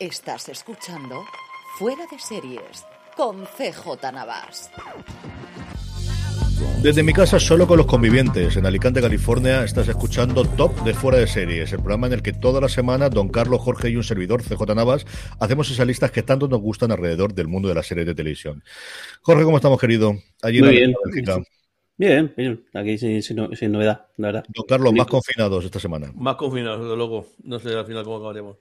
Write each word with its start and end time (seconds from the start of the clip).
Estás 0.00 0.48
escuchando 0.48 1.24
Fuera 1.76 2.06
de 2.08 2.20
Series 2.20 2.86
con 3.16 3.44
CJ 3.44 4.12
Navas. 4.12 4.70
Desde 6.80 7.02
mi 7.02 7.12
casa, 7.12 7.40
solo 7.40 7.66
con 7.66 7.78
los 7.78 7.86
convivientes, 7.86 8.56
en 8.56 8.64
Alicante, 8.64 9.00
California, 9.00 9.64
estás 9.64 9.88
escuchando 9.88 10.44
Top 10.44 10.84
de 10.84 10.94
Fuera 10.94 11.18
de 11.18 11.26
Series, 11.26 11.72
el 11.72 11.80
programa 11.80 12.06
en 12.06 12.12
el 12.12 12.22
que 12.22 12.32
toda 12.32 12.60
la 12.60 12.68
semana 12.68 13.08
Don 13.08 13.28
Carlos, 13.28 13.60
Jorge 13.60 13.90
y 13.90 13.96
un 13.96 14.04
servidor, 14.04 14.40
CJ 14.44 14.72
Navas, 14.76 15.04
hacemos 15.40 15.68
esas 15.68 15.88
listas 15.88 16.12
que 16.12 16.22
tanto 16.22 16.46
nos 16.46 16.60
gustan 16.60 16.92
alrededor 16.92 17.34
del 17.34 17.48
mundo 17.48 17.68
de 17.68 17.74
las 17.74 17.88
series 17.88 18.06
de 18.06 18.14
televisión. 18.14 18.62
Jorge, 19.22 19.42
¿cómo 19.42 19.56
estamos, 19.56 19.80
querido? 19.80 20.14
Allí 20.42 20.62
Muy 20.62 20.76
bien. 20.76 20.94
Bien, 21.96 22.32
bien, 22.36 22.64
aquí 22.72 22.96
sin, 22.98 23.20
sin, 23.20 23.72
novedad, 23.72 24.06
la 24.16 24.28
verdad. 24.28 24.44
Don 24.54 24.64
Carlos, 24.64 24.92
más 24.92 25.08
confinados 25.08 25.64
esta 25.64 25.80
semana. 25.80 26.12
Más 26.14 26.36
confinados, 26.36 26.82
desde 26.82 26.96
luego. 26.96 27.26
No 27.42 27.58
sé 27.58 27.74
al 27.74 27.84
final 27.84 28.04
cómo 28.04 28.18
acabaremos 28.18 28.58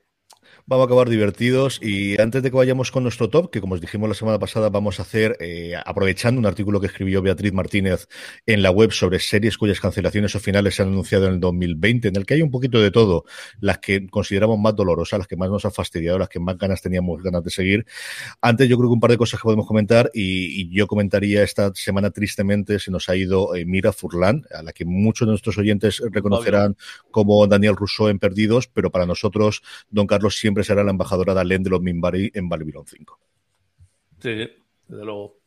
vamos 0.65 0.83
a 0.83 0.85
acabar 0.85 1.09
divertidos. 1.09 1.79
Y 1.81 2.19
antes 2.21 2.43
de 2.43 2.49
que 2.49 2.57
vayamos 2.57 2.91
con 2.91 3.03
nuestro 3.03 3.29
top, 3.29 3.51
que 3.51 3.61
como 3.61 3.75
os 3.75 3.81
dijimos 3.81 4.09
la 4.09 4.15
semana 4.15 4.39
pasada, 4.39 4.69
vamos 4.69 4.99
a 4.99 5.03
hacer, 5.03 5.37
eh, 5.39 5.73
aprovechando 5.85 6.39
un 6.39 6.45
artículo 6.45 6.79
que 6.79 6.87
escribió 6.87 7.21
Beatriz 7.21 7.53
Martínez 7.53 8.07
en 8.45 8.61
la 8.61 8.71
web 8.71 8.91
sobre 8.91 9.19
series 9.19 9.57
cuyas 9.57 9.79
cancelaciones 9.79 10.35
o 10.35 10.39
finales 10.39 10.75
se 10.75 10.83
han 10.83 10.89
anunciado 10.89 11.27
en 11.27 11.33
el 11.33 11.39
2020, 11.39 12.09
en 12.09 12.15
el 12.15 12.25
que 12.25 12.35
hay 12.35 12.41
un 12.41 12.51
poquito 12.51 12.79
de 12.81 12.91
todo, 12.91 13.25
las 13.59 13.79
que 13.79 14.07
consideramos 14.07 14.59
más 14.59 14.75
dolorosas, 14.75 15.19
las 15.19 15.27
que 15.27 15.35
más 15.35 15.49
nos 15.49 15.65
han 15.65 15.71
fastidiado, 15.71 16.19
las 16.19 16.29
que 16.29 16.39
más 16.39 16.57
ganas 16.57 16.81
teníamos 16.81 17.21
ganas 17.21 17.43
de 17.43 17.49
seguir. 17.49 17.85
Antes 18.41 18.69
yo 18.69 18.77
creo 18.77 18.89
que 18.89 18.93
un 18.93 18.99
par 18.99 19.11
de 19.11 19.17
cosas 19.17 19.39
que 19.39 19.43
podemos 19.43 19.67
comentar 19.67 20.11
y, 20.13 20.67
yo 20.77 20.85
comentaría 20.85 21.43
esta 21.43 21.71
semana 21.73 22.11
tristemente 22.11 22.77
se 22.79 22.91
nos 22.91 23.09
ha 23.09 23.15
ido 23.15 23.55
eh, 23.55 23.65
Mira 23.65 23.93
Furlan, 23.93 24.43
a 24.53 24.61
la 24.61 24.73
que 24.73 24.85
muchos 24.85 25.27
de 25.27 25.31
nuestros 25.31 25.57
oyentes 25.57 26.01
reconocerán 26.11 26.75
como 27.09 27.45
Daniel 27.47 27.75
Rousseau 27.75 28.09
en 28.09 28.19
Perdidos, 28.19 28.67
pero 28.67 28.91
para 28.91 29.05
nosotros, 29.05 29.61
don 29.89 30.07
Carlos 30.07 30.36
siempre 30.39 30.63
será 30.63 30.83
la 30.83 30.91
embajadora 30.91 31.33
de 31.33 31.41
Alain 31.41 31.63
de 31.63 31.69
los 31.69 31.81
Minbari 31.81 32.31
en 32.33 32.49
Babylon 32.49 32.85
5. 32.85 33.19
Sí, 34.19 34.29
desde 34.87 35.05
luego. 35.05 35.37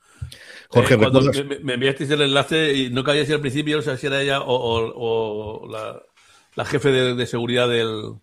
Jorge, 0.68 0.94
eh, 0.94 0.98
cuando 0.98 1.22
me, 1.62 1.74
enviasteis 1.74 2.10
el 2.10 2.22
enlace 2.22 2.72
y 2.74 2.90
no 2.90 3.02
cabía 3.02 3.24
si 3.24 3.32
al 3.32 3.40
principio, 3.40 3.78
o 3.78 3.82
sea, 3.82 3.96
si 3.96 4.06
era 4.06 4.22
ella 4.22 4.40
o, 4.42 5.68
la, 5.68 6.64
jefe 6.64 6.90
de, 6.90 7.26
seguridad 7.26 7.68
del, 7.68 8.14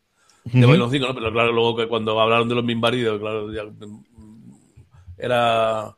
de 0.45 0.65
Babylon 0.65 0.91
5, 0.91 1.07
¿no? 1.07 1.15
Pero 1.15 1.31
claro, 1.31 1.51
luego 1.51 1.75
que 1.75 1.87
cuando 1.87 2.19
hablaron 2.19 2.47
de 2.47 2.55
los 2.55 2.63
Minbari, 2.63 3.03
claro, 3.03 3.51
era 5.17 5.95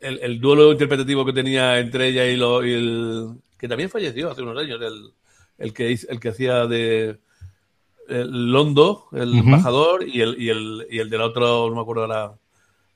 el, 0.00 0.40
duelo 0.40 0.72
interpretativo 0.72 1.24
que 1.24 1.32
tenía 1.32 1.78
entre 1.78 2.08
ella 2.08 2.26
y, 2.26 2.36
lo, 2.36 2.62
el 2.62 3.38
que 3.58 3.68
también 3.68 3.90
falleció 3.90 4.30
hace 4.30 4.42
unos 4.42 4.58
años, 4.58 4.80
el, 4.80 5.12
el 5.58 5.72
que 5.72 5.98
el 6.08 6.20
que 6.20 6.28
hacía 6.28 6.66
de 6.66 7.18
el 8.08 8.52
Londo, 8.52 9.08
el 9.12 9.34
embajador, 9.34 10.06
y 10.08 10.20
el, 10.20 10.40
y, 10.40 10.48
el, 10.48 10.86
y 10.90 10.98
el 10.98 11.10
del 11.10 11.20
otro, 11.20 11.68
no 11.68 11.76
me 11.76 11.82
acuerdo 11.82 12.02
ahora, 12.02 12.32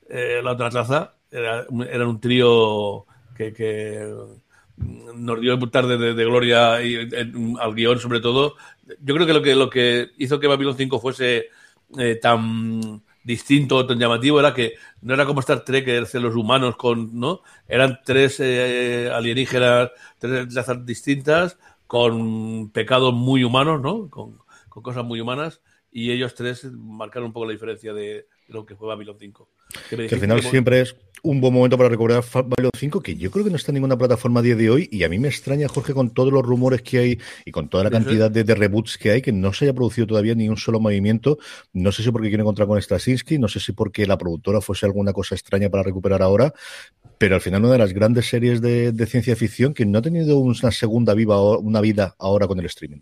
eh, 0.09 0.41
la 0.43 0.53
otra 0.53 0.71
traza, 0.71 1.15
era, 1.31 1.67
eran 1.91 2.09
un 2.09 2.21
trío 2.21 3.06
que, 3.37 3.53
que 3.53 4.15
nos 4.77 5.41
dio 5.41 5.59
tarde 5.71 5.99
de, 5.99 6.15
de, 6.15 6.25
gloria 6.25 6.83
y, 6.83 6.97
al 7.61 7.75
guion 7.75 7.99
sobre 7.99 8.21
todo. 8.21 8.56
Yo 9.01 9.15
creo 9.15 9.27
que 9.27 9.33
lo 9.33 9.43
que, 9.43 9.55
lo 9.55 9.71
que 9.71 10.11
hizo 10.19 10.41
que 10.41 10.47
Babylon 10.47 10.77
5 10.77 11.01
fuese 11.01 11.47
eh, 11.99 12.19
tan 12.21 13.03
distinto, 13.25 13.87
tan 13.87 13.99
llamativo, 13.99 14.41
era 14.41 14.53
que 14.53 14.75
no 15.03 15.15
era 15.15 15.27
como 15.27 15.41
Star 15.41 15.65
Trek, 15.65 15.84
que 15.84 16.21
los 16.21 16.34
humanos 16.34 16.77
con, 16.77 17.19
¿no? 17.19 17.43
Eran 17.69 18.01
tres 18.05 18.41
eh, 18.41 19.11
alienígenas, 19.12 19.91
tres 20.19 20.53
razas 20.55 20.84
distintas, 20.84 21.59
con 21.87 22.71
pecados 22.71 23.15
muy 23.15 23.45
humanos, 23.45 23.81
¿no? 23.81 24.09
Con, 24.11 24.41
con 24.72 24.83
cosas 24.83 25.05
muy 25.05 25.21
humanas 25.21 25.60
y 25.91 26.12
ellos 26.12 26.34
tres 26.34 26.65
marcaron 26.65 27.27
un 27.27 27.33
poco 27.34 27.44
la 27.44 27.53
diferencia 27.53 27.93
de, 27.93 28.27
lo 28.49 28.65
que 28.65 28.75
fue 28.75 28.88
Babylon 28.88 29.16
5. 29.21 29.49
Que, 29.91 29.97
al 29.97 30.21
final 30.21 30.43
siempre 30.43 30.81
es 30.81 30.97
un 31.22 31.43
buen 31.43 31.53
momento 31.53 31.77
para 31.77 31.91
recordar 31.91 32.25
Babylon 32.33 32.71
5, 32.75 33.03
que 33.03 33.16
yo 33.16 33.31
creo 33.31 33.44
que 33.44 33.50
no 33.50 33.56
está 33.56 33.71
en 33.71 33.75
ninguna 33.75 33.99
plataforma 33.99 34.41
a 34.41 34.43
día 34.43 34.56
de 34.56 34.71
hoy, 34.71 34.88
y 34.91 35.05
a 35.05 35.10
mí 35.10 35.19
me 35.19 35.28
extraña, 35.28 35.69
Jorge, 35.69 35.93
con 35.93 36.15
todos 36.15 36.33
los 36.33 36.43
rumores 36.43 36.81
que 36.81 36.99
hay 36.99 37.19
y 37.44 37.50
con 37.50 37.69
toda 37.69 37.84
la 37.84 37.91
cantidad 37.91 38.31
de, 38.31 38.55
reboots 38.55 38.97
que 38.97 39.10
hay, 39.10 39.21
que 39.21 39.33
no 39.33 39.53
se 39.53 39.66
haya 39.66 39.75
producido 39.75 40.06
todavía 40.06 40.34
ni 40.34 40.49
un 40.49 40.56
solo 40.56 40.81
movimiento. 40.81 41.37
No 41.75 41.93
sé 41.93 42.03
si 42.03 42.10
porque 42.10 42.28
quieren 42.28 42.44
encontrar 42.44 42.66
con 42.66 42.81
Straczynski, 42.81 43.39
no 43.39 43.49
sé 43.49 43.60
si 43.60 43.72
porque 43.72 44.06
la 44.06 44.16
productora 44.16 44.62
fuese 44.62 44.87
alguna 44.87 45.12
cosa 45.12 45.34
extraña 45.34 45.69
para 45.69 45.83
recuperar 45.83 46.22
ahora, 46.22 46.54
pero 47.19 47.34
al 47.34 47.43
final 47.43 47.62
una 47.62 47.72
de 47.72 47.78
las 47.78 47.93
grandes 47.93 48.27
series 48.27 48.62
de, 48.62 48.93
de 48.93 49.06
ciencia 49.06 49.37
ficción 49.37 49.75
que 49.75 49.84
no 49.84 49.99
ha 49.99 50.03
tenido 50.03 50.39
una 50.39 50.71
segunda 50.71 51.12
viva, 51.12 51.59
una 51.59 51.83
vida 51.83 52.16
ahora 52.19 52.47
con 52.47 52.59
el 52.59 52.65
streaming. 52.65 53.00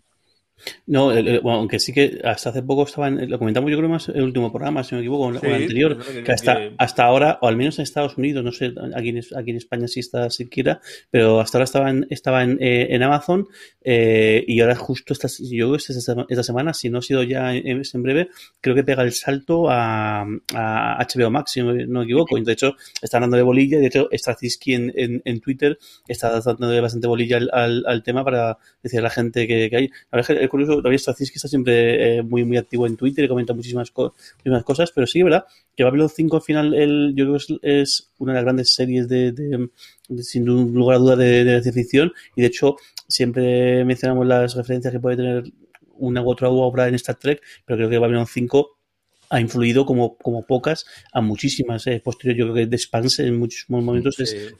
No, 0.87 1.11
aunque 1.11 1.79
sí 1.79 1.93
que 1.93 2.19
hasta 2.23 2.49
hace 2.49 2.63
poco 2.63 2.83
estaban, 2.83 3.29
lo 3.29 3.39
comentamos 3.39 3.71
yo 3.71 3.77
creo 3.77 3.89
más 3.89 4.09
en 4.09 4.17
el 4.17 4.23
último 4.23 4.51
programa, 4.51 4.83
si 4.83 4.95
no 4.95 4.99
me 4.99 5.05
equivoco, 5.05 5.25
o 5.25 5.29
el 5.29 5.37
anterior, 5.37 5.97
que, 6.23 6.31
hasta, 6.31 6.71
hasta 6.77 7.03
ahora, 7.03 7.39
o 7.41 7.47
al 7.47 7.55
menos 7.55 7.79
en 7.79 7.83
Estados 7.83 8.17
Unidos, 8.17 8.43
no 8.43 8.51
sé, 8.51 8.73
aquí 8.95 9.09
en, 9.09 9.21
aquí 9.35 9.51
en 9.51 9.57
España 9.57 9.87
sí 9.87 9.99
está 9.99 10.29
siquiera, 10.29 10.81
pero 11.09 11.39
hasta 11.39 11.57
ahora 11.57 11.63
estaban, 11.65 12.07
estaban 12.09 12.57
eh, 12.61 12.87
en 12.89 13.03
Amazon 13.03 13.47
eh, 13.83 14.43
y 14.47 14.59
ahora 14.61 14.75
justo 14.75 15.13
esta, 15.13 15.27
yo 15.27 15.67
creo 15.67 15.77
que 15.77 15.93
esta, 16.29 16.43
semana, 16.43 16.73
si 16.73 16.89
no 16.89 16.99
ha 16.99 17.01
sido 17.01 17.23
ya 17.23 17.53
en, 17.53 17.81
breve, 18.03 18.29
creo 18.59 18.75
que 18.75 18.83
pega 18.83 19.03
el 19.03 19.11
salto 19.13 19.69
a, 19.69 20.21
a 20.53 21.07
HBO 21.07 21.31
Max, 21.31 21.51
si 21.51 21.61
no, 21.61 21.73
me 21.73 22.03
equivoco. 22.03 22.39
De 22.39 22.53
hecho, 22.53 22.75
está 23.01 23.19
dando 23.19 23.37
de 23.37 23.43
bolilla, 23.43 23.79
de 23.79 23.87
hecho, 23.87 24.09
Straczynski 24.11 24.73
en, 24.73 24.93
en, 24.95 25.21
en 25.25 25.41
Twitter 25.41 25.77
está 26.07 26.39
dando 26.39 26.81
bastante 26.81 27.07
bolilla 27.07 27.37
al, 27.37 27.83
al, 27.85 28.03
tema 28.03 28.23
para 28.23 28.57
decir 28.81 28.99
a 28.99 29.03
la 29.03 29.09
gente 29.09 29.47
que, 29.47 29.69
que 29.69 29.77
hay. 29.77 29.87
La 29.87 30.17
verdad 30.17 30.31
es 30.31 30.39
que 30.39 30.43
curioso, 30.51 30.81
David 30.81 30.99
Straczynski 30.99 31.37
está 31.37 31.47
siempre 31.47 32.17
eh, 32.17 32.21
muy, 32.21 32.45
muy 32.45 32.57
activo 32.57 32.85
en 32.85 32.95
Twitter 32.95 33.25
y 33.25 33.27
comenta 33.27 33.53
muchísimas, 33.53 33.91
cosas, 33.91 34.91
pero 34.93 35.07
sí, 35.07 35.23
¿verdad? 35.23 35.45
Que 35.75 35.83
Babylon 35.83 36.09
5 36.09 36.35
al 36.35 36.41
final 36.43 36.73
el, 36.75 37.13
yo 37.15 37.25
creo 37.25 37.37
que 37.39 37.81
es, 37.81 38.11
una 38.19 38.33
de 38.33 38.35
las 38.35 38.43
grandes 38.43 38.73
series 38.73 39.07
de, 39.07 39.69
sin 40.21 40.45
lugar 40.45 40.97
a 40.97 40.99
duda 40.99 41.15
de, 41.15 41.43
de 41.43 41.61
ciencia 41.63 42.11
y 42.35 42.41
de 42.41 42.47
hecho 42.47 42.75
siempre 43.07 43.83
mencionamos 43.85 44.27
las 44.27 44.55
referencias 44.55 44.93
que 44.93 44.99
puede 44.99 45.17
tener 45.17 45.43
una 45.97 46.21
u 46.21 46.29
otra 46.29 46.49
obra 46.49 46.87
en 46.87 46.95
Star 46.95 47.15
Trek, 47.15 47.41
pero 47.65 47.77
creo 47.77 47.89
que 47.89 47.97
Babylon 47.97 48.27
5 48.27 48.80
ha 49.31 49.39
influido 49.39 49.85
como, 49.85 50.17
como 50.17 50.45
pocas 50.45 50.85
a 51.13 51.21
muchísimas. 51.21 51.87
Eh, 51.87 52.01
posterior, 52.03 52.37
yo 52.37 52.45
creo 52.45 52.55
que 52.55 52.67
The 52.67 52.75
Expanse 52.75 53.25
en 53.25 53.39
muchísimos 53.39 53.83
momentos 53.83 54.17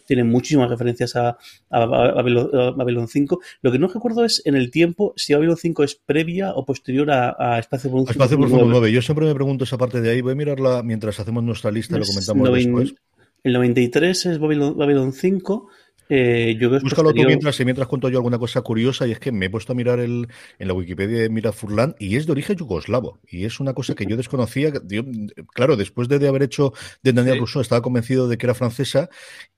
tiene 0.07 0.23
muchísimas 0.23 0.69
referencias 0.69 1.15
a, 1.15 1.37
a, 1.69 1.85
Babylon, 1.85 3.07
5. 3.07 3.39
Lo 3.61 3.71
que 3.71 3.77
no 3.77 3.87
recuerdo 3.87 4.23
es 4.23 4.41
en 4.45 4.55
el 4.55 4.71
tiempo 4.71 5.13
si 5.17 5.33
Babylon 5.33 5.57
5 5.57 5.83
es 5.83 5.95
previa 5.95 6.53
o 6.53 6.65
posterior 6.65 7.11
a, 7.11 7.59
Espacio 7.59 7.89
Profundo 7.89 8.11
Espacio 8.11 8.39
Profundo 8.39 8.65
9. 8.65 8.91
Yo 8.91 9.01
siempre 9.01 9.25
me 9.25 9.35
pregunto 9.35 9.65
esa 9.65 9.77
parte 9.77 9.99
de 9.99 10.09
ahí. 10.09 10.21
Voy 10.21 10.31
a 10.31 10.35
mirarla 10.35 10.83
mientras 10.83 11.19
hacemos 11.19 11.43
nuestra 11.43 11.69
lista 11.69 11.97
y 11.97 11.99
lo 11.99 12.05
comentamos 12.05 12.53
después. 12.53 12.95
El 13.43 13.53
93 13.53 14.25
es 14.27 14.39
Babylon, 14.39 14.77
Babylon 14.77 15.11
5. 15.11 15.67
Eh, 16.13 16.57
yo 16.59 16.69
Búscalo 16.81 17.13
tú 17.13 17.23
mientras, 17.23 17.57
mientras 17.61 17.87
cuento 17.87 18.09
yo 18.09 18.17
alguna 18.17 18.37
cosa 18.37 18.61
curiosa 18.61 19.07
y 19.07 19.13
es 19.13 19.19
que 19.19 19.31
me 19.31 19.45
he 19.45 19.49
puesto 19.49 19.71
a 19.71 19.75
mirar 19.77 20.01
el, 20.01 20.27
en 20.59 20.67
la 20.67 20.73
Wikipedia 20.73 21.21
de 21.21 21.29
Mira 21.29 21.53
Furlan 21.53 21.95
y 21.99 22.17
es 22.17 22.25
de 22.25 22.33
origen 22.33 22.57
yugoslavo 22.57 23.19
y 23.29 23.45
es 23.45 23.61
una 23.61 23.73
cosa 23.73 23.95
que 23.95 24.05
yo 24.05 24.17
desconocía. 24.17 24.73
claro, 25.53 25.77
después 25.77 26.09
de, 26.09 26.27
haber 26.27 26.43
hecho 26.43 26.73
de 27.01 27.13
Daniel 27.13 27.37
Rousseau 27.37 27.61
estaba 27.61 27.81
convencido 27.81 28.27
de 28.27 28.37
que 28.37 28.45
era 28.45 28.53
francesa 28.53 29.07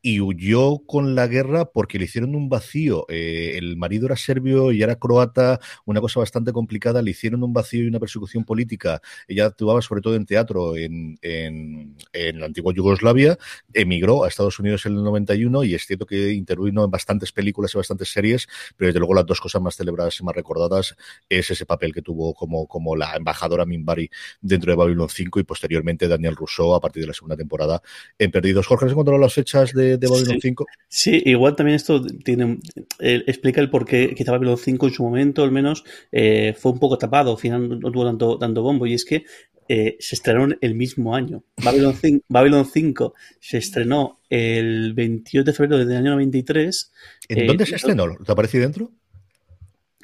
y 0.03 0.21
huyó 0.21 0.77
con 0.85 1.15
la 1.15 1.25
guerra 1.25 1.65
porque 1.65 1.97
le 1.97 2.05
hicieron 2.05 2.35
un 2.35 2.49
vacío. 2.49 3.07
Eh, 3.09 3.53
el 3.55 3.75
marido 3.75 4.05
era 4.05 4.15
serbio 4.15 4.71
y 4.71 4.83
era 4.83 4.97
croata, 4.97 5.59
una 5.85 6.01
cosa 6.01 6.19
bastante 6.19 6.51
complicada. 6.51 7.01
Le 7.01 7.11
hicieron 7.11 7.41
un 7.43 7.53
vacío 7.53 7.83
y 7.83 7.87
una 7.87 7.99
persecución 7.99 8.43
política. 8.43 9.01
Ella 9.27 9.47
actuaba 9.47 9.81
sobre 9.81 10.01
todo 10.01 10.15
en 10.15 10.27
teatro 10.27 10.77
en, 10.77 11.17
en, 11.23 11.95
en 12.11 12.39
la 12.39 12.45
antigua 12.45 12.73
Yugoslavia, 12.75 13.39
emigró 13.73 14.23
a 14.23 14.27
Estados 14.27 14.59
Unidos 14.59 14.85
en 14.85 14.97
el 14.97 15.03
91 15.03 15.63
y 15.63 15.73
es 15.73 15.87
cierto 15.87 16.05
que 16.05 16.42
intervino 16.43 16.83
en 16.83 16.91
bastantes 16.91 17.31
películas 17.31 17.73
y 17.73 17.77
bastantes 17.77 18.11
series, 18.11 18.47
pero 18.77 18.87
desde 18.87 18.99
luego 18.99 19.13
las 19.13 19.25
dos 19.25 19.39
cosas 19.39 19.61
más 19.61 19.75
celebradas 19.75 20.19
y 20.19 20.23
más 20.23 20.35
recordadas 20.35 20.95
es 21.29 21.49
ese 21.49 21.65
papel 21.65 21.93
que 21.93 22.01
tuvo 22.01 22.33
como, 22.33 22.67
como 22.67 22.95
la 22.95 23.15
embajadora 23.15 23.65
Minbari 23.65 24.09
dentro 24.41 24.71
de 24.71 24.75
Babylon 24.75 25.09
5 25.09 25.39
y 25.39 25.43
posteriormente 25.43 26.07
Daniel 26.07 26.35
Rousseau 26.35 26.73
a 26.73 26.79
partir 26.79 27.03
de 27.03 27.07
la 27.07 27.13
segunda 27.13 27.37
temporada 27.37 27.81
en 28.17 28.31
Perdidos. 28.31 28.67
Jorge, 28.67 28.85
¿has 28.85 28.91
encontrado 28.91 29.19
las 29.19 29.33
fechas 29.33 29.73
de, 29.73 29.97
Babylon 29.97 30.39
5? 30.41 30.65
Sí, 30.87 31.21
igual 31.25 31.55
también 31.55 31.75
esto 31.75 32.03
tiene 32.23 32.59
eh, 32.99 33.23
explica 33.27 33.61
el 33.61 33.69
por 33.69 33.85
qué 33.85 34.13
quizá 34.15 34.31
Babylon 34.31 34.57
5 34.57 34.87
en 34.87 34.93
su 34.93 35.03
momento 35.03 35.43
al 35.43 35.51
menos 35.51 35.83
eh, 36.11 36.55
fue 36.57 36.71
un 36.71 36.79
poco 36.79 36.97
tapado, 36.97 37.31
al 37.31 37.37
final 37.37 37.79
no 37.79 37.91
tuvo 37.91 38.05
tanto, 38.05 38.37
tanto 38.37 38.61
bombo 38.61 38.85
y 38.85 38.93
es 38.93 39.05
que 39.05 39.25
eh, 39.67 39.97
se 39.99 40.15
estrenaron 40.15 40.57
el 40.61 40.75
mismo 40.75 41.15
año. 41.15 41.43
Babylon 41.63 41.95
5, 41.95 42.25
Babylon 42.27 42.65
5, 42.65 43.13
se 43.39 43.57
estrenó 43.57 44.19
el 44.29 44.93
28 44.93 45.43
de 45.43 45.53
febrero 45.53 45.85
del 45.85 45.97
año 45.97 46.11
93. 46.11 46.91
¿En 47.29 47.39
eh, 47.39 47.45
dónde 47.47 47.65
se 47.65 47.75
estrenó? 47.75 48.15
¿Te 48.17 48.31
aparece 48.31 48.59
dentro? 48.59 48.91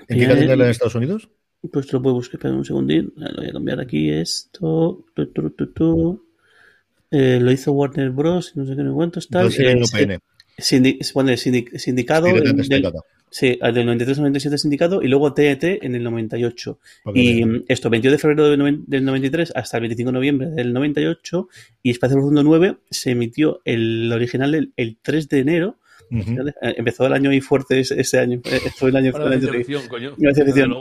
¿En 0.07 0.19
qué 0.19 0.27
cadena 0.27 0.53
en 0.53 0.61
Estados 0.61 0.95
Unidos? 0.95 1.29
Pues 1.71 1.91
lo 1.91 2.01
puedo 2.01 2.15
buscar, 2.15 2.35
espera 2.35 2.53
un 2.53 2.65
segundín. 2.65 3.13
Lo 3.15 3.35
voy 3.35 3.49
a 3.49 3.51
cambiar 3.51 3.79
aquí 3.79 4.09
esto. 4.09 5.05
Eh, 7.11 7.39
lo 7.41 7.51
hizo 7.51 7.71
Warner 7.73 8.11
Bros. 8.11 8.55
No 8.55 8.65
sé 8.65 8.75
qué 8.75 8.83
me 8.83 8.93
cuento. 8.93 9.19
Está. 9.19 9.45
Eh, 9.45 9.49
sindicado. 10.57 12.27
Sí, 13.31 13.59
del 13.61 13.85
93 13.85 14.17
al 14.17 14.23
97 14.23 14.57
sindicado 14.57 15.01
y 15.03 15.07
luego 15.07 15.33
TET 15.33 15.63
e 15.63 15.79
en 15.83 15.95
el 15.95 16.03
98. 16.03 16.79
y 17.13 17.43
esto, 17.67 17.89
22 17.89 18.13
de 18.13 18.17
febrero 18.17 18.49
del 18.87 19.05
93 19.05 19.53
hasta 19.55 19.77
el 19.77 19.81
25 19.81 20.09
de 20.09 20.13
noviembre 20.13 20.49
del 20.49 20.73
98 20.73 21.47
y 21.83 21.91
Espacio 21.91 22.17
Profundo 22.17 22.43
9 22.43 22.77
se 22.89 23.11
emitió 23.11 23.61
el 23.65 24.11
original 24.11 24.71
el 24.75 24.97
3 25.01 25.29
de 25.29 25.39
enero 25.39 25.79
eh, 26.11 26.75
empezó 26.77 27.05
el 27.05 27.13
año 27.13 27.29
ahí 27.29 27.39
fuerte 27.39 27.79
ese, 27.79 28.19
año. 28.19 28.41
Eh, 28.45 28.59
fue 28.75 28.89
el 28.89 28.95
año, 28.95 29.11
coño. 29.87 30.15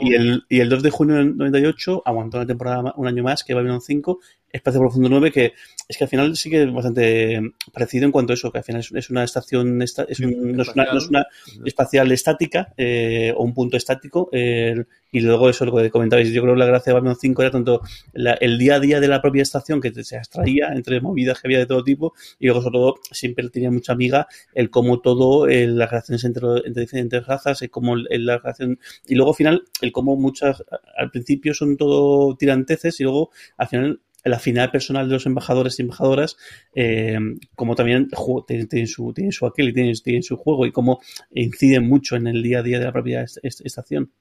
Y 0.01 0.13
el, 0.13 0.43
y 0.49 0.59
el 0.59 0.69
2 0.69 0.83
de 0.83 0.89
junio 0.89 1.15
del 1.15 1.37
98 1.37 2.03
aguantó 2.05 2.37
una 2.37 2.47
temporada 2.47 2.93
un 2.97 3.07
año 3.07 3.23
más 3.23 3.43
que 3.43 3.53
Babylon 3.53 3.81
5, 3.81 4.19
Espacio 4.51 4.79
Profundo 4.79 5.09
9, 5.09 5.31
que 5.31 5.53
es 5.87 5.97
que 5.97 6.03
al 6.03 6.09
final 6.09 6.35
sí 6.35 6.49
que 6.49 6.63
es 6.63 6.73
bastante 6.73 7.41
parecido 7.73 8.05
en 8.05 8.11
cuanto 8.11 8.33
a 8.33 8.35
eso, 8.35 8.51
que 8.51 8.59
al 8.59 8.63
final 8.63 8.81
es, 8.81 9.09
una 9.09 9.23
estación, 9.23 9.81
es 9.81 9.97
no, 9.97 10.03
es 10.07 10.19
una, 10.69 10.85
no, 10.85 10.97
es 10.97 11.07
una, 11.07 11.25
espacial 11.65 12.11
estática 12.11 12.73
eh, 12.77 13.33
o 13.35 13.43
un 13.43 13.53
punto 13.53 13.77
estático. 13.77 14.29
y 14.31 15.19
luego 15.21 15.49
eso, 15.49 15.65
lo 15.65 15.75
que 15.75 15.89
comentabais, 15.89 16.31
yo 16.31 16.41
creo 16.41 16.53
que 16.53 16.59
la 16.59 16.65
gracia 16.65 16.91
de 16.91 16.99
Babylon 16.99 17.17
5 17.19 17.41
era 17.41 17.51
tanto 17.51 17.81
el 18.13 18.57
día 18.59 18.75
a 18.75 18.79
día 18.79 18.99
de 18.99 19.07
la 19.07 19.21
propia 19.21 19.41
estación 19.41 19.81
que 19.81 19.91
se 20.03 20.17
extraía 20.17 20.71
entre 20.73 21.01
movidas 21.01 21.41
que 21.41 21.47
había 21.47 21.59
de 21.59 21.65
todo 21.65 21.83
tipo 21.83 22.13
y 22.39 22.45
luego 22.45 22.61
sobre 22.61 22.73
todo 22.73 22.95
siempre 23.11 23.49
tenía 23.49 23.71
mucha 23.71 23.93
amiga 23.93 24.27
el 24.53 24.69
cómo 24.69 24.99
todo 24.99 25.47
las 25.47 25.89
relaciones 25.89 26.23
entre, 26.23 26.47
entre 26.65 26.81
diferentes 26.81 27.25
razas, 27.25 27.61
el 27.61 27.71
cómo 27.71 27.95
la 27.95 28.37
relación, 28.37 28.79
y 29.07 29.15
luego 29.15 29.31
al 29.31 29.35
final, 29.35 29.63
el 29.81 29.91
cómo 29.91 30.15
muchas, 30.15 30.63
al 30.97 31.11
principio 31.11 31.53
son 31.53 31.77
todo 31.77 32.35
tiranteces 32.35 32.99
y 32.99 33.03
luego 33.03 33.31
al 33.57 33.67
final 33.67 33.99
la 34.29 34.37
afinidad 34.37 34.71
personal 34.71 35.07
de 35.07 35.13
los 35.13 35.25
embajadores 35.25 35.79
y 35.79 35.81
embajadoras, 35.81 36.37
eh, 36.73 37.17
como 37.55 37.75
también 37.75 38.07
tienen, 38.47 38.87
su, 38.87 39.13
tienen 39.13 39.31
su 39.31 39.45
aquel 39.45 39.69
y 39.69 39.73
tienen, 39.73 39.93
tienen, 40.03 40.23
su 40.23 40.37
juego 40.37 40.65
y 40.65 40.71
cómo 40.71 40.99
inciden 41.31 41.87
mucho 41.87 42.15
en 42.15 42.27
el 42.27 42.41
día 42.41 42.59
a 42.59 42.63
día 42.63 42.79
de 42.79 42.85
la 42.85 42.91
propia 42.91 43.23
estación. 43.23 44.11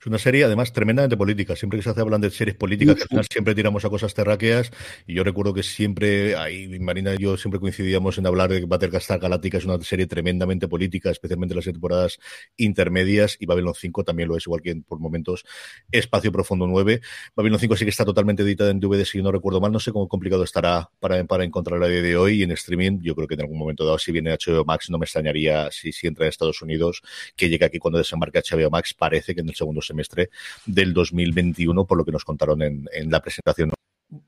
Es 0.00 0.06
una 0.06 0.18
serie, 0.18 0.44
además, 0.44 0.72
tremendamente 0.72 1.16
política. 1.16 1.56
Siempre 1.56 1.78
que 1.78 1.82
se 1.82 1.90
hace 1.90 2.00
hablan 2.00 2.20
de 2.20 2.30
series 2.30 2.56
políticas, 2.56 3.02
al 3.02 3.08
final 3.08 3.26
siempre 3.30 3.54
tiramos 3.54 3.84
a 3.84 3.90
cosas 3.90 4.14
terráqueas. 4.14 4.70
Y 5.06 5.14
yo 5.14 5.24
recuerdo 5.24 5.54
que 5.54 5.62
siempre, 5.62 6.36
ahí 6.36 6.78
Marina 6.80 7.14
y 7.14 7.18
yo 7.18 7.36
siempre 7.36 7.60
coincidíamos 7.60 8.18
en 8.18 8.26
hablar 8.26 8.50
de 8.50 8.60
que 8.60 8.66
Battlestar 8.66 9.18
Galáctica 9.18 9.58
es 9.58 9.64
una 9.64 9.80
serie 9.82 10.06
tremendamente 10.06 10.68
política, 10.68 11.10
especialmente 11.10 11.54
las 11.54 11.64
temporadas 11.64 12.18
intermedias. 12.56 13.36
Y 13.40 13.46
Babylon 13.46 13.74
5 13.74 14.04
también 14.04 14.28
lo 14.28 14.36
es, 14.36 14.46
igual 14.46 14.62
que 14.62 14.76
por 14.76 14.98
momentos 14.98 15.44
Espacio 15.90 16.32
Profundo 16.32 16.66
9. 16.66 17.00
Babylon 17.34 17.58
5 17.58 17.76
sí 17.76 17.84
que 17.84 17.90
está 17.90 18.04
totalmente 18.04 18.42
editada 18.42 18.70
en 18.70 18.80
DVD, 18.80 19.04
si 19.04 19.22
no 19.22 19.32
recuerdo 19.32 19.60
mal. 19.60 19.72
No 19.72 19.80
sé 19.80 19.92
cómo 19.92 20.08
complicado 20.08 20.42
estará 20.44 20.90
para, 21.00 21.22
para 21.24 21.44
encontrarla 21.44 21.86
a 21.86 21.88
día 21.88 22.02
de 22.02 22.16
hoy. 22.16 22.40
Y 22.40 22.42
en 22.42 22.52
streaming, 22.52 23.00
yo 23.02 23.14
creo 23.14 23.28
que 23.28 23.34
en 23.34 23.42
algún 23.42 23.58
momento 23.58 23.84
dado, 23.84 23.98
si 23.98 24.12
viene 24.12 24.32
HBO 24.32 24.64
Max, 24.64 24.90
no 24.90 24.98
me 24.98 25.04
extrañaría 25.04 25.70
si, 25.70 25.92
si 25.92 26.06
entra 26.06 26.24
en 26.24 26.30
Estados 26.30 26.62
Unidos, 26.62 27.02
que 27.36 27.48
llega 27.48 27.66
aquí 27.66 27.78
cuando 27.78 27.98
desembarca 27.98 28.40
HBO 28.40 28.70
Max. 28.70 28.94
Parece 28.94 29.34
que 29.34 29.40
en 29.40 29.48
el 29.48 29.54
segundo 29.54 29.67
segundo 29.68 29.82
semestre 29.82 30.30
del 30.66 30.94
2021, 30.94 31.86
por 31.86 31.98
lo 31.98 32.04
que 32.04 32.12
nos 32.12 32.24
contaron 32.24 32.62
en, 32.62 32.88
en 32.92 33.10
la 33.10 33.20
presentación 33.20 33.70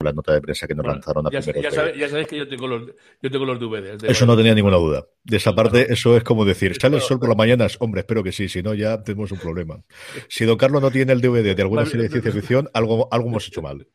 la 0.01 0.13
nota 0.13 0.35
de 0.35 0.43
prensa 0.43 0.67
que 0.67 0.75
nos 0.75 0.87
lanzaron 0.87 1.27
a 1.27 1.31
ya, 1.31 1.41
ya, 1.41 1.71
sabéis 2.11 2.29
que 2.29 2.37
yo 2.37 2.47
tengo 2.47 2.67
los, 2.67 2.91
yo 3.23 3.31
tengo 3.31 3.47
los 3.47 3.59
DVDs. 3.59 4.05
eso 4.05 4.27
no 4.27 4.37
tenía 4.37 4.55
ninguna 4.55 4.77
duda. 4.77 5.07
De 5.25 5.39
esa 5.39 5.55
parte, 5.55 5.91
eso 5.91 6.19
es 6.19 6.23
como 6.23 6.45
decir, 6.45 6.77
¿sale 6.79 6.97
el 6.97 7.03
sol 7.03 7.19
por 7.19 7.31
las 7.31 7.39
mañanas? 7.39 7.79
Hombre, 7.81 8.01
espero 8.01 8.23
que 8.23 8.31
sí, 8.31 8.51
si 8.51 8.63
no, 8.63 8.75
ya 8.75 9.03
tenemos 9.03 9.33
un 9.33 9.39
problema. 9.39 9.83
Si 10.29 10.45
Don 10.45 10.59
Carlos 10.59 10.83
no 10.83 10.91
tiene 10.91 11.15
el 11.15 11.23
DVD 11.23 11.57
de 11.57 11.63
alguna 11.63 11.87
serie 11.87 12.03
de 12.05 12.09
ciencia 12.11 12.31
ficción, 12.31 12.69
algo, 12.75 13.09
algo 13.11 13.29
hemos 13.29 13.49
hecho 13.49 13.63
mal. 13.63 13.87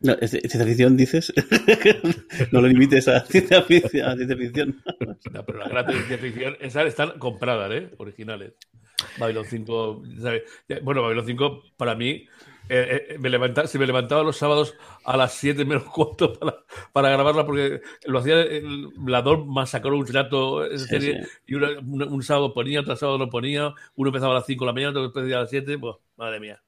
No, 0.00 0.14
ciencia 0.14 0.64
ficción 0.64 0.96
dices. 0.96 1.32
no 2.52 2.60
lo 2.60 2.68
limites 2.68 3.08
a 3.08 3.20
ciencia 3.24 3.62
ficción. 3.62 4.08
A 4.08 4.14
ciencia 4.14 4.36
ficción. 4.36 4.82
no, 5.32 5.44
pero 5.44 5.58
las 5.58 5.68
grandes 5.68 5.96
ciencia 5.96 6.18
ficción 6.18 6.56
esas 6.60 6.86
están 6.86 7.18
compradas, 7.18 7.72
¿eh? 7.72 7.90
Originales. 7.98 8.52
Babylon 9.18 9.44
5, 9.44 10.02
bueno, 10.82 11.02
Babylon 11.02 11.24
5 11.24 11.62
para 11.76 11.94
mí, 11.94 12.26
eh, 12.68 13.06
eh, 13.10 13.18
me 13.18 13.30
levanta, 13.30 13.66
si 13.66 13.78
me 13.78 13.86
levantaba 13.86 14.22
los 14.22 14.36
sábados 14.36 14.74
a 15.04 15.16
las 15.16 15.32
7 15.34 15.64
menos 15.64 15.84
cuarto 15.94 16.32
para, 16.32 16.56
para, 16.92 17.10
grabarla, 17.10 17.46
porque 17.46 17.80
lo 18.06 18.18
hacía 18.18 18.40
el 18.40 18.88
Blador 18.96 19.46
masacró 19.46 19.96
un 19.96 20.06
rato 20.06 20.64
esa 20.64 20.86
serie, 20.86 21.26
y 21.46 21.54
un, 21.54 22.22
sábado 22.22 22.52
ponía, 22.52 22.80
otro 22.80 22.96
sábado 22.96 23.18
no 23.18 23.28
ponía, 23.30 23.72
uno 23.94 24.08
empezaba 24.08 24.32
a 24.32 24.38
las 24.38 24.46
5 24.46 24.64
de 24.64 24.66
la 24.66 24.72
mañana, 24.72 24.90
otro 24.90 25.04
empezaba 25.04 25.40
a 25.40 25.42
las 25.42 25.50
7, 25.50 25.78
pues 25.78 25.96
madre 26.16 26.40
mía. 26.40 26.62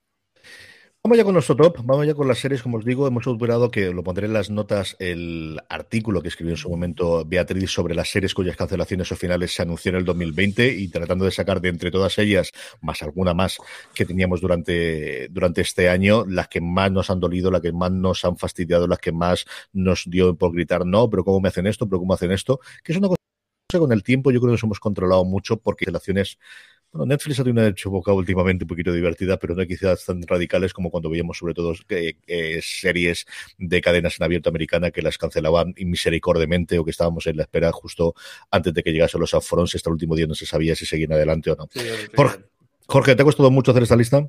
Vamos 1.02 1.16
ya 1.16 1.24
con 1.24 1.32
nuestro 1.32 1.56
top, 1.56 1.78
vamos 1.82 2.06
ya 2.06 2.12
con 2.12 2.28
las 2.28 2.38
series, 2.40 2.62
como 2.62 2.76
os 2.76 2.84
digo, 2.84 3.06
hemos 3.06 3.24
superado 3.24 3.70
que 3.70 3.90
lo 3.90 4.04
pondré 4.04 4.26
en 4.26 4.34
las 4.34 4.50
notas 4.50 4.96
el 4.98 5.58
artículo 5.70 6.20
que 6.20 6.28
escribió 6.28 6.52
en 6.52 6.58
su 6.58 6.68
momento 6.68 7.24
Beatriz 7.24 7.70
sobre 7.70 7.94
las 7.94 8.10
series 8.10 8.34
cuyas 8.34 8.54
cancelaciones 8.54 9.10
o 9.10 9.16
finales 9.16 9.54
se 9.54 9.62
anunció 9.62 9.88
en 9.88 9.96
el 9.96 10.04
2020 10.04 10.74
y 10.74 10.88
tratando 10.88 11.24
de 11.24 11.30
sacar 11.30 11.62
de 11.62 11.70
entre 11.70 11.90
todas 11.90 12.18
ellas, 12.18 12.52
más 12.82 13.02
alguna 13.02 13.32
más 13.32 13.56
que 13.94 14.04
teníamos 14.04 14.42
durante, 14.42 15.28
durante 15.28 15.62
este 15.62 15.88
año, 15.88 16.26
las 16.26 16.48
que 16.48 16.60
más 16.60 16.92
nos 16.92 17.08
han 17.08 17.18
dolido, 17.18 17.50
las 17.50 17.62
que 17.62 17.72
más 17.72 17.90
nos 17.90 18.22
han 18.26 18.36
fastidiado, 18.36 18.86
las 18.86 18.98
que 18.98 19.12
más 19.12 19.46
nos 19.72 20.04
dio 20.06 20.36
por 20.36 20.52
gritar 20.52 20.84
no, 20.84 21.08
pero 21.08 21.24
cómo 21.24 21.40
me 21.40 21.48
hacen 21.48 21.66
esto, 21.66 21.88
pero 21.88 21.98
cómo 22.00 22.12
hacen 22.12 22.30
esto, 22.30 22.60
que 22.84 22.92
es 22.92 22.98
una 22.98 23.08
cosa 23.08 23.16
que 23.70 23.78
con 23.78 23.92
el 23.92 24.02
tiempo 24.02 24.30
yo 24.32 24.40
creo 24.40 24.50
que 24.50 24.54
nos 24.54 24.64
hemos 24.64 24.80
controlado 24.80 25.24
mucho 25.24 25.56
porque 25.56 25.86
cancelaciones 25.86 26.36
bueno, 26.92 27.06
Netflix 27.06 27.38
ha 27.38 27.44
tenido 27.44 27.62
una 27.62 27.68
época 27.68 28.12
últimamente 28.12 28.64
un 28.64 28.68
poquito 28.68 28.92
divertida, 28.92 29.38
pero 29.38 29.54
no 29.54 29.64
quizás 29.64 30.04
tan 30.04 30.22
radicales 30.26 30.72
como 30.72 30.90
cuando 30.90 31.08
veíamos 31.08 31.38
sobre 31.38 31.54
todo 31.54 31.72
eh, 31.88 32.14
eh, 32.26 32.60
series 32.62 33.26
de 33.58 33.80
cadenas 33.80 34.18
en 34.18 34.24
abierto 34.24 34.48
americana 34.48 34.90
que 34.90 35.00
las 35.00 35.16
cancelaban 35.16 35.74
misericordiamente 35.78 36.78
o 36.78 36.84
que 36.84 36.90
estábamos 36.90 37.26
en 37.28 37.36
la 37.36 37.44
espera 37.44 37.70
justo 37.70 38.14
antes 38.50 38.74
de 38.74 38.82
que 38.82 38.92
llegasen 38.92 39.20
los 39.20 39.34
upfronts. 39.34 39.74
Hasta 39.74 39.90
el 39.90 39.94
último 39.94 40.16
día 40.16 40.26
no 40.26 40.34
se 40.34 40.46
sabía 40.46 40.74
si 40.74 40.84
seguían 40.84 41.12
adelante 41.12 41.50
o 41.50 41.56
no. 41.56 41.68
Jorge, 42.16 42.38
Jorge, 42.86 43.14
¿te 43.14 43.22
ha 43.22 43.24
costado 43.24 43.50
mucho 43.50 43.70
hacer 43.70 43.84
esta 43.84 43.96
lista? 43.96 44.28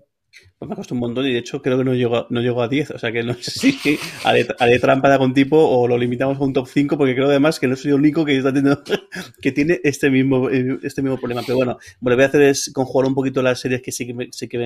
Pues 0.57 0.69
me 0.69 0.73
ha 0.73 0.75
costado 0.75 0.95
un 0.95 1.01
montón 1.01 1.25
y 1.25 1.33
de 1.33 1.39
hecho 1.39 1.61
creo 1.61 1.77
que 1.77 1.83
no 1.83 1.93
llegó, 1.93 2.27
no 2.29 2.39
llegó 2.39 2.61
a 2.61 2.67
10. 2.67 2.91
O 2.91 2.99
sea 2.99 3.11
que 3.11 3.23
no 3.23 3.33
sé 3.41 3.71
si 3.71 3.99
haré, 4.23 4.79
trampa 4.79 5.07
de 5.07 5.15
algún 5.15 5.33
tipo 5.33 5.57
o 5.57 5.87
lo 5.87 5.97
limitamos 5.97 6.37
a 6.37 6.43
un 6.43 6.53
top 6.53 6.67
5 6.67 6.97
porque 6.97 7.15
creo 7.15 7.27
además 7.27 7.59
que 7.59 7.67
no 7.67 7.75
soy 7.75 7.91
el 7.91 7.95
único 7.95 8.23
que 8.23 8.37
está 8.37 8.53
teniendo, 8.53 8.81
que 9.41 9.51
tiene 9.51 9.79
este 9.83 10.09
mismo, 10.09 10.49
este 10.49 11.01
mismo 11.01 11.17
problema. 11.17 11.41
Pero 11.45 11.57
bueno, 11.57 11.77
lo 12.01 12.09
que 12.09 12.15
voy 12.15 12.23
a 12.23 12.27
hacer 12.27 12.43
es 12.43 12.71
conjugar 12.73 13.07
un 13.07 13.15
poquito 13.15 13.41
las 13.41 13.59
series 13.59 13.81
que 13.81 13.91
sí 13.91 14.05
que 14.05 14.13
me, 14.13 14.29
sí 14.31 14.47
que 14.47 14.57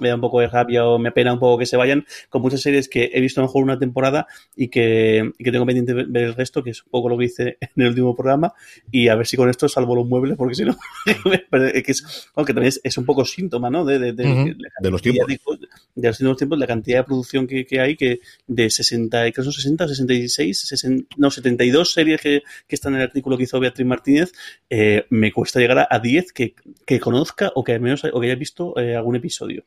me, 0.00 0.08
da 0.08 0.14
un 0.14 0.20
poco 0.20 0.40
de 0.40 0.48
rabia 0.48 0.86
o 0.86 0.98
me 0.98 1.10
apena 1.10 1.32
un 1.32 1.38
poco 1.38 1.58
que 1.58 1.66
se 1.66 1.76
vayan 1.76 2.06
con 2.28 2.42
muchas 2.42 2.60
series 2.60 2.88
que 2.88 3.10
he 3.12 3.20
visto 3.20 3.40
a 3.40 3.42
lo 3.42 3.48
mejor 3.48 3.64
una 3.64 3.78
temporada 3.78 4.26
y 4.56 4.68
que, 4.68 5.30
que 5.38 5.52
tengo 5.52 5.66
pendiente 5.66 5.92
ver 5.92 6.24
el 6.24 6.34
resto, 6.34 6.62
que 6.62 6.70
es 6.70 6.82
un 6.82 6.90
poco 6.90 7.08
lo 7.08 7.18
que 7.18 7.26
hice 7.26 7.58
en 7.60 7.82
el 7.82 7.88
último 7.88 8.16
programa 8.16 8.54
y 8.90 9.08
a 9.08 9.14
ver 9.14 9.26
si 9.26 9.36
con 9.36 9.48
esto 9.48 9.68
salvo 9.68 9.94
los 9.94 10.06
muebles 10.06 10.36
porque 10.36 10.54
si 10.54 10.64
no, 10.64 10.76
que, 11.04 11.84
es, 11.86 12.30
también 12.34 12.72
es, 12.82 12.98
un 12.98 13.04
poco 13.04 13.24
síntoma, 13.24 13.68
¿no? 13.68 13.84
De, 13.84 13.98
de, 13.98 14.12
de 14.14 14.90
los 14.90 15.03
tiempos. 15.12 15.60
De, 15.94 16.08
los 16.08 16.20
últimos 16.20 16.36
tiempos, 16.36 16.58
la 16.58 16.66
cantidad 16.66 16.98
de 16.98 17.04
producción 17.04 17.46
que, 17.46 17.66
hay, 17.80 17.96
que 17.96 18.20
de 18.46 18.70
60, 18.70 19.20
creo 19.20 19.32
que 19.32 19.42
son 19.42 19.52
60 19.52 19.88
66, 19.88 20.86
no, 21.16 21.30
72 21.30 21.92
series 21.92 22.20
que, 22.20 22.42
que, 22.66 22.74
están 22.74 22.94
en 22.94 23.00
el 23.00 23.06
artículo 23.06 23.36
que 23.36 23.44
hizo 23.44 23.60
Beatriz 23.60 23.86
Martínez, 23.86 24.32
eh, 24.68 25.06
me 25.10 25.32
cuesta 25.32 25.60
llegar 25.60 25.86
a, 25.88 25.98
10 25.98 26.32
que, 26.32 26.54
que, 26.84 27.00
conozca 27.00 27.52
o 27.54 27.62
que 27.62 27.72
al 27.72 27.80
menos 27.80 28.04
o 28.04 28.20
que 28.20 28.26
haya 28.26 28.34
visto 28.34 28.78
eh, 28.78 28.96
algún 28.96 29.16
episodio. 29.16 29.64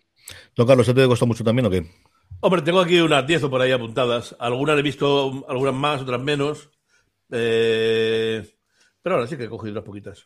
Don 0.56 0.68
Carlos, 0.68 0.94
¿te 0.94 1.06
costó 1.08 1.26
mucho 1.26 1.44
también 1.44 1.66
o 1.68 1.70
qué? 1.70 1.86
Hombre, 2.40 2.62
tengo 2.62 2.80
aquí 2.80 3.00
unas 3.00 3.26
10 3.26 3.44
o 3.44 3.50
por 3.50 3.62
ahí 3.62 3.72
apuntadas. 3.72 4.36
Algunas 4.40 4.78
he 4.78 4.82
visto, 4.82 5.46
algunas 5.48 5.74
más, 5.74 6.02
otras 6.02 6.22
menos. 6.22 6.70
Eh, 7.32 8.46
pero 9.08 9.16
ahora 9.16 9.28
sí 9.30 9.38
que 9.38 9.46
he 9.46 9.50
cogido 9.50 9.72
unas 9.72 9.86
poquitas. 9.86 10.26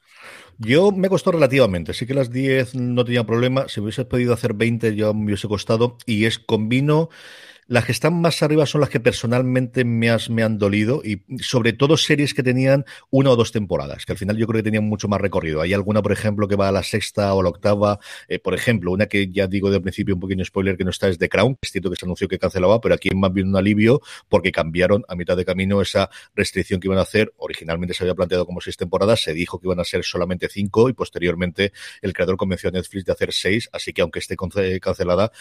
Yo 0.58 0.92
me 0.92 1.08
costó 1.08 1.32
relativamente. 1.32 1.94
Sí 1.94 2.08
que 2.08 2.16
las 2.16 2.32
10 2.32 2.74
no 2.74 3.06
tenía 3.06 3.24
problema. 3.24 3.68
Si 3.68 3.80
hubiese 3.80 4.06
podido 4.06 4.34
hacer 4.34 4.56
20 4.56 4.96
ya 4.96 5.14
me 5.14 5.26
hubiese 5.26 5.48
costado. 5.48 5.98
Y 6.08 6.26
es 6.26 6.40
combino 6.40 7.10
las 7.72 7.86
que 7.86 7.94
están 7.94 8.20
más 8.20 8.44
arriba 8.44 8.66
son 8.66 8.82
las 8.82 8.90
que 8.90 9.00
personalmente 9.00 9.86
me, 9.86 10.10
han 10.10 10.58
dolido 10.58 11.02
y 11.06 11.22
sobre 11.42 11.72
todo 11.72 11.96
series 11.96 12.34
que 12.34 12.44
tenían 12.44 12.84
una 13.12 13.30
o 13.30 13.38
dos 13.38 13.54
temporadas, 13.54 14.06
que 14.06 14.12
al 14.12 14.18
final 14.18 14.36
yo 14.36 14.46
creo 14.46 14.60
que 14.60 14.64
tenían 14.64 14.84
mucho 14.84 15.08
más 15.08 15.22
recorrido. 15.22 15.62
Hay 15.62 15.72
alguna, 15.74 16.02
por 16.02 16.12
ejemplo, 16.12 16.50
que 16.50 16.58
va 16.58 16.68
a 16.68 16.74
la 16.74 16.84
sexta 16.84 17.34
o 17.34 17.42
la 17.42 17.48
octava. 17.48 17.98
Eh, 18.28 18.40
por 18.40 18.56
ejemplo, 18.56 18.92
una 18.92 19.06
que 19.06 19.32
ya 19.32 19.48
digo 19.48 19.72
de 19.72 19.80
principio 19.80 20.16
un 20.16 20.20
pequeño 20.20 20.44
spoiler 20.44 20.76
que 20.76 20.84
no 20.84 20.90
está 20.90 21.08
es 21.08 21.18
The 21.18 21.30
Crown, 21.30 21.60
es 21.62 21.72
cierto 21.72 21.90
que 21.90 21.96
se 21.96 22.06
anunció 22.06 22.28
que 22.28 22.38
cancelaba, 22.38 22.82
pero 22.82 22.94
aquí 22.94 23.10
más 23.16 23.32
bien 23.32 23.48
un 23.48 23.56
alivio 23.56 24.02
porque 24.28 24.52
cambiaron 24.52 25.06
a 25.08 25.16
mitad 25.16 25.38
de 25.38 25.46
camino 25.46 25.82
esa 25.82 26.10
restricción 26.36 26.82
que 26.82 26.90
iban 26.90 26.98
a 26.98 27.04
hacer. 27.04 27.32
Originalmente 27.38 27.94
se 27.94 28.04
había 28.04 28.16
planteado 28.16 28.46
como 28.46 28.60
seis 28.60 28.76
temporadas, 28.76 29.24
se 29.24 29.34
dijo 29.34 29.62
que 29.62 29.68
iban 29.68 29.80
a 29.80 29.86
ser 29.86 30.04
solamente 30.04 30.50
cinco 30.50 30.90
y 30.90 30.94
posteriormente 30.94 31.72
el 32.02 32.12
creador 32.12 32.36
convenció 32.36 32.68
a 32.68 32.74
Netflix 32.74 33.06
de 33.06 33.14
hacer 33.14 33.32
seis, 33.32 33.70
así 33.72 33.94
que 33.94 34.02
aunque 34.02 34.20
esté 34.20 34.36
cancelada, 34.82 35.32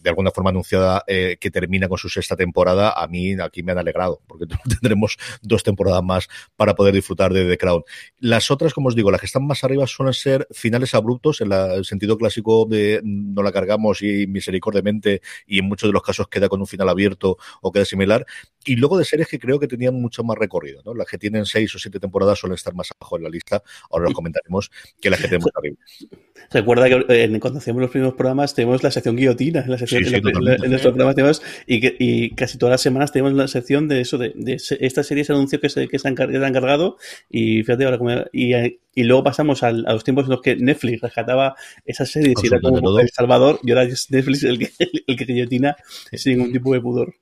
de 0.00 0.10
alguna 0.10 0.30
forma 0.30 0.50
anunciada 0.50 1.02
eh, 1.08 1.38
que 1.40 1.50
termina 1.72 1.88
con 1.88 1.96
su 1.96 2.10
sexta 2.10 2.36
temporada, 2.36 2.92
a 2.92 3.08
mí 3.08 3.32
aquí 3.40 3.62
me 3.62 3.72
han 3.72 3.78
alegrado, 3.78 4.20
porque 4.26 4.44
tendremos 4.68 5.16
dos 5.40 5.62
temporadas 5.62 6.02
más 6.02 6.28
para 6.54 6.74
poder 6.74 6.94
disfrutar 6.94 7.32
de 7.32 7.48
The 7.48 7.56
Crown. 7.56 7.82
Las 8.18 8.50
otras, 8.50 8.74
como 8.74 8.88
os 8.88 8.94
digo, 8.94 9.10
las 9.10 9.20
que 9.20 9.26
están 9.26 9.46
más 9.46 9.64
arriba 9.64 9.86
suelen 9.86 10.12
ser 10.12 10.46
finales 10.50 10.94
abruptos, 10.94 11.40
en 11.40 11.50
el 11.50 11.86
sentido 11.86 12.18
clásico 12.18 12.66
de 12.66 13.00
no 13.02 13.42
la 13.42 13.52
cargamos 13.52 14.02
y 14.02 14.26
misericordiamente, 14.26 15.22
y 15.46 15.60
en 15.60 15.64
muchos 15.64 15.88
de 15.88 15.94
los 15.94 16.02
casos 16.02 16.28
queda 16.28 16.50
con 16.50 16.60
un 16.60 16.66
final 16.66 16.90
abierto 16.90 17.38
o 17.62 17.72
queda 17.72 17.86
similar. 17.86 18.26
Y 18.64 18.76
luego 18.76 18.98
de 18.98 19.04
series 19.04 19.28
que 19.28 19.38
creo 19.38 19.58
que 19.58 19.66
tenían 19.66 19.94
mucho 19.94 20.22
más 20.24 20.38
recorrido, 20.38 20.82
¿no? 20.84 20.94
Las 20.94 21.06
que 21.06 21.18
tienen 21.18 21.44
seis 21.46 21.74
o 21.74 21.78
siete 21.78 21.98
temporadas 21.98 22.38
suelen 22.38 22.54
estar 22.54 22.74
más 22.74 22.90
abajo 22.98 23.16
en 23.16 23.24
la 23.24 23.28
lista, 23.28 23.62
ahora 23.90 24.04
los 24.06 24.14
comentaremos, 24.14 24.70
que 25.00 25.10
las 25.10 25.20
que 25.20 25.28
tenemos 25.28 25.50
arriba. 25.56 25.76
Recuerda 26.50 26.88
que 26.88 27.06
eh, 27.08 27.40
cuando 27.40 27.58
hacíamos 27.58 27.82
los 27.82 27.90
primeros 27.90 28.14
programas 28.14 28.54
tenemos 28.54 28.82
la 28.82 28.90
sección 28.90 29.16
guillotina, 29.16 29.64
la 29.66 29.78
sección, 29.78 30.04
en, 30.04 30.22
nuestros 30.70 30.92
programas 30.92 31.14
tenemos, 31.14 31.42
y, 31.66 32.30
casi 32.30 32.58
todas 32.58 32.72
las 32.72 32.80
semanas 32.80 33.12
tenemos 33.12 33.32
la 33.32 33.48
sección 33.48 33.88
de 33.88 34.00
eso, 34.00 34.18
de, 34.18 34.32
de 34.34 34.60
esta 34.80 35.02
serie, 35.02 35.22
ese 35.22 35.32
anuncio 35.32 35.60
que 35.60 35.68
se, 35.68 35.88
que 35.88 35.98
se 35.98 36.08
han, 36.08 36.14
cargado, 36.14 36.96
y 37.30 37.62
fíjate 37.62 37.84
ahora, 37.84 37.98
como, 37.98 38.10
y, 38.32 38.54
y, 38.94 39.02
luego 39.04 39.24
pasamos 39.24 39.62
a 39.62 39.72
los 39.72 40.04
tiempos 40.04 40.24
en 40.24 40.30
los 40.30 40.42
que 40.42 40.56
Netflix 40.56 41.00
rescataba 41.00 41.54
esas 41.84 42.10
series 42.10 42.34
y 42.42 42.46
era 42.46 42.60
como 42.60 42.98
El 42.98 43.10
Salvador, 43.10 43.60
y 43.62 43.70
ahora 43.70 43.84
es 43.84 44.10
Netflix 44.10 44.42
el 44.44 44.58
que, 44.58 44.70
el 45.06 45.16
que 45.16 45.24
guillotina 45.24 45.76
sin 46.12 46.36
ningún 46.36 46.52
tipo 46.52 46.72
de 46.74 46.80
pudor. 46.80 47.14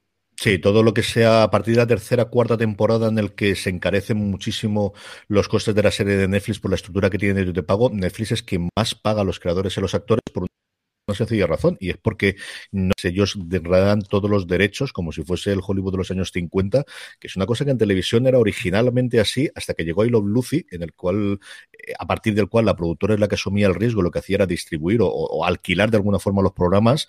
Sí, 0.43 0.59
todo 0.59 0.83
lo 0.83 0.95
que 0.95 1.03
sea 1.03 1.43
a 1.43 1.51
partir 1.51 1.75
de 1.75 1.81
la 1.81 1.87
tercera, 1.87 2.25
cuarta 2.25 2.57
temporada 2.57 3.09
en 3.09 3.19
el 3.19 3.35
que 3.35 3.55
se 3.55 3.69
encarecen 3.69 4.17
muchísimo 4.17 4.95
los 5.29 5.49
costes 5.49 5.75
de 5.75 5.83
la 5.83 5.91
serie 5.91 6.17
de 6.17 6.29
Netflix 6.29 6.59
por 6.61 6.71
la 6.71 6.77
estructura 6.77 7.11
que 7.11 7.19
tiene 7.19 7.45
de 7.45 7.63
pago, 7.63 7.91
Netflix 7.91 8.33
es 8.33 8.43
quien 8.43 8.71
más 8.75 8.95
paga 8.95 9.21
a 9.21 9.25
los 9.25 9.39
creadores 9.39 9.77
y 9.77 9.83
los 9.83 9.95
actores 9.95 10.23
por 10.33 10.47
una 11.07 11.15
sencilla 11.15 11.47
razón, 11.47 11.77
y 11.81 11.91
es 11.91 11.99
porque 11.99 12.37
ellos 13.03 13.37
degradan 13.37 14.01
todos 14.03 14.31
los 14.31 14.47
derechos 14.47 14.93
como 14.95 15.13
si 15.13 15.23
fuese 15.25 15.53
el 15.53 15.61
Hollywood 15.63 15.93
de 15.93 15.99
los 15.99 16.11
años 16.11 16.31
50, 16.33 16.85
que 17.19 17.27
es 17.27 17.37
una 17.37 17.47
cosa 17.47 17.65
que 17.67 17.73
en 17.73 17.79
televisión 17.79 18.27
era 18.27 18.39
originalmente 18.39 19.21
así, 19.21 19.51
hasta 19.55 19.75
que 19.75 19.85
llegó 19.85 20.05
I 20.07 20.11
Love 20.11 20.27
Lucy, 20.27 20.67
en 20.71 20.83
el 20.83 20.95
cual, 20.95 21.41
eh, 21.73 21.93
a 21.99 22.07
partir 22.07 22.35
del 22.35 22.49
cual 22.49 22.65
la 22.65 22.77
productora 22.77 23.15
es 23.15 23.21
la 23.21 23.29
que 23.29 23.35
asumía 23.35 23.67
el 23.67 23.75
riesgo, 23.75 24.03
lo 24.03 24.11
que 24.11 24.21
hacía 24.21 24.37
era 24.37 24.47
distribuir 24.47 25.01
o, 25.03 25.45
alquilar 25.45 25.91
de 25.91 25.99
alguna 25.99 26.19
forma 26.19 26.43
los 26.43 26.53
programas, 26.53 27.09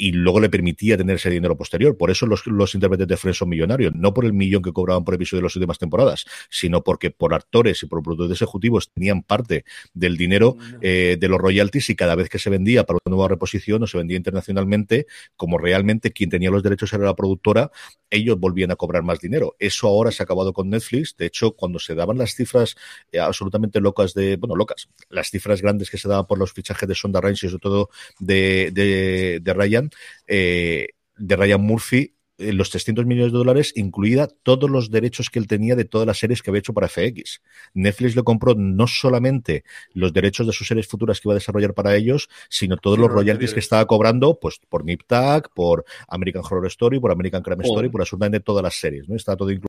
y 0.00 0.12
luego 0.12 0.40
le 0.40 0.48
permitía 0.48 0.96
tener 0.96 1.16
ese 1.16 1.28
dinero 1.28 1.58
posterior. 1.58 1.94
Por 1.94 2.10
eso 2.10 2.24
los, 2.24 2.46
los 2.46 2.74
intérpretes 2.74 3.06
de 3.06 3.18
Friends 3.18 3.36
son 3.36 3.50
millonarios, 3.50 3.94
no 3.94 4.14
por 4.14 4.24
el 4.24 4.32
millón 4.32 4.62
que 4.62 4.72
cobraban 4.72 5.04
por 5.04 5.12
episodio 5.12 5.40
de 5.40 5.44
las 5.44 5.56
últimas 5.56 5.78
temporadas, 5.78 6.24
sino 6.48 6.82
porque 6.82 7.10
por 7.10 7.34
actores 7.34 7.82
y 7.82 7.86
por 7.86 8.02
productores 8.02 8.40
ejecutivos 8.40 8.90
tenían 8.94 9.22
parte 9.22 9.66
del 9.92 10.16
dinero 10.16 10.56
eh, 10.80 11.18
de 11.20 11.28
los 11.28 11.38
royalties 11.38 11.90
y 11.90 11.96
cada 11.96 12.14
vez 12.14 12.30
que 12.30 12.38
se 12.38 12.48
vendía 12.48 12.84
para 12.84 12.98
una 13.04 13.14
nueva 13.14 13.28
reposición 13.28 13.82
o 13.82 13.86
se 13.86 13.98
vendía 13.98 14.16
internacionalmente, 14.16 15.06
como 15.36 15.58
realmente 15.58 16.12
quien 16.12 16.30
tenía 16.30 16.50
los 16.50 16.62
derechos 16.62 16.90
era 16.94 17.04
la 17.04 17.14
productora, 17.14 17.70
ellos 18.08 18.40
volvían 18.40 18.70
a 18.70 18.76
cobrar 18.76 19.02
más 19.02 19.20
dinero. 19.20 19.54
Eso 19.58 19.86
ahora 19.86 20.12
se 20.12 20.22
ha 20.22 20.24
acabado 20.24 20.54
con 20.54 20.70
Netflix. 20.70 21.14
De 21.18 21.26
hecho, 21.26 21.52
cuando 21.52 21.78
se 21.78 21.94
daban 21.94 22.16
las 22.16 22.34
cifras 22.34 22.74
eh, 23.12 23.20
absolutamente 23.20 23.82
locas 23.82 24.14
de, 24.14 24.36
bueno, 24.36 24.56
locas, 24.56 24.88
las 25.10 25.28
cifras 25.28 25.60
grandes 25.60 25.90
que 25.90 25.98
se 25.98 26.08
daban 26.08 26.26
por 26.26 26.38
los 26.38 26.54
fichajes 26.54 26.88
de 26.88 26.94
Sonda 26.94 27.20
Rhimes 27.20 27.42
y 27.42 27.48
sobre 27.48 27.60
todo 27.60 27.90
de, 28.18 28.70
de, 28.72 29.40
de 29.42 29.54
Ryan, 29.54 29.89
eh, 30.26 30.88
de 31.16 31.36
Ryan 31.36 31.60
Murphy 31.60 32.14
eh, 32.40 32.54
los 32.54 32.70
300 32.70 33.04
millones 33.04 33.32
de 33.32 33.38
dólares, 33.38 33.72
incluida 33.76 34.26
todos 34.42 34.70
los 34.70 34.90
derechos 34.90 35.28
que 35.28 35.38
él 35.38 35.46
tenía 35.46 35.76
de 35.76 35.84
todas 35.84 36.06
las 36.06 36.18
series 36.18 36.42
que 36.42 36.50
había 36.50 36.60
hecho 36.60 36.72
para 36.72 36.88
FX. 36.88 37.42
Netflix 37.74 38.16
le 38.16 38.22
compró 38.22 38.54
no 38.54 38.86
solamente 38.86 39.62
los 39.92 40.14
derechos 40.14 40.46
de 40.46 40.54
sus 40.54 40.66
series 40.66 40.88
futuras 40.88 41.20
que 41.20 41.28
iba 41.28 41.34
a 41.34 41.40
desarrollar 41.40 41.74
para 41.74 41.94
ellos, 41.94 42.30
sino 42.48 42.78
todos 42.78 42.98
los 42.98 43.10
royalties 43.10 43.52
que 43.52 43.60
estaba 43.60 43.84
cobrando 43.86 44.40
pues 44.40 44.58
por 44.70 44.86
Nip 44.86 45.02
Tag, 45.06 45.50
por 45.54 45.84
American 46.08 46.42
Horror 46.42 46.66
Story, 46.68 46.98
por 46.98 47.12
American 47.12 47.42
Crime 47.42 47.62
Story, 47.62 47.90
por 47.90 48.00
absolutamente 48.00 48.40
todas 48.40 48.62
las 48.62 48.74
series. 48.74 49.06
¿no? 49.06 49.16
Está 49.16 49.36
todo 49.36 49.50
incluido 49.50 49.68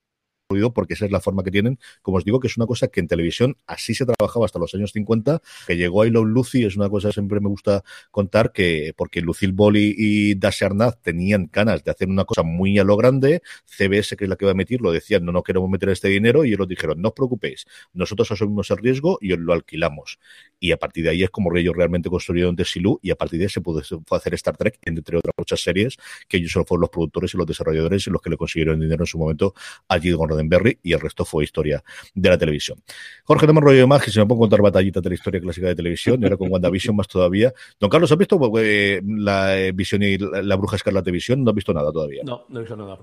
porque 0.73 0.93
esa 0.93 1.05
es 1.05 1.11
la 1.11 1.19
forma 1.19 1.43
que 1.43 1.51
tienen. 1.51 1.79
Como 2.01 2.17
os 2.17 2.25
digo, 2.25 2.39
que 2.39 2.47
es 2.47 2.57
una 2.57 2.65
cosa 2.65 2.87
que 2.87 2.99
en 2.99 3.07
televisión 3.07 3.57
así 3.67 3.93
se 3.93 4.05
trabajaba 4.05 4.45
hasta 4.45 4.59
los 4.59 4.73
años 4.73 4.91
50, 4.91 5.41
que 5.67 5.77
llegó 5.77 6.01
a 6.01 6.05
Love 6.05 6.27
Lucy, 6.27 6.65
es 6.65 6.75
una 6.75 6.89
cosa 6.89 7.09
que 7.09 7.13
siempre 7.13 7.39
me 7.39 7.49
gusta 7.49 7.83
contar, 8.11 8.51
que 8.51 8.93
porque 8.95 9.21
Lucille 9.21 9.53
Ball 9.53 9.77
y, 9.77 9.95
y 9.97 10.39
Arnaz 10.61 11.01
tenían 11.01 11.49
ganas 11.51 11.83
de 11.83 11.91
hacer 11.91 12.07
una 12.07 12.25
cosa 12.25 12.43
muy 12.43 12.77
a 12.79 12.83
lo 12.83 12.97
grande, 12.97 13.41
CBS, 13.65 14.15
que 14.15 14.25
es 14.25 14.29
la 14.29 14.35
que 14.35 14.45
va 14.45 14.51
a 14.51 14.53
emitir, 14.53 14.81
lo 14.81 14.91
decían, 14.91 15.25
no, 15.25 15.31
no 15.31 15.43
queremos 15.43 15.69
meter 15.69 15.89
este 15.89 16.07
dinero, 16.09 16.45
y 16.45 16.53
ellos 16.53 16.67
dijeron, 16.67 17.01
no 17.01 17.09
os 17.09 17.13
preocupéis, 17.13 17.65
nosotros 17.93 18.31
asumimos 18.31 18.69
el 18.71 18.77
riesgo 18.77 19.17
y 19.21 19.35
lo 19.35 19.53
alquilamos. 19.53 20.19
Y 20.59 20.71
a 20.71 20.77
partir 20.77 21.03
de 21.05 21.11
ahí 21.11 21.23
es 21.23 21.29
como 21.29 21.55
ellos 21.55 21.75
realmente 21.75 22.09
construyeron 22.09 22.55
Desilu, 22.55 22.99
y 23.01 23.11
a 23.11 23.15
partir 23.15 23.39
de 23.39 23.45
ahí 23.45 23.49
se 23.49 23.61
pudo 23.61 23.81
hacer 24.11 24.33
Star 24.35 24.57
Trek, 24.57 24.77
entre 24.83 25.17
otras 25.17 25.33
muchas 25.37 25.61
series, 25.61 25.97
que 26.27 26.37
ellos 26.37 26.51
solo 26.51 26.65
fueron 26.65 26.81
los 26.81 26.89
productores 26.89 27.33
y 27.33 27.37
los 27.37 27.47
desarrolladores 27.47 28.05
y 28.07 28.09
los 28.09 28.21
que 28.21 28.29
le 28.29 28.37
consiguieron 28.37 28.79
dinero 28.79 29.03
en 29.03 29.07
su 29.07 29.17
momento 29.17 29.53
allí 29.87 30.11
con 30.13 30.29
Berry 30.49 30.79
y 30.83 30.93
el 30.93 30.99
resto 30.99 31.25
fue 31.25 31.43
historia 31.43 31.83
de 32.13 32.29
la 32.29 32.37
televisión. 32.37 32.81
Jorge, 33.23 33.47
no 33.47 33.53
me 33.53 33.61
rollo 33.61 33.87
más, 33.87 34.03
que 34.03 34.11
se 34.11 34.19
me 34.19 34.25
pongo 34.25 34.43
a 34.43 34.45
contar 34.45 34.61
batallitas 34.61 35.01
de 35.03 35.09
la 35.09 35.15
historia 35.15 35.41
clásica 35.41 35.67
de 35.67 35.75
televisión 35.75 36.21
y 36.21 36.23
ahora 36.25 36.37
con 36.37 36.51
WandaVision 36.51 36.95
más 36.95 37.07
todavía. 37.07 37.53
Don 37.79 37.89
Carlos, 37.89 38.11
¿has 38.11 38.17
visto 38.17 38.39
eh, 38.59 39.01
la 39.05 39.59
eh, 39.59 39.71
visión 39.71 40.03
y 40.03 40.17
la, 40.17 40.55
bruja 40.55 40.75
escarlata 40.75 41.11
visión? 41.11 41.43
No 41.43 41.51
has 41.51 41.55
visto 41.55 41.73
nada 41.73 41.91
todavía. 41.91 42.21
No, 42.23 42.45
no 42.49 42.59
he 42.59 42.63
visto 42.63 42.75
nada. 42.75 42.97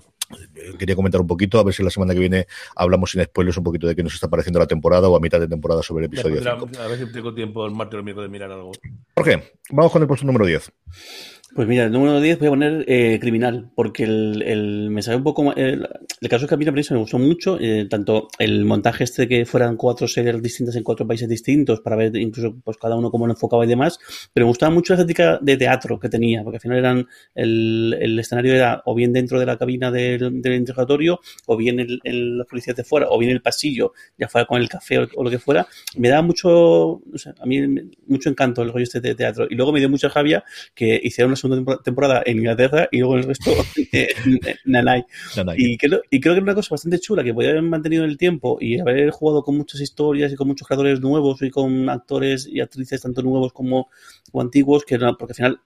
Eh, 0.55 0.73
quería 0.77 0.95
comentar 0.95 1.21
un 1.21 1.27
poquito, 1.27 1.59
a 1.59 1.63
ver 1.63 1.73
si 1.73 1.83
la 1.83 1.89
semana 1.89 2.13
que 2.13 2.19
viene 2.19 2.47
hablamos 2.75 3.11
sin 3.11 3.23
spoilers 3.23 3.57
un 3.57 3.63
poquito 3.63 3.87
de 3.87 3.95
qué 3.95 4.03
nos 4.03 4.13
está 4.13 4.29
pareciendo 4.29 4.59
la 4.59 4.67
temporada 4.67 5.07
o 5.09 5.15
a 5.15 5.19
mitad 5.19 5.39
de 5.39 5.47
temporada 5.47 5.83
sobre 5.83 6.05
el 6.05 6.13
episodio. 6.13 6.41
a 6.49 6.87
ver 6.87 6.97
si 6.97 7.11
tengo 7.11 7.33
tiempo 7.33 7.65
el 7.65 7.71
martes 7.73 7.95
o 7.95 7.97
el 7.99 8.03
miércoles 8.03 8.29
de 8.29 8.31
mirar 8.31 8.51
algo. 8.51 8.71
Jorge, 9.15 9.51
vamos 9.71 9.91
con 9.91 10.01
el 10.01 10.07
puesto 10.07 10.25
número 10.25 10.45
10. 10.45 10.71
Pues 11.55 11.67
mira, 11.67 11.85
el 11.85 11.91
número 11.91 12.21
10 12.21 12.37
voy 12.37 12.47
a 12.47 12.51
poner 12.51 12.85
eh, 12.87 13.17
criminal, 13.19 13.71
porque 13.73 14.03
el, 14.03 14.43
el, 14.43 14.91
me 14.91 15.01
sabe 15.01 15.17
un 15.17 15.23
poco. 15.23 15.51
El, 15.55 15.87
el 16.21 16.29
caso 16.29 16.45
de 16.45 16.49
Camila 16.49 16.71
Prince 16.71 16.93
me 16.93 16.99
gustó 16.99 17.17
mucho, 17.17 17.57
eh, 17.59 17.87
tanto 17.89 18.27
el 18.37 18.65
montaje 18.65 19.03
este 19.03 19.27
que 19.27 19.45
fueran 19.45 19.75
cuatro 19.75 20.07
series 20.07 20.39
distintas 20.43 20.75
en 20.75 20.83
cuatro 20.83 21.07
países 21.07 21.27
distintos, 21.27 21.81
para 21.81 21.95
ver 21.95 22.15
incluso 22.17 22.55
pues 22.63 22.77
cada 22.77 22.95
uno 22.95 23.09
cómo 23.09 23.25
lo 23.25 23.33
enfocaba 23.33 23.65
y 23.65 23.67
demás, 23.67 23.97
pero 24.31 24.45
me 24.45 24.49
gustaba 24.49 24.71
mucho 24.71 24.93
la 24.93 24.99
estética 24.99 25.39
de 25.41 25.57
teatro 25.57 25.99
que 25.99 26.07
tenía, 26.07 26.43
porque 26.43 26.57
al 26.57 26.61
final 26.61 26.77
eran 26.77 27.07
el, 27.33 27.97
el 27.99 28.19
escenario 28.19 28.53
era 28.53 28.83
o 28.85 28.93
bien 28.93 29.11
dentro 29.11 29.39
de 29.39 29.47
la 29.47 29.57
cabina 29.57 29.89
del, 29.89 30.41
del 30.41 30.53
interrogatorio, 30.53 31.19
o 31.47 31.57
bien 31.57 31.79
el, 31.79 31.99
los 32.37 32.45
policías 32.45 32.77
de 32.77 32.83
fuera, 32.83 33.07
o 33.09 33.17
bien 33.17 33.31
el 33.31 33.41
pasillo, 33.41 33.93
ya 34.19 34.27
fuera 34.27 34.45
con 34.45 34.61
el 34.61 34.69
café 34.69 34.99
o, 34.99 35.23
lo 35.23 35.29
que 35.31 35.39
fuera. 35.39 35.67
Me 35.97 36.09
daba 36.09 36.21
mucho, 36.21 37.01
a 37.39 37.45
mí 37.47 37.59
mucho 38.05 38.29
encanto 38.29 38.61
el 38.61 38.71
rollo 38.71 38.83
este 38.83 39.01
de 39.01 39.15
teatro. 39.15 39.47
Y 39.49 39.55
luego 39.55 39.71
me 39.71 39.79
dio 39.79 39.89
mucha 39.89 40.09
javia 40.09 40.43
que 40.75 40.99
hicieron 41.03 41.31
segunda 41.39 41.77
temporada 41.81 42.21
en 42.25 42.37
Inglaterra 42.37 42.87
y 42.91 42.99
luego 42.99 43.17
el 43.17 43.23
resto 43.23 43.51
en, 43.91 44.39
Nanai. 44.65 45.05
Y, 45.57 45.77
creo, 45.77 46.01
y 46.09 46.19
creo 46.19 46.33
que 46.33 46.39
es 46.39 46.43
una 46.43 46.55
cosa 46.55 46.69
bastante 46.71 46.99
chula 46.99 47.23
que 47.23 47.33
podría 47.33 47.51
haber 47.51 47.63
mantenido 47.63 48.03
en 48.03 48.09
el 48.09 48.17
tiempo 48.17 48.57
y 48.59 48.79
haber 48.79 49.09
jugado 49.11 49.43
con 49.43 49.57
muchas 49.57 49.81
historias 49.81 50.31
y 50.31 50.35
con 50.35 50.47
muchos 50.47 50.67
creadores 50.67 50.99
nuevos 50.99 51.41
y 51.41 51.49
con 51.49 51.89
actores 51.89 52.47
y 52.47 52.59
actrices 52.59 53.01
tanto 53.01 53.21
nuevos 53.21 53.53
como 53.53 53.89
o 54.31 54.41
antiguos, 54.41 54.85
que 54.85 54.99
porque 54.99 55.31
al 55.31 55.35
final 55.35 55.61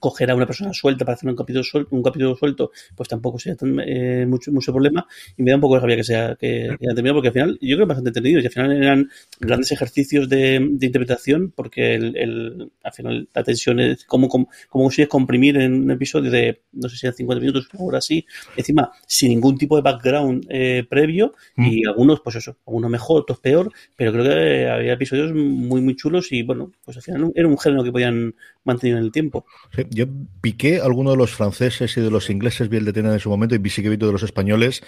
coger 0.00 0.30
a 0.30 0.34
una 0.34 0.46
persona 0.46 0.72
suelta 0.72 1.04
para 1.04 1.14
hacer 1.14 1.28
un 1.28 1.36
capítulo 1.36 1.62
suelto, 1.62 1.94
un 1.94 2.02
capítulo 2.02 2.34
suelto 2.34 2.70
pues 2.94 3.08
tampoco 3.08 3.38
sería 3.38 3.56
tan, 3.56 3.78
eh, 3.80 4.26
mucho, 4.26 4.52
mucho 4.52 4.72
problema. 4.72 5.06
Y 5.36 5.42
me 5.42 5.50
da 5.50 5.56
un 5.56 5.60
poco 5.60 5.74
de 5.74 5.80
rabia 5.80 5.96
que 5.96 6.04
sea 6.04 6.36
que, 6.38 6.76
que 6.78 6.86
terminado 6.86 7.14
porque 7.16 7.28
al 7.28 7.34
final 7.34 7.58
yo 7.60 7.76
creo 7.76 7.86
que 7.86 7.88
bastante 7.88 8.10
entendido. 8.10 8.40
Y 8.40 8.46
al 8.46 8.52
final 8.52 8.72
eran 8.72 9.10
grandes 9.40 9.72
ejercicios 9.72 10.28
de, 10.28 10.66
de 10.72 10.86
interpretación 10.86 11.52
porque 11.54 11.94
el, 11.94 12.16
el, 12.16 12.72
al 12.82 12.92
final 12.92 13.28
la 13.34 13.44
tensión 13.44 13.80
es 13.80 14.04
como, 14.04 14.28
como, 14.28 14.48
como 14.68 14.84
consigues 14.84 15.08
comprimir 15.08 15.56
en 15.56 15.74
un 15.84 15.90
episodio 15.90 16.30
de 16.30 16.62
no 16.72 16.88
sé 16.88 16.96
si 16.96 17.06
eran 17.06 17.16
50 17.16 17.40
minutos 17.40 17.68
una 17.72 17.84
hora 17.84 17.98
así. 17.98 18.26
Encima 18.56 18.90
sin 19.06 19.30
ningún 19.30 19.58
tipo 19.58 19.76
de 19.76 19.82
background 19.82 20.46
eh, 20.48 20.84
previo. 20.88 21.34
Mm. 21.56 21.66
y 21.66 21.84
algunos 21.86 22.20
pues 22.20 22.36
eso 22.36 22.56
algunos 22.66 22.90
mejor 22.90 23.22
otros 23.22 23.40
peor. 23.40 23.72
Pero 23.96 24.12
creo 24.12 24.24
que 24.24 24.68
había 24.68 24.92
episodios 24.94 25.32
muy 25.32 25.80
muy 25.80 25.96
chulos 25.96 26.32
y 26.32 26.42
bueno 26.42 26.72
pues 26.84 26.96
al 26.96 27.02
final 27.02 27.32
era 27.34 27.48
un 27.48 27.58
género 27.58 27.84
que 27.84 27.92
podían 27.92 28.34
mantener 28.64 28.98
en 28.98 29.04
el 29.04 29.12
tiempo 29.12 29.46
sí 29.74 29.82
yo 29.90 30.06
piqué 30.40 30.80
alguno 30.80 31.10
de 31.12 31.16
los 31.16 31.34
franceses 31.34 31.96
y 31.96 32.00
de 32.00 32.10
los 32.10 32.30
ingleses, 32.30 32.68
vi 32.68 32.78
el 32.78 32.84
de 32.84 32.92
Tena 32.92 33.12
en 33.12 33.20
su 33.20 33.30
momento, 33.30 33.54
y 33.54 33.58
vi 33.58 33.70
sí 33.70 33.82
que 33.82 33.88
vi 33.88 33.96
de 33.96 34.10
los 34.10 34.22
españoles. 34.22 34.82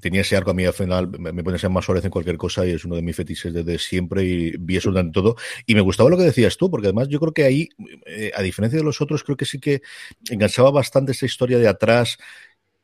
Tenía 0.00 0.20
ese 0.20 0.36
arco 0.36 0.50
a 0.50 0.54
mí 0.54 0.64
al 0.64 0.72
final, 0.72 1.08
me, 1.18 1.32
me 1.32 1.42
pone 1.42 1.58
más 1.68 1.84
suárez 1.84 2.04
en 2.04 2.10
cualquier 2.10 2.36
cosa 2.36 2.66
y 2.66 2.70
es 2.70 2.84
uno 2.84 2.96
de 2.96 3.02
mis 3.02 3.16
fetiches 3.16 3.52
desde 3.52 3.78
siempre 3.78 4.24
y 4.24 4.56
vi 4.58 4.76
eso 4.76 4.90
durante 4.90 5.12
todo. 5.12 5.36
Y 5.66 5.74
me 5.74 5.80
gustaba 5.80 6.10
lo 6.10 6.16
que 6.16 6.24
decías 6.24 6.56
tú, 6.56 6.70
porque 6.70 6.88
además 6.88 7.08
yo 7.08 7.18
creo 7.20 7.32
que 7.32 7.44
ahí, 7.44 7.68
eh, 8.06 8.30
a 8.34 8.42
diferencia 8.42 8.78
de 8.78 8.84
los 8.84 9.00
otros, 9.00 9.24
creo 9.24 9.36
que 9.36 9.44
sí 9.44 9.58
que 9.58 9.82
enganchaba 10.30 10.70
bastante 10.70 11.12
esa 11.12 11.26
historia 11.26 11.58
de 11.58 11.68
atrás 11.68 12.18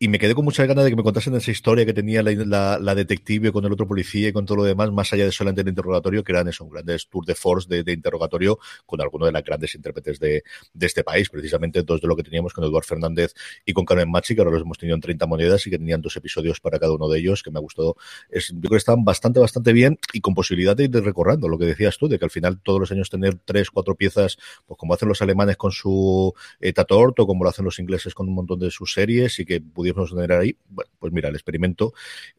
y 0.04 0.08
me 0.08 0.18
quedé 0.18 0.34
con 0.34 0.44
muchas 0.44 0.68
ganas 0.68 0.84
de 0.84 0.90
que 0.90 0.96
me 0.96 1.02
contasen 1.02 1.34
esa 1.34 1.50
historia 1.50 1.86
que 1.86 1.94
tenía 1.94 2.22
la, 2.22 2.30
la, 2.32 2.78
la, 2.78 2.94
detective 2.94 3.50
con 3.52 3.64
el 3.64 3.72
otro 3.72 3.88
policía 3.88 4.28
y 4.28 4.32
con 4.34 4.44
todo 4.44 4.58
lo 4.58 4.64
demás, 4.64 4.92
más 4.92 5.10
allá 5.14 5.24
de 5.24 5.32
solamente 5.32 5.62
el 5.62 5.68
interrogatorio, 5.68 6.22
que 6.22 6.32
eran 6.32 6.46
eso, 6.46 6.62
un 6.62 6.68
grandes 6.68 7.08
tour 7.08 7.24
de 7.24 7.34
force 7.34 7.66
de, 7.70 7.82
de 7.82 7.92
interrogatorio 7.94 8.58
con 8.84 9.00
alguno 9.00 9.24
de 9.24 9.32
las 9.32 9.42
grandes 9.42 9.74
intérpretes 9.74 10.20
de, 10.20 10.44
de, 10.74 10.86
este 10.86 11.04
país, 11.04 11.30
precisamente 11.30 11.82
dos 11.84 12.02
de 12.02 12.08
lo 12.08 12.16
que 12.16 12.22
teníamos 12.22 12.52
con 12.52 12.64
Eduardo 12.64 12.86
Fernández 12.86 13.32
y 13.64 13.72
con 13.72 13.86
Carmen 13.86 14.10
Machi, 14.10 14.34
que 14.34 14.42
ahora 14.42 14.50
los 14.50 14.60
hemos 14.60 14.76
tenido 14.76 14.94
en 14.94 15.00
30 15.00 15.24
monedas 15.24 15.66
y 15.66 15.70
que 15.70 15.78
tenían 15.78 16.02
dos 16.02 16.14
episodios 16.18 16.60
para 16.60 16.78
cada 16.78 16.92
uno 16.92 17.08
de 17.08 17.20
ellos, 17.20 17.42
que 17.42 17.50
me 17.50 17.58
ha 17.58 17.62
gustado. 17.62 17.96
Es, 18.28 18.50
yo 18.50 18.60
creo 18.60 18.72
que 18.72 18.76
estaban 18.76 19.06
bastante, 19.06 19.40
bastante 19.40 19.72
bien 19.72 19.98
y 20.12 20.20
con 20.20 20.34
posibilidad 20.34 20.76
de 20.76 20.84
ir 20.84 20.90
recorriendo, 20.92 21.48
lo 21.48 21.56
que 21.56 21.64
decías 21.64 21.96
tú, 21.96 22.08
de 22.08 22.18
que 22.18 22.26
al 22.26 22.30
final 22.30 22.60
todos 22.62 22.78
los 22.78 22.92
años 22.92 23.08
tener 23.08 23.38
tres, 23.42 23.70
cuatro 23.70 23.94
piezas, 23.94 24.36
pues 24.66 24.76
como 24.76 24.92
hacen 24.92 25.08
los 25.08 25.22
alemanes 25.22 25.56
con 25.56 25.72
su 25.72 26.34
eh, 26.60 26.74
Tatort 26.74 27.18
o 27.20 27.26
como 27.26 27.42
lo 27.42 27.48
hacen 27.48 27.64
los 27.64 27.78
ingleses 27.78 28.12
con 28.12 28.28
un 28.28 28.34
montón 28.34 28.58
de 28.58 28.70
sus 28.70 28.92
series 28.92 29.38
y 29.40 29.46
que 29.46 29.62
pudiésemos 29.94 30.22
tener 30.22 30.38
ahí, 30.38 30.56
bueno, 30.68 30.90
pues 30.98 31.12
mira, 31.12 31.28
el 31.28 31.34
experimento 31.34 31.94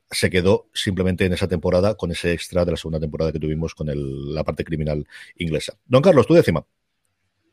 se 0.09 0.29
quedó 0.29 0.67
simplemente 0.74 1.25
en 1.25 1.33
esa 1.33 1.47
temporada 1.47 1.95
con 1.95 2.12
ese 2.12 2.33
extra 2.33 2.65
de 2.65 2.71
la 2.71 2.77
segunda 2.77 3.00
temporada 3.00 3.31
que 3.31 3.39
tuvimos 3.39 3.74
con 3.74 3.88
la 4.33 4.43
parte 4.43 4.63
criminal 4.63 5.07
inglesa. 5.38 5.77
Don 5.85 6.01
Carlos, 6.01 6.27
tu 6.27 6.33
décima. 6.33 6.65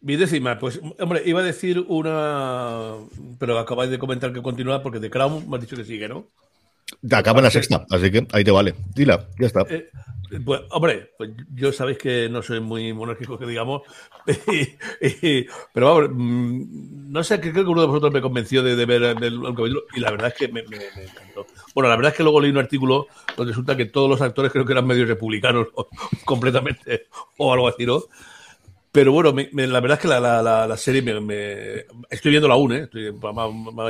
Mi 0.01 0.17
décima, 0.17 0.59
pues, 0.59 0.81
hombre, 0.99 1.23
iba 1.25 1.41
a 1.41 1.45
decir 1.45 1.79
una, 1.87 2.97
pero 3.39 3.59
acabáis 3.59 3.91
de 3.91 4.01
comentar 4.01 4.33
que 4.33 4.43
continúa 4.43 4.83
porque 4.83 4.99
The 4.99 5.11
Crown 5.11 5.49
me 5.49 5.57
has 5.57 5.63
dicho 5.63 5.77
que 5.77 5.85
sigue, 5.85 6.09
¿no? 6.09 6.27
Acaba 7.11 7.41
en 7.41 7.45
la 7.45 7.51
sexta, 7.51 7.87
así 7.91 8.11
que 8.11 8.27
ahí 8.33 8.45
te 8.45 8.51
vale. 8.51 8.75
Dila, 8.95 9.29
ya 9.39 9.47
está. 9.47 9.63
Eh, 9.69 9.91
pues, 10.45 10.63
hombre, 10.71 11.13
pues 11.19 11.31
yo 11.55 11.73
sabéis 11.73 11.99
que 11.99 12.29
no 12.31 12.43
soy 12.43 12.61
muy 12.61 12.93
monárquico, 12.95 13.39
que 13.39 13.45
digamos, 13.45 13.83
pero 15.75 15.87
vamos, 15.95 16.11
no 16.15 17.23
sé, 17.23 17.39
creo 17.39 17.53
que 17.53 17.61
uno 17.71 17.83
de 17.83 17.87
vosotros 17.87 18.13
me 18.13 18.23
convenció 18.23 18.63
de, 18.63 18.75
ver 18.87 19.03
el, 19.03 19.43
capítulo 19.43 19.83
y 19.95 20.01
la 20.01 20.11
verdad 20.11 20.29
es 20.29 20.35
que 20.35 20.49
me, 20.49 20.63
me, 20.63 20.77
encantó. 20.77 21.47
Bueno, 21.75 21.91
la 21.91 21.97
verdad 21.97 22.13
es 22.13 22.17
que 22.17 22.23
luego 22.23 22.41
leí 22.41 22.51
un 22.51 22.59
artículo 22.59 23.09
donde 23.37 23.53
resulta 23.53 23.77
que 23.77 23.87
todos 23.87 24.09
los 24.09 24.23
actores 24.23 24.53
creo 24.53 24.65
que 24.65 24.73
eran 24.73 24.87
medios 24.87 25.09
republicanos 25.09 25.69
completamente 26.25 27.09
o 27.37 27.53
algo 27.53 27.69
así, 27.69 27.85
¿no? 27.85 28.03
Pero 28.93 29.13
bueno, 29.13 29.33
me, 29.33 29.49
me, 29.53 29.67
la 29.67 29.81
verdad 29.81 29.97
es 29.97 30.03
que 30.03 30.09
la, 30.09 30.21
la, 30.21 30.67
la, 30.67 30.77
serie 30.77 31.01
me, 31.01 31.87
Estoy 32.11 32.31
viendo 32.31 32.47
la 32.47 32.57
1, 32.57 32.75
¿eh? 32.75 32.83
Estoy, 32.83 33.05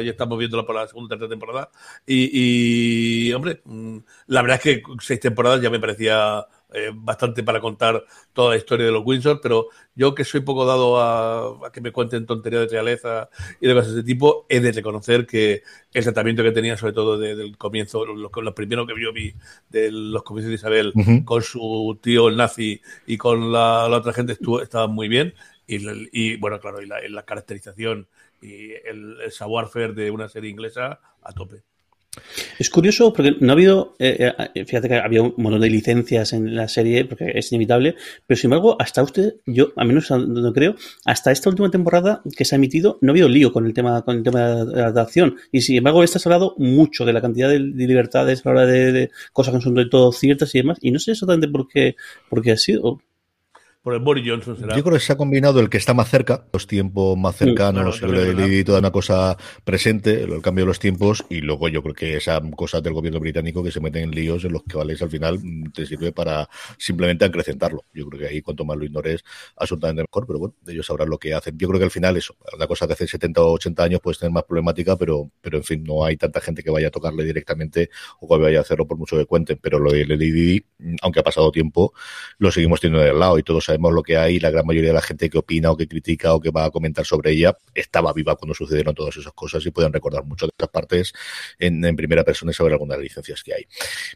ya 0.05 0.11
estamos 0.13 0.39
viéndola 0.39 0.65
por 0.65 0.77
la 0.77 0.87
segunda 0.87 1.09
tercera 1.09 1.29
temporada. 1.29 1.71
Y, 2.07 3.29
y, 3.29 3.33
hombre, 3.33 3.63
mm, 3.65 3.99
la 4.29 4.43
verdad 4.43 4.59
es 4.59 4.63
que 4.63 4.83
seis 5.01 5.19
temporadas 5.19 5.61
ya 5.61 5.71
me 5.71 5.81
parecía 5.81 6.47
eh, 6.75 6.91
bastante 6.95 7.43
para 7.43 7.61
contar 7.61 8.05
toda 8.33 8.51
la 8.51 8.57
historia 8.57 8.87
de 8.87 8.93
los 8.93 9.03
Windsor, 9.05 9.41
pero 9.43 9.69
yo 9.95 10.15
que 10.15 10.25
soy 10.25 10.41
poco 10.41 10.65
dado 10.65 11.01
a, 11.01 11.67
a 11.67 11.73
que 11.73 11.81
me 11.81 11.93
cuenten 11.93 12.27
tonterías 12.27 12.63
de 12.63 12.69
realeza 12.69 13.29
y 13.61 13.67
de 13.67 13.75
cosas 13.75 13.93
de 13.95 14.01
ese 14.01 14.07
tipo, 14.07 14.47
he 14.49 14.61
de 14.61 14.73
reconocer 14.73 15.27
que 15.27 15.63
el 15.93 16.05
tratamiento 16.05 16.43
que 16.43 16.53
tenía, 16.53 16.77
sobre 16.77 16.93
todo 16.93 17.19
desde 17.19 17.43
el 17.43 17.57
comienzo, 17.57 18.05
lo, 18.05 18.31
lo, 18.31 18.55
primero 18.55 18.87
que 18.87 18.95
yo 19.01 19.13
vi 19.13 19.35
de 19.71 19.91
los 19.93 20.23
comienzos 20.23 20.51
de 20.51 20.55
Isabel 20.55 20.93
uh 20.95 21.01
-huh. 21.01 21.25
con 21.25 21.43
su 21.43 21.99
tío 22.01 22.29
el 22.29 22.37
nazi 22.37 22.81
y 23.07 23.17
con 23.19 23.53
la, 23.53 23.89
la 23.89 23.99
otra 23.99 24.13
gente 24.13 24.33
estuvo, 24.33 24.63
estaba 24.63 24.87
muy 24.87 25.09
bien. 25.09 25.35
Y, 25.67 25.79
y, 26.13 26.37
bueno, 26.37 26.59
claro, 26.61 26.83
y 26.83 26.87
la, 26.87 26.97
la 27.09 27.23
caracterización 27.25 28.09
y 28.41 28.73
el, 28.73 29.21
el 29.23 29.31
savoir-faire 29.31 29.95
de 29.95 30.11
una 30.11 30.29
serie 30.29 30.51
inglesa 30.51 31.01
a 31.23 31.33
tope. 31.33 31.63
Es 32.59 32.69
curioso 32.69 33.13
porque 33.13 33.37
no 33.41 33.53
ha 33.53 33.55
habido, 33.55 33.97
eh, 33.99 34.33
eh, 34.55 34.65
fíjate 34.67 34.89
que 34.89 34.97
había 34.97 35.23
un 35.23 35.35
montón 35.39 35.63
de 35.63 35.71
licencias 35.71 36.35
en 36.35 36.55
la 36.55 36.69
serie 36.69 37.07
porque 37.07 37.33
es 37.35 37.51
inevitable, 37.53 37.97
pero 38.27 38.39
sin 38.39 38.49
embargo, 38.49 38.77
hasta 38.79 39.03
usted, 39.03 39.37
yo 39.47 39.73
al 39.77 39.87
menos 39.87 40.11
no 40.11 40.53
creo, 40.53 40.75
hasta 41.07 41.33
esta 41.33 41.49
última 41.49 41.71
temporada 41.71 42.23
que 42.37 42.45
se 42.45 42.55
ha 42.55 42.59
emitido, 42.59 42.99
no 43.01 43.11
ha 43.11 43.13
habido 43.13 43.29
lío 43.29 43.51
con 43.51 43.65
el 43.65 43.73
tema, 43.73 44.03
con 44.03 44.19
el 44.19 44.23
tema 44.23 44.41
de 44.41 44.77
la 44.77 44.87
adaptación. 44.89 45.37
Y 45.51 45.63
sin 45.63 45.77
embargo, 45.77 46.03
esta 46.05 46.19
ha 46.19 46.23
hablado 46.25 46.55
mucho 46.59 47.07
de 47.07 47.15
la 47.15 47.23
cantidad 47.23 47.49
de, 47.49 47.59
de 47.59 47.87
libertades 47.87 48.45
a 48.45 48.51
la 48.51 48.55
hora 48.63 48.67
de, 48.67 49.11
cosas 49.33 49.55
que 49.55 49.61
son 49.63 49.75
de 49.75 49.87
todo 49.87 50.13
ciertas 50.13 50.55
y 50.55 50.59
demás. 50.59 50.79
Y 50.83 50.91
no 50.91 50.99
sé 50.99 51.13
exactamente 51.13 51.49
por 51.49 51.67
qué, 51.67 51.97
por 52.29 52.43
qué 52.43 52.53
ha 52.53 52.57
sido 52.59 53.01
por 53.83 53.95
el 53.95 54.01
Boris 54.01 54.25
Johnson 54.27 54.57
será. 54.57 54.77
Yo 54.77 54.83
creo 54.85 54.95
que 54.95 55.01
se 55.01 55.13
ha 55.13 55.17
combinado 55.17 55.59
el 55.59 55.69
que 55.69 55.77
está 55.77 55.93
más 55.93 56.09
cerca, 56.09 56.47
los 56.53 56.69
tiempos 56.69 57.19
más 57.19 57.37
cercanos, 57.37 57.97
sí, 57.97 58.05
claro, 58.05 58.47
y 58.47 58.63
toda 58.63 58.79
una 58.79 58.93
cosa 58.93 59.37
presente, 59.65 60.23
el 60.23 60.41
cambio 60.41 60.65
de 60.65 60.69
los 60.69 60.79
tiempos, 60.79 61.25
y 61.29 61.41
luego 61.41 61.69
yo 61.69 61.83
creo 61.83 61.95
que 61.95 62.17
esa 62.17 62.41
cosa 62.55 62.81
del 62.81 62.93
gobierno 62.93 63.19
británico 63.19 63.63
que 63.63 63.73
se 63.73 63.81
meten 63.81 64.05
en 64.05 64.11
líos 64.13 64.45
en 64.45 64.53
los 64.53 64.63
que 64.63 64.77
vales 64.77 65.03
al 65.03 65.11
final 65.11 65.41
mm, 65.43 65.73
te 65.73 65.85
sirve 65.85 66.13
para 66.13 66.49
simplemente 66.79 67.25
acrecentarlo. 67.25 67.85
Yo 67.93 68.07
creo 68.07 68.21
que 68.21 68.27
ahí 68.29 68.41
cuanto 68.41 68.65
más 68.65 68.77
lo 68.77 68.85
ignores, 68.85 69.25
absolutamente 69.57 70.03
mejor, 70.03 70.27
pero 70.29 70.39
bueno, 70.39 70.55
ellos 70.69 70.87
sabrán 70.87 71.11
lo 71.11 71.19
que 71.19 71.35
hacen. 71.35 71.59
Yo 71.59 71.67
creo 71.67 71.81
que 71.81 71.87
al 71.87 71.91
final 71.91 72.17
eso, 72.17 72.37
una 72.55 72.69
cosa 72.69 72.87
que 72.87 72.93
hace 72.93 73.09
70 73.09 73.43
o 73.43 73.53
80 73.55 73.83
años 73.83 74.01
puede 74.01 74.17
tener 74.17 74.33
más 74.33 74.45
problemática, 74.45 74.97
pero, 74.97 75.29
pero 75.41 75.59
en 75.59 75.65
fin, 75.65 75.83
no 75.83 76.05
hay 76.05 76.17
tanta 76.17 76.41
gente 76.41 76.63
que 76.63 76.71
vaya 76.71 76.87
a 76.87 76.91
tocarle 76.93 77.25
directamente 77.25 77.91
o 78.21 78.29
que 78.29 78.43
vaya 78.43 78.59
a 78.59 78.63
hacerlo 78.63 78.87
por 78.87 78.97
mucho 78.97 79.17
que 79.17 79.27
cuenten, 79.27 79.59
pero 79.61 79.81
lo 79.81 79.91
del 79.91 80.09
LDD, 80.09 80.63
aunque 81.03 81.19
ha 81.19 81.25
pasado 81.25 81.51
tiempo, 81.51 81.93
lo 82.39 82.53
seguimos 82.53 82.81
teniendo 82.81 83.05
del 83.05 83.19
lado 83.19 83.39
y 83.41 83.43
todos 83.43 83.72
sabemos 83.73 83.95
lo 83.95 84.03
que 84.03 84.19
hay, 84.19 84.39
la 84.39 84.51
gran 84.51 84.67
mayoría 84.67 84.91
de 84.91 84.95
la 84.95 85.01
gente 85.01 85.31
que 85.31 85.39
opina 85.39 85.71
o 85.71 85.77
que 85.77 85.89
critica 85.89 86.35
o 86.35 86.41
que 86.41 86.51
va 86.51 86.67
a 86.67 86.71
comentar 86.71 87.07
sobre 87.07 87.33
ella 87.33 87.57
estaba 87.75 88.13
viva 88.13 88.37
cuando 88.37 88.55
sucedieron 88.55 88.95
todas 88.95 89.17
esas 89.17 89.33
cosas 89.33 89.65
y 89.65 89.71
pueden 89.71 89.93
recordar 89.93 90.25
mucho 90.25 90.47
de 90.47 90.51
estas 90.51 90.69
partes 90.69 91.13
en, 91.59 91.83
en 91.83 91.97
primera 91.97 92.23
persona 92.23 92.51
y 92.51 92.55
saber 92.55 92.75
algunas 92.75 92.99
licencias 92.99 93.43
que 93.43 93.55
hay. 93.55 93.67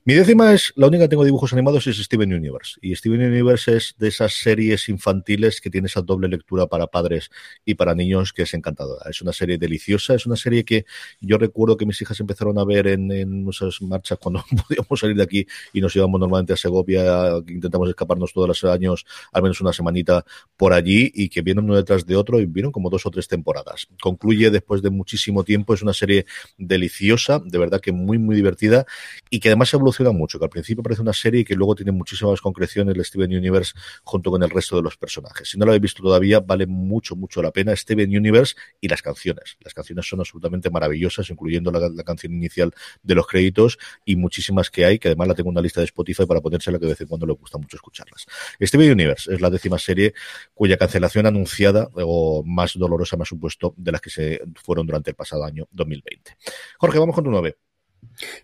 Mi 0.05 0.12
décima 0.12 0.53
es, 0.53 0.75
la 0.77 0.88
única 0.88 1.05
que 1.05 1.09
tengo 1.09 1.25
dibujos 1.25 1.55
animados 1.55 1.87
es 1.87 1.97
Steven 1.97 2.35
Universe. 2.35 2.79
Y 2.83 2.95
Steven 2.95 3.21
Universe 3.21 3.77
es 3.77 3.95
de 3.99 4.09
esas 4.09 4.35
series 4.35 4.90
infantiles 4.90 5.62
que 5.62 5.71
tiene 5.71 5.87
esa 5.87 6.03
doble 6.03 6.29
lectura 6.29 6.66
para 6.66 6.87
padres 6.87 7.31
y 7.64 7.75
para 7.75 7.95
niños 7.95 8.35
que 8.35 8.42
es 8.42 8.53
encantadora. 8.53 9.09
Es 9.09 9.23
una 9.23 9.33
serie 9.33 9.57
deliciosa, 9.57 10.14
es 10.14 10.27
una 10.27 10.37
serie 10.37 10.64
que 10.64 10.85
yo 11.21 11.38
recuerdo 11.38 11.79
que 11.79 11.87
mis 11.87 12.01
hijas 12.03 12.21
empezaron 12.21 12.59
a 12.59 12.64
ver 12.64 12.88
en, 12.88 13.11
en 13.11 13.47
marchas 13.81 14.19
cuando 14.19 14.45
podíamos 14.69 15.01
salir 15.01 15.16
de 15.16 15.23
aquí 15.23 15.47
y 15.73 15.81
nos 15.81 15.97
íbamos 15.97 16.21
normalmente 16.21 16.53
a 16.53 16.57
Segovia, 16.57 17.38
intentamos 17.49 17.88
escaparnos 17.88 18.33
todos 18.35 18.49
los 18.49 18.64
años, 18.64 19.07
al 19.33 19.42
menos 19.47 19.61
una 19.61 19.73
semanita 19.73 20.25
por 20.57 20.73
allí 20.73 21.11
y 21.15 21.29
que 21.29 21.43
vienen 21.43 21.65
uno 21.65 21.77
detrás 21.77 22.07
de 22.07 22.17
otro 22.17 22.41
y 22.41 22.47
vieron 22.47 22.73
como 22.73 22.91
dos 22.91 23.07
o 23.07 23.11
tres 23.11 23.29
temporadas. 23.29 23.89
Concluye 24.01 24.51
después 24.51 24.83
de 24.83 24.91
muchísimo 24.91 25.45
tiempo, 25.45 25.75
es 25.75 25.83
una 25.83 25.93
serie 25.93 26.27
deliciosa, 26.59 27.41
de 27.45 27.59
verdad 27.59 27.81
que 27.81 27.93
muy, 27.93 28.19
muy 28.19 28.37
divertida 28.37 28.87
y 29.31 29.41
que 29.41 29.49
además 29.49 29.73
evoluciona 29.75 30.13
mucho, 30.13 30.39
que 30.39 30.45
al 30.45 30.51
principio 30.51 30.83
parece 30.83 31.03
una 31.03 31.13
serie 31.13 31.41
y 31.41 31.45
que 31.45 31.55
luego 31.55 31.75
tiene 31.75 31.93
muchísimas 31.93 32.41
concreciones 32.41 32.97
el 32.97 33.05
Steven 33.05 33.35
Universe 33.35 33.75
junto 34.05 34.31
con 34.31 34.43
el 34.43 34.51
resto 34.51 34.77
de 34.77 34.83
los 34.83 34.97
personajes. 34.97 35.51
Si 35.51 35.59
no 35.59 35.65
lo 35.65 35.73
habéis 35.73 35.83
visto 35.83 36.03
todavía, 36.03 36.41
vale 36.41 36.67
mucho, 36.67 37.17
mucho 37.17 37.43
la 37.43 37.51
pena 37.51 37.75
Steven 37.75 38.09
Universe 38.17 38.55
y 38.81 38.89
las 38.89 39.03
canciones. 39.03 39.57
Las 39.61 39.75
canciones 39.75 40.07
son 40.09 40.21
absolutamente 40.21 40.71
maravillosas, 40.71 41.29
incluyendo 41.31 41.71
la, 41.71 42.05
canción 42.05 42.35
inicial 42.35 42.73
de 43.03 43.15
los 43.15 43.27
créditos 43.27 43.79
y 44.05 44.17
muchísimas 44.17 44.71
que 44.71 44.85
hay, 44.85 44.99
que 44.99 45.09
además 45.09 45.29
la 45.29 45.35
tengo 45.35 45.51
en 45.51 45.55
una 45.55 45.63
lista 45.63 45.81
de 45.81 45.87
Spotify 45.87 46.25
para 46.27 46.41
ponérsela 46.41 46.79
que 46.79 46.87
de 46.87 46.93
vez 46.93 47.01
en 47.01 47.09
cuando 47.09 47.27
le 47.27 47.33
gusta 47.33 47.59
mucho 47.59 47.77
escucharlas. 47.77 48.27
Steven 48.61 48.93
Universe 48.93 49.36
es 49.37 49.42
la 49.42 49.51
décima 49.51 49.79
serie 49.79 50.14
cuya 50.55 50.77
cancelación 50.77 51.27
anunciada 51.27 51.88
o 51.94 52.42
más 52.44 52.75
dolorosa 52.77 53.16
me 53.16 53.22
ha 53.22 53.27
supuesto 53.27 53.75
de 53.77 53.92
las 53.92 54.01
que 54.01 54.11
se 54.11 54.40
fueron 54.55 54.87
durante 54.87 55.11
el 55.11 55.16
pasado 55.16 55.44
año 55.44 55.66
2020. 55.70 56.37
Jorge, 56.79 56.99
vamos 56.99 57.14
con 57.14 57.25
tu 57.25 57.31
9. 57.31 57.57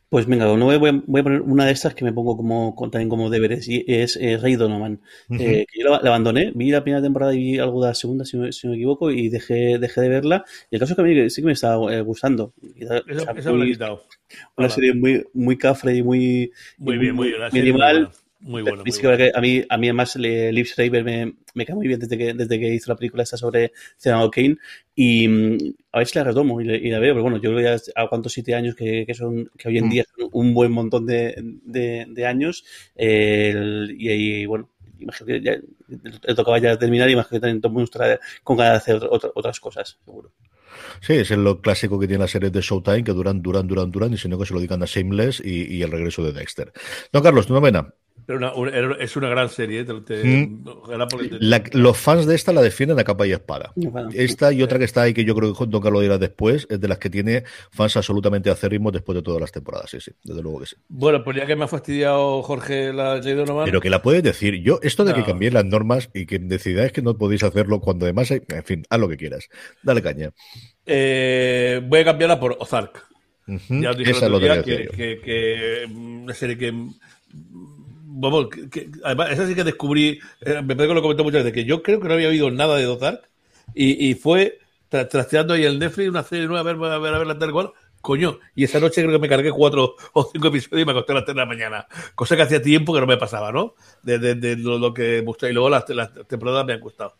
Pues 0.08 0.26
venga, 0.26 0.44
no 0.44 0.66
voy 0.66 0.74
a, 0.74 1.02
voy 1.06 1.20
a, 1.20 1.24
poner 1.24 1.40
una 1.40 1.64
de 1.64 1.72
estas 1.72 1.94
que 1.94 2.04
me 2.04 2.12
pongo 2.12 2.36
como 2.36 2.74
también 2.90 3.08
como 3.08 3.30
deberes 3.30 3.66
y 3.68 3.84
es 3.86 4.16
eh, 4.16 4.36
Rey 4.36 4.56
Donovan. 4.56 5.00
Uh 5.28 5.34
-huh. 5.34 5.40
eh, 5.40 5.66
que 5.70 5.80
yo 5.80 5.88
la, 5.88 6.00
la, 6.02 6.10
abandoné, 6.10 6.52
vi 6.54 6.70
la 6.70 6.82
primera 6.82 7.02
temporada 7.02 7.34
y 7.34 7.38
vi 7.38 7.58
algo 7.58 7.82
de 7.82 7.88
la 7.88 7.94
segunda, 7.94 8.24
si, 8.26 8.36
me, 8.36 8.52
si 8.52 8.68
me 8.68 8.74
equivoco, 8.74 9.10
y 9.10 9.30
dejé, 9.30 9.78
dejé 9.78 10.02
de 10.02 10.08
verla. 10.10 10.44
Y 10.70 10.76
el 10.76 10.80
caso 10.80 10.92
es 10.92 10.96
que 10.96 11.02
a 11.02 11.04
mí 11.04 11.30
sí 11.30 11.40
que 11.40 11.46
me 11.46 11.52
estaba 11.52 11.94
eh, 11.94 12.02
gustando. 12.02 12.52
Eso 12.76 13.54
muy, 13.54 13.72
Una 13.72 13.98
Hola. 14.56 14.68
serie 14.68 14.92
muy, 14.94 15.24
muy 15.32 15.56
cafre 15.56 15.96
y 15.96 16.02
muy, 16.02 16.52
muy 16.76 16.98
bien, 16.98 17.14
muy, 17.14 17.32
muy 17.32 17.50
minimal. 17.52 18.10
Muy 18.42 18.62
bueno. 18.62 18.82
Muy 18.84 18.92
bueno. 19.00 19.30
a, 19.34 19.40
mí, 19.40 19.62
a 19.68 19.76
mí 19.78 19.88
además 19.88 20.16
Liv 20.16 20.66
Schreiber 20.66 21.04
me, 21.04 21.34
me 21.54 21.64
cae 21.64 21.76
muy 21.76 21.86
bien 21.86 22.00
desde 22.00 22.18
que, 22.18 22.34
desde 22.34 22.58
que 22.58 22.74
hizo 22.74 22.90
la 22.90 22.96
película 22.96 23.22
esta 23.22 23.36
sobre 23.36 23.72
Ciudadano 23.96 24.30
Kane, 24.30 24.56
Y 24.96 25.28
mm, 25.28 25.58
a 25.92 25.98
ver 25.98 26.06
si 26.08 26.18
la 26.18 26.24
retomo 26.24 26.60
y, 26.60 26.64
la 26.64 26.98
veo, 26.98 27.14
pero 27.14 27.22
bueno, 27.22 27.36
yo 27.36 27.50
creo 27.50 27.60
ya 27.60 27.80
a 27.94 28.08
cuántos 28.08 28.32
siete 28.32 28.54
años 28.54 28.74
que, 28.74 29.06
son, 29.14 29.48
que 29.56 29.68
hoy 29.68 29.78
en 29.78 29.86
mm. 29.86 29.90
día 29.90 30.04
son 30.16 30.28
un 30.32 30.54
buen 30.54 30.72
montón 30.72 31.06
de, 31.06 31.34
de, 31.64 32.26
años. 32.26 32.64
y, 32.96 34.44
bueno, 34.46 34.68
imagino 34.98 35.26
que 35.26 35.40
ya 35.40 35.56
le 36.22 36.34
tocaba 36.34 36.58
ya 36.58 36.76
terminar 36.76 37.08
y 37.08 37.12
imagino 37.12 37.38
que 37.38 37.40
también 37.40 37.60
todo 37.60 37.70
el 37.70 37.74
mundo 37.74 37.84
estará 37.84 38.20
con 38.42 38.56
ganas 38.56 38.84
de 38.84 38.92
hacer 38.94 39.08
otras 39.08 39.60
cosas, 39.60 39.98
seguro. 40.04 40.32
Sí, 41.00 41.14
es 41.14 41.30
lo 41.30 41.60
clásico 41.60 41.98
que 41.98 42.08
tiene 42.08 42.22
la 42.22 42.28
serie 42.28 42.50
de 42.50 42.60
Showtime, 42.60 43.04
que 43.04 43.12
duran, 43.12 43.40
duran, 43.40 43.68
duran, 43.68 43.90
duran, 43.90 44.12
y 44.14 44.18
si 44.18 44.28
no 44.28 44.38
que 44.38 44.46
se 44.46 44.54
lo 44.54 44.60
digan 44.60 44.82
a 44.82 44.86
Shameless 44.86 45.40
y, 45.44 45.76
y 45.76 45.82
el 45.82 45.92
regreso 45.92 46.24
de 46.24 46.32
Dexter. 46.32 46.72
Don 47.12 47.22
Carlos, 47.22 47.46
tu 47.46 47.54
novena. 47.54 47.92
Pero 48.26 48.96
es 48.98 49.16
una 49.16 49.28
gran 49.28 49.48
serie. 49.48 49.84
¿eh? 49.88 50.46
Mm. 50.46 50.64
los 51.72 51.98
fans 51.98 52.26
de 52.26 52.34
esta 52.34 52.52
la 52.52 52.62
defienden 52.62 52.98
a 52.98 53.04
capa 53.04 53.26
y 53.26 53.32
espada. 53.32 53.72
esta 54.14 54.52
y 54.52 54.62
otra 54.62 54.78
que 54.78 54.84
está 54.84 55.02
ahí, 55.02 55.14
que 55.14 55.24
yo 55.24 55.34
creo 55.34 55.52
que 55.52 55.66
Don 55.66 55.82
Carlos 55.82 56.02
dirá 56.02 56.18
después, 56.18 56.66
es 56.70 56.80
de 56.80 56.88
las 56.88 56.98
que 56.98 57.10
tiene 57.10 57.44
fans 57.70 57.96
absolutamente 57.96 58.50
acérrimos 58.50 58.92
después 58.92 59.16
de 59.16 59.22
todas 59.22 59.40
las 59.40 59.50
temporadas. 59.50 59.90
Sí, 59.90 60.00
sí, 60.00 60.12
desde 60.22 60.42
luego 60.42 60.60
que 60.60 60.66
sí. 60.66 60.76
Bueno, 60.88 61.24
pues 61.24 61.36
ya 61.36 61.46
que 61.46 61.56
me 61.56 61.64
ha 61.64 61.68
fastidiado 61.68 62.42
Jorge 62.42 62.92
la 62.92 63.16
ley 63.16 63.34
de 63.34 63.44
Pero 63.64 63.80
que 63.80 63.90
la 63.90 64.02
puedes 64.02 64.22
decir. 64.22 64.62
Yo, 64.62 64.78
esto 64.82 65.04
de 65.04 65.14
que 65.14 65.24
cambien 65.24 65.54
las 65.54 65.64
normas 65.64 66.10
y 66.14 66.26
que 66.26 66.38
decidáis 66.38 66.92
que 66.92 67.02
no 67.02 67.16
podéis 67.16 67.42
hacerlo 67.42 67.80
cuando 67.80 68.06
además 68.06 68.30
hay. 68.30 68.42
En 68.48 68.64
fin, 68.64 68.84
haz 68.88 69.00
lo 69.00 69.08
que 69.08 69.16
quieras. 69.16 69.48
Dale 69.82 70.02
caña. 70.02 70.30
Eh, 70.86 71.80
voy 71.84 72.00
a 72.00 72.04
cambiarla 72.04 72.38
por 72.38 72.56
Ozark. 72.58 73.06
Ya 73.46 73.90
os 73.90 73.98
dije 73.98 74.12
el 74.24 74.34
otro 74.34 74.62
que, 74.62 74.88
que, 74.88 75.20
que, 75.20 75.84
una 75.92 76.32
serie 76.32 76.56
que 76.56 76.72
vamos, 78.14 78.48
que, 78.70 78.90
además, 79.04 79.30
esa 79.30 79.46
sí 79.46 79.54
que 79.54 79.64
descubrí, 79.64 80.20
eh, 80.40 80.62
me 80.62 80.74
parece 80.74 80.88
que 80.88 80.94
lo 80.94 81.02
comentó 81.02 81.24
muchas 81.24 81.44
veces, 81.44 81.52
que 81.52 81.64
yo 81.64 81.82
creo 81.82 82.00
que 82.00 82.08
no 82.08 82.14
había 82.14 82.28
oído 82.28 82.50
nada 82.50 82.76
de 82.76 82.84
Dozark 82.84 83.28
y, 83.74 84.10
y 84.10 84.14
fue 84.14 84.58
trasteando 84.88 85.54
ahí 85.54 85.64
el 85.64 85.78
Netflix, 85.78 86.08
una 86.08 86.22
serie 86.22 86.46
nueva, 86.46 86.70
a 86.70 86.74
ver, 86.74 86.92
a 86.92 86.98
ver, 86.98 87.14
a 87.14 87.18
ver 87.18 87.26
la 87.26 87.38
tal 87.38 87.52
cual. 87.52 87.72
Coño, 88.02 88.40
y 88.56 88.64
esa 88.64 88.80
noche 88.80 89.00
creo 89.00 89.12
que 89.12 89.20
me 89.20 89.28
cargué 89.28 89.52
cuatro 89.52 89.94
o 90.12 90.28
cinco 90.30 90.48
episodios 90.48 90.82
y 90.82 90.84
me 90.84 90.90
acosté 90.90 91.12
a 91.12 91.14
las 91.16 91.24
tres 91.24 91.36
de 91.36 91.40
la 91.40 91.46
mañana. 91.46 91.86
Cosa 92.14 92.36
que 92.36 92.42
hacía 92.42 92.60
tiempo 92.60 92.92
que 92.92 93.00
no 93.00 93.06
me 93.06 93.16
pasaba, 93.16 93.52
¿no? 93.52 93.74
De, 94.02 94.18
de, 94.18 94.56
lo, 94.56 94.92
que 94.92 95.20
gustó. 95.20 95.48
Y 95.48 95.52
luego 95.52 95.70
las, 95.70 95.88
las 95.90 96.12
temporadas 96.26 96.66
me 96.66 96.72
han 96.72 96.80
gustado. 96.80 97.16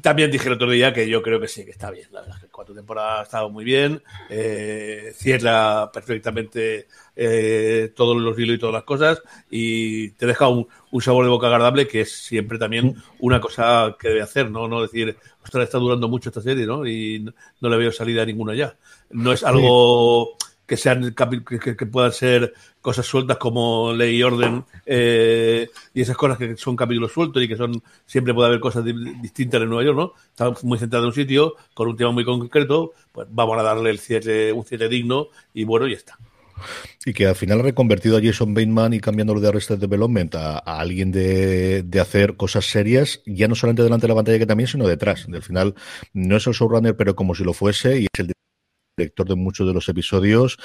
También 0.00 0.30
dije 0.30 0.48
el 0.48 0.54
otro 0.54 0.70
día 0.70 0.92
que 0.92 1.08
yo 1.08 1.22
creo 1.22 1.40
que 1.40 1.48
sí, 1.48 1.64
que 1.64 1.70
está 1.70 1.90
bien. 1.90 2.08
La 2.12 2.20
verdad 2.22 2.40
que 2.40 2.48
cuatro 2.48 2.74
temporadas 2.74 3.20
ha 3.20 3.22
estado 3.22 3.50
muy 3.50 3.64
bien. 3.64 4.02
Eh, 4.28 5.12
cierra 5.14 5.90
perfectamente 5.92 6.88
eh, 7.16 7.92
todos 7.94 8.16
los 8.16 8.38
hilos 8.38 8.56
y 8.56 8.58
todas 8.58 8.74
las 8.74 8.84
cosas 8.84 9.22
y 9.50 10.10
te 10.10 10.26
deja 10.26 10.48
un, 10.48 10.66
sabor 11.00 11.24
de 11.24 11.30
boca 11.30 11.46
agradable 11.46 11.86
que 11.86 12.00
es 12.00 12.12
siempre 12.12 12.58
también 12.58 12.96
una 13.18 13.40
cosa 13.40 13.96
que 13.98 14.08
debe 14.08 14.22
hacer, 14.22 14.50
¿no? 14.50 14.68
No 14.68 14.82
decir, 14.82 15.16
ostras, 15.42 15.64
está 15.64 15.78
durando 15.78 16.08
mucho 16.08 16.30
esta 16.30 16.40
serie, 16.40 16.66
¿no? 16.66 16.86
Y 16.86 17.24
no, 17.60 17.68
le 17.68 17.76
veo 17.76 17.92
salida 17.92 18.24
ninguna 18.24 18.54
ya. 18.54 18.76
No 19.10 19.32
es 19.32 19.44
algo 19.44 20.36
que 20.74 20.80
sean 20.80 21.14
que, 21.14 21.76
que, 21.76 21.86
puedan 21.86 22.10
ser 22.10 22.52
cosas 22.80 23.06
sueltas 23.06 23.36
como 23.36 23.92
ley 23.92 24.16
y 24.16 24.22
orden 24.24 24.64
eh, 24.84 25.68
y 25.92 26.00
esas 26.00 26.16
cosas 26.16 26.36
que 26.36 26.56
son 26.56 26.74
capítulos 26.74 27.12
sueltos 27.12 27.42
y 27.42 27.48
que 27.48 27.56
son 27.56 27.80
siempre 28.04 28.34
puede 28.34 28.48
haber 28.48 28.60
cosas 28.60 28.84
distintas 28.84 29.62
en 29.62 29.68
Nueva 29.68 29.84
York, 29.84 29.96
¿no? 29.96 30.12
Está 30.30 30.52
muy 30.66 30.78
centrado 30.78 31.04
en 31.04 31.08
un 31.08 31.14
sitio 31.14 31.54
con 31.74 31.88
un 31.88 31.96
tema 31.96 32.10
muy 32.10 32.24
concreto, 32.24 32.92
pues 33.12 33.28
vamos 33.30 33.56
a 33.58 33.62
darle 33.62 33.90
el 33.90 34.00
cierre, 34.00 34.52
un 34.52 34.64
cierre 34.64 34.88
digno 34.88 35.28
y 35.52 35.62
bueno, 35.62 35.86
ya 35.86 35.96
está. 35.96 36.18
Y 37.04 37.12
que 37.12 37.26
al 37.26 37.36
final 37.36 37.60
ha 37.60 37.64
reconvertido 37.64 38.16
a 38.16 38.20
Jason 38.20 38.52
Bateman 38.52 38.94
y 38.94 39.00
cambiándolo 39.00 39.40
de 39.40 39.48
Arrested 39.48 39.78
Development 39.78 40.34
a, 40.34 40.58
a 40.58 40.80
alguien 40.80 41.12
de, 41.12 41.82
de, 41.82 42.00
hacer 42.00 42.36
cosas 42.36 42.64
serias, 42.64 43.22
ya 43.26 43.48
no 43.48 43.54
solamente 43.54 43.82
delante 43.82 44.06
de 44.06 44.08
la 44.08 44.14
pantalla 44.14 44.38
que 44.38 44.46
también, 44.46 44.68
sino 44.68 44.88
detrás. 44.88 45.26
Al 45.32 45.42
final 45.42 45.74
no 46.12 46.36
es 46.36 46.46
el 46.46 46.52
showrunner, 46.52 46.96
pero 46.96 47.14
como 47.14 47.34
si 47.34 47.44
lo 47.44 47.52
fuese, 47.52 48.00
y 48.00 48.04
es 48.04 48.20
el 48.20 48.34
director 48.96 49.28
de 49.28 49.34
muchos 49.34 49.66
de 49.66 49.74
los 49.74 49.88
episodios. 49.88 50.58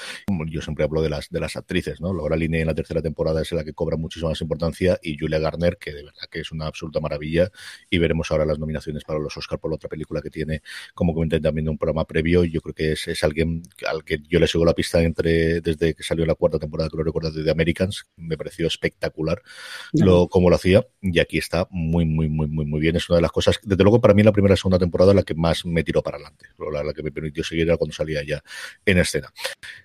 Yo 0.48 0.62
siempre 0.62 0.86
hablo 0.86 1.02
de 1.02 1.10
las, 1.10 1.30
de 1.30 1.40
las 1.40 1.56
actrices, 1.56 2.00
¿no? 2.02 2.14
Laura 2.14 2.36
Linney 2.36 2.62
en 2.62 2.68
la 2.68 2.76
tercera 2.76 3.02
temporada 3.02 3.42
es 3.42 3.52
la 3.52 3.64
que 3.64 3.74
cobra 3.74 3.98
muchísima 3.98 4.30
más 4.30 4.42
importancia 4.42 5.00
y 5.02 5.18
Julia 5.18 5.40
Garner, 5.40 5.78
que 5.78 5.94
de 5.94 6.04
verdad 6.04 6.22
que 6.30 6.42
es 6.42 6.52
una 6.52 6.68
absoluta 6.68 7.00
maravilla. 7.00 7.50
Y 7.90 7.98
veremos 7.98 8.32
ahora 8.32 8.46
las 8.46 8.60
nominaciones 8.60 9.04
para 9.04 9.20
los 9.20 9.36
Oscar 9.36 9.60
por 9.60 9.72
la 9.72 9.76
otra 9.76 9.90
película 9.90 10.22
que 10.22 10.30
tiene, 10.30 10.62
como 10.94 11.14
comenté 11.14 11.40
también 11.40 11.66
en 11.66 11.72
un 11.72 11.78
programa 11.78 12.06
previo. 12.06 12.44
Yo 12.44 12.62
creo 12.62 12.76
que 12.76 12.92
es, 12.94 13.08
es 13.08 13.24
alguien 13.24 13.64
al 13.88 14.04
que 14.04 14.20
yo 14.28 14.40
le 14.40 14.48
sigo 14.48 14.66
la 14.66 14.74
pista 14.74 15.02
entre 15.02 15.62
desde 15.62 15.94
que 15.96 16.04
salió 16.04 16.26
la 16.26 16.36
cuarta 16.36 16.60
temporada, 16.60 16.90
creo 16.90 17.04
recordar, 17.04 17.32
de 17.32 17.44
The 17.44 17.52
Americans. 17.52 18.06
Me 18.16 18.38
pareció 18.38 18.68
espectacular 18.68 19.42
lo, 19.94 20.28
como 20.28 20.50
lo 20.50 20.56
hacía. 20.56 20.86
Y 21.02 21.20
aquí 21.20 21.38
está 21.38 21.68
muy, 21.72 22.06
muy, 22.06 22.30
muy, 22.30 22.48
muy, 22.48 22.66
muy 22.66 22.80
bien. 22.80 22.96
Es 22.96 23.10
una 23.10 23.18
de 23.18 23.24
las 23.24 23.32
cosas, 23.32 23.60
desde 23.64 23.84
luego, 23.84 24.00
para 24.00 24.14
mí 24.14 24.22
la 24.22 24.32
primera 24.32 24.54
y 24.54 24.58
segunda 24.58 24.78
temporada 24.78 25.14
la 25.14 25.24
que 25.24 25.34
más 25.34 25.66
me 25.66 25.84
tiró 25.84 26.04
para 26.04 26.18
adelante. 26.18 26.46
La, 26.72 26.84
la 26.84 26.94
que 26.94 27.02
me 27.02 27.12
permitió 27.12 27.44
seguir 27.44 27.68
era 27.68 27.78
cuando 27.78 27.94
salía 27.94 28.19
ya 28.24 28.44
en 28.86 28.98
escena. 28.98 29.32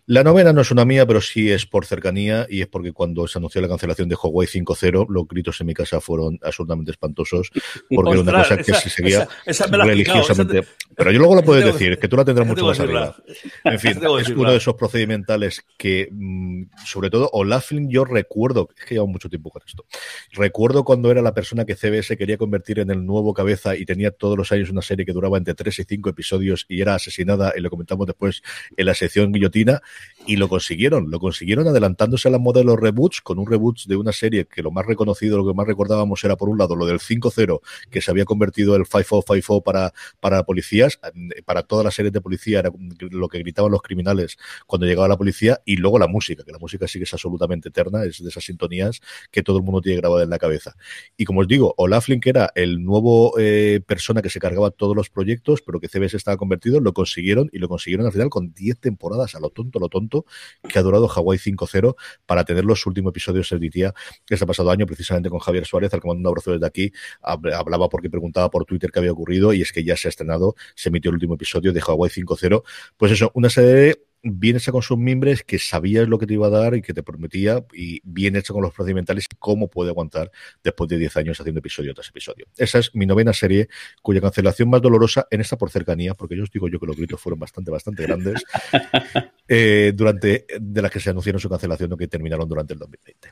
La 0.07 0.23
novena 0.23 0.53
no 0.53 0.61
es 0.61 0.71
una 0.71 0.85
mía, 0.85 1.07
pero 1.07 1.21
sí 1.21 1.51
es 1.51 1.65
por 1.67 1.87
cercanía 1.87 2.47
y 2.51 2.61
es 2.61 2.67
porque 2.67 2.93
cuando 2.93 3.27
se 3.27 3.39
anunció 3.39 3.61
la 3.61 3.69
cancelación 3.69 4.09
de 4.09 4.17
Huawei 4.17 4.47
5.0 4.47 5.07
los 5.09 5.27
gritos 5.27 5.61
en 5.61 5.67
mi 5.67 5.75
casa 5.75 6.01
fueron 6.01 6.39
absolutamente 6.43 6.91
espantosos 6.91 7.51
porque 7.89 8.13
era 8.13 8.21
una 8.21 8.33
cosa 8.33 8.57
que 8.59 8.75
se 8.75 8.91
seguía 8.91 9.29
religiosamente. 9.71 10.67
Pero 10.97 11.11
yo 11.11 11.19
luego 11.19 11.35
lo 11.37 11.43
puedo 11.45 11.61
decir, 11.61 11.99
que 11.99 12.09
tú 12.09 12.17
la 12.17 12.25
tendrás 12.25 12.47
mucho 12.47 12.67
más 12.67 12.79
arriba. 12.81 13.17
En 13.65 13.79
fin, 13.79 13.99
es 14.21 14.29
uno 14.29 14.51
de 14.51 14.57
esos 14.59 14.75
procedimentales 14.75 15.65
que, 15.77 16.09
mm, 16.11 16.65
sobre 16.85 17.11
todo, 17.11 17.31
Olaflin, 17.33 17.89
yo 17.91 18.05
recuerdo, 18.05 18.69
es 18.77 18.85
que 18.85 18.95
llevo 18.95 19.07
mucho 19.07 19.29
tiempo 19.29 19.51
con 19.51 19.63
esto, 19.67 19.87
recuerdo 20.33 20.85
cuando 20.85 21.11
era 21.11 21.23
la 21.23 21.35
persona 21.35 21.65
que 21.65 21.75
CBS 21.75 22.17
quería 22.17 22.37
convertir 22.37 22.79
en 22.79 22.91
el 22.91 23.05
nuevo 23.05 23.35
cabeza 23.35 23.77
y 23.77 23.85
tenía 23.85 24.11
todos 24.11 24.37
los 24.37 24.53
años 24.53 24.71
una 24.71 24.83
serie 24.83 25.05
que 25.05 25.13
duraba 25.13 25.39
entre 25.39 25.55
3 25.55 25.79
y 25.79 25.85
5 25.85 26.11
episodios 26.11 26.67
y 26.69 26.81
era 26.81 26.95
asesinada, 26.95 27.53
y 27.57 27.61
lo 27.61 27.71
comentamos 27.71 28.07
después 28.07 28.24
en 28.29 28.87
la 28.87 28.95
sección 28.95 29.33
guillotina, 29.33 29.83
y 30.27 30.37
lo 30.37 30.49
consiguieron, 30.49 31.11
lo 31.11 31.19
consiguieron 31.19 31.69
adelantándose 31.69 32.29
a 32.29 32.31
la 32.31 32.39
moda 32.39 32.61
de 32.61 32.67
los 32.67 32.79
reboots, 32.79 33.21
con 33.21 33.39
un 33.39 33.47
reboot 33.47 33.85
de 33.87 33.97
una 33.97 34.13
serie 34.13 34.47
que 34.47 34.63
lo 34.63 34.71
más 34.71 34.87
reconocido, 34.87 35.37
lo 35.37 35.47
que 35.47 35.55
más 35.55 35.67
recordábamos 35.67 36.25
era 36.25 36.37
por 36.37 36.49
un 36.49 36.59
lado 36.59 36.77
lo 36.77 36.87
del 36.87 36.99
5-0, 36.99 37.61
que 37.91 38.01
se 38.01 38.11
había 38.11 38.25
convertido 38.25 38.77
el 38.77 38.85
5-4-5-4 38.85 39.63
para, 39.63 39.93
para 40.21 40.43
policías, 40.45 40.99
para 41.45 41.63
todas 41.63 41.85
las 41.85 41.95
series 41.95 42.13
de 42.13 42.21
policía 42.21 42.61
era 42.61 42.71
lo 43.11 43.29
que 43.29 43.39
gritaban 43.39 43.71
los 43.71 43.83
criminales 43.83 44.37
cuando 44.67 44.87
llegaba 44.87 45.09
la 45.09 45.17
policía, 45.17 45.61
y 45.65 45.77
luego 45.77 45.99
la 45.99 46.09
música, 46.09 46.43
que 46.45 46.53
la 46.53 46.59
música 46.59 46.89
sí 46.89 46.99
que 46.99 47.05
es 47.05 47.13
absolutamente 47.13 47.69
eterna, 47.69 48.05
es 48.05 48.23
de 48.23 48.29
esas 48.29 48.45
sintonías 48.45 49.01
que 49.31 49.43
todo 49.43 49.59
el 49.59 49.65
mundo 49.65 49.81
tiene 49.81 50.01
grabada 50.01 50.25
en 50.25 50.31
la 50.31 50.39
cabeza. 50.39 50.77
Y 51.17 51.25
como 51.25 51.41
os 51.41 51.49
digo, 51.49 51.75
Olaf 51.77 52.09
Link 52.09 52.27
era 52.27 52.51
el 52.55 52.83
nuevo 52.83 53.35
eh, 53.39 53.81
persona 53.87 54.23
que 54.23 54.31
se 54.31 54.41
cargaba 54.41 54.71
todos 54.71 54.97
los 54.97 55.11
proyectos, 55.11 55.63
pero 55.63 55.81
que 55.81 55.89
CBS 55.89 56.17
estaba 56.17 56.37
convertido, 56.37 56.81
lo 56.81 56.93
consiguieron 56.93 57.51
y 57.53 57.59
lo 57.59 57.69
consiguieron 57.69 58.07
al 58.07 58.13
final 58.15 58.31
con 58.31 58.53
10 58.55 58.81
temporadas 58.81 59.35
a 59.35 59.41
lo 59.41 59.51
tonto, 59.51 59.79
lo 59.79 59.89
tonto, 59.89 60.25
que 60.67 60.79
ha 60.79 60.83
durado 60.83 61.09
Hawaii 61.09 61.39
5-0 61.39 61.95
para 62.27 62.45
tener 62.45 62.65
los 62.65 62.87
últimos 62.87 63.11
episodios 63.11 63.53
el 63.53 63.61
día 63.61 63.95
que 64.25 64.35
este 64.35 64.47
pasado 64.47 64.71
año, 64.71 64.87
precisamente 64.87 65.29
con 65.31 65.39
Javier 65.39 65.67
Suárez, 65.67 65.93
al 65.93 66.01
que 66.01 66.09
mando 66.09 66.21
un 66.21 66.27
abrazo 66.27 66.53
desde 66.53 66.67
aquí, 66.67 66.93
hablaba 67.23 67.89
porque 67.89 68.09
preguntaba 68.09 68.51
por 68.51 68.65
Twitter 68.65 68.91
qué 68.91 69.01
había 69.01 69.13
ocurrido 69.13 69.53
y 69.53 69.63
es 69.63 69.73
que 69.73 69.85
ya 69.85 69.97
se 69.97 70.09
ha 70.09 70.11
estrenado, 70.11 70.55
se 70.75 70.89
emitió 70.89 71.11
el 71.11 71.17
último 71.17 71.35
episodio 71.35 71.73
de 71.73 71.81
Hawaii 71.81 72.11
5-0. 72.11 72.63
Pues 72.97 73.13
eso, 73.13 73.31
una 73.35 73.51
serie 73.51 74.05
bien 74.25 74.57
hecha 74.57 74.73
con 74.73 74.83
sus 74.83 74.99
mimbres, 74.99 75.45
que 75.45 75.59
sabías 75.59 76.09
lo 76.09 76.19
que 76.19 76.27
te 76.27 76.35
iba 76.35 76.47
a 76.47 76.51
dar 76.51 76.75
y 76.75 76.83
que 76.83 76.95
te 76.95 77.03
prometía, 77.03 77.65
y 77.73 78.01
bien 78.05 78.37
hecha 78.37 78.53
con 78.53 78.63
los 78.63 78.73
procedimentales, 78.73 79.29
cómo 79.39 79.69
puede 79.69 79.91
aguantar 79.91 80.31
después 80.63 80.89
de 80.89 80.99
10 80.99 81.17
años 81.19 81.41
haciendo 81.41 81.61
episodio 81.61 81.95
tras 81.95 82.09
episodio. 82.09 82.47
Esa 82.57 82.79
es 82.79 82.95
mi 82.95 83.07
novena 83.07 83.33
serie, 83.33 83.69
cuya 84.03 84.21
cancelación 84.21 84.71
más 84.71 84.83
dolorosa, 84.83 85.27
en 85.31 85.41
esta 85.41 85.57
por 85.57 85.71
cercanía, 85.71 86.15
porque 86.15 86.37
yo 86.37 86.43
os 86.43 86.51
digo 86.51 86.69
yo 86.69 86.81
que 86.81 86.87
los 86.87 86.97
gritos 86.97 87.21
fueron 87.21 87.39
bastante, 87.39 87.71
bastante 87.71 88.03
grandes, 88.05 88.43
eh, 89.49 89.93
durante, 89.95 90.47
de 90.59 90.83
las 90.83 90.91
que 90.91 91.01
se 91.01 91.11
anunciaron 91.11 91.41
su 91.41 91.49
cancelación, 91.49 91.97
que 91.97 92.09
terminaron 92.09 92.49
durante 92.49 92.73
el 92.73 92.79
2020. 92.79 93.29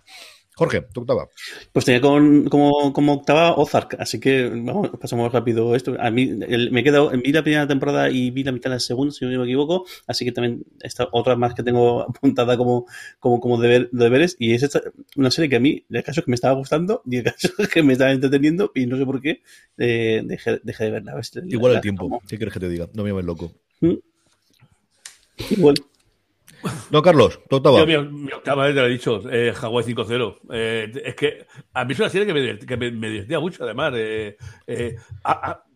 Jorge, 0.54 0.82
tu 0.92 1.00
octava. 1.00 1.28
Pues 1.72 1.86
tenía 1.86 2.00
como, 2.00 2.92
como 2.92 3.12
octava 3.14 3.56
Ozark, 3.56 3.96
así 3.98 4.20
que 4.20 4.48
vamos, 4.48 4.90
pasamos 5.00 5.32
rápido 5.32 5.74
esto. 5.74 5.96
A 5.98 6.10
mí 6.10 6.26
me 6.26 6.80
he 6.80 6.84
quedado, 6.84 7.10
vi 7.10 7.32
la 7.32 7.42
primera 7.42 7.66
temporada 7.66 8.10
y 8.10 8.30
vi 8.30 8.44
la 8.44 8.52
mitad 8.52 8.68
de 8.68 8.76
la 8.76 8.80
segunda, 8.80 9.14
si 9.14 9.24
no 9.24 9.30
me 9.30 9.44
equivoco, 9.44 9.86
así 10.06 10.26
que 10.26 10.32
también 10.32 10.62
esta 10.80 11.08
otra 11.12 11.36
más 11.36 11.54
que 11.54 11.62
tengo 11.62 12.02
apuntada 12.08 12.58
como, 12.58 12.86
como, 13.18 13.40
como 13.40 13.58
deber, 13.58 13.88
deberes, 13.92 14.36
y 14.38 14.52
es 14.52 14.68
una 15.16 15.30
serie 15.30 15.48
que 15.48 15.56
a 15.56 15.60
mí, 15.60 15.84
de 15.88 16.02
caso 16.02 16.22
que 16.22 16.30
me 16.30 16.34
estaba 16.34 16.54
gustando, 16.54 17.02
y 17.06 17.16
de 17.16 17.22
caso 17.24 17.48
que 17.72 17.82
me 17.82 17.94
estaba 17.94 18.12
entreteniendo, 18.12 18.72
y 18.74 18.84
no 18.86 18.98
sé 18.98 19.06
por 19.06 19.22
qué, 19.22 19.40
eh, 19.78 20.22
dejé, 20.24 20.60
de 20.62 20.90
verla. 20.90 21.18
Igual 21.46 21.74
el 21.76 21.80
tiempo, 21.80 22.20
¿qué 22.28 22.36
quieres 22.36 22.52
que 22.52 22.60
te 22.60 22.68
diga? 22.68 22.90
No 22.92 23.04
me 23.04 23.10
llames 23.10 23.24
loco. 23.24 23.52
¿Mm? 23.80 23.94
Igual. 25.50 25.74
No, 26.90 27.02
Carlos, 27.02 27.40
tu 27.48 27.56
octava. 27.56 27.84
mi, 27.86 28.32
octava 28.32 28.66
te 28.66 28.74
lo 28.74 28.86
he 28.86 28.90
dicho, 28.90 29.22
eh, 29.30 29.52
Hawaii 29.60 29.84
5-0. 29.84 30.38
Eh, 30.50 30.92
es 31.04 31.14
que 31.14 31.46
a 31.72 31.84
mí 31.84 31.92
es 31.92 31.98
una 31.98 32.08
serie 32.08 32.26
que 32.26 32.34
me, 32.34 32.58
que 32.58 32.76
me, 32.76 33.08
divertía 33.08 33.40
mucho, 33.40 33.64
además. 33.64 33.92
Eh, 33.96 34.36
eh 34.66 34.96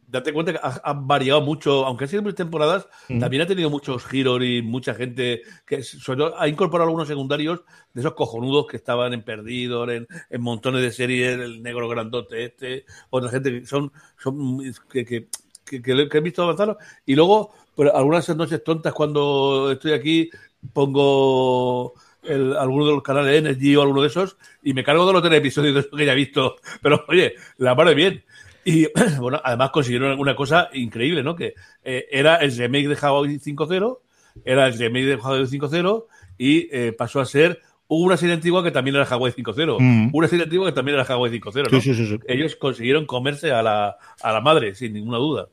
date 0.08 0.32
cuenta 0.32 0.52
que 0.52 0.60
ha, 0.62 0.92
variado 0.92 1.40
mucho, 1.40 1.84
aunque 1.84 2.04
ha 2.04 2.08
sido 2.08 2.22
muchas 2.22 2.36
temporadas, 2.36 2.88
también 3.18 3.42
ha 3.42 3.46
tenido 3.46 3.70
muchos 3.70 4.06
giros 4.06 4.40
y 4.40 4.62
mucha 4.62 4.94
gente 4.94 5.42
que 5.66 5.82
sobre 5.82 6.30
ha 6.38 6.46
incorporado 6.46 6.88
algunos 6.88 7.08
secundarios 7.08 7.64
de 7.92 8.02
esos 8.02 8.14
cojonudos 8.14 8.68
que 8.68 8.76
estaban 8.76 9.12
en 9.12 9.24
Perdido, 9.24 9.90
en, 9.90 10.06
en 10.30 10.40
montones 10.40 10.82
de 10.82 10.92
series, 10.92 11.38
el 11.38 11.60
negro 11.60 11.88
grandote 11.88 12.44
este, 12.44 12.84
otra 13.10 13.30
gente 13.30 13.60
que 13.60 13.66
son, 13.66 13.92
son 14.16 14.60
que, 14.88 15.04
que 15.04 15.28
que, 15.66 16.08
he 16.10 16.20
visto 16.20 16.42
avanzar. 16.42 16.76
Y 17.04 17.14
luego, 17.14 17.52
pues, 17.74 17.90
algunas 17.92 18.28
noches 18.36 18.62
tontas 18.62 18.92
cuando 18.94 19.72
estoy 19.72 19.92
aquí, 19.92 20.30
pongo 20.72 21.94
el, 22.22 22.56
alguno 22.56 22.86
de 22.86 22.92
los 22.92 23.02
canales 23.02 23.38
Energy 23.38 23.76
o 23.76 23.82
alguno 23.82 24.02
de 24.02 24.08
esos 24.08 24.36
y 24.62 24.74
me 24.74 24.84
cargo 24.84 25.06
de 25.06 25.12
los 25.12 25.22
tres 25.22 25.38
episodios 25.38 25.74
de 25.74 25.80
eso 25.80 25.96
que 25.96 26.06
ya 26.06 26.12
he 26.12 26.16
visto. 26.16 26.56
Pero 26.82 27.04
oye, 27.08 27.34
la 27.58 27.74
mano 27.74 27.94
bien. 27.94 28.24
Y 28.64 28.88
bueno, 29.20 29.40
además 29.42 29.70
consiguieron 29.70 30.18
una 30.18 30.34
cosa 30.34 30.68
increíble, 30.72 31.22
¿no? 31.22 31.36
Que 31.36 31.54
eh, 31.84 32.06
era 32.10 32.36
el 32.36 32.56
remake 32.56 32.88
de 32.88 32.98
Hawaii 33.00 33.38
5.0, 33.38 33.98
era 34.44 34.66
el 34.66 34.78
remake 34.78 35.06
de 35.06 35.14
Hawaii 35.14 35.44
5.0 35.44 36.04
y 36.38 36.68
eh, 36.70 36.92
pasó 36.92 37.20
a 37.20 37.26
ser 37.26 37.60
una 37.88 38.16
serie 38.16 38.34
antigua 38.34 38.64
que 38.64 38.72
también 38.72 38.96
era 38.96 39.04
Hawaii 39.04 39.32
5.0. 39.32 39.76
Mm. 39.78 40.10
Una 40.12 40.28
serie 40.28 40.44
antigua 40.44 40.66
que 40.66 40.72
también 40.72 40.98
era 40.98 41.04
Hawaii 41.04 41.40
5.0. 41.40 41.70
¿no? 41.70 41.80
Sí, 41.80 41.94
sí, 41.94 42.06
sí, 42.06 42.18
Ellos 42.26 42.56
consiguieron 42.56 43.06
comerse 43.06 43.52
a 43.52 43.62
la, 43.62 43.96
a 44.20 44.32
la 44.32 44.40
madre, 44.40 44.74
sin 44.74 44.92
ninguna 44.92 45.18
duda. 45.18 45.48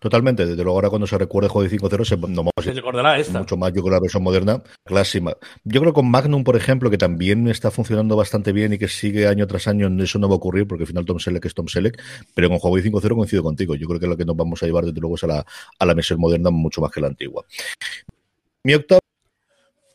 Totalmente, 0.00 0.46
desde 0.46 0.62
luego 0.62 0.76
ahora 0.76 0.90
cuando 0.90 1.06
se 1.06 1.16
recuerde 1.18 1.48
Hawaii 1.48 1.68
5.0 1.68 2.04
se, 2.04 2.16
no, 2.16 2.50
se 2.62 2.72
recordará 2.72 3.18
esta. 3.18 3.38
Mucho 3.38 3.56
más, 3.56 3.72
yo 3.72 3.82
creo, 3.82 3.94
la 3.94 4.00
versión 4.00 4.22
moderna, 4.22 4.62
clásica. 4.84 5.36
Yo 5.64 5.80
creo 5.80 5.92
con 5.92 6.10
Magnum, 6.10 6.44
por 6.44 6.56
ejemplo, 6.56 6.90
que 6.90 6.98
también 6.98 7.48
está 7.48 7.70
funcionando 7.70 8.16
bastante 8.16 8.52
bien 8.52 8.72
y 8.72 8.78
que 8.78 8.88
sigue 8.88 9.26
año 9.26 9.46
tras 9.46 9.68
año, 9.68 9.88
eso 10.02 10.18
no 10.18 10.28
va 10.28 10.34
a 10.34 10.36
ocurrir 10.36 10.66
porque 10.66 10.84
al 10.84 10.88
final 10.88 11.04
Tom 11.04 11.18
Selleck 11.18 11.44
es 11.46 11.54
Tom 11.54 11.68
Selleck, 11.68 12.00
pero 12.34 12.48
con 12.48 12.58
Hawaii 12.62 12.84
5.0 12.84 13.14
coincido 13.14 13.42
contigo. 13.42 13.74
Yo 13.74 13.86
creo 13.88 14.00
que 14.00 14.06
lo 14.06 14.16
que 14.16 14.24
nos 14.24 14.36
vamos 14.36 14.62
a 14.62 14.66
llevar 14.66 14.84
desde 14.84 15.00
luego 15.00 15.16
es 15.16 15.24
a 15.24 15.28
la, 15.28 15.46
a 15.78 15.86
la 15.86 15.94
versión 15.94 16.20
moderna 16.20 16.50
mucho 16.50 16.80
más 16.80 16.90
que 16.90 17.00
la 17.00 17.08
antigua. 17.08 17.44
Mi 18.62 18.74
octavo 18.74 19.00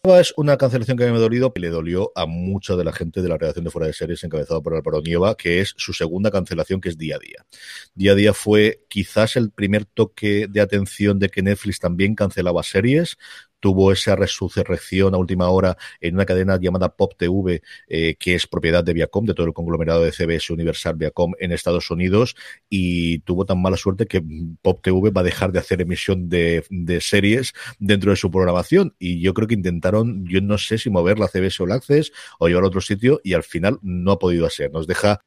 es 0.04 0.34
una 0.36 0.58
cancelación 0.58 0.98
que 0.98 1.06
me 1.06 1.16
ha 1.16 1.20
dolido, 1.20 1.54
que 1.54 1.60
le 1.60 1.70
dolió 1.70 2.12
a 2.16 2.26
mucha 2.26 2.76
de 2.76 2.84
la 2.84 2.92
gente 2.92 3.22
de 3.22 3.30
la 3.30 3.38
redacción 3.38 3.64
de 3.64 3.70
Fuera 3.70 3.86
de 3.86 3.94
Series 3.94 4.24
encabezada 4.24 4.60
por 4.60 4.74
Álvaro 4.74 5.00
Nieva, 5.00 5.38
que 5.38 5.62
es 5.62 5.76
su 5.78 5.94
segunda 5.94 6.32
cancelación, 6.32 6.82
que 6.82 6.90
es 6.90 6.98
Día 6.98 7.18
a 7.18 7.20
Día. 7.20 7.46
Día 7.94 8.14
a 8.14 8.16
Día 8.16 8.34
fue 8.34 8.84
quizás 8.90 9.36
el 9.36 9.52
primer 9.52 9.86
toque 9.86 10.48
de 10.50 10.60
atención 10.60 11.20
de 11.20 11.30
que 11.30 11.44
Netflix 11.44 11.80
también 11.80 12.16
cancelaba 12.16 12.64
series 12.64 13.18
tuvo 13.62 13.94
esa 13.94 14.18
resurrección 14.18 15.14
a 15.14 15.18
última 15.18 15.50
hora 15.50 15.78
en 16.02 16.16
una 16.16 16.26
cadena 16.26 16.60
llamada 16.60 16.90
Pop 16.90 17.14
TV, 17.16 17.62
eh, 17.88 18.16
que 18.16 18.36
es 18.36 18.48
propiedad 18.48 18.84
de 18.84 18.94
Viacom, 18.94 19.26
de 19.26 19.34
todo 19.34 19.48
el 19.48 19.54
conglomerado 19.54 20.04
de 20.04 20.12
CBS 20.12 20.52
Universal 20.52 20.96
Viacom 20.96 21.34
en 21.40 21.54
Estados 21.54 21.90
Unidos, 21.92 22.36
y 22.70 23.20
tuvo 23.20 23.46
tan 23.46 23.62
mala 23.62 23.78
suerte 23.78 24.08
que 24.08 24.22
Pop 24.62 24.82
TV 24.82 25.12
va 25.12 25.22
a 25.22 25.24
dejar 25.24 25.54
de 25.54 25.60
hacer 25.60 25.82
emisión 25.82 26.28
de, 26.28 26.66
series 27.00 27.54
dentro 27.80 28.12
de 28.12 28.18
su 28.18 28.30
programación. 28.30 28.96
Y 29.00 29.22
yo 29.22 29.34
creo 29.34 29.48
que 29.48 29.54
intentaron, 29.54 30.26
yo 30.28 30.42
no 30.42 30.58
sé 30.58 30.78
si 30.78 30.90
mover 30.90 31.20
la 31.20 31.28
CBS 31.28 31.64
All 31.64 31.72
Access 31.72 32.12
o 32.40 32.48
llevar 32.48 32.64
a 32.66 32.68
otro 32.68 32.82
sitio, 32.82 33.22
y 33.24 33.34
al 33.34 33.44
final 33.44 33.80
no 33.84 34.12
ha 34.12 34.20
podido 34.20 34.46
hacer. 34.46 34.72
Nos 34.72 34.88
deja 34.88 35.22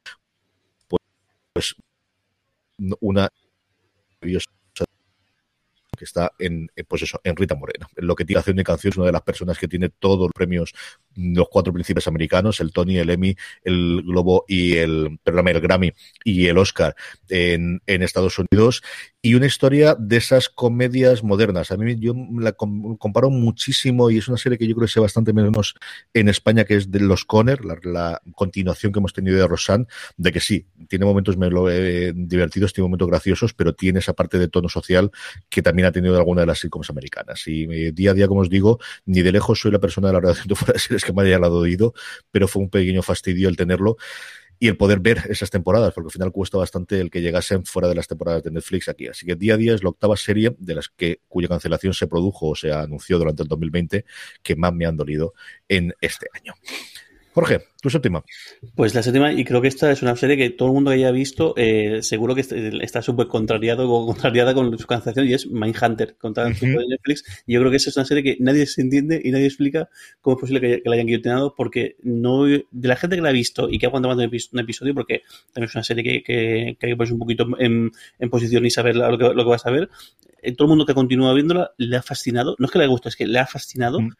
pues 1.53 1.75
una 2.99 3.29
que 5.95 6.05
está 6.05 6.31
en, 6.39 6.69
eh, 6.75 6.83
pues 6.83 7.01
eso, 7.01 7.19
en 7.23 7.35
Rita 7.35 7.55
Moreno. 7.55 7.87
Lo 7.95 8.15
que 8.15 8.25
tiene 8.25 8.39
acción 8.39 8.57
de 8.57 8.63
canción 8.63 8.91
es 8.91 8.97
una 8.97 9.05
de 9.07 9.11
las 9.11 9.21
personas 9.21 9.57
que 9.57 9.67
tiene 9.67 9.89
todos 9.89 10.19
los 10.19 10.31
premios, 10.33 10.73
los 11.15 11.47
cuatro 11.49 11.73
príncipes 11.73 12.07
americanos, 12.07 12.59
el 12.59 12.71
Tony, 12.71 12.97
el 12.97 13.09
Emmy, 13.09 13.35
el 13.63 14.03
Globo 14.05 14.45
y 14.47 14.75
el, 14.75 15.19
perdón, 15.23 15.47
el 15.47 15.61
Grammy 15.61 15.93
y 16.23 16.47
el 16.47 16.57
Oscar 16.57 16.95
en, 17.29 17.81
en 17.85 18.03
Estados 18.03 18.37
Unidos 18.39 18.81
y 19.25 19.33
una 19.33 19.47
historia 19.47 19.95
de 19.97 20.17
esas 20.17 20.49
comedias 20.49 21.23
modernas. 21.23 21.71
A 21.71 21.77
mí 21.77 21.95
yo 21.97 22.13
la 22.37 22.51
comparo 22.51 23.31
muchísimo 23.31 24.11
y 24.11 24.19
es 24.19 24.27
una 24.27 24.37
serie 24.37 24.55
que 24.55 24.67
yo 24.67 24.75
creo 24.75 24.85
que 24.85 24.93
sé 24.93 24.99
bastante 24.99 25.33
menos 25.33 25.73
en 26.13 26.29
España, 26.29 26.63
que 26.63 26.75
es 26.75 26.91
de 26.91 26.99
Los 26.99 27.25
Conner, 27.25 27.65
la, 27.65 28.21
continuación 28.35 28.91
que 28.91 28.99
hemos 28.99 29.13
tenido 29.13 29.37
de 29.37 29.47
Rosanne, 29.47 29.87
de 30.15 30.31
que 30.31 30.39
sí, 30.39 30.67
tiene 30.87 31.05
momentos 31.05 31.35
eh, 31.41 32.13
divertidos, 32.15 32.71
tiene 32.71 32.85
momentos 32.85 33.07
graciosos, 33.07 33.55
pero 33.55 33.73
tiene 33.73 33.97
esa 33.97 34.13
parte 34.13 34.37
de 34.37 34.47
tono 34.47 34.69
social 34.69 35.09
que 35.49 35.63
también 35.63 35.87
ha 35.87 35.91
tenido 35.91 36.15
alguna 36.17 36.41
de 36.41 36.47
las 36.47 36.59
sitcoms 36.59 36.91
americanas. 36.91 37.47
Y 37.47 37.63
eh, 37.63 37.91
día 37.93 38.11
a 38.11 38.13
día, 38.13 38.27
como 38.27 38.41
os 38.41 38.49
digo, 38.49 38.79
ni 39.07 39.23
de 39.23 39.31
lejos 39.31 39.59
soy 39.59 39.71
la 39.71 39.79
persona 39.79 40.09
de 40.09 40.13
la 40.13 40.19
redacción 40.19 40.49
de 40.49 40.55
fuera 40.55 40.73
de 40.73 40.79
series 40.79 41.03
que 41.05 41.13
me 41.13 41.21
haya 41.21 41.39
dado 41.39 41.59
oído, 41.59 41.93
pero 42.31 42.47
fue 42.47 42.61
un 42.61 42.69
pequeño 42.69 43.01
fastidio 43.01 43.49
el 43.49 43.57
tenerlo 43.57 43.97
y 44.59 44.67
el 44.67 44.77
poder 44.77 44.99
ver 44.99 45.23
esas 45.29 45.49
temporadas, 45.49 45.93
porque 45.93 46.07
al 46.07 46.11
final 46.11 46.31
cuesta 46.31 46.57
bastante 46.57 46.99
el 46.99 47.11
que 47.11 47.21
llegasen 47.21 47.65
fuera 47.65 47.87
de 47.87 47.95
las 47.95 48.07
temporadas 48.07 48.43
de 48.43 48.51
Netflix 48.51 48.87
aquí. 48.87 49.07
Así 49.07 49.25
que 49.25 49.35
día 49.35 49.55
a 49.55 49.57
día 49.57 49.73
es 49.73 49.83
la 49.83 49.89
octava 49.89 50.15
serie 50.15 50.55
de 50.57 50.75
las 50.75 50.89
que 50.89 51.19
cuya 51.27 51.47
cancelación 51.47 51.93
se 51.93 52.07
produjo 52.07 52.49
o 52.49 52.55
se 52.55 52.71
anunció 52.71 53.17
durante 53.17 53.43
el 53.43 53.49
2020 53.49 54.05
que 54.41 54.55
más 54.55 54.73
me 54.73 54.85
han 54.85 54.95
dolido 54.95 55.33
en 55.67 55.93
este 55.99 56.27
año. 56.33 56.53
Jorge, 57.35 57.63
tu 57.81 57.89
séptima. 57.89 58.23
Pues 58.75 58.95
la 58.95 59.03
séptima, 59.03 59.33
y 59.33 59.43
creo 59.43 59.61
que 59.61 59.67
esta 59.67 59.91
es 59.91 60.01
una 60.01 60.15
serie 60.15 60.37
que 60.37 60.51
todo 60.51 60.69
el 60.69 60.73
mundo 60.73 60.91
que 60.91 60.95
haya 60.95 61.11
visto, 61.11 61.53
eh, 61.57 62.01
seguro 62.01 62.33
que 62.33 62.45
está 62.81 63.01
súper 63.01 63.27
contrariado 63.27 63.91
o 63.91 64.05
contrariada 64.05 64.53
con 64.53 64.79
su 64.79 64.87
cancelación, 64.87 65.27
y 65.27 65.33
es 65.33 65.45
Mindhunter, 65.47 66.15
contra 66.15 66.47
el 66.47 66.57
de 66.57 66.87
Netflix. 66.87 67.43
Y 67.45 67.55
yo 67.55 67.59
creo 67.59 67.71
que 67.71 67.75
esa 67.75 67.89
es 67.89 67.97
una 67.97 68.05
serie 68.05 68.23
que 68.23 68.37
nadie 68.39 68.65
se 68.65 68.81
entiende 68.81 69.21
y 69.21 69.31
nadie 69.31 69.47
explica 69.47 69.89
cómo 70.21 70.37
es 70.37 70.39
posible 70.39 70.61
que, 70.61 70.81
la 70.85 70.93
hayan 70.93 71.07
guillotinado, 71.07 71.55
porque 71.55 71.97
no 72.03 72.45
de 72.45 72.65
la 72.71 72.95
gente 72.95 73.17
que 73.17 73.21
la 73.21 73.29
ha 73.29 73.33
visto 73.33 73.69
y 73.69 73.79
que 73.79 73.85
ha 73.85 73.89
aguantado 73.89 74.15
un 74.15 74.59
episodio, 74.59 74.93
porque 74.93 75.23
también 75.51 75.67
es 75.67 75.75
una 75.75 75.83
serie 75.83 76.05
que, 76.05 76.23
que, 76.23 76.77
que 76.79 76.85
hay 76.85 76.93
que 76.93 76.95
ponerse 76.95 77.15
un 77.15 77.19
poquito 77.19 77.47
en, 77.59 77.91
posición 78.31 78.65
y 78.65 78.71
saber 78.71 78.95
lo 78.95 79.17
que, 79.17 79.25
lo 79.25 79.43
que 79.43 79.49
vas 79.49 79.65
a 79.65 79.71
ver. 79.71 79.89
Eh, 80.41 80.55
todo 80.55 80.67
el 80.67 80.69
mundo 80.69 80.85
que 80.85 80.93
continúa 80.93 81.33
viéndola 81.33 81.71
le 81.75 81.97
ha 81.97 82.01
fascinado, 82.01 82.55
no 82.59 82.67
es 82.67 82.71
que 82.71 82.77
le 82.77 82.85
haya 82.85 82.91
gustado, 82.91 83.09
es 83.09 83.17
que 83.17 83.27
le 83.27 83.39
ha 83.39 83.45
fascinado. 83.45 83.99
Mm. 83.99 84.11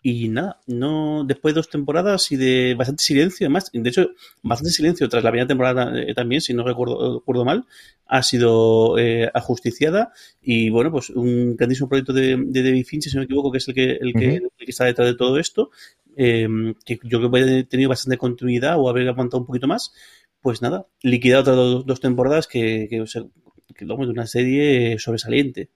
Y 0.00 0.28
nada, 0.28 0.60
no 0.68 1.24
después 1.24 1.54
de 1.54 1.58
dos 1.58 1.70
temporadas 1.70 2.30
y 2.30 2.36
de 2.36 2.74
bastante 2.76 3.02
silencio, 3.02 3.46
además, 3.46 3.70
de 3.72 3.88
hecho, 3.88 4.10
bastante 4.42 4.70
silencio 4.70 5.08
tras 5.08 5.24
la 5.24 5.30
primera 5.30 5.48
temporada 5.48 5.92
eh, 6.00 6.14
también, 6.14 6.40
si 6.40 6.54
no 6.54 6.62
recuerdo, 6.62 7.18
recuerdo 7.18 7.44
mal, 7.44 7.66
ha 8.06 8.22
sido 8.22 8.96
eh, 8.96 9.28
ajusticiada 9.34 10.12
y 10.40 10.70
bueno, 10.70 10.92
pues 10.92 11.10
un 11.10 11.56
grandísimo 11.56 11.88
proyecto 11.88 12.12
de, 12.12 12.36
de 12.38 12.62
David 12.62 12.86
Finch, 12.86 13.08
si 13.08 13.14
no 13.16 13.22
me 13.22 13.24
equivoco, 13.24 13.50
que 13.50 13.58
es 13.58 13.66
el 13.66 13.74
que, 13.74 13.90
el 14.00 14.12
que, 14.12 14.36
el 14.36 14.50
que 14.56 14.70
está 14.70 14.84
detrás 14.84 15.08
de 15.08 15.16
todo 15.16 15.36
esto, 15.36 15.70
em, 16.16 16.74
que 16.84 17.00
yo 17.02 17.18
creo 17.18 17.30
que 17.32 17.60
ha 17.60 17.64
tenido 17.64 17.88
bastante 17.88 18.18
continuidad 18.18 18.78
o 18.78 18.88
haber 18.88 19.08
aguantado 19.08 19.40
un 19.40 19.46
poquito 19.46 19.66
más, 19.66 19.92
pues 20.40 20.62
nada, 20.62 20.86
liquidado 21.02 21.42
otras 21.42 21.86
dos, 21.86 22.00
temporadas 22.00 22.46
que, 22.46 22.86
que, 22.88 23.04
que, 23.74 23.84
de 23.84 23.92
una 23.92 24.28
serie 24.28 24.96
sobresaliente. 25.00 25.70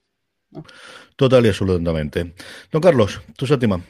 Total 1.17 1.45
y 1.45 1.49
absolutamente. 1.49 2.35
Don 2.71 2.81
Carlos, 2.81 3.21
tu 3.37 3.47
séptima. 3.47 3.83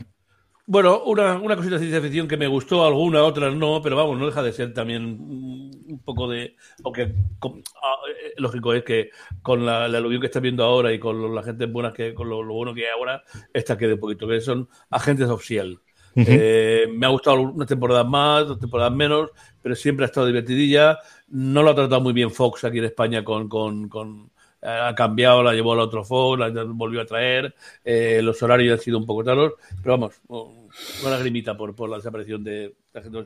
Bueno, 0.64 1.02
una, 1.04 1.38
una 1.38 1.56
cosita 1.56 1.74
de 1.74 1.80
ciencia 1.80 2.00
ficción 2.00 2.28
que 2.28 2.36
me 2.36 2.46
gustó, 2.46 2.86
alguna, 2.86 3.24
otras 3.24 3.54
no, 3.54 3.82
pero 3.82 3.96
vamos, 3.96 4.16
no 4.16 4.26
deja 4.26 4.42
de 4.42 4.52
ser 4.52 4.72
también 4.72 5.18
un 5.20 6.02
poco 6.04 6.28
de. 6.28 6.54
Aunque 6.84 7.14
ah, 7.42 7.96
eh, 8.08 8.34
lógico 8.36 8.72
es 8.72 8.84
que 8.84 9.10
con 9.42 9.66
la, 9.66 9.88
la 9.88 9.98
aluvión 9.98 10.20
que 10.20 10.28
está 10.28 10.38
viendo 10.38 10.62
ahora 10.62 10.92
y 10.92 11.00
con 11.00 11.34
la 11.34 11.42
gente 11.42 11.66
buena 11.66 11.92
que, 11.92 12.14
con 12.14 12.28
lo, 12.28 12.44
bueno 12.44 12.74
que 12.74 12.86
hay 12.86 12.92
ahora, 12.96 13.24
esta 13.52 13.76
quede 13.76 13.94
un 13.94 14.00
poquito, 14.00 14.28
que 14.28 14.40
son 14.40 14.68
agentes 14.90 15.28
oficial. 15.28 15.80
Eh, 16.14 16.86
me 16.92 17.06
ha 17.06 17.08
gustado 17.08 17.40
unas 17.40 17.66
temporadas 17.66 18.06
más, 18.06 18.46
dos 18.46 18.60
temporadas 18.60 18.92
menos, 18.92 19.30
pero 19.62 19.74
siempre 19.74 20.04
ha 20.04 20.06
estado 20.06 20.26
divertidilla. 20.26 20.98
No 21.28 21.62
lo 21.62 21.70
ha 21.70 21.74
tratado 21.74 22.00
muy 22.00 22.12
bien 22.12 22.30
Fox 22.30 22.64
aquí 22.64 22.78
en 22.78 22.84
España 22.84 23.24
con, 23.24 23.48
con, 23.48 23.88
con 23.88 24.30
ha 24.62 24.94
cambiado, 24.94 25.42
la 25.42 25.52
llevó 25.52 25.72
al 25.72 25.80
otro 25.80 26.04
Fox, 26.04 26.38
la 26.38 26.64
volvió 26.64 27.00
a 27.00 27.06
traer, 27.06 27.54
eh, 27.84 28.20
los 28.22 28.42
horarios 28.42 28.78
han 28.78 28.84
sido 28.84 28.98
un 28.98 29.06
poco 29.06 29.24
talos, 29.24 29.54
pero 29.82 29.98
vamos, 29.98 30.20
una 30.28 31.10
lagrimita 31.10 31.56
por, 31.56 31.74
por 31.74 31.90
la 31.90 31.96
desaparición 31.96 32.44
de 32.44 32.74
la 32.92 33.02
gente 33.02 33.18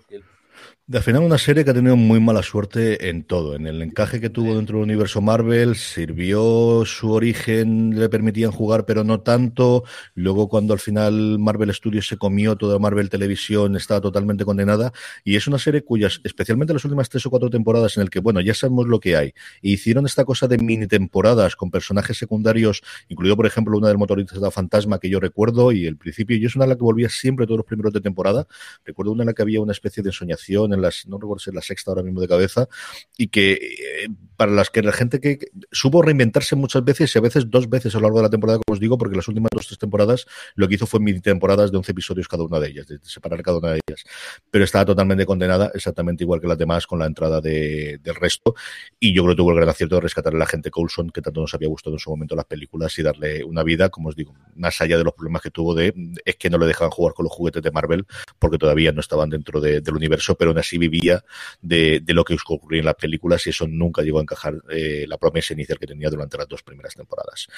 al 0.93 1.03
final 1.03 1.23
una 1.25 1.37
serie 1.37 1.65
que 1.65 1.71
ha 1.73 1.75
tenido 1.75 1.97
muy 1.97 2.21
mala 2.21 2.45
suerte 2.45 3.09
en 3.09 3.25
todo, 3.25 3.57
en 3.57 3.67
el 3.67 3.83
encaje 3.83 4.21
que 4.21 4.31
tuvo 4.31 4.55
dentro 4.55 4.79
del 4.79 4.85
universo 4.85 5.21
Marvel, 5.21 5.75
sirvió 5.75 6.85
su 6.87 7.11
origen, 7.11 7.99
le 7.99 8.09
permitían 8.09 8.53
jugar 8.53 8.87
pero 8.87 9.03
no 9.03 9.21
tanto, 9.21 9.83
luego 10.15 10.49
cuando 10.49 10.75
al 10.75 10.79
final 10.79 11.41
Marvel 11.41 11.75
Studios 11.75 12.07
se 12.07 12.17
comió 12.17 12.55
toda 12.55 12.79
Marvel 12.79 13.11
Televisión 13.11 13.75
estaba 13.75 14.01
totalmente 14.01 14.45
condenada. 14.45 14.93
Y 15.25 15.35
es 15.35 15.49
una 15.49 15.59
serie 15.59 15.83
cuyas, 15.83 16.21
especialmente 16.23 16.73
las 16.73 16.85
últimas 16.85 17.09
tres 17.09 17.27
o 17.27 17.31
cuatro 17.31 17.51
temporadas 17.51 17.97
en 17.97 18.05
el 18.05 18.11
que, 18.11 18.21
bueno, 18.21 18.41
ya 18.41 18.55
sabemos 18.55 18.87
lo 18.87 19.01
que 19.01 19.17
hay, 19.17 19.35
e 19.63 19.71
hicieron 19.71 20.07
esta 20.07 20.25
cosa 20.25 20.47
de 20.47 20.57
mini 20.59 20.87
temporadas 20.87 21.57
con 21.57 21.73
personajes 21.73 22.17
secundarios, 22.17 22.83
incluido 23.09 23.35
por 23.35 23.47
ejemplo 23.47 23.77
una 23.77 23.89
del 23.89 23.99
motorista 23.99 24.53
fantasma 24.53 25.01
que 25.01 25.11
yo 25.11 25.19
recuerdo 25.19 25.73
y 25.73 25.85
el 25.87 25.97
principio, 25.97 26.37
yo 26.37 26.47
es 26.47 26.55
una 26.55 26.65
de 26.67 26.71
la 26.71 26.77
que 26.77 26.85
volvía 26.85 27.09
siempre 27.09 27.45
todos 27.45 27.59
los 27.59 27.67
primeros 27.67 27.93
de 27.93 28.01
temporada, 28.01 28.47
recuerdo 28.85 29.11
una 29.11 29.25
en 29.25 29.27
la 29.27 29.33
que 29.33 29.43
había 29.43 29.61
una 29.61 29.73
especie 29.73 30.05
de 30.05 30.11
ensoñación 30.11 30.46
en 30.49 30.81
las, 30.81 31.07
no 31.07 31.19
recuerdo 31.19 31.41
si 31.41 31.51
es 31.51 31.55
la 31.55 31.63
sexta 31.63 31.91
ahora 31.91 32.03
mismo 32.03 32.21
de 32.21 32.29
cabeza, 32.29 32.69
y 33.17 33.29
que 33.29 33.53
eh, 33.53 34.09
para 34.37 34.53
las 34.53 34.71
que 34.71 34.83
la 34.83 34.93
gente 34.93 35.21
que, 35.21 35.39
supo 35.73 36.03
reinventarse 36.03 36.57
muchas 36.57 36.85
veces 36.85 37.15
y 37.15 37.19
a 37.19 37.23
veces 37.23 37.51
dos 37.51 37.69
veces 37.69 37.95
a 37.95 37.99
lo 37.99 38.03
largo 38.05 38.19
de 38.19 38.25
la 38.25 38.31
temporada, 38.31 38.59
como 38.59 38.75
os 38.75 38.81
digo, 38.81 38.99
porque 38.99 39.17
las 39.17 39.29
últimas 39.29 39.51
dos 39.53 39.67
tres 39.67 39.79
temporadas 39.79 40.27
lo 40.55 40.69
que 40.69 40.75
hizo 40.75 40.87
fue 40.87 41.01
mini 41.01 41.21
temporadas 41.21 41.71
de 41.71 41.79
11 41.79 41.93
episodios 41.93 42.29
cada 42.29 42.45
una 42.45 42.61
de 42.61 42.69
ellas, 42.69 42.87
de 42.87 42.99
separar 43.03 43.43
cada 43.43 43.59
una 43.59 43.73
de 43.73 43.81
ellas. 43.87 44.05
Pero 44.51 44.65
estaba 44.65 44.85
totalmente 44.85 45.27
condenada, 45.27 45.71
exactamente 45.75 46.25
igual 46.25 46.41
que 46.41 46.47
las 46.47 46.59
demás, 46.59 46.87
con 46.87 46.99
la 46.99 47.07
entrada 47.07 47.41
de, 47.41 47.99
del 48.03 48.15
resto. 48.15 48.55
Y 49.01 49.15
yo 49.15 49.23
creo 49.23 49.35
que 49.35 49.39
tuvo 49.39 49.51
el 49.51 49.57
gran 49.57 49.69
acierto 49.69 49.97
de 49.97 50.03
rescatar 50.03 50.35
a 50.35 50.39
la 50.39 50.47
gente 50.47 50.71
Coulson, 50.71 51.11
que 51.11 51.23
tanto 51.23 51.41
nos 51.41 51.55
había 51.55 51.69
gustado 51.69 51.97
en 51.97 52.01
su 52.01 52.11
momento 52.11 52.37
las 52.37 52.47
películas 52.47 52.99
y 52.99 53.03
darle 53.03 53.45
una 53.45 53.63
vida, 53.63 53.89
como 53.89 54.09
os 54.09 54.17
digo, 54.17 54.35
más 54.55 54.81
allá 54.81 54.99
de 54.99 55.05
los 55.05 55.15
problemas 55.15 55.43
que 55.43 55.51
tuvo 55.51 55.75
de 55.75 55.93
es 56.25 56.37
que 56.37 56.51
no 56.51 56.59
le 56.59 56.67
dejaban 56.67 56.91
jugar 56.91 57.15
con 57.15 57.25
los 57.25 57.33
juguetes 57.33 57.63
de 57.63 57.71
Marvel 57.71 58.07
porque 58.39 58.59
todavía 58.59 58.93
no 58.93 59.01
estaban 59.01 59.31
dentro 59.31 59.61
del 59.61 59.95
universo, 59.95 60.36
pero 60.37 60.51
aún 60.51 60.59
así 60.59 60.79
vivía 60.79 61.25
de, 61.61 62.03
lo 62.09 62.25
que 62.25 62.37
ocurría 62.49 62.81
en 62.81 62.87
las 62.87 62.95
películas 62.95 63.47
y 63.47 63.51
eso 63.51 63.67
nunca 63.67 64.03
llegó 64.03 64.19
a 64.19 64.23
encajar 64.23 64.55
eh, 64.71 65.05
la 65.09 65.19
promesa 65.19 65.55
inicial 65.55 65.79
que 65.79 65.87
tenía 65.87 66.09
durante 66.09 66.39
las 66.39 66.49
dos 66.49 66.63
primeras 66.63 66.95
temporadas. 66.95 67.49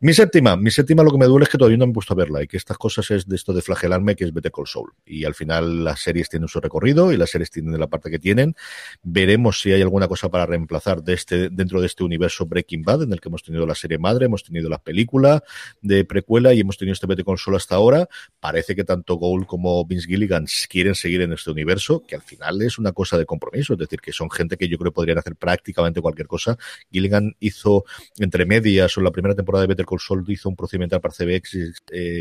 Mi 0.00 0.12
séptima, 0.12 0.56
mi 0.56 0.70
séptima 0.70 1.02
lo 1.02 1.10
que 1.10 1.18
me 1.18 1.26
duele 1.26 1.44
es 1.44 1.48
que 1.48 1.58
todavía 1.58 1.78
no 1.78 1.86
me 1.86 1.90
he 1.90 1.94
puesto 1.94 2.14
a 2.14 2.16
verla 2.16 2.42
y 2.42 2.46
que 2.46 2.56
estas 2.56 2.78
cosas 2.78 3.10
es 3.10 3.26
de 3.26 3.36
esto 3.36 3.52
de 3.52 3.62
flagelarme 3.62 4.16
que 4.16 4.24
es 4.24 4.32
Better 4.32 4.52
Call 4.52 4.66
Soul 4.66 4.92
y 5.04 5.24
al 5.24 5.34
final 5.34 5.84
las 5.84 6.00
series 6.00 6.28
tienen 6.28 6.48
su 6.48 6.60
recorrido 6.60 7.12
y 7.12 7.16
las 7.16 7.30
series 7.30 7.50
tienen 7.50 7.78
la 7.78 7.86
parte 7.86 8.10
que 8.10 8.18
tienen. 8.18 8.54
Veremos 9.02 9.60
si 9.60 9.72
hay 9.72 9.82
alguna 9.82 10.08
cosa 10.08 10.30
para 10.30 10.46
reemplazar 10.46 11.02
de 11.02 11.14
este, 11.14 11.48
dentro 11.50 11.80
de 11.80 11.86
este 11.86 12.04
universo 12.04 12.46
Breaking 12.46 12.82
Bad 12.82 13.02
en 13.02 13.12
el 13.12 13.20
que 13.20 13.28
hemos 13.28 13.42
tenido 13.42 13.66
la 13.66 13.74
serie 13.74 13.98
madre, 13.98 14.26
hemos 14.26 14.44
tenido 14.44 14.68
la 14.68 14.78
película 14.78 15.42
de 15.80 16.04
precuela 16.04 16.52
y 16.54 16.60
hemos 16.60 16.76
tenido 16.76 16.92
este 16.92 17.06
Better 17.06 17.24
Call 17.24 17.38
Saul 17.38 17.56
hasta 17.56 17.74
ahora. 17.74 18.08
Parece 18.40 18.74
que 18.74 18.84
tanto 18.84 19.14
Gould 19.14 19.46
como 19.46 19.84
Vince 19.84 20.06
Gilligan 20.06 20.46
quieren 20.68 20.94
seguir 20.94 21.22
en 21.22 21.32
este 21.32 21.50
universo, 21.50 21.99
que 22.06 22.14
al 22.14 22.22
final 22.22 22.62
es 22.62 22.78
una 22.78 22.92
cosa 22.92 23.18
de 23.18 23.26
compromiso, 23.26 23.74
es 23.74 23.78
decir, 23.78 24.00
que 24.00 24.12
son 24.12 24.30
gente 24.30 24.56
que 24.56 24.68
yo 24.68 24.78
creo 24.78 24.92
podrían 24.92 25.18
hacer 25.18 25.36
prácticamente 25.36 26.00
cualquier 26.00 26.26
cosa. 26.26 26.56
Gilligan 26.90 27.34
hizo 27.40 27.84
entre 28.18 28.46
medias 28.46 28.96
o 28.96 29.00
en 29.00 29.04
la 29.04 29.10
primera 29.10 29.34
temporada 29.34 29.62
de 29.62 29.68
Better 29.68 29.86
Call 29.86 30.00
Saul 30.00 30.24
hizo 30.28 30.48
un 30.48 30.56
procedimiento 30.56 31.00
para 31.00 31.14
CBX 31.14 31.74
eh, 31.92 32.20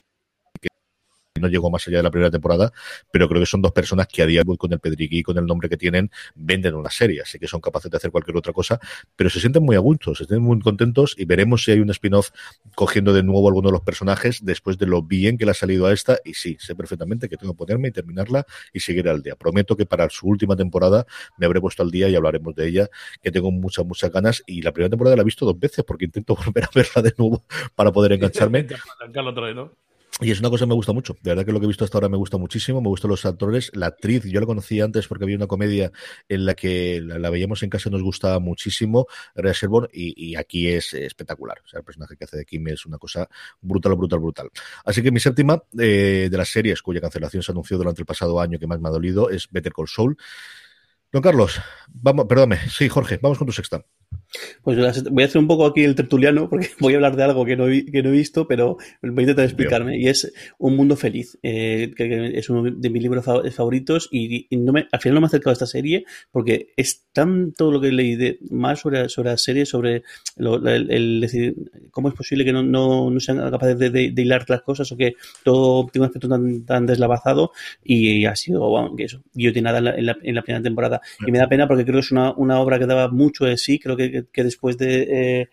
no 1.39 1.47
llegó 1.47 1.69
más 1.69 1.88
allá 1.88 1.97
de 1.97 2.04
la 2.04 2.12
primera 2.12 2.32
temporada, 2.32 2.71
pero 3.12 3.28
creo 3.28 3.41
que 3.41 3.45
son 3.45 3.62
dos 3.62 3.71
personas 3.71 4.08
que 4.08 4.21
a 4.21 4.25
día 4.25 4.43
de 4.43 4.52
hoy 4.52 4.58
con 4.58 4.71
el 4.73 4.80
pedriquí, 4.80 5.23
con 5.23 5.38
el 5.38 5.45
nombre 5.45 5.69
que 5.69 5.78
tienen, 5.78 6.12
venden 6.36 6.75
una 6.75 6.89
serie, 6.89 7.21
así 7.21 7.39
que 7.39 7.47
son 7.47 7.62
capaces 7.62 7.89
de 7.91 7.97
hacer 7.97 8.12
cualquier 8.12 8.38
otra 8.38 8.54
cosa, 8.54 8.80
pero 9.15 9.30
se 9.30 9.39
sienten 9.39 9.63
muy 9.63 9.75
a 9.75 9.80
gusto, 9.80 10.15
se 10.15 10.25
sienten 10.25 10.41
muy 10.41 10.60
contentos 10.60 11.15
y 11.17 11.25
veremos 11.25 11.63
si 11.63 11.71
hay 11.71 11.80
un 11.80 11.89
spin-off 11.89 12.30
cogiendo 12.75 13.13
de 13.13 13.23
nuevo 13.23 13.47
alguno 13.47 13.69
de 13.69 13.73
los 13.73 13.82
personajes 13.82 14.43
después 14.43 14.78
de 14.78 14.86
lo 14.86 15.02
bien 15.04 15.38
que 15.38 15.45
le 15.45 15.52
ha 15.52 15.56
salido 15.56 15.86
a 15.86 15.93
esta 15.93 16.19
y 16.23 16.34
sí, 16.34 16.58
sé 16.60 16.75
perfectamente 16.75 17.30
que 17.30 17.38
tengo 17.38 17.54
que 17.54 17.58
ponerme 17.58 17.89
y 17.89 17.91
terminarla 17.91 18.45
y 18.73 18.80
seguir 18.80 19.08
al 19.10 19.21
día. 19.21 19.36
Prometo 19.36 19.75
que 19.75 19.86
para 19.86 20.10
su 20.10 20.28
última 20.28 20.56
temporada 20.56 21.06
me 21.38 21.45
habré 21.45 21.62
puesto 21.62 21.84
al 21.84 21.91
día 21.91 22.10
y 22.10 22.15
hablaremos 22.15 22.56
de 22.56 22.67
ella, 22.67 22.89
que 23.21 23.32
tengo 23.32 23.52
muchas, 23.52 23.86
muchas 23.86 24.12
ganas 24.12 24.43
y 24.45 24.62
la 24.62 24.71
primera 24.71 24.89
temporada 24.89 25.15
la 25.15 25.21
he 25.21 25.25
visto 25.25 25.45
dos 25.45 25.60
veces 25.60 25.84
porque 25.86 26.06
intento 26.06 26.36
volver 26.45 26.65
a 26.65 26.69
verla 26.73 27.02
de 27.02 27.13
nuevo 27.17 27.45
para 27.75 27.91
poder 27.91 28.13
engancharme. 28.13 28.67
Y 30.22 30.32
es 30.32 30.39
una 30.41 30.50
cosa 30.50 30.65
que 30.65 30.69
me 30.69 30.76
gusta 30.76 30.91
mucho. 30.91 31.15
De 31.22 31.32
verdad 31.32 31.45
que 31.45 31.54
lo 31.54 31.60
que 31.60 31.65
he 31.65 31.67
visto 31.67 31.86
hasta 31.86 31.98
ahora 31.98 32.10
me 32.10 32.17
gusta 32.17 32.38
muchísimo. 32.38 32.82
Me 32.82 32.89
gustan 32.89 33.10
los 33.10 33.26
actores. 33.26 33.72
La 33.74 33.88
actriz, 33.88 34.26
yo 34.26 34.41
la 34.41 34.45
conocí 34.45 34.82
antes 34.82 35.08
porque 35.08 35.24
había 35.24 35.38
una 35.38 35.48
comedia 35.48 35.91
en 36.28 36.45
la 36.45 36.56
que 36.56 37.00
la, 37.02 37.30
veíamos 37.30 37.63
en 37.63 37.69
casa 37.69 37.88
y 37.88 37.91
nos 37.93 38.04
gustaba 38.04 38.39
muchísimo, 38.39 39.08
Rhea 39.36 39.54
Sherborne, 39.54 39.88
y, 39.93 40.36
aquí 40.36 40.67
es 40.67 40.93
espectacular. 40.93 41.62
O 41.63 41.67
sea, 41.67 41.80
el 41.80 41.86
personaje 41.86 42.17
que 42.17 42.26
hace 42.26 42.38
de 42.38 42.45
Kim 42.45 42.67
es 42.67 42.86
una 42.86 42.98
cosa 42.98 43.30
brutal, 43.62 43.95
brutal, 43.95 44.19
brutal. 44.19 44.50
Así 44.84 45.02
que 45.02 45.12
mi 45.12 45.22
séptima 45.22 45.63
eh, 45.78 46.28
de 46.30 46.38
las 46.38 46.50
series 46.50 46.82
cuya 46.82 47.00
cancelación 47.00 47.41
se 47.41 47.54
anunció 47.54 47.78
durante 47.78 48.02
el 48.02 48.06
pasado 48.06 48.41
año 48.41 48.60
que 48.60 48.67
más 48.67 48.80
me 48.80 48.89
ha 48.89 48.91
dolido 48.91 49.30
es 49.30 49.48
Better 49.50 49.72
Call 49.72 49.88
Saul. 49.88 50.17
Don 51.12 51.22
Carlos, 51.22 51.62
vamos, 51.88 52.26
perdóname. 52.28 52.60
Sí, 52.69 52.89
Jorge, 52.89 53.19
vamos 53.22 53.38
con 53.38 53.48
tu 53.48 53.54
sexta. 53.54 53.86
Pues 54.63 54.78
voy 55.10 55.24
a 55.24 55.26
hacer 55.26 55.42
un 55.42 55.48
poco 55.48 55.65
aquí 55.65 55.84
el 55.84 55.96
tertuliano, 55.96 56.50
porque 56.50 56.70
voy 56.80 56.94
a 56.94 56.98
hablar 56.98 57.15
de 57.15 57.24
algo 57.24 57.46
que 57.46 57.56
no, 57.56 57.68
he, 57.68 57.86
que 57.86 58.04
no 58.04 58.10
he 58.10 58.13
visto, 58.13 58.48
pero 58.48 58.78
voy 59.02 59.18
a 59.18 59.22
intentar 59.22 59.46
explicarme. 59.46 59.98
Y 59.98 60.08
es 60.08 60.32
Un 60.58 60.76
Mundo 60.76 60.96
Feliz, 60.96 61.38
eh, 61.42 61.92
que 61.96 62.38
es 62.38 62.50
uno 62.50 62.70
de 62.70 62.89
mis 62.89 63.02
libros 63.02 63.26
favoritos. 63.26 64.08
Y, 64.12 64.48
no 64.52 64.72
me, 64.72 64.88
al 64.92 65.00
final 65.00 65.15
no 65.15 65.22
me 65.22 65.26
he 65.26 65.30
acercado 65.30 65.52
a 65.52 65.54
esta 65.54 65.65
serie, 65.65 66.06
porque 66.32 66.74
es 66.76 67.08
tanto 67.12 67.72
lo 67.72 67.82
que 67.82 67.92
leí 67.92 68.15
de, 68.15 68.39
más 68.52 68.80
sobre, 68.80 69.10
sobre 69.10 69.32
la 69.32 69.38
serie, 69.38 69.65
sobre 69.65 70.04
el, 70.38 71.22
decir 71.22 71.56
cómo 71.92 72.10
es 72.10 72.15
posible 72.15 72.46
que 72.46 72.54
no, 72.54 72.62
no, 72.63 73.20
sean 73.20 73.38
capaces 73.50 73.80
de, 73.80 74.13
hilar 74.15 74.46
las 74.48 74.62
cosas 74.62 74.92
o 74.92 74.98
que 74.98 75.15
todo 75.44 75.88
tenga 75.88 76.06
un 76.06 76.10
aspecto 76.10 76.30
tan, 76.30 76.65
tan 76.65 76.86
deslavazado. 76.86 77.52
Y, 77.84 78.26
ha 78.26 78.36
sido, 78.36 78.70
bueno, 78.70 78.96
que 78.96 79.06
eso, 79.06 79.24
yo 79.34 79.52
tiene 79.54 79.72
nada 79.72 79.80
en 79.80 80.06
la, 80.06 80.18
en 80.22 80.36
la, 80.36 80.42
primera 80.44 80.62
temporada. 80.62 81.02
Y 81.26 81.32
me 81.32 81.39
da 81.39 81.48
pena 81.48 81.68
porque 81.68 81.84
creo 81.84 81.96
que 81.96 82.06
es 82.06 82.12
una, 82.12 82.34
una 82.34 82.60
obra 82.60 82.78
que 82.78 82.86
daba 82.86 83.10
mucho 83.10 83.46
de 83.46 83.58
sí, 83.58 83.80
creo 83.80 83.98
que 83.98 84.18
que, 84.32 84.43
después 84.43 84.77
de 84.77 85.49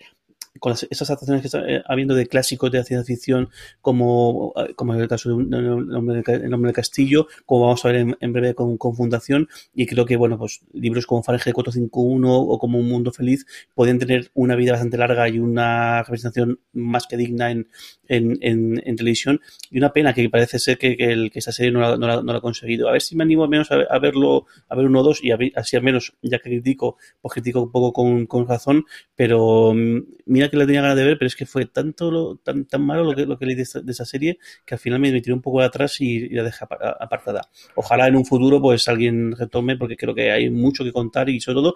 con 0.59 0.73
esas 0.73 1.11
adaptaciones 1.11 1.43
que 1.43 1.49
está 1.49 1.69
eh, 1.69 1.83
habiendo 1.87 2.15
de 2.15 2.27
clásicos 2.27 2.71
de 2.71 2.83
ciencia 2.85 3.05
ficción, 3.05 3.49
como, 3.81 4.53
eh, 4.57 4.75
como 4.75 4.95
en 4.95 5.01
el 5.01 5.09
caso 5.09 5.29
de 5.31 5.43
el, 5.43 5.89
nombre 5.89 6.23
del 6.23 6.73
Castillo, 6.73 7.27
como 7.45 7.63
vamos 7.63 7.85
a 7.85 7.89
ver 7.89 8.17
en, 8.21 8.33
breve 8.33 8.55
con, 8.55 8.77
Fundación, 8.79 9.49
y 9.75 9.87
creo 9.87 10.07
que, 10.07 10.17
bueno, 10.17 10.39
pues 10.39 10.61
libros 10.73 11.07
como 11.07 11.23
Fahrenheit 11.23 11.55
451 11.55 12.37
o 12.37 12.59
como 12.59 12.79
Un 12.79 12.89
Mundo 12.89 13.13
Feliz 13.13 13.47
podrían 13.75 13.99
tener 13.99 14.31
una 14.35 14.55
vida 14.55 14.73
bastante 14.73 14.97
larga 14.97 15.29
y 15.29 15.39
una 15.39 16.03
representación 16.03 16.61
más 16.73 17.07
que 17.07 17.17
digna 17.17 17.51
en, 17.51 17.69
en, 18.09 18.97
televisión, 18.97 19.41
y 19.71 19.79
una 19.79 19.93
pena 19.93 20.15
que 20.15 20.29
parece 20.31 20.59
ser 20.59 20.79
que, 20.79 20.97
que, 20.97 21.13
el, 21.13 21.31
esta 21.35 21.53
serie 21.53 21.73
no 21.73 21.81
la, 21.81 21.97
no, 21.97 22.33
la, 22.33 22.39
ha 22.39 22.41
conseguido. 22.41 22.89
A 22.89 22.93
ver 22.93 23.03
si 23.03 23.17
me 23.17 23.25
animo 23.25 23.45
al 23.45 23.51
menos 23.51 23.71
a, 23.71 23.99
verlo, 23.99 24.47
a 24.69 24.77
ver 24.77 24.87
uno 24.87 25.01
o 25.01 25.03
dos, 25.03 25.23
y 25.23 25.31
así 25.55 25.77
al 25.77 25.83
menos, 25.83 26.15
ya 26.23 26.39
que 26.39 26.51
critico, 26.51 26.97
pues 27.21 27.35
critico 27.35 27.63
un 27.63 27.71
poco 27.71 27.93
con, 27.93 28.47
razón, 28.47 28.85
pero 29.15 29.73
mm, 29.75 30.03
que 30.51 30.57
la 30.57 30.67
tenía 30.67 30.83
ganas 30.83 30.97
de 30.97 31.05
ver, 31.05 31.19
pero 31.19 31.27
es 31.27 31.37
que 31.37 31.47
fue 31.47 31.67
tanto 31.67 32.11
lo, 32.11 32.37
tan, 32.37 32.65
tan 32.65 32.83
malo 32.83 33.05
lo 33.05 33.15
que, 33.15 33.27
lo 33.27 33.39
que 33.39 33.47
leí 33.47 33.55
de, 33.55 33.63
esa 33.63 34.05
serie 34.05 34.39
que 34.65 34.75
al 34.75 34.79
final 34.79 35.01
me, 35.01 35.13
tiré 35.21 35.33
un 35.33 35.43
poco 35.43 35.61
atrás 35.61 36.01
y, 36.01 36.29
la 36.29 36.43
dejé 36.43 36.65
apartada. 36.65 37.49
Ojalá 37.75 38.09
en 38.09 38.17
un 38.17 38.25
futuro 38.25 38.61
pues 38.61 38.89
alguien 38.89 39.33
retome 39.37 39.77
porque 39.77 39.97
creo 39.97 40.15
que 40.15 40.31
hay 40.31 40.51
mucho 40.51 40.85
que 40.85 40.93
contar 40.93 41.29
y 41.29 41.41
sobre 41.41 41.57
todo 41.57 41.75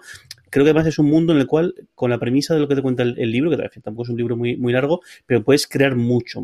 creo 0.51 0.65
que 0.65 0.71
además 0.71 0.87
es 0.87 0.99
un 0.99 1.07
mundo 1.07 1.33
en 1.33 1.39
el 1.39 1.47
cual 1.47 1.73
con 1.95 2.11
la 2.11 2.19
premisa 2.19 2.53
de 2.53 2.59
lo 2.59 2.67
que 2.67 2.75
te 2.75 2.81
cuenta 2.81 3.03
el, 3.03 3.31
libro, 3.31 3.49
que 3.49 3.81
tampoco 3.81 4.03
es 4.03 4.09
un 4.09 4.17
libro 4.17 4.35
muy, 4.35 4.57
muy 4.57 4.73
largo, 4.73 5.01
pero 5.25 5.43
puedes 5.43 5.65
crear 5.65 5.95
mucho. 5.95 6.41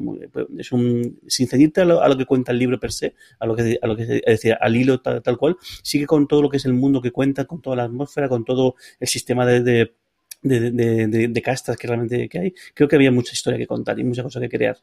es 0.58 0.72
un, 0.72 1.20
sin 1.28 1.48
ceñirte 1.48 1.82
a 1.82 1.86
lo, 1.86 2.18
que 2.18 2.26
cuenta 2.26 2.52
el 2.54 2.60
libro 2.60 2.80
per 2.80 2.92
se, 2.92 3.16
a 3.40 3.46
lo 3.46 3.56
que, 3.56 3.78
a 3.82 3.86
lo 3.86 3.96
que 3.96 4.22
decía, 4.26 4.58
al 4.60 4.76
hilo 4.76 5.02
tal, 5.02 5.38
cual, 5.38 5.58
sigue 5.84 6.06
con 6.06 6.28
todo 6.28 6.42
lo 6.42 6.50
que 6.50 6.58
es 6.58 6.66
el 6.66 6.74
mundo 6.74 7.02
que 7.02 7.12
cuenta, 7.12 7.46
con 7.46 7.62
toda 7.62 7.76
la 7.76 7.84
atmósfera, 7.84 8.30
con 8.30 8.46
todo 8.46 8.76
el 9.00 9.08
sistema 9.08 9.46
de, 9.46 9.94
de, 10.42 10.72
de, 10.72 11.42
castas 11.42 11.78
que 11.78 11.88
realmente 11.88 12.30
que 12.30 12.40
hay, 12.40 12.54
creo 12.74 12.88
que 12.88 12.96
había 12.96 13.12
mucha 13.12 13.34
historia 13.34 13.58
que 13.58 13.68
contar 13.68 14.00
y 14.00 14.04
mucha 14.04 14.24
cosa 14.24 14.40
que 14.40 14.50
crear. 14.50 14.78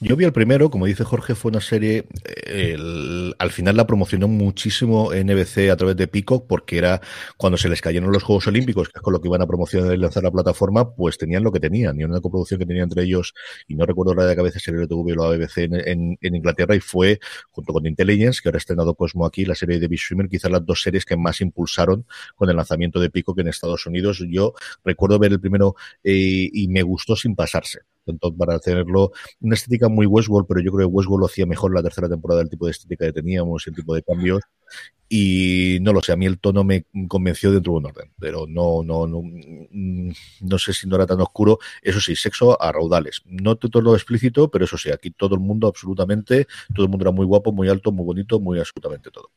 Yo 0.00 0.14
vi 0.14 0.24
el 0.24 0.32
primero, 0.32 0.70
como 0.70 0.86
dice 0.86 1.02
Jorge, 1.02 1.34
fue 1.34 1.50
una 1.50 1.60
serie, 1.60 2.06
al 3.38 3.50
final 3.50 3.76
la 3.76 3.84
promocionó 3.84 4.28
muchísimo 4.28 5.10
NBC 5.12 5.70
a 5.70 5.76
través 5.76 5.96
de 5.96 6.06
Peacock, 6.06 6.46
porque 6.46 6.78
era 6.78 7.00
cuando 7.36 7.56
se 7.56 7.68
les 7.68 7.80
cayeron 7.80 8.12
los 8.12 8.22
Juegos 8.22 8.46
Olímpicos, 8.46 8.88
que 8.90 8.98
es 8.98 9.02
con 9.02 9.12
lo 9.12 9.20
que 9.20 9.26
iban 9.26 9.42
a 9.42 9.46
promocionar 9.48 9.92
y 9.92 9.96
lanzar 9.96 10.22
la 10.22 10.30
plataforma, 10.30 10.94
pues 10.94 11.18
tenían 11.18 11.42
lo 11.42 11.50
que 11.50 11.58
tenían, 11.58 11.98
y 11.98 12.04
una 12.04 12.20
coproducción 12.20 12.60
que 12.60 12.66
tenía 12.66 12.84
entre 12.84 13.02
ellos, 13.02 13.34
y 13.66 13.74
no 13.74 13.86
recuerdo 13.86 14.14
la 14.14 14.26
de 14.26 14.36
cabeza 14.36 14.60
si 14.60 14.70
era 14.70 14.86
TV 14.86 15.14
o 15.14 15.16
la 15.16 15.36
BBC 15.36 15.58
en, 15.58 16.16
Inglaterra, 16.22 16.76
y 16.76 16.80
fue, 16.80 17.18
junto 17.50 17.72
con 17.72 17.84
Intelligence, 17.84 18.40
que 18.40 18.50
ahora 18.50 18.58
ha 18.58 18.58
estrenado 18.58 18.94
Cosmo 18.94 19.26
aquí, 19.26 19.44
la 19.44 19.56
serie 19.56 19.80
de 19.80 19.86
David 19.86 19.98
Schwimmer, 19.98 20.28
quizás 20.28 20.50
las 20.50 20.64
dos 20.64 20.80
series 20.80 21.04
que 21.04 21.16
más 21.16 21.40
impulsaron 21.40 22.06
con 22.36 22.48
el 22.48 22.54
lanzamiento 22.54 23.00
de 23.00 23.10
Peacock 23.10 23.40
en 23.40 23.48
Estados 23.48 23.84
Unidos. 23.84 24.22
Yo 24.30 24.54
recuerdo 24.84 25.18
ver 25.18 25.32
el 25.32 25.40
primero 25.40 25.74
eh, 26.04 26.48
y 26.52 26.68
me 26.68 26.82
gustó 26.82 27.16
sin 27.16 27.34
pasarse 27.34 27.80
entonces, 28.10 28.38
para 28.38 28.58
tenerlo 28.58 29.12
una 29.40 29.54
estética 29.54 29.88
muy 29.88 30.06
Westworld, 30.06 30.46
pero 30.48 30.60
yo 30.60 30.72
creo 30.72 30.88
que 30.88 30.94
Westworld 30.94 31.20
lo 31.20 31.26
hacía 31.26 31.46
mejor 31.46 31.74
la 31.74 31.82
tercera 31.82 32.08
temporada, 32.08 32.42
el 32.42 32.48
tipo 32.48 32.66
de 32.66 32.72
estética 32.72 33.06
que 33.06 33.12
teníamos, 33.12 33.66
el 33.66 33.74
tipo 33.74 33.94
de 33.94 34.02
cambios. 34.02 34.42
Y 35.10 35.78
no 35.80 35.94
lo 35.94 36.02
sé, 36.02 36.12
a 36.12 36.16
mí 36.16 36.26
el 36.26 36.38
tono 36.38 36.64
me 36.64 36.84
convenció 37.08 37.50
dentro 37.50 37.72
de 37.72 37.78
un 37.78 37.86
orden, 37.86 38.12
pero 38.18 38.46
no, 38.46 38.82
no, 38.82 39.06
no, 39.06 39.22
no 39.22 40.58
sé 40.58 40.74
si 40.74 40.86
no 40.86 40.96
era 40.96 41.06
tan 41.06 41.20
oscuro. 41.20 41.58
Eso 41.82 42.00
sí, 42.00 42.14
sexo 42.14 42.60
a 42.60 42.70
raudales. 42.72 43.22
No 43.24 43.56
todo 43.56 43.80
lo 43.80 43.94
explícito, 43.94 44.50
pero 44.50 44.66
eso 44.66 44.76
sí, 44.76 44.90
aquí 44.90 45.10
todo 45.10 45.34
el 45.34 45.40
mundo 45.40 45.66
absolutamente, 45.66 46.46
todo 46.74 46.84
el 46.84 46.90
mundo 46.90 47.04
era 47.04 47.12
muy 47.12 47.24
guapo, 47.24 47.52
muy 47.52 47.68
alto, 47.68 47.90
muy 47.90 48.04
bonito, 48.04 48.38
muy 48.38 48.58
absolutamente 48.58 49.10
todo. 49.10 49.30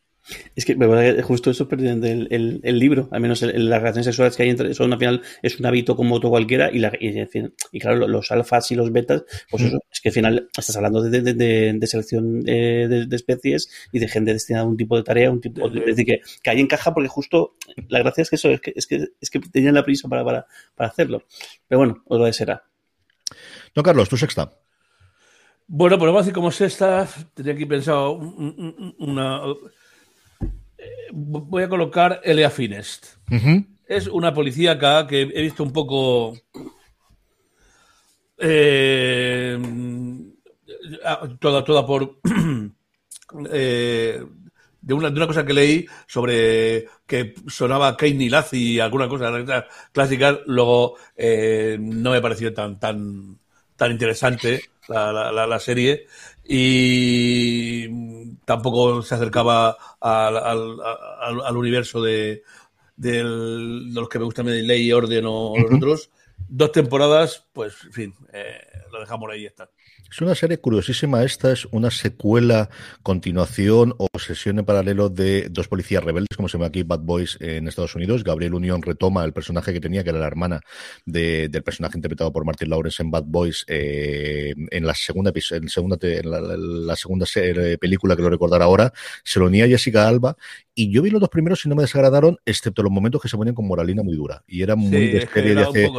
Es 0.55 0.65
que 0.65 0.75
justo 1.23 1.49
eso 1.49 1.67
es 1.69 1.79
el, 1.81 2.27
el, 2.29 2.61
el, 2.63 2.79
libro, 2.79 3.09
al 3.11 3.21
menos 3.21 3.41
las 3.41 3.81
relaciones 3.81 4.05
sexuales 4.05 4.37
que 4.37 4.43
hay 4.43 4.49
entre 4.49 4.73
son 4.73 4.93
al 4.93 4.99
final 4.99 5.21
es 5.41 5.59
un 5.59 5.65
hábito 5.65 5.95
como 5.95 6.15
otro 6.15 6.29
cualquiera 6.29 6.69
y, 6.71 6.79
la, 6.79 6.91
y, 6.99 7.79
claro, 7.79 8.07
los 8.07 8.31
alfas 8.31 8.69
y 8.71 8.75
los 8.75 8.91
betas, 8.91 9.23
pues 9.49 9.63
eso, 9.63 9.79
es 9.91 9.99
que 9.99 10.09
al 10.09 10.13
final 10.13 10.49
estás 10.55 10.75
hablando 10.75 11.01
de, 11.01 11.21
de, 11.21 11.87
selección 11.87 12.43
eh, 12.45 12.87
de, 13.07 13.15
especies 13.15 13.69
y 13.91 13.99
de 13.99 14.07
gente 14.07 14.33
destinada 14.33 14.65
a 14.65 14.67
un 14.67 14.77
tipo 14.77 14.95
de 14.95 15.03
tarea, 15.03 15.31
un 15.31 15.41
tipo, 15.41 15.67
es 15.67 15.85
decir, 15.85 16.05
que, 16.05 16.21
que 16.41 16.49
ahí 16.49 16.59
encaja 16.59 16.93
porque 16.93 17.09
justo 17.09 17.55
la 17.89 17.99
gracia 17.99 18.21
es 18.21 18.29
que 18.29 18.35
eso, 18.35 18.49
es 18.49 18.61
que, 18.61 18.73
es 18.75 18.85
que, 18.85 19.07
es 19.19 19.29
que 19.29 19.39
tenían 19.39 19.73
la 19.73 19.83
prisa 19.83 20.07
para, 20.07 20.23
para, 20.23 20.45
para 20.75 20.89
hacerlo. 20.89 21.23
Pero 21.67 21.79
bueno, 21.79 22.03
os 22.05 22.19
lo 22.19 22.31
será. 22.31 22.63
No, 23.75 23.83
Carlos, 23.83 24.07
tu 24.07 24.17
sexta. 24.17 24.51
Bueno, 25.67 25.97
pues 25.97 26.07
vamos 26.07 26.19
a 26.19 26.23
decir 26.23 26.33
como 26.33 26.51
sexta, 26.51 27.07
tenía 27.33 27.53
aquí 27.53 27.65
pensado 27.65 28.11
una 28.11 29.41
voy 31.11 31.63
a 31.63 31.69
colocar 31.69 32.21
Elia 32.23 32.49
Finest. 32.49 33.17
Es 33.85 34.07
una 34.07 34.33
policíaca 34.33 35.05
que 35.07 35.21
he 35.21 35.41
visto 35.41 35.63
un 35.63 35.73
poco. 35.73 36.33
Eh, 38.37 39.57
toda, 41.39 41.63
toda 41.63 41.85
por. 41.85 42.19
Eh, 43.49 44.21
de, 44.81 44.93
una, 44.93 45.09
de 45.09 45.15
una 45.15 45.27
cosa 45.27 45.45
que 45.45 45.53
leí 45.53 45.85
sobre 46.05 46.85
que 47.07 47.33
sonaba 47.47 47.95
Kate 47.95 48.29
Lazi 48.29 48.73
y 48.73 48.79
alguna 48.81 49.07
cosa 49.07 49.31
clásica, 49.93 50.39
luego 50.47 50.97
eh, 51.15 51.77
no 51.79 52.11
me 52.11 52.21
pareció 52.21 52.53
tan, 52.53 52.77
tan, 52.77 53.39
tan 53.77 53.91
interesante 53.91 54.63
la, 54.89 55.31
la, 55.31 55.59
serie 55.59 56.07
y 56.43 58.35
tampoco 58.45 59.01
se 59.01 59.15
acercaba 59.15 59.77
al, 59.99 60.37
al, 60.37 61.41
al 61.43 61.57
universo 61.57 62.01
de, 62.01 62.43
de 63.01 63.23
los 63.23 64.09
que 64.09 64.19
me 64.19 64.25
gustan 64.25 64.45
Ley 64.45 64.87
y 64.87 64.93
Orden 64.93 65.25
o, 65.27 65.57
los 65.57 65.73
otros. 65.73 66.11
Dos 66.47 66.71
temporadas, 66.71 67.47
pues, 67.53 67.75
en 67.85 67.93
fin, 67.93 68.15
eh, 68.33 68.61
lo 68.91 68.99
dejamos 68.99 69.31
ahí 69.31 69.45
está. 69.45 69.69
Es 70.11 70.19
una 70.19 70.35
serie 70.35 70.57
curiosísima. 70.57 71.23
Esta 71.23 71.53
es 71.53 71.65
una 71.71 71.89
secuela, 71.89 72.69
continuación 73.01 73.95
o 73.97 74.07
sesión 74.19 74.59
en 74.59 74.65
paralelo 74.65 75.07
de 75.07 75.47
dos 75.49 75.69
policías 75.69 76.03
rebeldes, 76.03 76.35
como 76.35 76.49
se 76.49 76.57
llama 76.57 76.67
aquí 76.67 76.83
Bad 76.83 76.99
Boys 76.99 77.37
en 77.39 77.69
Estados 77.69 77.95
Unidos. 77.95 78.25
Gabriel 78.25 78.53
Unión 78.53 78.81
retoma 78.81 79.23
el 79.23 79.31
personaje 79.31 79.71
que 79.71 79.79
tenía, 79.79 80.03
que 80.03 80.09
era 80.09 80.19
la 80.19 80.27
hermana 80.27 80.59
del 81.05 81.63
personaje 81.63 81.97
interpretado 81.97 82.33
por 82.33 82.43
Martin 82.43 82.69
Lawrence 82.69 83.01
en 83.01 83.09
Bad 83.09 83.23
Boys 83.25 83.63
eh, 83.69 84.53
en 84.69 84.85
la 84.85 84.93
segunda, 84.95 85.31
en 85.33 85.69
segunda, 85.69 85.97
en 86.01 86.85
la, 86.85 86.95
segunda 86.97 87.25
película 87.79 88.17
que 88.17 88.21
lo 88.21 88.29
recordará 88.29 88.65
ahora. 88.65 88.91
Se 89.23 89.39
lo 89.39 89.45
unía 89.45 89.65
Jessica 89.65 90.09
Alba 90.09 90.35
y 90.75 90.91
yo 90.91 91.01
vi 91.03 91.09
los 91.09 91.21
dos 91.21 91.29
primeros 91.29 91.65
y 91.65 91.69
no 91.69 91.75
me 91.75 91.83
desagradaron, 91.83 92.37
excepto 92.45 92.83
los 92.83 92.91
momentos 92.91 93.21
que 93.21 93.29
se 93.29 93.37
ponían 93.37 93.55
con 93.55 93.65
moralina 93.65 94.03
muy 94.03 94.17
dura. 94.17 94.43
Y 94.45 94.61
era 94.61 94.75
muy 94.75 95.07
de 95.07 95.25
serie 95.27 95.55
de 95.55 95.61
hace, 95.61 95.89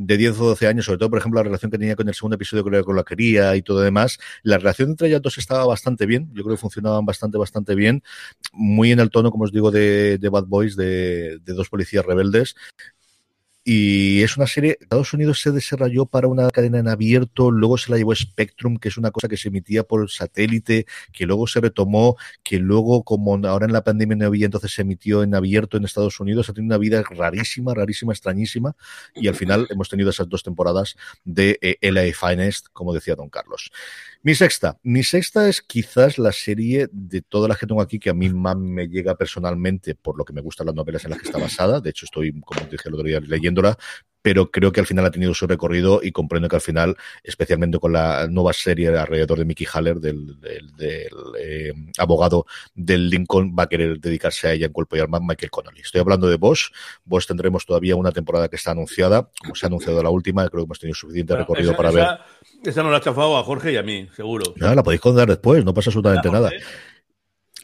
de 0.00 0.16
10 0.16 0.40
o 0.40 0.46
12 0.46 0.66
años, 0.66 0.86
sobre 0.86 0.98
todo, 0.98 1.10
por 1.10 1.18
ejemplo, 1.18 1.40
la 1.40 1.44
relación 1.44 1.70
que 1.70 1.76
tenía 1.76 1.94
con 1.94 2.08
el 2.08 2.14
segundo 2.14 2.36
episodio 2.36 2.64
con 2.84 2.96
la 2.96 3.04
quería 3.04 3.54
y 3.54 3.60
todo 3.60 3.80
demás, 3.80 4.18
la 4.42 4.56
relación 4.56 4.90
entre 4.90 5.08
ellas 5.08 5.20
dos 5.20 5.36
estaba 5.36 5.66
bastante 5.66 6.06
bien, 6.06 6.30
yo 6.32 6.42
creo 6.42 6.56
que 6.56 6.60
funcionaban 6.60 7.04
bastante, 7.04 7.36
bastante 7.36 7.74
bien, 7.74 8.02
muy 8.52 8.92
en 8.92 9.00
el 9.00 9.10
tono, 9.10 9.30
como 9.30 9.44
os 9.44 9.52
digo, 9.52 9.70
de, 9.70 10.18
Bad 10.32 10.46
Boys, 10.46 10.74
de, 10.74 11.38
de 11.44 11.52
dos 11.52 11.68
policías 11.68 12.06
rebeldes, 12.06 12.56
y 13.62 14.22
es 14.22 14.36
una 14.38 14.46
serie, 14.46 14.78
Estados 14.80 15.12
Unidos 15.12 15.40
se 15.40 15.50
desarrolló 15.50 16.06
para 16.06 16.28
una 16.28 16.48
cadena 16.50 16.78
en 16.78 16.88
abierto, 16.88 17.50
luego 17.50 17.76
se 17.76 17.90
la 17.90 17.98
llevó 17.98 18.14
Spectrum, 18.14 18.78
que 18.78 18.88
es 18.88 18.96
una 18.96 19.10
cosa 19.10 19.28
que 19.28 19.36
se 19.36 19.48
emitía 19.48 19.82
por 19.82 20.10
satélite, 20.10 20.86
que 21.12 21.26
luego 21.26 21.46
se 21.46 21.60
retomó, 21.60 22.16
que 22.42 22.58
luego, 22.58 23.02
como 23.02 23.34
ahora 23.46 23.66
en 23.66 23.72
la 23.72 23.84
pandemia 23.84 24.16
no 24.16 24.26
había, 24.26 24.46
entonces 24.46 24.72
se 24.72 24.82
emitió 24.82 25.22
en 25.22 25.34
abierto 25.34 25.76
en 25.76 25.84
Estados 25.84 26.18
Unidos, 26.20 26.48
ha 26.48 26.54
tenido 26.54 26.74
una 26.74 26.78
vida 26.78 27.02
rarísima, 27.02 27.74
rarísima, 27.74 28.12
extrañísima, 28.12 28.74
y 29.14 29.28
al 29.28 29.34
final 29.34 29.66
hemos 29.70 29.90
tenido 29.90 30.08
esas 30.08 30.28
dos 30.28 30.42
temporadas 30.42 30.96
de 31.24 31.58
eh, 31.60 31.76
LA 31.82 32.14
Finest, 32.14 32.68
como 32.72 32.94
decía 32.94 33.14
Don 33.14 33.28
Carlos. 33.28 33.70
Mi 34.22 34.34
sexta. 34.34 34.78
Mi 34.82 35.02
sexta 35.02 35.48
es 35.48 35.62
quizás 35.62 36.18
la 36.18 36.32
serie 36.32 36.88
de 36.92 37.22
todas 37.22 37.48
las 37.48 37.58
que 37.58 37.66
tengo 37.66 37.80
aquí 37.80 37.98
que 37.98 38.10
a 38.10 38.14
mí 38.14 38.28
más 38.28 38.54
me 38.56 38.86
llega 38.86 39.14
personalmente 39.14 39.94
por 39.94 40.18
lo 40.18 40.26
que 40.26 40.34
me 40.34 40.42
gustan 40.42 40.66
las 40.66 40.74
novelas 40.74 41.04
en 41.04 41.10
las 41.10 41.20
que 41.20 41.26
está 41.26 41.38
basada. 41.38 41.80
De 41.80 41.88
hecho, 41.88 42.04
estoy, 42.04 42.38
como 42.40 42.60
dije 42.70 42.86
el 42.86 42.94
otro 42.94 43.06
día, 43.06 43.20
leyéndola 43.50 43.76
pero 44.22 44.50
creo 44.50 44.72
que 44.72 44.80
al 44.80 44.86
final 44.86 45.06
ha 45.06 45.10
tenido 45.10 45.34
su 45.34 45.46
recorrido 45.46 46.00
y 46.02 46.12
comprendo 46.12 46.48
que 46.48 46.56
al 46.56 46.62
final, 46.62 46.96
especialmente 47.22 47.78
con 47.78 47.92
la 47.92 48.26
nueva 48.28 48.52
serie 48.52 48.88
alrededor 48.88 49.38
de 49.38 49.44
Mickey 49.44 49.66
Haller, 49.72 49.98
del, 49.98 50.36
eh, 50.80 51.72
abogado 51.98 52.46
del 52.74 53.08
Lincoln, 53.08 53.54
va 53.58 53.64
a 53.64 53.68
querer 53.68 53.98
dedicarse 53.98 54.48
a 54.48 54.52
ella 54.52 54.66
en 54.66 54.72
cuerpo 54.72 54.96
y 54.96 55.00
alma 55.00 55.20
Michael 55.20 55.50
Connolly. 55.50 55.80
Estoy 55.80 56.00
hablando 56.00 56.28
de 56.28 56.36
Bosch. 56.36 56.70
Bosch 57.04 57.26
tendremos 57.26 57.64
todavía 57.64 57.96
una 57.96 58.12
temporada 58.12 58.48
que 58.48 58.56
está 58.56 58.72
anunciada, 58.72 59.30
como 59.40 59.54
se 59.54 59.66
ha 59.66 59.68
anunciado 59.68 60.02
la 60.02 60.10
última, 60.10 60.48
creo 60.48 60.62
que 60.62 60.66
hemos 60.66 60.78
tenido 60.78 60.94
suficiente 60.94 61.36
recorrido 61.36 61.74
para 61.76 61.90
ver. 61.90 62.06
Esa 62.62 62.82
no 62.82 62.90
la 62.90 62.98
ha 62.98 63.00
chafado 63.00 63.38
a 63.38 63.42
Jorge 63.42 63.72
y 63.72 63.76
a 63.76 63.82
mí, 63.82 64.08
seguro. 64.14 64.52
No, 64.56 64.74
la 64.74 64.82
podéis 64.82 65.00
contar 65.00 65.28
después, 65.28 65.64
no 65.64 65.72
pasa 65.72 65.88
absolutamente 65.88 66.30
nada. 66.30 66.50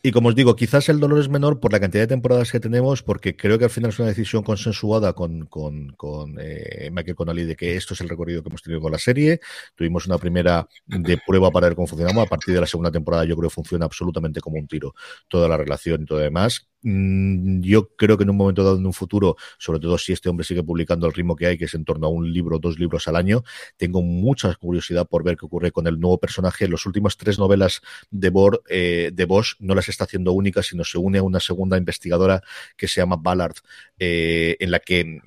Y 0.03 0.13
como 0.13 0.29
os 0.29 0.35
digo, 0.35 0.55
quizás 0.57 0.89
el 0.89 1.01
dolor 1.01 1.19
es 1.19 1.29
menor 1.29 1.59
por 1.61 1.73
la 1.73 1.81
cantidad 1.81 2.03
de 2.05 2.09
temporadas 2.09 2.53
que 2.53 2.61
tenemos, 2.61 3.03
porque 3.03 3.37
creo 3.37 3.59
que 3.59 3.65
al 3.65 3.71
final 3.71 3.91
es 3.91 3.99
una 3.99 4.09
decisión 4.09 4.43
consensuada 4.43 5.13
con, 5.15 5.47
con, 5.47 5.89
con 5.97 6.37
eh, 6.41 6.91
Michael 6.93 7.17
Connolly 7.17 7.45
de 7.45 7.57
que 7.57 7.77
esto 7.77 7.95
es 7.95 8.01
el 8.01 8.09
recorrido 8.09 8.43
que 8.43 8.49
hemos 8.49 8.63
tenido 8.63 8.81
con 8.81 8.93
la 8.93 8.99
serie. 8.99 9.41
Tuvimos 9.75 10.07
una 10.07 10.19
primera 10.19 10.69
de 10.87 11.19
prueba 11.27 11.51
para 11.51 11.69
ver 11.69 11.77
cómo 11.77 11.87
funcionamos. 11.87 12.25
A 12.25 12.29
partir 12.29 12.55
de 12.55 12.61
la 12.61 12.67
segunda 12.67 12.91
temporada 12.91 13.25
yo 13.25 13.37
creo 13.37 13.49
que 13.49 13.55
funciona 13.55 13.87
absolutamente 13.87 14.41
como 14.41 14.59
un 14.59 14.69
tiro 14.69 14.95
toda 15.29 15.49
la 15.49 15.57
relación 15.57 16.03
y 16.03 16.07
todo 16.07 16.19
demás. 16.19 16.69
Mm, 16.83 17.63
yo 17.63 17.89
creo 17.97 18.17
que 18.17 18.25
en 18.25 18.31
un 18.31 18.37
momento 18.37 18.63
dado, 18.63 18.77
en 18.77 18.87
un 18.87 18.93
futuro, 18.93 19.37
sobre 19.59 19.81
todo 19.81 19.99
si 19.99 20.13
este 20.13 20.29
hombre 20.29 20.45
sigue 20.45 20.63
publicando 20.63 21.07
el 21.07 21.13
ritmo 21.13 21.35
que 21.35 21.47
hay, 21.47 21.59
que 21.59 21.65
es 21.65 21.75
en 21.75 21.85
torno 21.85 22.07
a 22.07 22.11
un 22.11 22.33
libro, 22.33 22.59
dos 22.59 22.79
libros 22.79 23.09
al 23.09 23.17
año, 23.17 23.43
tengo 23.77 24.03
mucha 24.03 24.55
curiosidad 24.55 25.07
por 25.09 25.25
ver 25.25 25.37
qué 25.37 25.47
ocurre 25.47 25.73
con 25.73 25.87
el 25.87 25.99
nuevo 25.99 26.19
personaje. 26.19 26.69
Los 26.69 26.87
últimos 26.87 27.17
tres 27.17 27.39
novelas 27.39 27.81
de, 28.11 28.31
Bor, 28.31 28.63
eh, 28.69 29.11
de 29.13 29.25
Bosch 29.25 29.57
no 29.59 29.75
las 29.75 29.89
está 29.89 30.05
haciendo 30.05 30.33
únicas, 30.33 30.67
sino 30.67 30.85
se 30.85 30.99
une 30.99 31.19
a 31.19 31.23
una 31.23 31.41
segunda 31.41 31.77
investigadora 31.77 32.43
que 32.77 32.89
se 32.89 33.01
llama 33.01 33.17
Ballard, 33.17 33.57
eh, 33.99 34.57
en 34.61 34.71
la 34.71 34.79
que 34.79 35.01
eh, 35.01 35.21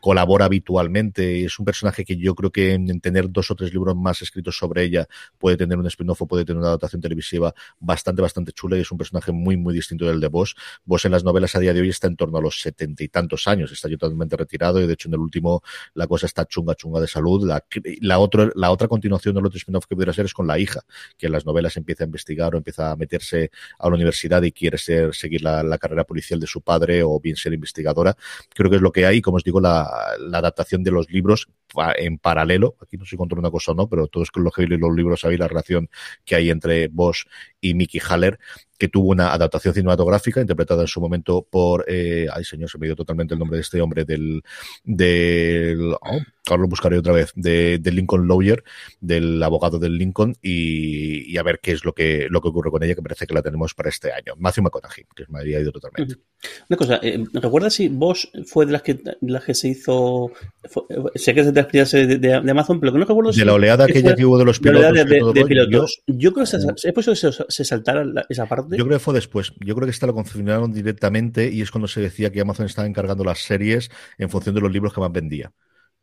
colabora 0.00 0.46
habitualmente. 0.46 1.44
Es 1.44 1.58
un 1.58 1.64
personaje 1.64 2.04
que 2.04 2.16
yo 2.16 2.34
creo 2.34 2.50
que 2.50 2.72
en 2.72 3.00
tener 3.00 3.30
dos 3.30 3.50
o 3.50 3.54
tres 3.54 3.72
libros 3.72 3.96
más 3.96 4.22
escritos 4.22 4.56
sobre 4.56 4.84
ella 4.84 5.06
puede 5.38 5.56
tener 5.56 5.78
un 5.78 5.86
spin-off 5.86 6.22
puede 6.28 6.44
tener 6.44 6.58
una 6.58 6.68
adaptación 6.68 7.00
televisiva 7.02 7.54
bastante, 7.78 8.22
bastante 8.22 8.52
chula 8.52 8.76
y 8.76 8.80
es 8.80 8.90
un 8.90 8.98
personaje 8.98 9.32
muy, 9.32 9.56
muy 9.56 9.74
distinto 9.74 10.06
del 10.06 10.20
de 10.20 10.28
Bosch. 10.28 10.54
Vos 10.84 11.04
en 11.04 11.12
las 11.12 11.24
novelas 11.24 11.54
a 11.56 11.60
día 11.60 11.72
de 11.72 11.80
hoy 11.80 11.88
está 11.88 12.06
en 12.06 12.16
torno 12.16 12.38
a 12.38 12.40
los 12.40 12.60
setenta 12.60 13.02
y 13.04 13.08
tantos 13.08 13.46
años, 13.46 13.72
está 13.72 13.88
totalmente 13.88 14.36
retirado 14.36 14.80
y 14.80 14.86
de 14.86 14.92
hecho 14.94 15.08
en 15.08 15.14
el 15.14 15.20
último 15.20 15.62
la 15.94 16.06
cosa 16.06 16.26
está 16.26 16.44
chunga 16.46 16.74
chunga 16.74 17.00
de 17.00 17.08
salud. 17.08 17.46
La, 17.46 17.64
la, 18.00 18.18
otro, 18.18 18.50
la 18.54 18.70
otra 18.70 18.88
continuación 18.88 19.34
del 19.34 19.46
otro 19.46 19.58
spin-off 19.58 19.86
que 19.86 19.94
pudiera 19.94 20.12
ser 20.12 20.26
es 20.26 20.34
con 20.34 20.46
la 20.46 20.58
hija, 20.58 20.80
que 21.16 21.26
en 21.26 21.32
las 21.32 21.46
novelas 21.46 21.76
empieza 21.76 22.04
a 22.04 22.06
investigar 22.06 22.54
o 22.54 22.58
empieza 22.58 22.90
a 22.90 22.96
meterse 22.96 23.50
a 23.78 23.88
la 23.88 23.94
universidad 23.94 24.42
y 24.42 24.52
quiere 24.52 24.78
ser, 24.78 25.14
seguir 25.14 25.42
la, 25.42 25.76
carrera 25.78 26.04
policial 26.04 26.40
de 26.40 26.46
su 26.46 26.62
padre 26.62 27.02
o 27.02 27.20
bien 27.20 27.36
ser 27.36 27.52
investigadora. 27.52 28.16
Creo 28.54 28.70
que 28.70 28.76
es 28.76 28.82
lo 28.82 28.92
que 28.92 29.04
hay, 29.04 29.20
como 29.20 29.36
os 29.36 29.44
digo, 29.44 29.60
la, 29.60 29.86
adaptación 30.32 30.82
de 30.82 30.90
los 30.90 31.10
libros 31.10 31.48
en 31.96 32.18
paralelo. 32.18 32.76
Aquí 32.80 32.96
no 32.96 33.04
sé 33.04 33.16
si 33.16 33.16
una 33.16 33.50
cosa 33.50 33.72
o 33.72 33.74
no, 33.74 33.88
pero 33.88 34.06
todos 34.06 34.30
los 34.34 34.54
que 34.54 34.66
los 34.66 34.96
libros 34.96 35.20
sabéis 35.20 35.40
la 35.40 35.48
relación 35.48 35.88
que 36.24 36.36
hay 36.36 36.50
entre 36.50 36.88
Bosch 36.88 37.26
y 37.60 37.74
Mickey 37.74 38.00
Haller 38.00 38.38
que 38.78 38.88
tuvo 38.88 39.10
una 39.10 39.32
adaptación 39.32 39.74
cinematográfica 39.74 40.40
interpretada 40.40 40.82
en 40.82 40.88
su 40.88 41.00
momento 41.00 41.46
por, 41.48 41.84
eh, 41.88 42.26
ay 42.32 42.44
señor, 42.44 42.70
se 42.70 42.78
me 42.78 42.86
dio 42.86 42.96
totalmente 42.96 43.34
el 43.34 43.40
nombre 43.40 43.56
de 43.56 43.62
este 43.62 43.80
hombre, 43.80 44.04
del, 44.04 44.42
del, 44.84 45.94
oh, 45.94 46.20
ahora 46.48 46.62
lo 46.62 46.68
buscaré 46.68 46.98
otra 46.98 47.12
vez, 47.12 47.32
de, 47.34 47.80
Lincoln 47.84 48.28
Lawyer, 48.28 48.62
del 49.00 49.42
abogado 49.42 49.78
del 49.78 49.96
Lincoln, 49.96 50.36
y, 50.42 51.36
a 51.36 51.42
ver 51.42 51.60
qué 51.60 51.72
es 51.72 51.84
lo 51.84 51.92
que, 51.92 52.26
lo 52.30 52.40
que 52.40 52.48
ocurre 52.48 52.70
con 52.70 52.82
ella, 52.82 52.94
que 52.94 53.02
parece 53.02 53.26
que 53.26 53.34
la 53.34 53.42
tenemos 53.42 53.74
para 53.74 53.88
este 53.88 54.12
año. 54.12 54.34
Matthew 54.38 54.64
McConaughey, 54.64 55.04
que 55.14 55.24
me 55.28 55.40
había 55.40 55.60
ido 55.60 55.72
totalmente. 55.72 56.16
Una 56.68 56.76
cosa, 56.76 57.00
eh, 57.02 57.24
¿recuerdas 57.32 57.74
si 57.74 57.88
Bosch 57.88 58.26
fue 58.46 58.66
de 58.66 58.72
las 58.72 58.82
que, 58.82 58.98
las 59.20 59.44
que 59.44 59.54
se 59.54 59.68
hizo, 59.68 60.30
sé 61.14 61.34
que 61.34 61.40
es 61.40 61.52
de 61.52 61.66
las 61.72 61.90
de, 61.90 62.18
de, 62.18 62.34
Amazon, 62.34 62.80
pero 62.80 62.92
que 62.92 62.98
no 62.98 63.04
recuerdo 63.04 63.32
si... 63.32 63.40
De 63.40 63.46
la 63.46 63.54
oleada 63.54 63.84
aquella 63.84 64.14
que 64.14 64.24
hubo 64.24 64.38
de 64.38 64.44
los 64.44 64.60
pilotos. 64.60 64.92
De, 65.34 65.44
pilotos. 65.44 66.02
Yo, 66.06 66.32
creo 66.32 66.44
que 66.44 66.50
se, 66.50 66.56
es 66.56 66.92
posible 66.92 67.18
que 67.20 67.44
se, 67.48 67.64
saltara 67.64 68.04
esa 68.28 68.46
parte 68.46 68.76
yo 68.76 68.84
creo 68.84 68.98
que 68.98 69.04
fue 69.04 69.14
después. 69.14 69.52
Yo 69.60 69.74
creo 69.74 69.86
que 69.86 69.90
esta 69.90 70.06
lo 70.06 70.14
confirmaron 70.14 70.72
directamente 70.72 71.50
y 71.50 71.62
es 71.62 71.70
cuando 71.70 71.88
se 71.88 72.00
decía 72.00 72.30
que 72.30 72.40
Amazon 72.40 72.66
estaba 72.66 72.86
encargando 72.86 73.24
las 73.24 73.40
series 73.40 73.90
en 74.18 74.30
función 74.30 74.54
de 74.54 74.60
los 74.60 74.72
libros 74.72 74.92
que 74.92 75.00
más 75.00 75.12
vendía. 75.12 75.52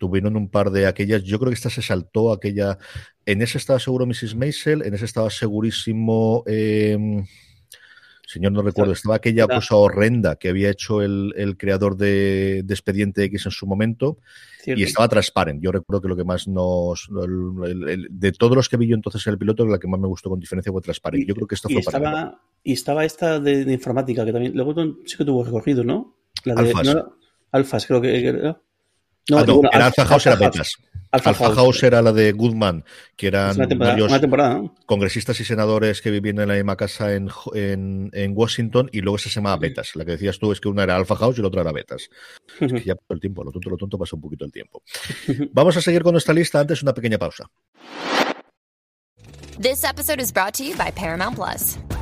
Tuvieron 0.04 0.36
un 0.36 0.50
par 0.50 0.70
de 0.70 0.86
aquellas. 0.86 1.24
Yo 1.24 1.40
creo 1.40 1.50
que 1.50 1.56
esta 1.56 1.70
se 1.70 1.82
saltó 1.82 2.34
aquella. 2.34 2.78
En 3.26 3.42
ese 3.42 3.58
estaba 3.58 3.80
seguro 3.80 4.06
Mrs. 4.06 4.36
Maisel, 4.36 4.82
en 4.86 4.94
ese 4.94 5.06
estaba 5.06 5.30
segurísimo. 5.30 6.44
Eh, 6.46 7.24
señor, 8.28 8.52
no 8.52 8.62
recuerdo, 8.64 8.92
estaba 8.92 9.16
aquella 9.16 9.48
cosa 9.48 9.78
horrenda 9.78 10.36
que 10.36 10.50
había 10.50 10.70
hecho 10.70 11.02
el, 11.02 11.56
creador 11.58 11.96
de, 11.96 12.66
Expediente 12.68 13.24
X 13.24 13.46
en 13.46 13.52
su 13.54 13.66
momento 13.66 14.18
y 14.66 14.84
estaba 14.84 15.08
Transparent. 15.08 15.64
Yo 15.64 15.72
recuerdo 15.72 16.02
que 16.02 16.08
lo 16.10 16.18
que 16.18 16.26
más 16.26 16.50
nos. 16.50 17.08
de 17.10 18.32
todos 18.34 18.58
los 18.58 18.68
que 18.68 18.76
vi 18.76 18.88
yo 18.88 18.96
entonces 18.96 19.26
en 19.26 19.32
el 19.32 19.40
piloto, 19.40 19.66
la 19.66 19.80
que 19.80 19.88
más 19.88 20.02
me 20.02 20.08
gustó 20.08 20.30
con 20.30 20.38
diferencia 20.38 20.70
fue 20.70 20.82
Transparent. 20.82 21.26
Yo 21.26 21.34
creo 21.34 21.48
que 21.48 21.56
esto 21.56 21.70
fue 21.70 21.80
estaba, 21.80 22.12
para. 22.12 22.42
Y 22.62 22.74
estaba 22.74 23.06
esta 23.06 23.40
de, 23.40 23.72
informática 23.72 24.26
que 24.26 24.34
también. 24.34 24.54
Luego 24.54 24.76
sí 25.06 25.16
que 25.16 25.24
tuvo 25.24 25.46
recorrido, 25.46 25.86
¿no? 25.86 26.18
La 26.44 26.56
de, 26.56 26.72
Alfas. 26.72 27.06
Alfas, 27.54 27.86
creo 27.86 28.02
que. 28.02 28.54
No, 29.30 29.38
ah, 29.38 29.46
no, 29.46 29.62
era 29.72 29.86
Alpha 29.86 30.06
House, 30.06 30.26
era 30.26 30.36
Betas. 30.36 30.78
Alpha, 31.12 31.34
House. 31.34 31.84
era 31.84 32.02
la 32.02 32.12
de 32.12 32.32
Goodman, 32.32 32.84
que 33.16 33.28
eran 33.28 33.56
varios 33.78 34.12
congresistas 34.88 35.40
y 35.40 35.46
senadores 35.46 36.02
que 36.02 36.10
vivían 36.10 36.40
en 36.40 36.48
la 36.48 36.56
misma 36.56 36.76
casa 36.76 37.14
en, 37.14 37.30
en, 37.54 38.10
en, 38.14 38.34
Washington 38.36 38.90
y 38.92 39.02
luego 39.02 39.20
se 39.20 39.30
llamaba 39.30 39.58
Betas. 39.58 39.96
La 39.96 40.06
que 40.06 40.14
decías 40.14 40.40
tú 40.40 40.52
es 40.52 40.60
que 40.60 40.70
una 40.70 40.84
era 40.84 40.96
Alpha 40.96 41.16
House 41.16 41.38
y 41.38 41.42
la 41.42 41.50
otra 41.50 41.62
era 41.62 41.72
Betas. 41.72 42.10
Es 42.60 42.74
que 42.74 42.82
ya 42.86 42.96
pasó 42.96 43.14
el 43.14 43.20
tiempo, 43.20 43.44
lo 43.44 43.52
tonto, 43.52 43.70
lo 43.70 43.78
tonto 43.78 43.98
pasa 43.98 44.16
un 44.16 44.24
poquito 44.24 44.44
el 44.44 44.52
tiempo. 44.52 44.82
Vamos 45.52 45.78
a 45.78 45.82
seguir 45.82 46.02
con 46.02 46.14
nuestra 46.14 46.34
lista, 46.34 46.60
antes 46.60 46.82
una 46.82 46.94
pequeña 46.94 47.20
pausa. 47.20 47.46
This 49.60 49.84
episode 49.84 50.20
is 50.20 50.34
brought 50.34 50.56
to 50.56 50.64
you 50.64 50.76
by 50.76 50.92
Paramount 50.92 51.36
Plus. 51.36 51.78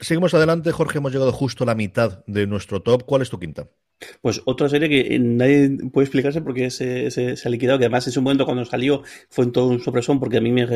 Seguimos 0.00 0.34
adelante, 0.34 0.72
Jorge. 0.72 0.98
Hemos 0.98 1.12
llegado 1.12 1.30
justo 1.32 1.62
a 1.64 1.66
la 1.66 1.74
mitad 1.76 2.24
de 2.26 2.46
nuestro 2.48 2.82
top. 2.82 3.04
¿Cuál 3.04 3.22
es 3.22 3.30
tu 3.30 3.38
quinta? 3.38 3.68
Pues 4.20 4.42
otra 4.44 4.68
serie 4.68 4.88
que 4.88 5.18
nadie 5.18 5.76
puede 5.92 6.04
explicarse 6.04 6.40
porque 6.40 6.70
se, 6.70 7.10
se, 7.10 7.36
se, 7.36 7.48
ha 7.48 7.50
liquidado, 7.50 7.78
que 7.78 7.86
además 7.86 8.06
en 8.06 8.12
su 8.12 8.22
momento 8.22 8.44
cuando 8.44 8.64
salió 8.64 9.02
fue 9.28 9.44
en 9.44 9.52
todo 9.52 9.68
un 9.68 9.80
sorpresón 9.80 10.20
porque 10.20 10.36
a 10.36 10.40
mí 10.40 10.52
me, 10.52 10.66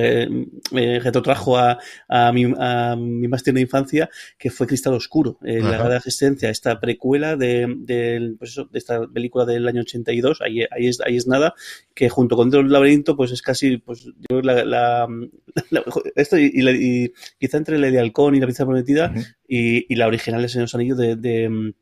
me 0.72 0.98
retrotrajo 0.98 1.56
a, 1.56 1.78
a, 2.08 2.32
mi, 2.32 2.52
a 2.58 2.96
mi 2.96 3.28
más 3.28 3.42
tierna 3.42 3.60
infancia, 3.60 4.10
que 4.38 4.50
fue 4.50 4.66
Cristal 4.66 4.94
Oscuro, 4.94 5.38
eh, 5.44 5.60
la 5.60 5.78
gran 5.78 5.92
existencia, 5.92 6.50
esta 6.50 6.80
precuela 6.80 7.36
de, 7.36 7.72
de, 7.78 8.34
pues 8.38 8.52
eso, 8.52 8.64
de, 8.64 8.78
esta 8.78 9.06
película 9.06 9.44
del 9.44 9.68
año 9.68 9.82
82, 9.82 10.40
ahí, 10.40 10.62
ahí, 10.70 10.88
es, 10.88 11.00
ahí 11.00 11.16
es 11.16 11.26
nada, 11.26 11.54
que 11.94 12.08
junto 12.08 12.36
con 12.36 12.52
el 12.52 12.68
laberinto 12.70 13.16
pues 13.16 13.30
es 13.30 13.42
casi, 13.42 13.76
pues 13.76 14.04
yo 14.30 14.42
la, 14.42 14.64
la, 14.64 15.06
la 15.70 15.84
esto 16.16 16.38
y, 16.38 16.50
y, 16.52 16.68
y, 16.68 17.12
quizá 17.38 17.58
entre 17.58 17.78
la 17.78 17.90
de 17.90 18.00
Halcón 18.00 18.34
y 18.34 18.40
la 18.40 18.46
princesa 18.46 18.66
prometida 18.66 19.12
uh 19.14 19.18
-huh. 19.18 19.36
y, 19.46 19.92
y, 19.92 19.96
la 19.96 20.06
original 20.08 20.44
en 20.44 20.60
los 20.60 20.74
anillos 20.74 20.98
de, 20.98 21.16
de 21.16 21.72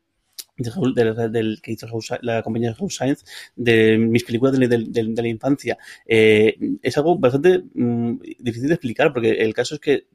del, 0.61 1.15
de, 1.15 1.29
de, 1.29 1.57
que 1.61 1.71
hizo 1.71 1.87
la 2.21 2.41
compañía 2.43 2.69
de 2.69 2.75
House 2.75 2.95
Science, 2.95 3.25
de 3.55 3.97
mis 3.97 4.23
películas 4.23 4.57
de, 4.57 4.67
de 4.67 5.21
la 5.21 5.27
infancia. 5.27 5.77
Eh, 6.05 6.57
es 6.81 6.97
algo 6.97 7.17
bastante 7.17 7.63
mmm, 7.73 8.15
difícil 8.39 8.67
de 8.67 8.75
explicar, 8.75 9.13
porque 9.13 9.31
el 9.31 9.53
caso 9.53 9.75
es 9.75 9.81
que 9.81 10.07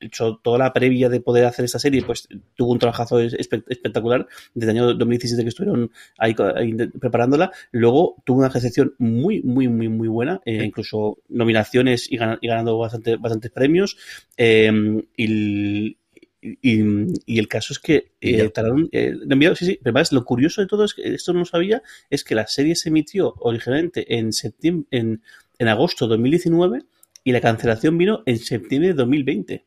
hecho 0.00 0.40
toda 0.42 0.58
la 0.58 0.72
previa 0.72 1.08
de 1.08 1.20
poder 1.20 1.44
hacer 1.44 1.64
esta 1.64 1.78
serie, 1.78 2.02
pues 2.02 2.28
tuvo 2.54 2.72
un 2.72 2.78
trabajazo 2.78 3.20
espectacular 3.20 4.26
desde 4.54 4.72
el 4.72 4.78
año 4.78 4.94
2017 4.94 5.42
que 5.42 5.48
estuvieron 5.48 5.90
ahí, 6.18 6.34
ahí 6.56 6.74
preparándola. 6.98 7.50
Luego 7.72 8.16
tuvo 8.24 8.38
una 8.38 8.48
recepción 8.48 8.94
muy, 8.98 9.42
muy, 9.42 9.68
muy, 9.68 9.88
muy 9.88 10.08
buena, 10.08 10.40
eh, 10.44 10.64
incluso 10.64 11.18
nominaciones 11.28 12.10
y, 12.10 12.16
gan 12.16 12.38
y 12.40 12.48
ganando 12.48 12.78
bastante, 12.78 13.16
bastantes 13.16 13.50
premios. 13.50 13.96
Eh, 14.36 14.72
y, 15.16 15.96
y, 16.42 16.82
y, 17.26 17.38
el 17.38 17.48
caso 17.48 17.72
es 17.72 17.78
que 17.78 18.12
eh, 18.20 18.48
tardaron, 18.48 18.88
eh, 18.92 19.14
enviado, 19.28 19.54
sí, 19.54 19.66
sí, 19.66 19.78
pero 19.82 19.90
además 19.90 20.12
lo 20.12 20.24
curioso 20.24 20.60
de 20.60 20.66
todo 20.66 20.84
es 20.84 20.94
que 20.94 21.14
esto 21.14 21.32
no 21.32 21.44
sabía, 21.44 21.82
es 22.08 22.24
que 22.24 22.34
la 22.34 22.46
serie 22.46 22.76
se 22.76 22.88
emitió 22.88 23.34
originalmente 23.40 24.16
en 24.16 24.32
septiembre, 24.32 24.86
en, 24.90 25.22
en 25.58 25.68
agosto 25.68 26.06
de 26.06 26.10
2019 26.10 26.82
y 27.24 27.32
la 27.32 27.40
cancelación 27.40 27.98
vino 27.98 28.22
en 28.26 28.38
septiembre 28.38 28.88
de 28.88 28.94
2020. 28.94 29.66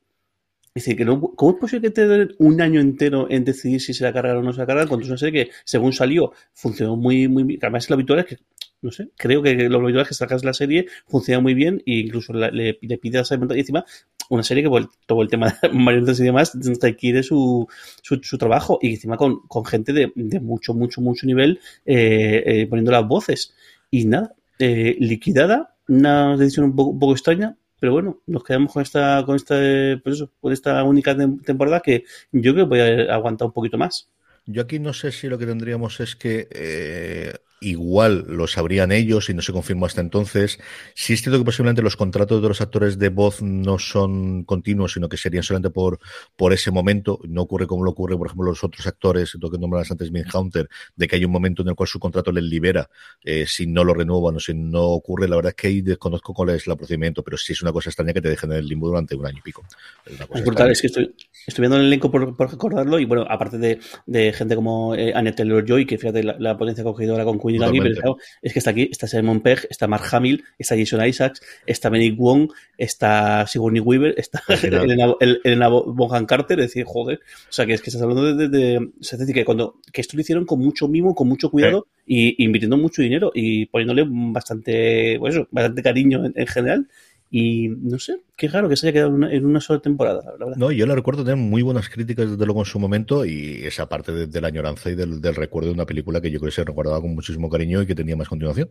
Es 0.75 0.85
decir, 0.85 0.97
que 0.97 1.05
no, 1.05 1.21
¿cómo 1.21 1.51
es 1.51 1.57
posible 1.59 1.89
que 1.89 1.93
te 1.93 2.07
den 2.07 2.35
un 2.39 2.59
año 2.59 2.81
entero 2.81 3.27
en 3.29 3.45
decidir 3.45 3.79
si 3.79 3.93
se 3.93 4.03
la 4.03 4.11
cargan 4.11 4.37
o 4.37 4.41
no 4.41 4.53
se 4.53 4.59
la 4.59 4.65
cargan? 4.65 4.87
Cuando 4.87 5.03
es 5.03 5.09
una 5.09 5.19
serie 5.19 5.45
que, 5.45 5.51
según 5.65 5.93
salió, 5.93 6.33
funcionó 6.53 6.95
muy, 6.95 7.27
muy 7.27 7.43
bien. 7.43 7.59
Además, 7.61 7.87
lo 7.91 7.93
habitual 7.93 8.19
es 8.19 8.25
que, 8.25 8.37
no 8.83 8.91
sé, 8.91 9.09
creo 9.17 9.41
que 9.41 9.55
lo 9.69 9.79
habitual 9.79 10.03
es 10.03 10.09
que 10.09 10.13
sacas 10.13 10.43
la 10.43 10.53
serie, 10.53 10.87
funciona 11.07 11.39
muy 11.41 11.53
bien 11.53 11.81
e 11.85 11.99
incluso 11.99 12.33
le, 12.33 12.77
le 12.79 12.97
pides 12.97 13.31
a 13.31 13.35
y 13.35 13.59
encima 13.59 13.85
una 14.29 14.43
serie 14.43 14.63
que 14.63 14.69
por 14.69 14.89
todo 15.05 15.21
el 15.21 15.29
tema 15.29 15.57
de 15.61 15.69
marionetas 15.73 16.19
y 16.19 16.23
demás 16.23 16.51
requiere 16.81 17.23
su, 17.23 17.67
su, 18.01 18.19
su, 18.21 18.37
trabajo 18.37 18.79
y 18.81 18.91
encima 18.91 19.17
con, 19.17 19.47
con 19.47 19.65
gente 19.65 19.93
de, 19.93 20.11
de, 20.15 20.39
mucho, 20.39 20.73
mucho, 20.73 21.01
mucho 21.01 21.25
nivel 21.25 21.59
eh, 21.85 22.43
eh, 22.45 22.67
poniendo 22.67 22.91
las 22.91 23.07
voces. 23.07 23.53
Y 23.89 24.05
nada, 24.05 24.35
eh, 24.59 24.95
liquidada, 24.99 25.75
una 25.87 26.35
decisión 26.37 26.65
un 26.65 26.75
poco, 26.75 26.91
un 26.91 26.99
poco 26.99 27.13
extraña, 27.13 27.57
pero 27.79 27.93
bueno, 27.93 28.21
nos 28.27 28.43
quedamos 28.43 28.73
con 28.73 28.81
esta, 28.81 29.23
con 29.25 29.35
esta, 29.35 29.55
pues 30.03 30.15
eso, 30.15 30.31
con 30.39 30.53
esta 30.53 30.83
única 30.83 31.15
temporada 31.45 31.79
que 31.81 32.03
yo 32.31 32.53
creo 32.53 32.65
que 32.65 32.69
voy 32.69 32.79
a 32.79 33.13
aguantar 33.13 33.47
un 33.47 33.53
poquito 33.53 33.77
más. 33.77 34.09
Yo 34.45 34.61
aquí 34.61 34.79
no 34.79 34.93
sé 34.93 35.11
si 35.11 35.27
lo 35.27 35.37
que 35.37 35.45
tendríamos 35.45 35.99
es 35.99 36.15
que 36.15 36.47
eh, 36.51 37.33
igual 37.63 38.25
lo 38.27 38.47
sabrían 38.47 38.91
ellos 38.91 39.29
y 39.29 39.33
no 39.33 39.41
se 39.41 39.53
confirmó 39.53 39.85
hasta 39.85 40.01
entonces. 40.01 40.59
Sí 40.95 41.13
es 41.13 41.21
cierto 41.21 41.39
que 41.39 41.45
posiblemente 41.45 41.81
los 41.81 41.95
contratos 41.95 42.41
de 42.41 42.47
los 42.47 42.61
actores 42.61 42.99
de 42.99 43.09
voz 43.09 43.41
no 43.41 43.79
son 43.79 44.43
continuos, 44.43 44.93
sino 44.93 45.09
que 45.09 45.17
serían 45.17 45.43
solamente 45.43 45.69
por, 45.69 45.99
por 46.35 46.53
ese 46.53 46.71
momento. 46.71 47.19
No 47.27 47.41
ocurre 47.43 47.67
como 47.67 47.83
lo 47.83 47.91
ocurre, 47.91 48.17
por 48.17 48.27
ejemplo, 48.27 48.49
los 48.49 48.63
otros 48.63 48.85
actores, 48.87 49.35
lo 49.39 49.49
que 49.49 49.57
nombrabas 49.57 49.91
antes, 49.91 50.11
Hunter, 50.33 50.69
de 50.95 51.07
que 51.07 51.15
hay 51.15 51.25
un 51.25 51.31
momento 51.31 51.61
en 51.61 51.69
el 51.69 51.75
cual 51.75 51.87
su 51.87 51.99
contrato 51.99 52.31
les 52.31 52.43
libera 52.43 52.89
eh, 53.23 53.45
si 53.47 53.67
no 53.67 53.83
lo 53.83 53.93
renuevan 53.93 54.35
o 54.35 54.39
si 54.39 54.53
no 54.53 54.83
ocurre. 54.83 55.27
La 55.27 55.35
verdad 55.35 55.51
es 55.51 55.55
que 55.55 55.67
ahí 55.67 55.81
desconozco 55.81 56.33
cuál 56.33 56.49
es 56.49 56.67
el 56.67 56.77
procedimiento, 56.77 57.23
pero 57.23 57.37
sí 57.37 57.53
es 57.53 57.61
una 57.61 57.71
cosa 57.71 57.89
extraña 57.89 58.13
que 58.13 58.21
te 58.21 58.29
dejen 58.29 58.51
en 58.51 58.57
el 58.57 58.67
limbo 58.67 58.87
durante 58.87 59.15
un 59.15 59.25
año 59.25 59.37
y 59.39 59.41
pico. 59.41 59.63
Es, 60.05 60.19
es 60.19 60.45
brutal, 60.45 60.71
es 60.71 60.81
que 60.81 60.87
estoy, 60.87 61.15
estoy 61.47 61.61
viendo 61.61 61.77
el 61.77 61.85
elenco 61.85 62.11
por, 62.11 62.35
por 62.35 62.51
recordarlo 62.51 62.99
y 62.99 63.05
bueno, 63.05 63.25
aparte 63.29 63.57
de, 63.57 63.79
de 64.05 64.33
gente 64.33 64.55
como 64.55 64.95
eh, 64.95 65.13
Annette 65.13 65.37
Taylor-Joy, 65.37 65.85
que 65.85 65.97
fíjate 65.97 66.23
la, 66.23 66.35
la 66.39 66.57
potencia 66.57 66.83
cogedora 66.83 67.23
con 67.23 67.39
Queen 67.39 67.52
Aquí, 67.61 67.79
pero 67.79 67.95
claro, 67.95 68.17
es 68.41 68.53
que 68.53 68.59
está 68.59 68.71
aquí, 68.71 68.89
está 68.91 69.07
Simon 69.07 69.41
Pegg, 69.41 69.67
está 69.69 69.87
Mark 69.87 70.03
Hamill, 70.11 70.43
está 70.57 70.77
Jason 70.77 71.05
Isaacs, 71.05 71.41
está 71.65 71.89
Benny 71.89 72.11
Wong, 72.11 72.51
está 72.77 73.45
Sigourney 73.47 73.81
Weaver, 73.81 74.15
está 74.17 74.41
Elena, 74.63 75.13
Elena 75.19 75.67
Bonham 75.69 76.25
Carter, 76.25 76.59
es 76.59 76.67
decir, 76.67 76.85
joder, 76.85 77.19
o 77.49 77.51
sea, 77.51 77.65
que 77.65 77.73
es 77.73 77.81
que 77.81 77.89
estás 77.89 78.01
hablando 78.01 78.35
de, 78.35 78.47
de, 78.47 78.57
de 78.57 78.89
es 78.99 79.17
decir, 79.17 79.33
que 79.33 79.45
cuando, 79.45 79.79
que 79.91 80.01
esto 80.01 80.17
lo 80.17 80.21
hicieron 80.21 80.45
con 80.45 80.59
mucho 80.59 80.87
mimo, 80.87 81.15
con 81.15 81.27
mucho 81.27 81.49
cuidado 81.49 81.87
sí. 82.05 82.35
y, 82.37 82.43
y, 82.43 82.45
invirtiendo 82.45 82.77
mucho 82.77 83.01
dinero 83.01 83.31
y 83.33 83.65
poniéndole 83.67 84.05
bastante, 84.07 85.17
pues 85.19 85.35
eso, 85.35 85.47
bastante 85.51 85.83
cariño 85.83 86.25
en, 86.25 86.33
en 86.35 86.47
general 86.47 86.87
y 87.35 87.69
no 87.69 87.97
sé, 87.97 88.21
qué 88.37 88.47
raro 88.47 88.69
que 88.69 88.75
se 88.75 88.85
haya 88.85 88.93
quedado 88.93 89.09
en 89.09 89.15
una, 89.15 89.33
en 89.33 89.43
una 89.43 89.59
sola 89.59 89.79
temporada, 89.79 90.23
la 90.23 90.45
verdad. 90.45 90.55
No, 90.55 90.71
yo 90.71 90.85
la 90.85 90.93
recuerdo 90.93 91.23
tener 91.23 91.37
muy 91.37 91.63
buenas 91.63 91.89
críticas 91.89 92.29
desde 92.29 92.45
luego 92.45 92.61
en 92.61 92.65
su 92.65 92.77
momento 92.77 93.25
y 93.25 93.65
esa 93.65 93.89
parte 93.89 94.11
de, 94.11 94.27
de 94.27 94.39
la 94.39 94.49
añoranza 94.49 94.91
y 94.91 94.95
del, 94.95 95.19
del, 95.19 95.33
recuerdo 95.33 95.69
de 95.69 95.73
una 95.73 95.87
película 95.87 96.21
que 96.21 96.29
yo 96.29 96.39
creo 96.39 96.51
que 96.51 96.55
se 96.55 96.63
recordaba 96.63 97.01
con 97.01 97.15
muchísimo 97.15 97.49
cariño 97.49 97.81
y 97.81 97.87
que 97.87 97.95
tenía 97.95 98.15
más 98.15 98.29
continuación. 98.29 98.69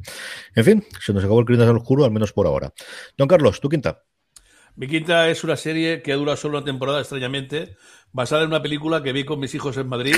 En 0.54 0.64
fin, 0.64 0.84
se 1.00 1.12
nos 1.12 1.24
acabó 1.24 1.40
el 1.40 1.46
Crímenes 1.46 1.70
al 1.70 1.78
Oscuro, 1.78 2.04
al 2.04 2.12
menos 2.12 2.32
por 2.32 2.46
ahora. 2.46 2.72
Don 3.18 3.26
Carlos, 3.26 3.60
¿tu 3.60 3.68
quinta? 3.68 4.04
Mi 4.76 4.86
quinta 4.86 5.28
es 5.28 5.42
una 5.42 5.56
serie 5.56 6.00
que 6.00 6.12
dura 6.12 6.36
solo 6.36 6.58
una 6.58 6.64
temporada, 6.64 7.00
extrañamente, 7.00 7.76
basada 8.12 8.42
en 8.42 8.48
una 8.48 8.62
película 8.62 9.02
que 9.02 9.12
vi 9.12 9.24
con 9.24 9.40
mis 9.40 9.54
hijos 9.54 9.76
en 9.76 9.88
Madrid 9.88 10.14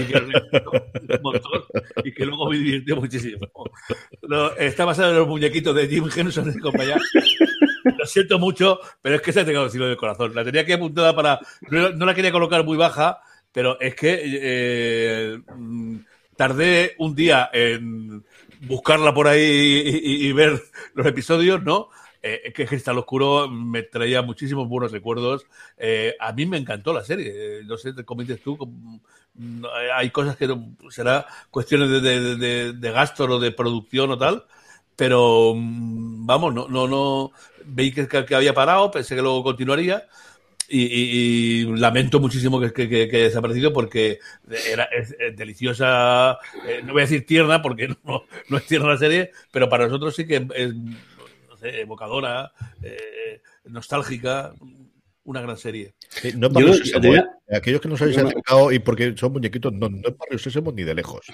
y 0.00 0.04
que, 0.04 0.16
un 0.18 1.22
montón, 1.22 1.62
y 2.04 2.12
que 2.12 2.24
luego 2.24 2.50
me 2.50 2.56
divirtió 2.56 2.96
muchísimo. 2.96 3.48
No, 4.22 4.50
está 4.56 4.84
basada 4.84 5.10
en 5.10 5.18
los 5.18 5.28
muñequitos 5.28 5.74
de 5.76 5.88
Jim 5.88 6.08
Henson 6.14 6.52
y 6.56 6.58
compañía. 6.58 6.96
Lo 7.98 8.06
siento 8.06 8.38
mucho, 8.38 8.78
pero 9.00 9.16
es 9.16 9.22
que 9.22 9.32
se 9.32 9.40
ha 9.40 9.44
tenido 9.44 9.66
el 9.66 9.96
corazón. 9.96 10.34
La 10.34 10.44
tenía 10.44 10.64
que 10.64 10.74
apuntada 10.74 11.14
para. 11.14 11.40
No, 11.70 11.90
la 11.90 12.14
quería 12.14 12.32
colocar 12.32 12.64
muy 12.64 12.76
baja, 12.76 13.20
pero 13.52 13.80
es 13.80 13.94
que 13.94 14.20
eh, 14.24 15.40
tardé 16.36 16.94
un 16.98 17.14
día 17.14 17.50
en 17.52 18.24
buscarla 18.60 19.12
por 19.12 19.26
ahí 19.26 19.82
y, 19.84 20.32
ver 20.32 20.62
los 20.94 21.06
episodios, 21.06 21.62
¿no? 21.62 21.88
eh, 22.22 22.52
que 22.54 22.66
Cristal 22.66 22.98
Oscuro 22.98 23.48
me 23.48 23.82
traía 23.82 24.22
muchísimos 24.22 24.68
buenos 24.68 24.92
recuerdos. 24.92 25.44
Eh, 25.76 26.14
a 26.20 26.32
mí 26.32 26.46
me 26.46 26.56
encantó 26.56 26.92
la 26.92 27.04
serie. 27.04 27.32
Eh, 27.34 27.62
no 27.64 27.76
sé, 27.76 27.92
te 27.92 28.04
comentes 28.04 28.40
tú. 28.40 28.56
Hay 29.94 30.10
cosas 30.10 30.36
que 30.36 30.46
no, 30.46 30.76
será 30.90 31.26
cuestiones 31.50 31.90
de, 32.02 32.72
de, 32.72 32.90
gasto 32.92 33.24
o 33.24 33.40
de 33.40 33.50
producción 33.50 34.10
o 34.12 34.18
tal, 34.18 34.44
pero 34.94 35.54
mm, 35.56 36.26
vamos, 36.26 36.54
no, 36.54 36.68
no, 36.68 36.86
no 36.86 37.32
veí 37.66 37.92
que, 37.92 38.08
que, 38.08 38.34
había 38.34 38.54
parado, 38.54 38.90
pensé 38.90 39.14
que 39.14 39.22
luego 39.22 39.42
continuaría. 39.42 40.06
Y, 40.68 40.84
y, 40.84 41.62
y, 41.62 41.76
lamento 41.76 42.18
muchísimo 42.18 42.58
que, 42.58 42.72
que, 42.72 42.88
que, 42.88 43.04
haya 43.04 43.24
desaparecido 43.24 43.74
porque 43.74 44.20
era 44.70 44.84
es, 44.84 45.14
es 45.18 45.36
deliciosa, 45.36 46.38
eh, 46.66 46.80
no 46.82 46.94
voy 46.94 47.02
a 47.02 47.04
decir 47.04 47.26
tierna 47.26 47.60
porque 47.60 47.88
no, 48.04 48.24
no, 48.48 48.56
es 48.56 48.66
tierna 48.66 48.88
la 48.88 48.96
serie, 48.96 49.32
pero 49.50 49.68
para 49.68 49.84
nosotros 49.84 50.16
sí 50.16 50.26
que 50.26 50.46
es, 50.54 50.72
sé, 51.62 51.80
evocadora, 51.80 52.52
eh, 52.82 53.42
nostálgica, 53.64 54.54
una 55.24 55.40
gran 55.40 55.56
serie. 55.56 55.94
No 56.36 56.48
es 56.48 56.52
Barrio 56.52 56.72
Yo, 56.72 56.84
Sésamo, 56.84 57.14
¿eh? 57.14 57.24
Aquellos 57.52 57.80
que 57.80 57.88
nos 57.88 58.02
habéis 58.02 58.18
acercado 58.18 58.72
y 58.72 58.78
porque 58.78 59.14
son 59.16 59.32
muñequitos, 59.32 59.72
no, 59.72 59.88
no 59.88 60.08
es 60.08 60.16
Barrio 60.16 60.38
Sésamo 60.38 60.72
ni 60.72 60.82
de 60.82 60.94
lejos. 60.94 61.26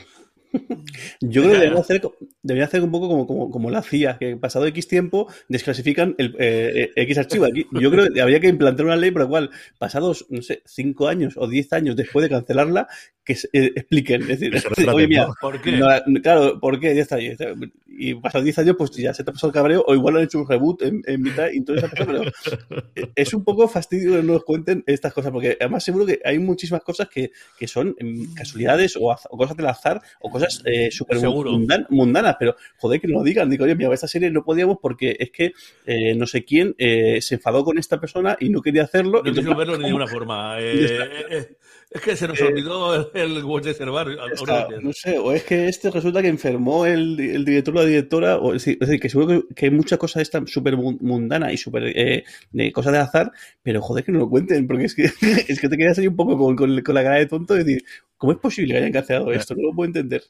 Yo 1.20 1.42
creo 1.42 1.54
que 1.54 1.58
debería 1.58 1.80
hacer, 1.80 2.02
debería 2.42 2.64
hacer 2.66 2.82
un 2.82 2.90
poco 2.90 3.08
como, 3.08 3.26
como, 3.26 3.50
como, 3.50 3.70
la 3.70 3.82
CIA, 3.82 4.18
que 4.18 4.36
pasado 4.36 4.66
X 4.66 4.88
tiempo 4.88 5.30
desclasifican 5.48 6.14
el 6.18 6.34
eh, 6.38 6.90
X 6.96 7.18
archivo. 7.18 7.44
Aquí, 7.44 7.66
yo 7.72 7.90
creo 7.90 8.12
que 8.12 8.20
habría 8.20 8.40
que 8.40 8.48
implantar 8.48 8.86
una 8.86 8.96
ley 8.96 9.10
por 9.10 9.22
la 9.22 9.28
cual, 9.28 9.50
pasados, 9.78 10.26
no 10.30 10.42
sé, 10.42 10.62
5 10.66 11.08
años 11.08 11.34
o 11.36 11.46
10 11.46 11.72
años 11.72 11.96
después 11.96 12.22
de 12.22 12.30
cancelarla, 12.30 12.88
que 13.24 13.34
se, 13.34 13.48
eh, 13.52 13.72
expliquen. 13.76 14.22
Es 14.22 14.40
decir, 14.40 14.52
oye, 14.94 15.06
mira, 15.06 15.28
¿por 15.40 15.60
qué? 15.60 15.72
No, 15.72 15.88
claro, 16.22 16.58
¿por 16.58 16.80
qué? 16.80 16.94
Ya 16.94 17.02
está, 17.02 17.20
ya 17.20 17.32
está. 17.32 17.52
y, 17.86 18.14
pasados 18.14 18.44
10 18.44 18.58
años, 18.60 18.76
pues 18.78 18.90
ya 18.92 19.12
se 19.12 19.22
te 19.22 19.30
ha 19.30 19.32
pasado 19.34 19.50
el 19.50 19.54
cabreo, 19.54 19.84
o 19.86 19.94
igual 19.94 20.16
han 20.16 20.22
hecho 20.22 20.38
un 20.38 20.48
reboot 20.48 20.82
en, 20.82 21.22
mitad 21.22 21.48
y 21.52 21.62
todo 21.62 21.76
eso. 21.76 21.88
Pero 21.94 22.22
es 23.14 23.34
un 23.34 23.44
poco 23.44 23.68
fastidio 23.68 24.12
que 24.12 24.22
no 24.22 24.34
nos 24.34 24.44
cuenten 24.44 24.82
estas 24.86 25.12
cosas, 25.12 25.30
porque 25.30 25.58
además 25.60 25.84
seguro 25.84 26.06
que 26.06 26.20
hay 26.24 26.38
muchísimas 26.38 26.82
cosas 26.82 27.08
que, 27.08 27.30
que 27.58 27.68
son 27.68 27.94
em, 27.98 28.32
casualidades 28.34 28.96
o, 28.98 29.14
cosas 29.30 29.56
del 29.56 29.66
azar 29.66 30.00
o 30.20 30.30
cosas 30.30 30.37
eh, 30.64 30.90
súper 30.90 31.18
mundanas, 31.90 32.36
pero 32.38 32.56
joder, 32.78 33.00
que 33.00 33.08
nos 33.08 33.18
lo 33.18 33.24
digan. 33.24 33.50
Digo, 33.50 33.64
oye, 33.64 33.74
mira, 33.74 33.92
esta 33.92 34.08
serie 34.08 34.30
no 34.30 34.44
podíamos 34.44 34.78
porque 34.80 35.16
es 35.18 35.30
que 35.30 35.52
eh, 35.86 36.14
no 36.14 36.26
sé 36.26 36.44
quién 36.44 36.74
eh, 36.78 37.20
se 37.20 37.36
enfadó 37.36 37.64
con 37.64 37.78
esta 37.78 38.00
persona 38.00 38.36
y 38.40 38.48
no 38.48 38.62
quería 38.62 38.84
hacerlo. 38.84 39.22
No 39.24 39.32
quiso 39.32 39.54
verlo 39.54 39.78
de 39.78 39.84
ninguna 39.84 40.06
forma. 40.06 40.56
Es 41.90 42.02
que 42.02 42.16
se 42.16 42.28
nos 42.28 42.38
olvidó 42.42 42.94
el, 43.14 43.38
el 43.38 43.44
Watch 43.44 43.64
de 43.64 43.86
no 44.82 44.92
sé, 44.92 45.18
o 45.18 45.32
es 45.32 45.42
que 45.44 45.68
este 45.68 45.90
resulta 45.90 46.20
que 46.20 46.28
enfermó 46.28 46.84
el, 46.84 47.18
el 47.18 47.44
director 47.46 47.74
o 47.74 47.80
la 47.80 47.86
directora, 47.86 48.36
o 48.36 48.54
es 48.54 48.64
decir, 48.64 49.00
que 49.00 49.08
seguro 49.08 49.46
que, 49.54 49.66
hay 49.66 49.70
muchas 49.70 49.98
cosas 49.98 50.22
esta 50.22 50.42
súper 50.46 50.76
mundana 50.76 51.50
y 51.50 51.56
súper 51.56 51.84
eh, 51.96 52.24
de 52.52 52.72
cosas 52.72 52.92
de 52.92 52.98
azar, 52.98 53.32
pero 53.62 53.80
joder 53.80 54.04
que 54.04 54.12
no 54.12 54.18
lo 54.18 54.28
cuenten, 54.28 54.66
porque 54.66 54.84
es 54.84 54.94
que, 54.94 55.04
es 55.48 55.60
que 55.60 55.68
te 55.68 55.78
quedas 55.78 55.98
ahí 55.98 56.08
un 56.08 56.16
poco 56.16 56.36
con, 56.36 56.56
con, 56.56 56.94
la 56.94 57.02
cara 57.02 57.16
de 57.16 57.26
tonto 57.26 57.54
y 57.54 57.60
decir, 57.60 57.84
¿cómo 58.18 58.32
es 58.32 58.38
posible 58.38 58.74
que 58.74 58.78
hayan 58.80 58.92
cancelado 58.92 59.32
esto? 59.32 59.54
No 59.54 59.68
lo 59.68 59.74
puedo 59.74 59.86
entender. 59.86 60.22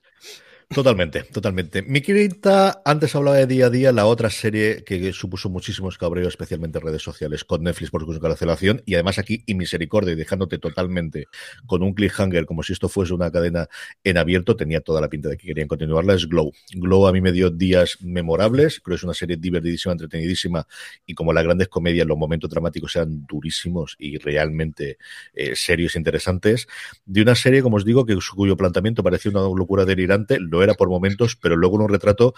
Totalmente, 0.70 1.22
totalmente. 1.22 1.80
Mi 1.82 2.02
querida, 2.02 2.82
antes 2.84 3.14
hablaba 3.16 3.38
de 3.38 3.46
día 3.46 3.66
a 3.66 3.70
día, 3.70 3.90
la 3.90 4.04
otra 4.04 4.28
serie 4.28 4.84
que 4.84 5.14
supuso 5.14 5.48
muchísimos 5.48 5.96
cabreos, 5.96 6.28
especialmente 6.28 6.76
en 6.78 6.84
redes 6.84 7.00
sociales, 7.00 7.42
con 7.42 7.62
Netflix 7.62 7.90
por 7.90 8.04
su 8.04 8.20
cancelación, 8.20 8.82
y 8.84 8.92
además 8.92 9.18
aquí 9.18 9.42
y 9.46 9.54
misericordia, 9.54 10.12
y 10.12 10.16
dejándote 10.16 10.58
totalmente 10.58 11.28
con 11.64 11.82
un 11.82 11.94
cliffhanger, 11.94 12.44
como 12.44 12.62
si 12.62 12.74
esto 12.74 12.90
fuese 12.90 13.14
una 13.14 13.30
cadena 13.30 13.66
en 14.04 14.18
abierto, 14.18 14.56
tenía 14.56 14.82
toda 14.82 15.00
la 15.00 15.08
pinta 15.08 15.30
de 15.30 15.38
que 15.38 15.46
querían 15.46 15.68
continuarla, 15.68 16.12
es 16.12 16.28
Glow. 16.28 16.52
Glow 16.74 17.06
a 17.06 17.12
mí 17.12 17.22
me 17.22 17.32
dio 17.32 17.48
días 17.48 17.96
memorables, 18.02 18.80
creo 18.80 18.94
que 18.94 18.98
es 18.98 19.04
una 19.04 19.14
serie 19.14 19.38
divertidísima, 19.38 19.92
entretenidísima, 19.92 20.66
y 21.06 21.14
como 21.14 21.32
las 21.32 21.44
grandes 21.44 21.68
comedias, 21.68 22.06
los 22.06 22.18
momentos 22.18 22.50
dramáticos 22.50 22.92
sean 22.92 23.24
durísimos 23.26 23.96
y 23.98 24.18
realmente 24.18 24.98
eh, 25.32 25.56
serios 25.56 25.96
e 25.96 25.98
interesantes, 25.98 26.68
de 27.06 27.22
una 27.22 27.34
serie, 27.34 27.62
como 27.62 27.78
os 27.78 27.86
digo, 27.86 28.04
que 28.04 28.18
cuyo 28.36 28.54
planteamiento 28.54 29.02
parecía 29.02 29.30
una 29.30 29.40
locura 29.40 29.86
delirante, 29.86 30.38
era 30.62 30.74
por 30.74 30.88
momentos, 30.88 31.36
pero 31.36 31.56
luego 31.56 31.76
un 31.76 31.88
retrato, 31.88 32.34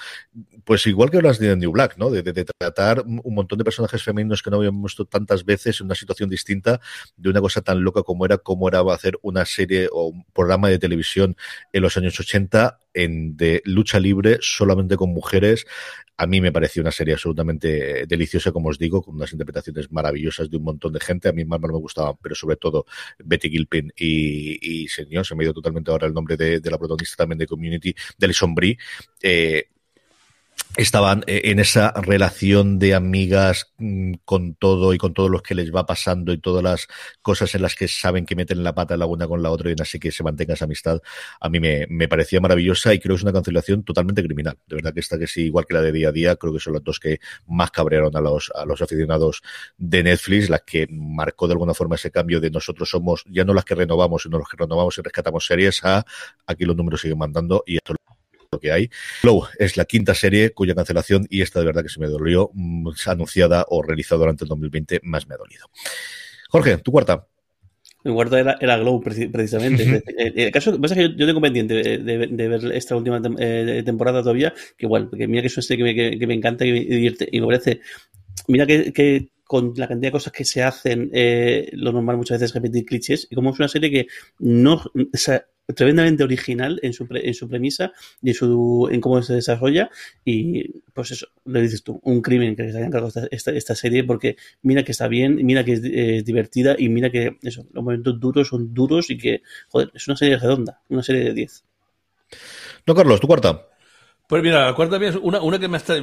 pues 0.64 0.86
igual 0.86 1.10
que 1.10 1.22
las 1.22 1.38
de 1.38 1.56
New 1.56 1.72
Black, 1.72 1.96
¿no? 1.96 2.10
De, 2.10 2.22
tratar 2.58 3.04
un 3.06 3.34
montón 3.34 3.58
de 3.58 3.64
personajes 3.64 4.02
femeninos 4.02 4.42
que 4.42 4.50
no 4.50 4.56
habíamos 4.58 4.82
visto 4.82 5.04
tantas 5.04 5.44
veces 5.44 5.80
en 5.80 5.86
una 5.86 5.94
situación 5.94 6.28
distinta, 6.28 6.80
de 7.16 7.30
una 7.30 7.40
cosa 7.40 7.60
tan 7.62 7.82
loca 7.82 8.02
como 8.02 8.24
era, 8.24 8.38
como 8.38 8.68
era 8.68 8.80
hacer 8.92 9.18
una 9.22 9.44
serie 9.44 9.88
o 9.92 10.08
un 10.08 10.24
programa 10.32 10.68
de 10.68 10.78
televisión 10.78 11.36
en 11.72 11.82
los 11.82 11.96
años 11.96 12.18
80 12.18 12.78
en, 12.94 13.36
de 13.36 13.62
lucha 13.64 13.98
libre 14.00 14.38
solamente 14.40 14.96
con 14.96 15.10
mujeres. 15.10 15.66
A 16.16 16.26
mí 16.26 16.40
me 16.40 16.52
pareció 16.52 16.82
una 16.82 16.90
serie 16.90 17.14
absolutamente 17.14 18.06
deliciosa, 18.06 18.52
como 18.52 18.68
os 18.68 18.78
digo, 18.78 19.02
con 19.02 19.16
unas 19.16 19.32
interpretaciones 19.32 19.90
maravillosas 19.90 20.50
de 20.50 20.58
un 20.58 20.64
montón 20.64 20.92
de 20.92 21.00
gente. 21.00 21.28
A 21.28 21.32
mí 21.32 21.44
más 21.44 21.60
no 21.60 21.68
me 21.68 21.78
gustaban, 21.78 22.14
pero 22.22 22.34
sobre 22.34 22.56
todo 22.56 22.84
Betty 23.18 23.48
Gilpin 23.48 23.92
y, 23.96 24.86
señor, 24.88 25.24
se 25.24 25.34
me 25.34 25.42
ha 25.42 25.46
ido 25.46 25.54
totalmente 25.54 25.90
ahora 25.90 26.06
el 26.06 26.12
nombre 26.14 26.36
de, 26.36 26.60
la 26.70 26.78
protagonista 26.78 27.16
también 27.16 27.38
de 27.38 27.46
Community, 27.46 27.94
de 28.18 28.32
Sombrí. 28.34 28.76
Eh, 29.22 29.68
estaban 30.76 31.24
eh, 31.26 31.42
en 31.44 31.58
esa 31.58 31.92
relación 31.92 32.78
de 32.78 32.94
amigas 32.94 33.72
mm, 33.78 34.14
con 34.24 34.54
todo 34.54 34.94
y 34.94 34.98
con 34.98 35.14
todos 35.14 35.30
los 35.30 35.42
que 35.42 35.54
les 35.54 35.74
va 35.74 35.86
pasando 35.86 36.32
y 36.32 36.38
todas 36.38 36.62
las 36.62 36.86
cosas 37.22 37.54
en 37.54 37.62
las 37.62 37.74
que 37.74 37.88
saben 37.88 38.24
que 38.24 38.36
meten 38.36 38.62
la 38.62 38.74
pata 38.74 38.96
la 38.96 39.06
una 39.06 39.26
con 39.26 39.42
la 39.42 39.50
otra 39.50 39.70
y 39.70 39.74
así 39.80 39.98
que 39.98 40.12
se 40.12 40.22
mantenga 40.22 40.54
esa 40.54 40.66
amistad, 40.66 41.00
a 41.40 41.48
mí 41.48 41.60
me, 41.60 41.86
me, 41.88 42.08
parecía 42.08 42.40
maravillosa 42.40 42.94
y 42.94 43.00
creo 43.00 43.14
que 43.14 43.18
es 43.18 43.22
una 43.22 43.32
cancelación 43.32 43.82
totalmente 43.82 44.22
criminal. 44.22 44.58
De 44.66 44.76
verdad 44.76 44.94
que 44.94 45.00
esta 45.00 45.18
que 45.18 45.26
sí, 45.26 45.46
igual 45.46 45.66
que 45.66 45.74
la 45.74 45.82
de 45.82 45.92
día 45.92 46.08
a 46.08 46.12
día, 46.12 46.36
creo 46.36 46.52
que 46.52 46.60
son 46.60 46.74
las 46.74 46.84
dos 46.84 47.00
que 47.00 47.20
más 47.46 47.70
cabrearon 47.70 48.16
a 48.16 48.20
los, 48.20 48.50
a 48.54 48.64
los 48.64 48.80
aficionados 48.80 49.42
de 49.76 50.02
Netflix, 50.02 50.48
las 50.50 50.62
que 50.62 50.86
marcó 50.90 51.46
de 51.48 51.52
alguna 51.54 51.74
forma 51.74 51.96
ese 51.96 52.10
cambio 52.10 52.40
de 52.40 52.50
nosotros 52.50 52.88
somos 52.88 53.24
ya 53.26 53.44
no 53.44 53.54
las 53.54 53.64
que 53.64 53.74
renovamos, 53.74 54.22
sino 54.22 54.38
los 54.38 54.48
que 54.48 54.56
renovamos 54.56 54.96
y 54.98 55.02
rescatamos 55.02 55.46
series 55.46 55.84
a 55.84 56.04
aquí 56.46 56.64
los 56.64 56.76
números 56.76 57.00
siguen 57.00 57.18
mandando 57.18 57.62
y 57.66 57.76
esto 57.76 57.94
lo 58.52 58.58
que 58.58 58.72
hay. 58.72 58.90
Flow 59.20 59.44
es 59.58 59.76
la 59.76 59.84
quinta 59.84 60.12
serie 60.12 60.50
cuya 60.50 60.74
cancelación, 60.74 61.26
y 61.30 61.42
esta 61.42 61.60
de 61.60 61.66
verdad 61.66 61.82
que 61.82 61.88
se 61.88 62.00
me 62.00 62.08
dolió, 62.08 62.50
mm, 62.52 62.88
anunciada 63.06 63.64
o 63.68 63.80
realizada 63.80 64.18
durante 64.18 64.44
el 64.44 64.48
2020, 64.48 65.00
más 65.04 65.28
me 65.28 65.34
ha 65.34 65.38
dolido. 65.38 65.66
Jorge, 66.48 66.78
tu 66.78 66.90
cuarta. 66.90 67.26
Mi 68.02 68.12
cuarta 68.12 68.40
era, 68.40 68.58
era 68.60 68.78
Glow, 68.78 69.00
precisamente. 69.00 70.02
el 70.16 70.50
caso 70.50 70.80
pasa 70.80 70.96
que 70.96 71.14
yo, 71.16 71.26
tengo 71.26 71.40
pendiente 71.40 71.74
de, 71.74 72.48
ver 72.48 72.72
esta 72.72 72.96
última 72.96 73.20
eh, 73.38 73.82
temporada 73.84 74.20
todavía, 74.20 74.52
que 74.76 74.86
igual, 74.86 75.08
porque 75.08 75.28
mira 75.28 75.42
que 75.42 75.48
es 75.48 75.56
una 75.56 75.62
serie 75.62 75.94
que 75.94 76.10
me, 76.10 76.18
que, 76.18 76.26
me 76.26 76.34
encanta 76.34 76.64
y 76.64 76.72
me 76.72 76.80
divierte 76.80 77.28
y 77.30 77.40
me 77.40 77.46
parece. 77.46 77.80
Mira 78.48 78.66
que, 78.66 79.28
con 79.44 79.74
la 79.76 79.86
cantidad 79.86 80.08
de 80.08 80.12
cosas 80.12 80.32
que 80.32 80.44
se 80.44 80.62
hacen, 80.62 81.10
eh, 81.12 81.68
lo 81.72 81.92
normal 81.92 82.16
muchas 82.16 82.36
veces 82.36 82.50
es 82.50 82.54
repetir 82.54 82.84
clichés, 82.84 83.28
y 83.30 83.34
como 83.34 83.50
es 83.50 83.58
una 83.58 83.68
serie 83.68 83.90
que 83.90 84.06
no, 84.38 84.82
tremendamente 85.74 86.24
original 86.24 86.78
en 86.82 86.92
su, 86.92 87.06
en 87.10 87.34
su 87.34 87.48
premisa 87.48 87.92
y 88.22 88.30
en, 88.30 88.34
su, 88.34 88.88
en 88.90 89.00
cómo 89.00 89.22
se 89.22 89.34
desarrolla. 89.34 89.90
Y 90.24 90.80
pues 90.92 91.10
eso, 91.12 91.26
le 91.44 91.62
dices 91.62 91.82
tú, 91.82 92.00
un 92.04 92.22
crimen 92.22 92.56
que 92.56 92.70
se 92.70 92.78
hayan 92.78 92.90
cargado 92.90 93.12
esta, 93.30 93.52
esta, 93.52 93.74
serie 93.74 94.04
porque 94.04 94.36
mira 94.62 94.82
que 94.84 94.92
está 94.92 95.08
bien, 95.08 95.36
mira 95.44 95.64
que 95.64 95.72
es 95.72 96.24
divertida 96.24 96.76
y 96.78 96.88
mira 96.88 97.10
que 97.10 97.38
eso, 97.42 97.66
los 97.72 97.84
momentos 97.84 98.18
duros 98.20 98.48
son 98.48 98.74
duros 98.74 99.10
y 99.10 99.18
que, 99.18 99.42
joder, 99.68 99.90
es 99.94 100.06
una 100.08 100.16
serie 100.16 100.36
redonda, 100.36 100.80
una 100.88 101.02
serie 101.02 101.24
de 101.24 101.34
10. 101.34 101.64
No, 102.86 102.94
Carlos, 102.94 103.20
tu 103.20 103.26
cuarta. 103.26 103.69
Pues 104.30 104.44
mira, 104.44 104.72
cuarta 104.74 104.96
es 105.04 105.16
una, 105.16 105.42
una 105.42 105.58
que 105.58 105.66
me 105.66 105.76
está, 105.76 105.96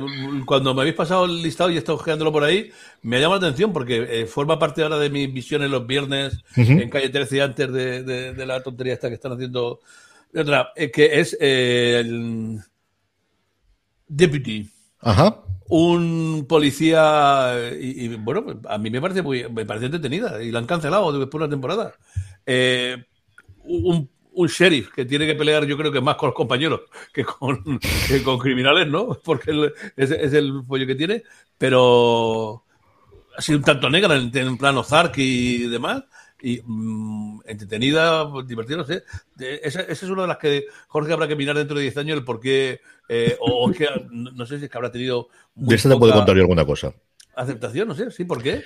cuando 0.45 0.73
me 0.73 0.81
habéis 0.81 0.97
pasado 0.97 1.23
el 1.23 1.41
listado 1.41 1.69
y 1.69 1.75
he 1.75 1.77
estado 1.77 1.97
ojeándolo 1.97 2.29
por 2.29 2.43
ahí, 2.43 2.69
me 3.01 3.15
ha 3.15 3.19
llamado 3.21 3.39
la 3.39 3.47
atención 3.47 3.71
porque 3.71 4.05
eh, 4.05 4.25
forma 4.25 4.59
parte 4.59 4.83
ahora 4.83 4.99
de 4.99 5.09
mis 5.09 5.33
visiones 5.33 5.71
los 5.71 5.87
viernes 5.87 6.37
en 6.57 6.89
calle 6.89 7.07
13 7.07 7.41
antes 7.41 7.71
de, 7.71 8.03
de, 8.03 8.45
la 8.45 8.61
tontería 8.61 8.95
esta 8.95 9.07
que 9.07 9.13
están 9.13 9.31
haciendo. 9.31 9.79
Otra, 10.35 10.73
eh, 10.75 10.91
que 10.91 11.21
es 11.21 11.37
eh, 11.39 12.01
el 12.01 12.59
Deputy. 14.09 14.69
Ajá. 14.99 15.43
Un 15.69 16.47
policía, 16.49 17.53
y, 17.79 18.09
bueno, 18.17 18.59
a 18.67 18.77
mí 18.77 18.89
me 18.89 18.99
parece 18.99 19.21
muy, 19.21 19.47
me 19.47 19.65
parece 19.65 19.85
entretenida 19.85 20.43
y 20.43 20.51
la 20.51 20.59
han 20.59 20.65
cancelado 20.65 21.17
después 21.17 21.39
de 21.39 21.45
una 21.45 21.49
temporada. 21.49 21.93
un 23.63 24.09
un 24.37 24.47
sheriff 24.47 24.91
que 24.93 25.03
tiene 25.03 25.25
que 25.25 25.33
pelear, 25.33 25.65
yo 25.65 25.75
creo 25.75 25.91
que 25.91 25.99
más 25.99 26.15
con 26.15 26.27
los 26.27 26.35
compañeros 26.35 26.81
que 27.11 27.25
con, 27.25 27.63
con 28.23 28.37
criminales, 28.37 28.87
¿no? 28.87 29.17
Porque 29.23 29.71
es, 29.95 30.11
el 30.11 30.63
pollo 30.65 30.85
que 30.85 30.95
tiene, 30.95 31.23
pero 31.57 32.63
ha 33.35 33.41
sido 33.41 33.57
un 33.57 33.63
tanto 33.63 33.89
negra 33.89 34.15
en, 34.15 34.35
en 34.35 34.57
plano 34.57 34.83
Zark 34.83 35.17
y 35.17 35.67
demás. 35.67 36.03
Y 36.39 36.61
mm, 36.63 37.39
entretenida, 37.45 38.29
divertida, 38.45 38.77
no 38.77 38.83
sé. 38.83 39.03
Esa, 39.39 39.81
es 39.81 40.03
una 40.03 40.21
de 40.21 40.27
las 40.27 40.37
que 40.37 40.65
Jorge 40.87 41.13
habrá 41.13 41.27
que 41.27 41.35
mirar 41.35 41.57
dentro 41.57 41.75
de 41.75 41.81
10 41.81 41.97
años 41.97 42.17
el 42.19 42.23
por 42.23 42.39
qué, 42.39 42.81
eh, 43.09 43.35
o, 43.39 43.71
que 43.71 43.87
no, 44.11 44.45
sé 44.45 44.59
si 44.59 44.65
es 44.65 44.71
que 44.71 44.77
habrá 44.77 44.91
tenido. 44.91 45.29
De 45.55 45.75
esta 45.75 45.89
te 45.89 45.97
puedo 45.97 46.13
contar 46.13 46.35
yo 46.35 46.41
alguna 46.41 46.63
cosa. 46.63 46.93
Aceptación, 47.35 47.87
no 47.87 47.95
sé, 47.95 48.11
sí, 48.11 48.23
¿por 48.23 48.43
qué? 48.43 48.63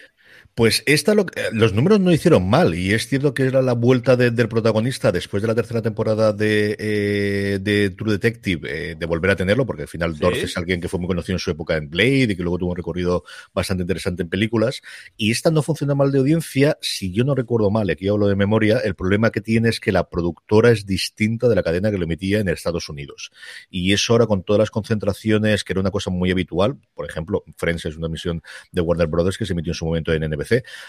Pues 0.54 0.84
esta 0.86 1.16
lo, 1.16 1.22
eh, 1.22 1.50
los 1.54 1.74
números 1.74 2.02
no 2.02 2.12
hicieron 2.12 2.50
mal 2.50 2.76
y 2.76 2.92
es 2.92 3.08
cierto 3.08 3.34
que 3.34 3.44
era 3.44 3.62
la 3.62 3.72
vuelta 3.72 4.18
del 4.18 4.50
protagonista 4.50 5.12
después 5.14 5.42
de 5.42 5.48
la 5.48 5.56
tercera 5.56 5.82
temporada 5.82 6.34
de, 6.34 6.76
eh, 6.78 7.60
de 7.62 7.90
True 7.92 8.12
Detective 8.12 8.92
eh, 8.92 8.96
de 8.96 9.06
volver 9.06 9.32
a 9.32 9.38
tenerlo 9.38 9.66
porque 9.66 9.84
al 9.84 9.88
final 9.88 10.18
¿Sí? 10.18 10.26
es 10.44 10.58
alguien 10.58 10.82
que 10.82 10.90
fue 10.90 11.00
muy 11.00 11.08
conocido 11.08 11.36
en 11.36 11.40
su 11.40 11.52
época 11.52 11.78
en 11.78 11.90
Blade 11.90 12.24
y 12.24 12.36
que 12.36 12.44
luego 12.44 12.58
tuvo 12.58 12.72
un 12.72 12.76
recorrido 12.76 13.24
bastante 13.54 13.84
interesante 13.84 14.24
en 14.24 14.30
películas 14.30 14.82
y 15.16 15.32
esta 15.32 15.52
no 15.52 15.64
funciona 15.64 15.96
mal 15.96 16.12
de 16.12 16.20
audiencia 16.20 16.78
si 16.82 17.14
yo 17.14 17.24
no 17.24 17.34
recuerdo 17.34 17.72
mal, 17.72 17.90
aquí 17.90 18.10
hablo 18.10 18.28
de 18.28 18.36
memoria, 18.36 18.80
el 18.80 18.96
problema 18.96 19.32
que 19.32 19.40
tiene 19.40 19.70
es 19.70 19.80
que 19.80 19.94
la 19.94 20.10
productora 20.10 20.72
es 20.72 20.86
distinta 20.86 21.48
de 21.48 21.56
la 21.56 21.64
cadena 21.64 21.92
que 21.92 21.98
lo 21.98 22.04
emitía 22.04 22.40
en 22.40 22.50
Estados 22.50 22.90
Unidos 22.90 23.32
y 23.70 23.94
eso 23.94 24.12
ahora 24.14 24.28
con 24.28 24.44
todas 24.44 24.60
las 24.60 24.70
concentraciones 24.70 25.64
que 25.64 25.72
era 25.72 25.80
una 25.80 25.92
cosa 25.92 26.10
muy 26.10 26.30
habitual, 26.30 26.78
por 26.94 27.10
ejemplo 27.10 27.46
Friends 27.56 27.86
es 27.86 27.96
una 27.96 28.08
emisión 28.08 28.42
de 28.74 28.82
Warner 28.82 29.08
Brothers 29.08 29.38
que 29.38 29.46
se 29.46 29.54
emitió 29.54 29.72
en 29.72 29.76
su 29.76 29.86
momento 29.86 30.12
en 30.12 30.30
NBC 30.30 30.41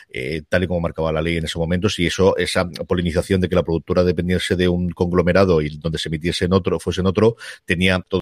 eh, 0.09 0.42
tal 0.48 0.64
y 0.64 0.66
como 0.66 0.80
marcaba 0.80 1.12
la 1.12 1.22
ley 1.22 1.36
en 1.36 1.44
ese 1.44 1.59
momento, 1.59 1.88
si 1.88 2.07
eso, 2.07 2.36
esa 2.36 2.68
polinización 2.68 3.40
de 3.40 3.48
que 3.48 3.55
la 3.55 3.62
productora 3.62 4.05
dependiese 4.05 4.57
de 4.57 4.68
un 4.68 4.90
conglomerado 4.90 5.61
y 5.61 5.76
donde 5.78 5.98
se 5.98 6.09
emitiese 6.09 6.46
en 6.46 6.53
otro, 6.53 6.80
fuese 6.80 7.00
en 7.00 7.07
otro, 7.07 7.36
tenía 7.64 8.00
todo 8.09 8.21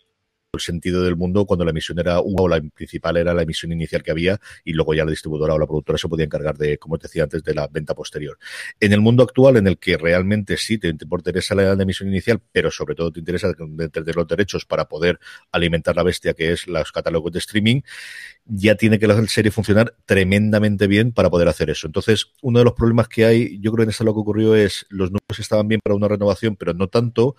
el 0.53 0.61
sentido 0.61 1.03
del 1.03 1.17
mundo 1.17 1.47
cuando 1.47 1.65
la 1.65 1.71
emisión 1.71 1.99
era 1.99 2.21
una 2.21 2.43
o 2.43 2.49
la 2.49 2.61
principal 2.75 3.17
era 3.17 3.33
la 3.33 3.43
emisión 3.43 3.73
inicial 3.73 4.03
que 4.03 4.11
había 4.11 4.41
y 4.65 4.73
luego 4.73 4.95
ya 4.95 5.05
la 5.05 5.11
distribuidora 5.11 5.55
o 5.55 5.59
la 5.59 5.67
productora 5.67 5.99
se 5.99 6.09
podía 6.09 6.25
encargar 6.25 6.57
de, 6.57 6.79
como 6.79 6.99
te 6.99 7.07
decía 7.07 7.25
antes, 7.25 7.43
de 7.45 7.55
la 7.55 7.69
venta 7.69 7.95
posterior. 7.95 8.39
En 8.81 8.93
el 8.93 9.01
mundo 9.01 9.23
actual 9.23 9.57
en 9.57 9.67
el 9.67 9.79
que 9.79 9.97
realmente 9.97 10.57
sí 10.57 10.79
te, 10.79 10.89
interesa 10.89 11.55
la, 11.55 11.73
emisión 11.73 12.09
inicial, 12.09 12.41
pero 12.53 12.71
sobre 12.71 12.95
todo 12.95 13.13
te 13.13 13.21
interesa 13.21 13.53
tener 13.55 14.17
los 14.17 14.27
derechos 14.27 14.65
para 14.65 14.87
poder 14.87 15.19
alimentar 15.53 15.95
la 15.95 16.03
bestia 16.03 16.35
que 16.35 16.53
es 16.53 16.67
los 16.67 16.91
catálogos 16.93 17.33
de 17.33 17.39
streaming, 17.39 17.83
ya 18.45 18.75
tiene 18.75 18.99
que 18.99 19.07
la 19.07 19.25
serie 19.29 19.53
funcionar 19.53 19.95
tremendamente 20.05 20.87
bien 20.87 21.13
para 21.13 21.31
poder 21.31 21.49
hacer 21.49 21.71
eso. 21.71 21.87
Entonces, 21.87 22.33
uno 22.43 22.59
de 22.59 22.65
los 22.65 22.75
problemas 22.75 23.09
que 23.09 23.25
hay, 23.25 23.61
yo 23.61 23.71
creo 23.71 23.85
que 23.85 23.85
en 23.85 23.91
esto 23.91 24.05
lo 24.05 24.15
que 24.15 24.21
ocurrió 24.21 24.57
es 24.57 24.87
los 24.89 25.11
números 25.11 25.39
estaban 25.39 25.69
bien 25.69 25.81
para 25.83 25.95
una 25.95 26.09
renovación, 26.09 26.57
pero 26.57 26.75
no 26.75 26.89
tanto 26.89 27.37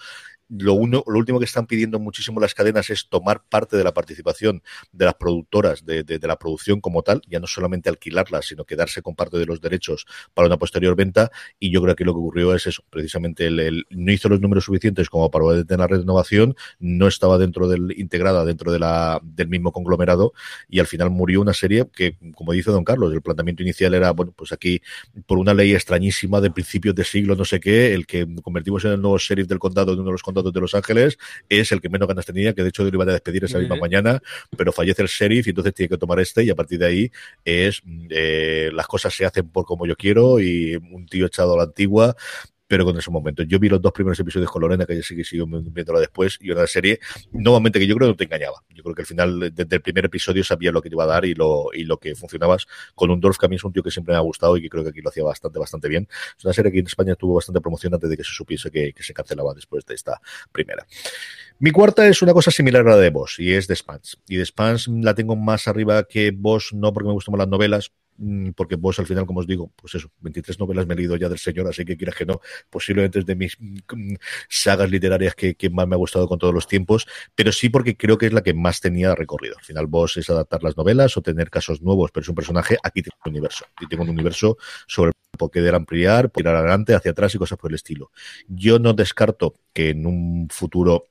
lo, 0.58 0.74
uno, 0.74 1.04
lo 1.08 1.18
último 1.18 1.40
que 1.40 1.46
están 1.46 1.66
pidiendo 1.66 2.00
muchísimo 2.00 2.40
las 2.40 2.54
cadenas 2.54 2.90
es 2.90 3.08
tomar 3.08 3.44
parte 3.44 3.78
de 3.78 3.84
la 3.84 3.94
participación 3.94 4.62
de 4.92 5.06
las 5.06 5.16
productoras 5.16 5.86
de, 5.86 6.20
la 6.22 6.38
producción 6.38 6.82
como 6.82 7.04
tal, 7.04 7.22
ya 7.28 7.40
no 7.40 7.48
solamente 7.48 7.90
alquilarla, 7.90 8.42
sino 8.42 8.66
quedarse 8.66 9.02
con 9.02 9.16
parte 9.16 9.38
de 9.38 9.46
los 9.46 9.62
derechos 9.62 10.06
para 10.34 10.48
una 10.48 10.58
posterior 10.58 10.96
venta. 10.96 11.32
Y 11.60 11.72
yo 11.72 11.82
creo 11.82 11.96
que 11.96 12.04
lo 12.04 12.14
que 12.14 12.20
ocurrió 12.20 12.54
es 12.54 12.68
eso, 12.68 12.84
precisamente 12.90 13.48
el, 13.48 13.86
no 13.90 14.12
hizo 14.12 14.30
los 14.30 14.42
números 14.42 14.66
suficientes 14.66 15.10
como 15.10 15.32
para 15.32 15.44
poder 15.44 15.66
tener 15.66 15.80
la 15.80 15.98
renovación, 15.98 16.56
no 16.80 17.08
estaba 17.08 17.38
dentro 17.38 17.68
del 17.68 17.94
integrada 17.98 18.46
dentro 18.46 18.72
del 18.72 19.48
mismo 19.48 19.72
conglomerado 19.72 20.34
y 20.70 20.80
al 20.80 20.88
final 20.88 21.10
murió 21.10 21.42
una 21.42 21.54
serie 21.54 21.88
que, 21.94 22.18
como 22.36 22.52
dice 22.52 22.72
don 22.72 22.84
Carlos, 22.84 23.14
el 23.14 23.22
planteamiento 23.22 23.64
inicial 23.64 23.94
era, 23.94 24.12
bueno, 24.12 24.34
pues 24.36 24.52
aquí 24.52 24.82
por 25.26 25.38
una 25.38 25.54
ley 25.54 25.74
extrañísima 25.74 26.42
de 26.42 26.52
principios 26.52 26.96
de 26.96 27.04
siglo, 27.04 27.36
no 27.36 27.46
sé 27.46 27.60
qué, 27.60 27.94
el 27.94 28.06
que 28.06 28.28
convertimos 28.44 28.84
en 28.86 28.92
el 28.92 29.02
nuevo 29.02 29.18
sheriff 29.18 29.48
del 29.48 29.60
condado 29.60 29.96
de 29.96 30.02
uno 30.02 30.10
de 30.10 30.14
los 30.14 30.24
condados 30.24 30.41
de 30.44 30.60
Los 30.60 30.74
Ángeles 30.74 31.18
es 31.50 31.72
el 31.72 31.82
que 31.82 31.90
menos 31.90 32.08
ganas 32.08 32.26
tenía, 32.26 32.54
que 32.54 32.64
de 32.64 32.70
hecho 32.70 32.84
lo 32.84 32.90
iba 32.90 33.04
a 33.04 33.08
despedir 33.08 33.44
esa 33.44 33.60
misma 33.60 33.76
mañana, 33.76 34.22
pero 34.58 34.72
fallece 34.72 35.02
el 35.02 35.08
sheriff 35.08 35.48
y 35.48 35.50
entonces 35.52 35.74
tiene 35.74 35.90
que 35.90 35.98
tomar 35.98 36.20
este 36.20 36.44
y 36.44 36.50
a 36.50 36.56
partir 36.56 36.80
de 36.80 36.86
ahí 36.86 37.12
es 37.46 37.82
eh, 38.10 38.72
las 38.74 38.88
cosas 38.88 39.14
se 39.14 39.26
hacen 39.26 39.50
por 39.50 39.66
como 39.66 39.86
yo 39.86 39.96
quiero 39.96 40.40
y 40.40 40.76
un 40.76 41.06
tío 41.06 41.26
echado 41.26 41.54
a 41.54 41.58
la 41.58 41.64
antigua 41.64 42.16
pero 42.72 42.86
con 42.86 42.98
esos 42.98 43.12
momentos. 43.12 43.46
Yo 43.50 43.60
vi 43.60 43.68
los 43.68 43.82
dos 43.82 43.92
primeros 43.92 44.18
episodios 44.18 44.50
con 44.50 44.62
Lorena, 44.62 44.86
que 44.86 44.94
ella 44.94 45.04
sí 45.04 45.14
que 45.14 45.26
siguió 45.26 45.46
viéndola 45.46 46.00
después, 46.00 46.38
y 46.40 46.52
una 46.52 46.66
serie, 46.68 47.02
nuevamente, 47.34 47.80
que 47.80 47.86
yo 47.86 47.96
creo 47.96 48.08
que 48.08 48.12
no 48.14 48.16
te 48.16 48.24
engañaba. 48.24 48.64
Yo 48.70 48.82
creo 48.82 48.96
que 48.96 49.02
al 49.02 49.06
final, 49.06 49.52
desde 49.54 49.76
el 49.76 49.82
primer 49.82 50.06
episodio, 50.06 50.42
sabía 50.42 50.72
lo 50.72 50.82
que 50.82 50.88
te 50.88 50.96
iba 50.96 51.04
a 51.04 51.08
dar 51.08 51.26
y 51.26 51.34
lo, 51.34 51.66
y 51.74 51.84
lo 51.84 51.98
que 51.98 52.16
funcionabas 52.16 52.68
con 52.96 53.12
un 53.12 53.20
Dorf, 53.20 53.38
que 53.38 53.48
a 53.48 53.50
mí 53.50 53.58
es 53.58 53.64
un 53.66 53.74
tío 53.74 53.84
que 53.84 53.92
siempre 53.92 54.14
me 54.14 54.20
ha 54.20 54.22
gustado 54.22 54.56
y 54.56 54.62
que 54.62 54.70
creo 54.70 54.86
que 54.86 54.92
aquí 54.92 55.02
lo 55.02 55.10
hacía 55.10 55.26
bastante, 55.26 55.60
bastante 55.60 55.90
bien. 55.90 56.08
Es 56.38 56.46
una 56.46 56.54
serie 56.54 56.72
que 56.72 56.80
en 56.80 56.88
España 56.88 57.14
tuvo 57.16 57.36
bastante 57.36 57.60
promoción 57.60 57.94
antes 57.94 58.10
de 58.10 58.16
que 58.16 58.24
se 58.24 58.32
supiese 58.32 58.72
que, 58.72 58.94
que 58.94 59.04
se 59.04 59.14
cancelaba 59.14 59.54
después 59.54 59.86
de 59.86 59.94
esta 59.94 60.22
primera. 60.54 60.88
Mi 61.60 61.72
cuarta 61.72 62.08
es 62.08 62.22
una 62.22 62.32
cosa 62.32 62.52
similar 62.52 62.88
a 62.88 62.92
la 62.92 62.98
de 62.98 63.10
Boss, 63.10 63.36
y 63.40 63.52
es 63.54 63.68
de 63.68 63.76
Spans. 63.76 64.18
Y 64.30 64.38
de 64.38 64.46
Spans 64.46 64.88
la 64.88 65.14
tengo 65.14 65.36
más 65.36 65.68
arriba 65.68 66.06
que 66.06 66.32
Boss, 66.32 66.72
no 66.74 66.94
porque 66.94 67.08
me 67.08 67.14
gustan 67.14 67.34
más 67.34 67.40
las 67.40 67.50
novelas, 67.50 67.92
porque 68.56 68.76
vos 68.76 69.00
al 69.00 69.08
final, 69.08 69.26
como 69.26 69.40
os 69.40 69.48
digo, 69.48 69.72
pues 69.76 69.96
eso, 69.96 70.12
23 70.20 70.60
novelas 70.60 70.86
me 70.86 70.94
he 70.94 70.98
leído 70.98 71.16
ya 71.16 71.30
del 71.30 71.40
señor, 71.40 71.68
así 71.68 71.86
que 71.86 71.98
quieras 71.98 72.16
que 72.16 72.26
no, 72.26 72.40
posiblemente 72.70 73.20
es 73.20 73.26
de 73.26 73.36
mis 73.36 73.58
mm, 73.60 74.16
sagas 74.50 74.90
literarias 74.92 75.36
que, 75.36 75.56
más 75.72 75.88
me 75.88 75.96
ha 75.96 75.98
gustado 75.98 76.28
con 76.28 76.38
todos 76.38 76.54
los 76.54 76.68
tiempos, 76.68 77.08
pero 77.36 77.52
sí 77.52 77.70
porque 77.70 77.96
creo 77.98 78.18
que 78.18 78.28
es 78.28 78.34
la 78.34 78.42
que 78.42 78.54
más 78.54 78.82
tenía 78.82 79.16
recorrido. 79.16 79.56
Al 79.58 79.64
final 79.64 79.88
vos 79.88 80.18
es 80.18 80.30
adaptar 80.30 80.64
las 80.64 80.78
novelas 80.78 81.18
o 81.18 81.22
tener 81.22 81.50
casos 81.50 81.82
nuevos, 81.82 82.12
pero 82.12 82.24
es 82.24 82.30
un 82.30 82.36
personaje, 82.36 82.78
aquí 82.84 83.02
tengo 83.02 83.18
un 83.26 83.32
universo, 83.32 83.66
y 83.80 83.88
tengo 83.88 84.04
un 84.04 84.10
universo 84.10 84.58
sobre 84.88 85.14
poder 85.38 85.76
ampliar, 85.76 86.30
poder 86.30 86.52
ir 86.52 86.56
adelante, 86.56 86.94
hacia 86.94 87.12
atrás 87.12 87.34
y 87.34 87.38
cosas 87.38 87.58
por 87.58 87.72
el 87.72 87.76
estilo. 87.76 88.12
Yo 88.48 88.80
no 88.80 88.94
descarto 88.94 89.56
que 89.74 89.90
en 89.90 90.06
un 90.06 90.48
futuro 90.50 91.11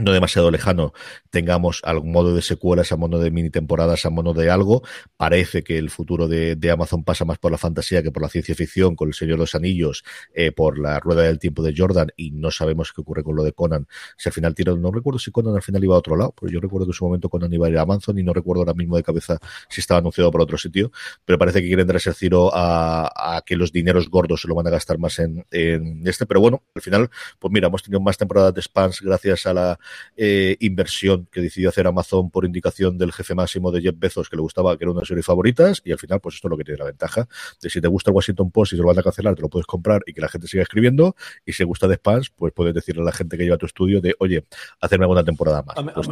no 0.00 0.12
demasiado 0.12 0.50
lejano 0.50 0.92
tengamos 1.30 1.80
algún 1.84 2.12
modo 2.12 2.34
de 2.34 2.42
secuelas, 2.42 2.92
a 2.92 2.96
modo 2.96 3.18
de 3.18 3.30
mini 3.30 3.50
temporadas, 3.50 4.04
a 4.06 4.10
modo 4.10 4.34
de 4.34 4.50
algo. 4.50 4.82
Parece 5.16 5.62
que 5.62 5.78
el 5.78 5.90
futuro 5.90 6.28
de, 6.28 6.58
Amazon 6.70 7.04
pasa 7.04 7.24
más 7.24 7.38
por 7.38 7.50
la 7.50 7.58
fantasía 7.58 8.02
que 8.02 8.10
por 8.10 8.22
la 8.22 8.28
ciencia 8.28 8.54
ficción, 8.54 8.94
con 8.94 9.08
el 9.08 9.14
Señor 9.14 9.36
de 9.36 9.40
los 9.40 9.54
Anillos, 9.54 10.04
eh, 10.34 10.52
por 10.52 10.78
la 10.78 11.00
Rueda 11.00 11.22
del 11.22 11.38
Tiempo 11.38 11.62
de 11.62 11.74
Jordan, 11.76 12.08
y 12.16 12.30
no 12.30 12.50
sabemos 12.50 12.92
qué 12.92 13.00
ocurre 13.00 13.22
con 13.22 13.36
lo 13.36 13.42
de 13.42 13.52
Conan. 13.52 13.86
Si 14.16 14.28
al 14.28 14.32
final 14.32 14.54
tira, 14.54 14.74
no 14.74 14.90
recuerdo 14.90 15.18
si 15.18 15.30
Conan 15.30 15.54
al 15.54 15.62
final 15.62 15.82
iba 15.82 15.94
a 15.94 15.98
otro 15.98 16.16
lado, 16.16 16.34
pero 16.38 16.52
yo 16.52 16.60
recuerdo 16.60 16.86
que 16.86 16.90
en 16.90 16.94
su 16.94 17.04
momento 17.04 17.28
Conan 17.28 17.52
iba 17.52 17.66
a 17.66 17.70
ir 17.70 17.78
a 17.78 17.82
Amazon 17.82 18.18
y 18.18 18.22
no 18.22 18.32
recuerdo 18.32 18.62
ahora 18.62 18.74
mismo 18.74 18.96
de 18.96 19.02
cabeza 19.02 19.38
si 19.68 19.80
estaba 19.80 19.98
anunciado 19.98 20.30
por 20.30 20.40
otro 20.40 20.58
sitio, 20.58 20.90
pero 21.24 21.38
parece 21.38 21.60
que 21.60 21.68
quieren 21.68 21.86
dar 21.86 21.96
ese 21.96 22.12
giro 22.14 22.50
a, 22.52 23.42
que 23.44 23.56
los 23.56 23.72
dineros 23.72 24.08
gordos 24.08 24.42
se 24.42 24.48
lo 24.48 24.54
van 24.54 24.66
a 24.66 24.70
gastar 24.70 24.98
más 24.98 25.18
en, 25.18 25.44
en 25.50 26.06
este, 26.06 26.26
pero 26.26 26.40
bueno, 26.40 26.62
al 26.74 26.82
final, 26.82 27.10
pues 27.38 27.52
mira, 27.52 27.68
hemos 27.68 27.82
tenido 27.82 28.00
más 28.00 28.16
temporadas 28.16 28.54
de 28.54 28.62
spans 28.62 29.00
gracias 29.00 29.46
a 29.46 29.54
la 29.54 29.78
eh, 30.16 30.56
inversión 30.60 31.28
que 31.30 31.40
decidió 31.40 31.68
hacer 31.68 31.86
Amazon 31.86 32.30
por 32.30 32.44
indicación 32.44 32.98
del 32.98 33.12
jefe 33.12 33.34
máximo 33.34 33.70
de 33.72 33.80
Jeff 33.80 33.94
Bezos, 33.98 34.28
que 34.28 34.36
le 34.36 34.42
gustaba, 34.42 34.76
que 34.76 34.84
era 34.84 34.90
una 34.90 35.00
de 35.00 35.04
sus 35.04 35.08
series 35.08 35.26
favoritas, 35.26 35.82
y 35.84 35.92
al 35.92 35.98
final, 35.98 36.20
pues 36.20 36.36
esto 36.36 36.48
es 36.48 36.50
lo 36.50 36.56
que 36.56 36.64
tiene 36.64 36.78
la 36.78 36.86
ventaja 36.86 37.28
de 37.60 37.70
si 37.70 37.80
te 37.80 37.88
gusta 37.88 38.10
el 38.10 38.16
Washington 38.16 38.50
Post 38.50 38.72
y 38.72 38.76
se 38.76 38.82
lo 38.82 38.88
van 38.88 38.98
a 38.98 39.02
cancelar, 39.02 39.34
te 39.34 39.42
lo 39.42 39.48
puedes 39.48 39.66
comprar 39.66 40.02
y 40.06 40.12
que 40.12 40.20
la 40.20 40.28
gente 40.28 40.46
siga 40.46 40.62
escribiendo, 40.62 41.16
y 41.44 41.52
si 41.52 41.58
te 41.58 41.64
gusta 41.64 41.88
de 41.88 41.96
Spans, 41.96 42.30
pues 42.30 42.52
puedes 42.52 42.74
decirle 42.74 43.02
a 43.02 43.04
la 43.04 43.12
gente 43.12 43.36
que 43.36 43.44
lleva 43.44 43.56
tu 43.56 43.66
estudio 43.66 44.00
de, 44.00 44.14
oye, 44.18 44.44
hacerme 44.80 45.04
alguna 45.04 45.24
temporada 45.24 45.62
más. 45.62 45.76
A, 45.78 45.82
pues 45.94 46.08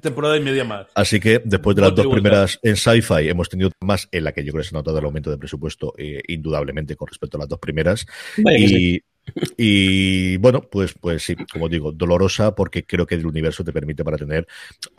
temporada 0.00 0.36
y 0.36 0.40
media 0.40 0.64
más. 0.64 0.86
Así 0.94 1.20
que 1.20 1.40
después 1.44 1.76
de 1.76 1.82
las 1.82 1.94
dos 1.94 2.06
primeras 2.06 2.58
en 2.62 2.76
Sci-Fi, 2.76 3.28
hemos 3.28 3.48
tenido 3.48 3.70
más 3.80 4.08
en 4.12 4.24
la 4.24 4.32
que 4.32 4.44
yo 4.44 4.52
creo 4.52 4.62
que 4.62 4.68
se 4.68 4.74
ha 4.74 4.78
notado 4.78 4.98
el 4.98 5.04
aumento 5.04 5.30
de 5.30 5.38
presupuesto, 5.38 5.94
eh, 5.96 6.22
indudablemente, 6.28 6.96
con 6.96 7.08
respecto 7.08 7.36
a 7.36 7.40
las 7.40 7.48
dos 7.48 7.58
primeras. 7.58 8.06
y, 8.36 9.00
y 9.56 10.36
bueno, 10.38 10.62
pues, 10.62 10.94
pues 10.94 11.24
sí, 11.24 11.36
como 11.52 11.68
digo, 11.68 11.92
dolorosa 11.92 12.54
porque 12.54 12.84
creo 12.84 13.06
que 13.06 13.16
el 13.16 13.26
universo 13.26 13.64
te 13.64 13.72
permite 13.72 14.04
para 14.04 14.16
tener, 14.16 14.46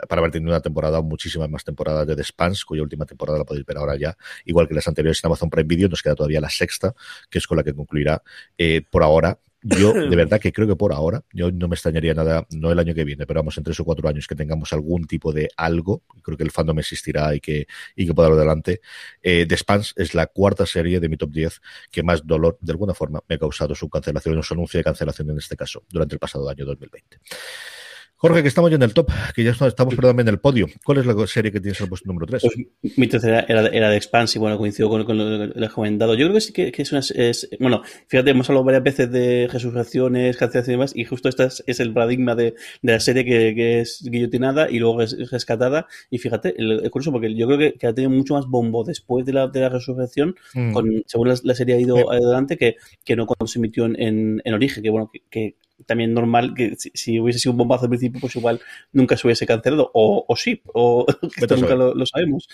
para 0.08 0.20
haber 0.20 0.32
tenido 0.32 0.50
una 0.50 0.60
temporada, 0.60 1.00
muchísimas 1.00 1.48
más 1.48 1.64
temporadas 1.64 2.06
de 2.06 2.16
The 2.16 2.24
Spans, 2.24 2.64
cuya 2.64 2.82
última 2.82 3.06
temporada 3.06 3.38
la 3.38 3.44
podéis 3.44 3.66
ver 3.66 3.78
ahora 3.78 3.96
ya, 3.96 4.16
igual 4.44 4.68
que 4.68 4.74
las 4.74 4.86
anteriores 4.88 5.20
en 5.22 5.28
Amazon 5.28 5.50
Prime 5.50 5.66
Video, 5.66 5.88
nos 5.88 6.02
queda 6.02 6.14
todavía 6.14 6.40
la 6.40 6.50
sexta, 6.50 6.94
que 7.30 7.38
es 7.38 7.46
con 7.46 7.56
la 7.56 7.64
que 7.64 7.74
concluirá 7.74 8.22
eh, 8.56 8.82
por 8.88 9.02
ahora 9.02 9.38
yo, 9.62 9.92
de 10.10 10.16
verdad 10.16 10.40
que 10.40 10.52
creo 10.52 10.66
que 10.66 10.76
por 10.76 10.92
ahora, 10.92 11.24
yo 11.32 11.50
no 11.50 11.68
me 11.68 11.74
extrañaría 11.74 12.14
nada, 12.14 12.46
no 12.50 12.70
el 12.70 12.78
año 12.78 12.94
que 12.94 13.04
viene, 13.04 13.26
pero 13.26 13.40
vamos, 13.40 13.56
en 13.58 13.64
tres 13.64 13.78
o 13.80 13.84
cuatro 13.84 14.08
años 14.08 14.26
que 14.26 14.34
tengamos 14.34 14.72
algún 14.72 15.06
tipo 15.06 15.32
de 15.32 15.48
algo, 15.56 16.02
creo 16.22 16.36
que 16.36 16.44
el 16.44 16.50
fandom 16.50 16.78
existirá 16.78 17.34
y 17.34 17.40
que, 17.40 17.66
y 17.96 18.06
que 18.06 18.14
pueda 18.14 18.28
adelante. 18.28 18.80
Eh, 19.22 19.46
The 19.48 19.56
Spans 19.56 19.94
es 19.96 20.14
la 20.14 20.26
cuarta 20.26 20.66
serie 20.66 21.00
de 21.00 21.08
mi 21.08 21.16
top 21.16 21.30
10 21.30 21.60
que 21.90 22.02
más 22.02 22.26
dolor, 22.26 22.58
de 22.60 22.72
alguna 22.72 22.94
forma, 22.94 23.20
me 23.28 23.34
ha 23.36 23.38
causado 23.38 23.74
su 23.74 23.88
cancelación 23.88 24.38
o 24.38 24.42
su 24.42 24.54
anuncio 24.54 24.78
de 24.78 24.84
cancelación 24.84 25.30
en 25.30 25.38
este 25.38 25.56
caso, 25.56 25.84
durante 25.88 26.14
el 26.14 26.18
pasado 26.18 26.48
año 26.48 26.64
2020. 26.64 27.18
Jorge, 28.20 28.42
que 28.42 28.48
estamos 28.48 28.68
ya 28.68 28.76
en 28.76 28.82
el 28.82 28.92
top, 28.92 29.10
que 29.32 29.44
ya 29.44 29.52
estamos, 29.52 29.94
perdón, 29.94 30.18
en 30.18 30.26
el 30.26 30.40
podio. 30.40 30.66
¿Cuál 30.84 30.98
es 30.98 31.06
la 31.06 31.14
serie 31.28 31.52
que 31.52 31.60
tienes 31.60 31.78
en 31.78 31.84
el 31.84 31.88
puesto 31.88 32.08
número 32.08 32.26
3? 32.26 32.42
Pues, 32.42 32.98
mi 32.98 33.06
tercera 33.06 33.46
era, 33.48 33.68
era 33.68 33.90
de 33.90 33.96
Expanse 33.96 34.38
y 34.38 34.40
bueno, 34.40 34.58
coincido 34.58 34.88
con, 34.88 35.06
lo 35.06 35.06
que 35.06 35.64
he 35.64 35.68
comentado. 35.68 36.14
Yo 36.14 36.26
creo 36.26 36.34
que 36.34 36.40
sí 36.40 36.52
que, 36.52 36.72
es 36.76 36.90
una. 36.90 37.00
Es, 37.14 37.48
bueno, 37.60 37.82
fíjate, 38.08 38.30
hemos 38.30 38.48
hablado 38.50 38.64
varias 38.64 38.82
veces 38.82 39.12
de 39.12 39.48
resurrecciones, 39.52 40.36
cancelaciones 40.36 40.68
y 40.68 40.72
demás, 40.72 40.96
y 40.96 41.04
justo 41.04 41.28
este 41.28 41.48
es, 41.64 41.80
el 41.80 41.92
paradigma 41.92 42.34
de, 42.34 42.56
la 42.82 42.98
serie 42.98 43.24
que, 43.24 43.80
es 43.80 44.02
guillotinada 44.02 44.68
y 44.68 44.80
luego 44.80 45.00
es 45.00 45.30
rescatada. 45.30 45.86
Y 46.10 46.18
fíjate, 46.18 46.56
el, 46.58 46.90
curso, 46.90 47.12
porque 47.12 47.32
yo 47.36 47.46
creo 47.46 47.72
que, 47.78 47.86
ha 47.86 47.94
tenido 47.94 48.10
mucho 48.10 48.34
más 48.34 48.46
bombo 48.46 48.82
después 48.82 49.24
de 49.26 49.32
la, 49.32 49.46
de 49.46 49.60
la 49.60 49.68
resurrección, 49.68 50.34
mm. 50.54 50.72
con, 50.72 51.04
según 51.06 51.28
la, 51.28 51.54
serie 51.54 51.76
ha 51.76 51.80
ido 51.80 52.10
adelante, 52.10 52.56
que, 52.56 52.74
que 53.04 53.14
no 53.14 53.26
cuando 53.26 53.46
se 53.46 53.60
emitió 53.60 53.84
en, 53.86 54.42
en, 54.44 54.54
origen, 54.54 54.82
que 54.82 54.90
bueno, 54.90 55.12
que 55.30 55.54
también 55.86 56.12
normal 56.12 56.54
que 56.54 56.76
si, 56.76 57.20
hubiese 57.20 57.38
sido 57.38 57.52
un 57.52 57.58
bombazo 57.58 57.84
al 57.84 57.90
principio, 57.90 58.20
pues 58.20 58.34
igual 58.36 58.60
nunca 58.92 59.16
se 59.16 59.26
hubiese 59.26 59.46
cancelado, 59.46 59.90
o, 59.94 60.24
o 60.26 60.36
sí, 60.36 60.60
o 60.66 61.06
esto 61.36 61.56
nunca 61.56 61.74
lo, 61.74 62.06
sabemos. 62.06 62.48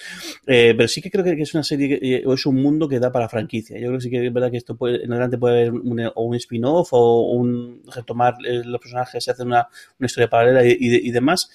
Eh, 0.46 0.74
pero 0.76 0.88
sí 0.88 1.00
que 1.00 1.10
creo 1.10 1.24
que 1.24 1.40
es 1.40 1.54
una 1.54 1.62
serie 1.62 1.98
eh, 2.02 2.22
o 2.26 2.34
es 2.34 2.44
un 2.46 2.56
mundo 2.56 2.88
que 2.88 2.98
da 2.98 3.10
para 3.12 3.28
franquicia. 3.28 3.78
Yo 3.78 3.88
creo 3.88 3.98
que 3.98 4.02
sí 4.02 4.10
que 4.10 4.26
es 4.26 4.32
verdad 4.32 4.50
que 4.50 4.56
esto 4.56 4.76
puede, 4.76 5.04
en 5.04 5.12
adelante 5.12 5.38
puede 5.38 5.62
haber 5.62 5.72
un, 5.72 6.00
o 6.14 6.22
un 6.24 6.34
spin-off 6.34 6.88
o 6.92 7.32
un 7.32 7.82
retomar 7.94 8.34
eh, 8.46 8.62
los 8.64 8.80
personajes 8.80 9.26
y 9.26 9.30
hacer 9.30 9.46
una, 9.46 9.68
una 9.98 10.06
historia 10.06 10.28
paralela 10.28 10.64
y, 10.64 10.76
y, 10.78 11.10
demás, 11.10 11.50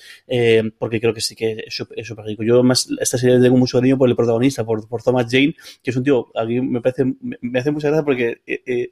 porque 0.78 1.00
creo 1.00 1.14
que 1.14 1.22
sí 1.22 1.36
que 1.36 1.66
es 1.68 1.76
súper 1.76 2.26
rico. 2.26 2.44
Yo 2.44 2.64
más 2.64 2.90
esta 3.00 3.18
serie 3.18 3.40
tengo 3.40 3.58
mucho 3.58 3.78
cariño 3.78 3.98
por 3.98 4.10
el 4.10 4.16
protagonista, 4.16 4.66
por, 4.66 4.88
por 4.88 5.04
Thomas 5.04 5.28
Jane, 5.30 5.56
que 5.84 5.92
es 5.92 5.98
un 5.98 6.04
tío, 6.04 6.28
a 6.36 6.46
mí 6.46 6.62
me 6.62 6.82
parece, 6.82 7.06
me, 7.22 7.60
hace 7.60 7.72
mucha 7.72 7.90
gracia 7.90 8.06
porque 8.06 8.42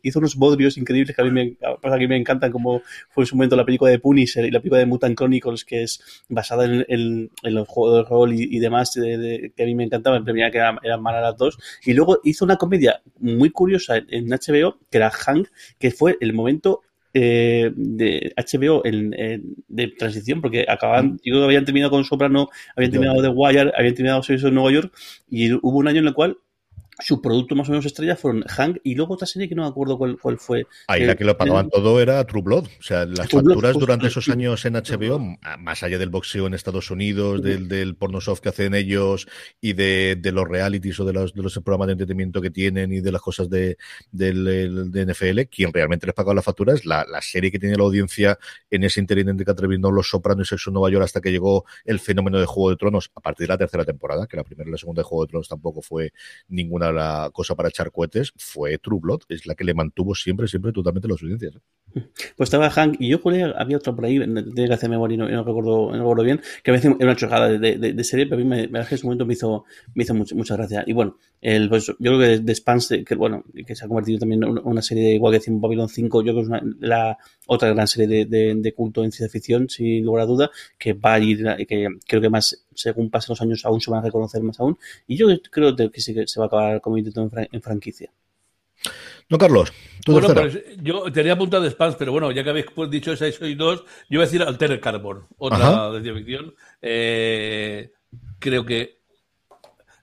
hizo 0.04 0.20
unos 0.20 0.36
bodrios 0.36 0.78
increíbles 0.78 1.16
que 1.16 1.22
a 1.22 1.26
mí 1.26 1.32
me, 1.32 1.58
a 1.62 1.98
mí 1.98 2.08
me 2.08 2.18
encantan 2.18 2.52
como 2.52 2.66
fue 3.09 3.24
en 3.24 3.28
su 3.28 3.36
momento 3.36 3.55
la 3.55 3.65
película 3.65 3.91
de 3.91 3.99
Punisher 3.99 4.45
y 4.45 4.51
la 4.51 4.59
película 4.59 4.80
de 4.80 4.86
Mutant 4.86 5.18
Chronicles, 5.18 5.65
que 5.65 5.84
es 5.84 6.24
basada 6.30 6.65
en, 6.65 7.30
los 7.43 7.68
juegos 7.68 7.97
de 7.97 8.09
rol 8.09 8.34
y, 8.34 8.59
demás, 8.59 8.93
que 8.93 9.63
a 9.63 9.65
mí 9.65 9.76
me 9.76 9.86
encantaba, 9.86 10.18
en 10.18 10.24
primera 10.24 10.51
que 10.51 10.57
eran, 10.57 10.80
eran 10.84 11.01
malas 11.01 11.22
las 11.22 11.38
dos. 11.38 11.57
Y 11.86 11.93
luego 11.93 12.20
hizo 12.24 12.45
una 12.45 12.57
comedia 12.57 13.01
muy 13.20 13.49
curiosa 13.49 13.97
en 13.97 14.28
HBO, 14.28 14.78
que 14.89 14.97
era 14.97 15.09
Hank, 15.09 15.47
que 15.80 15.91
fue 15.91 16.18
el 16.22 16.34
momento 16.34 16.82
eh, 17.13 17.72
de 17.76 18.34
HBO 18.38 18.84
de 18.84 19.88
transición, 19.97 20.41
porque 20.41 20.65
acaban, 20.68 21.20
yo 21.24 21.43
habían 21.43 21.65
terminado 21.65 21.89
con 21.89 22.03
Soprano, 22.03 22.49
habían 22.76 22.91
terminado 22.91 23.22
The 23.22 23.30
Wire, 23.30 23.72
habían 23.76 23.95
terminado 23.95 24.22
Servicio 24.22 24.49
en 24.49 24.55
Nueva 24.55 24.72
York, 24.72 24.93
y 25.30 25.51
hubo 25.53 25.78
un 25.78 25.88
año 25.88 25.99
en 26.01 26.07
el 26.07 26.13
cual 26.13 26.38
su 27.00 27.22
producto 27.22 27.56
más 27.56 27.68
o 27.70 27.72
menos 27.72 27.86
estrella 27.86 28.16
fueron 28.16 28.43
Hank 28.43 28.78
y 28.84 28.95
luego 28.95 29.16
otra 29.16 29.28
serie 29.28 29.50
que 29.50 29.56
no 29.56 29.64
me 29.64 29.68
acuerdo 29.68 29.98
cuál, 29.98 30.18
cuál 30.20 30.38
fue. 30.38 30.66
Ahí 30.88 31.06
la 31.06 31.16
que 31.16 31.26
lo 31.26 31.38
pagaban 31.38 31.70
todo 31.70 32.00
era 32.02 32.26
True 32.26 32.41
Blood. 32.41 32.66
O 32.80 32.84
sea, 32.84 33.06
las 33.06 33.30
facturas 33.30 33.74
durante 33.74 34.08
esos 34.08 34.30
años 34.30 34.66
en 34.66 34.74
HBO, 34.74 35.20
más 35.60 35.84
allá 35.84 35.98
del 35.98 36.10
boxeo 36.10 36.48
en 36.48 36.54
Estados 36.54 36.91
Unidos, 36.91 37.41
del, 37.41 37.68
del 37.68 37.95
porno 37.95 38.22
soft 38.22 38.41
que 38.41 38.50
hacen 38.50 38.74
ellos 38.74 39.28
y 39.62 39.74
de, 39.74 40.18
de, 40.20 40.32
los 40.32 40.48
realities 40.48 41.00
o 41.00 41.06
de 41.06 41.14
los, 41.14 41.34
de 41.34 41.43
los 41.43 41.54
programas 41.60 41.88
de 41.88 41.93
entretenimiento 41.93 42.41
que 42.41 42.52
tienen 42.52 42.91
y 42.91 43.02
de 43.02 43.12
las 43.12 43.22
cosas 43.22 43.50
de, 43.50 43.78
del, 44.12 44.91
de 44.91 45.06
NFL, 45.06 45.41
quien 45.52 45.74
realmente 45.74 46.06
les 46.06 46.16
pagaba 46.16 46.36
la 46.36 46.41
factura 46.41 46.74
es 46.74 46.86
la, 46.86 47.06
la 47.10 47.22
serie 47.22 47.52
que 47.52 47.60
tiene 47.60 47.76
la 47.76 47.84
audiencia 47.84 48.38
en 48.70 48.84
ese 48.84 49.00
interín 49.00 49.30
entre 49.30 49.45
terminó 49.58 49.91
Los 49.91 50.10
Sopranos 50.10 50.48
y 50.48 50.50
Sexo 50.50 50.70
en 50.70 50.76
Nueva 50.76 50.89
York 50.89 51.04
hasta 51.04 51.22
que 51.22 51.32
llegó 51.32 51.66
el 51.86 52.00
fenómeno 52.00 52.39
de 52.39 52.45
Juego 52.45 52.70
de 52.70 52.78
Tronos 52.78 53.12
a 53.16 53.22
partir 53.22 53.48
de 53.48 53.54
la 53.54 53.58
tercera 53.58 53.86
temporada, 53.86 54.28
que 54.28 54.38
la 54.38 54.43
primera 54.43 54.70
y 54.70 54.72
la 54.72 54.78
segunda 54.78 55.02
de 55.02 55.04
Juego 55.04 55.26
de 55.26 55.30
Tronos 55.30 55.48
tampoco 55.48 55.82
fue 55.82 56.14
ninguna 56.48 56.87
la 56.92 57.30
cosa 57.34 57.56
para 57.56 57.70
echar 57.70 57.92
cohetes 57.92 58.34
fue 58.38 58.78
True 58.78 59.00
Blood, 59.02 59.22
es 59.30 59.46
la 59.46 59.56
que 59.56 59.64
le 59.64 59.74
mantuvo 59.74 60.16
siempre, 60.16 60.48
siempre 60.48 60.72
totalmente 60.72 61.08
las 61.08 61.22
audiencias. 61.22 61.56
¿eh? 61.56 61.60
Pues 62.36 62.48
estaba 62.48 62.70
Hank 62.70 62.98
y 63.00 63.10
yo, 63.10 63.20
Julia, 63.20 63.54
había 63.58 63.78
otro 63.78 63.96
por 63.96 64.06
ahí, 64.06 64.20
tiene 64.20 64.68
que 64.68 64.74
hacer 64.74 64.90
memoria 64.90 65.16
y 65.16 65.18
no, 65.18 65.28
no, 65.28 65.44
recuerdo, 65.44 65.92
no 65.92 65.98
recuerdo 65.98 66.24
bien, 66.24 66.42
que 66.64 66.72
me 66.72 66.78
era 66.78 66.96
una 67.00 67.16
chocada 67.16 67.50
de, 67.50 67.78
de, 67.78 67.94
de, 67.94 68.04
serie, 68.04 68.26
pero 68.26 68.42
a 68.42 68.44
mí 68.44 68.50
me, 68.50 68.68
me, 68.68 68.80
en 68.80 68.86
ese 68.86 69.04
momento 69.04 69.26
me 69.26 69.34
hizo, 69.34 69.66
me 69.94 70.04
hizo 70.04 70.14
mucho, 70.14 70.36
mucha 70.36 70.56
gracia. 70.56 70.84
Y 70.86 70.94
bueno, 70.94 71.18
el, 71.42 71.70
pues, 71.70 71.88
yo 71.88 71.96
creo 71.98 72.20
que 72.20 72.40
de 72.40 72.56
Spans, 72.56 72.94
que 73.06 73.16
bueno, 73.16 73.44
que 73.66 73.76
se 73.76 73.86
ha 73.86 73.88
convertido 73.88 74.20
también 74.20 74.44
en 74.44 74.60
una 74.64 74.82
serie 74.82 75.14
igual 75.14 75.34
que 75.34 75.40
decimos 75.40 75.62
Babylon 75.62 75.90
5, 75.90 76.22
yo 76.24 76.34
creo 76.34 76.36
que 76.36 76.42
es 76.42 76.48
una, 76.48 76.62
la 76.80 77.18
otra 77.48 77.70
gran 77.74 77.88
serie 77.88 78.26
de, 78.26 78.56
de, 78.56 78.74
culto 78.74 79.04
en 79.04 79.12
ciencia 79.12 79.32
ficción, 79.32 79.70
sin 79.70 80.04
lugar 80.04 80.24
a 80.24 80.26
duda, 80.26 80.52
que 80.78 80.94
va 80.94 81.14
a 81.14 81.20
ir, 81.20 81.44
que 81.68 81.88
creo 82.08 82.22
que 82.22 82.30
más, 82.30 82.66
según 82.74 83.10
pasen 83.10 83.34
los 83.34 83.42
años, 83.42 83.66
aún 83.66 83.82
se 83.82 83.92
van 83.92 84.02
a 84.02 84.04
reconocer 84.04 84.42
más 84.44 84.60
aún. 84.60 84.78
Y 85.08 85.16
yo 85.16 85.28
creo 85.52 85.76
que 85.76 86.02
sí 86.02 86.14
que 86.14 86.28
se 86.28 86.40
va 86.40 86.46
a 86.46 86.48
acabar 86.48 86.77
en, 86.86 87.30
fran 87.32 87.48
en 87.52 87.62
franquicia. 87.62 88.12
No, 89.30 89.38
Carlos, 89.38 89.74
tú 90.06 90.14
bueno, 90.14 90.34
pues, 90.34 90.64
yo 90.82 91.12
tenía 91.12 91.34
apuntado 91.34 91.64
de 91.64 91.72
Spans, 91.72 91.96
pero 91.96 92.12
bueno, 92.12 92.32
ya 92.32 92.44
que 92.44 92.50
habéis 92.50 92.68
pues, 92.74 92.90
dicho 92.90 93.12
esa 93.12 93.28
y 93.28 93.56
dos, 93.56 93.84
yo 94.10 94.20
voy 94.20 94.24
a 94.24 94.26
decir 94.26 94.42
Altered 94.42 94.80
Carbon, 94.80 95.26
otra 95.38 95.92
de 95.92 96.02
ciencia 96.02 96.14
ficción. 96.14 96.56
Eh, 96.82 97.92
creo 98.40 98.66
que 98.66 99.00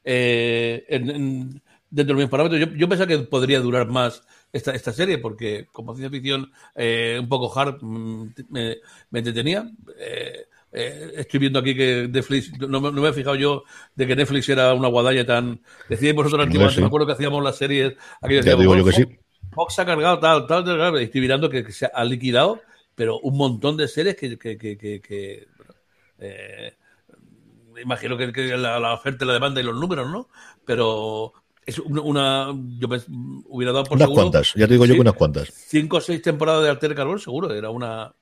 eh, 0.05 0.85
en, 0.89 1.11
en, 1.11 1.63
dentro 1.89 2.17
de 2.17 2.23
mis 2.23 2.31
parámetros, 2.31 2.61
yo, 2.61 2.67
yo 2.77 2.89
pensaba 2.89 3.09
que 3.09 3.19
podría 3.21 3.61
durar 3.61 3.89
más 3.89 4.23
esta, 4.53 4.73
esta 4.73 4.93
serie, 4.93 5.19
porque 5.19 5.67
como 5.73 5.95
ciencia 5.95 6.11
ficción 6.11 6.53
eh, 6.75 7.19
un 7.21 7.29
poco 7.29 7.59
hard 7.59 7.79
mm, 7.83 8.29
me, 8.51 8.77
me 9.11 9.19
entretenía. 9.19 9.71
Eh, 9.99 10.47
eh, 10.77 11.13
estoy 11.19 11.39
viendo 11.39 11.61
aquí 11.61 11.77
que 11.77 12.09
Netflix, 12.11 12.59
no, 12.59 12.81
no, 12.81 12.91
me 12.91 13.09
he 13.09 13.13
fijado 13.13 13.37
yo 13.37 13.63
de 13.95 14.09
que 14.09 14.17
Netflix 14.17 14.49
era 14.49 14.75
una 14.75 14.89
guadaña 14.89 15.25
tan. 15.25 15.61
Decíais 15.89 16.17
vosotros 16.17 16.43
antiguamente, 16.43 16.75
sí. 16.75 16.81
me 16.81 16.89
acuerdo 16.89 17.07
que 17.07 17.13
hacíamos 17.13 17.45
las 17.45 17.57
series. 17.57 17.95
Aquí 18.21 18.35
decíamos, 18.35 18.61
digo 18.61 18.77
yo 18.77 18.85
que 18.85 18.93
sí. 18.93 19.05
Fox 19.53 19.79
ha 19.79 19.87
cargado 19.87 20.19
tal, 20.19 20.49
tal, 20.49 20.65
tal, 20.65 20.77
tal. 20.77 20.99
Estoy 20.99 21.21
mirando 21.21 21.49
que, 21.49 21.65
que, 21.65 21.71
se 21.71 21.87
ha 21.87 22.05
liquidado, 22.05 22.61
pero 22.97 23.21
un 23.21 23.37
montón 23.37 23.77
de 23.77 23.87
series 23.87 24.17
que. 24.17 24.37
que, 24.37 24.59
que, 24.59 25.47
eh, 26.19 26.77
imagino 27.81 28.17
que, 28.17 28.57
la, 28.57 28.81
la, 28.81 28.95
oferta, 28.95 29.25
la 29.25 29.35
demanda 29.35 29.61
y 29.61 29.65
los 29.65 29.77
números, 29.77 30.11
¿no? 30.11 30.29
Pero 30.65 31.35
es 31.65 31.79
una, 31.79 32.03
una 32.03 32.47
yo 32.79 32.89
me, 32.89 32.99
hubiera 33.47 33.73
dado 33.73 33.85
por 33.85 33.97
unas 33.97 34.09
seguro, 34.09 34.23
cuantas, 34.23 34.53
ya 34.57 34.67
te 34.67 34.73
digo 34.73 34.87
yo 34.87 34.95
sí, 34.95 34.97
que 34.97 35.03
unas 35.03 35.15
cuantas. 35.15 35.53
Cinco 35.55 35.99
o 35.99 36.01
seis 36.01 36.21
temporadas 36.21 36.65
de 36.65 36.71
Alter 36.71 36.97
Carbón, 36.97 37.21
seguro, 37.21 37.55
era 37.55 37.71
una 37.71 38.13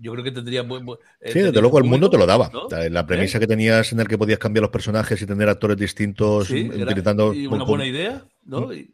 yo 0.00 0.12
creo 0.12 0.24
que 0.24 0.32
tendría 0.32 0.62
buen, 0.62 0.84
buen 0.86 0.98
eh, 1.20 1.32
sí, 1.32 1.40
desde 1.40 1.60
luego 1.60 1.78
el 1.78 1.84
mundo 1.84 2.08
te 2.10 2.18
lo 2.18 2.26
daba. 2.26 2.50
¿no? 2.52 2.68
La 2.88 3.06
premisa 3.06 3.38
¿Eh? 3.38 3.40
que 3.40 3.46
tenías 3.46 3.92
en 3.92 4.00
el 4.00 4.08
que 4.08 4.18
podías 4.18 4.38
cambiar 4.38 4.62
los 4.62 4.70
personajes 4.70 5.20
y 5.20 5.26
tener 5.26 5.48
actores 5.48 5.76
distintos 5.76 6.48
sí, 6.48 6.68
utilizando. 6.68 7.32
Era, 7.32 7.40
y 7.40 7.46
una 7.46 7.64
buena 7.64 7.86
idea, 7.86 8.24
¿no? 8.44 8.72
Y, 8.72 8.90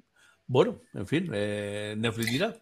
bueno, 0.47 0.81
en 0.93 1.07
fin, 1.07 1.31
eh, 1.33 1.95
Netflix 1.97 2.31
dirá. 2.31 2.57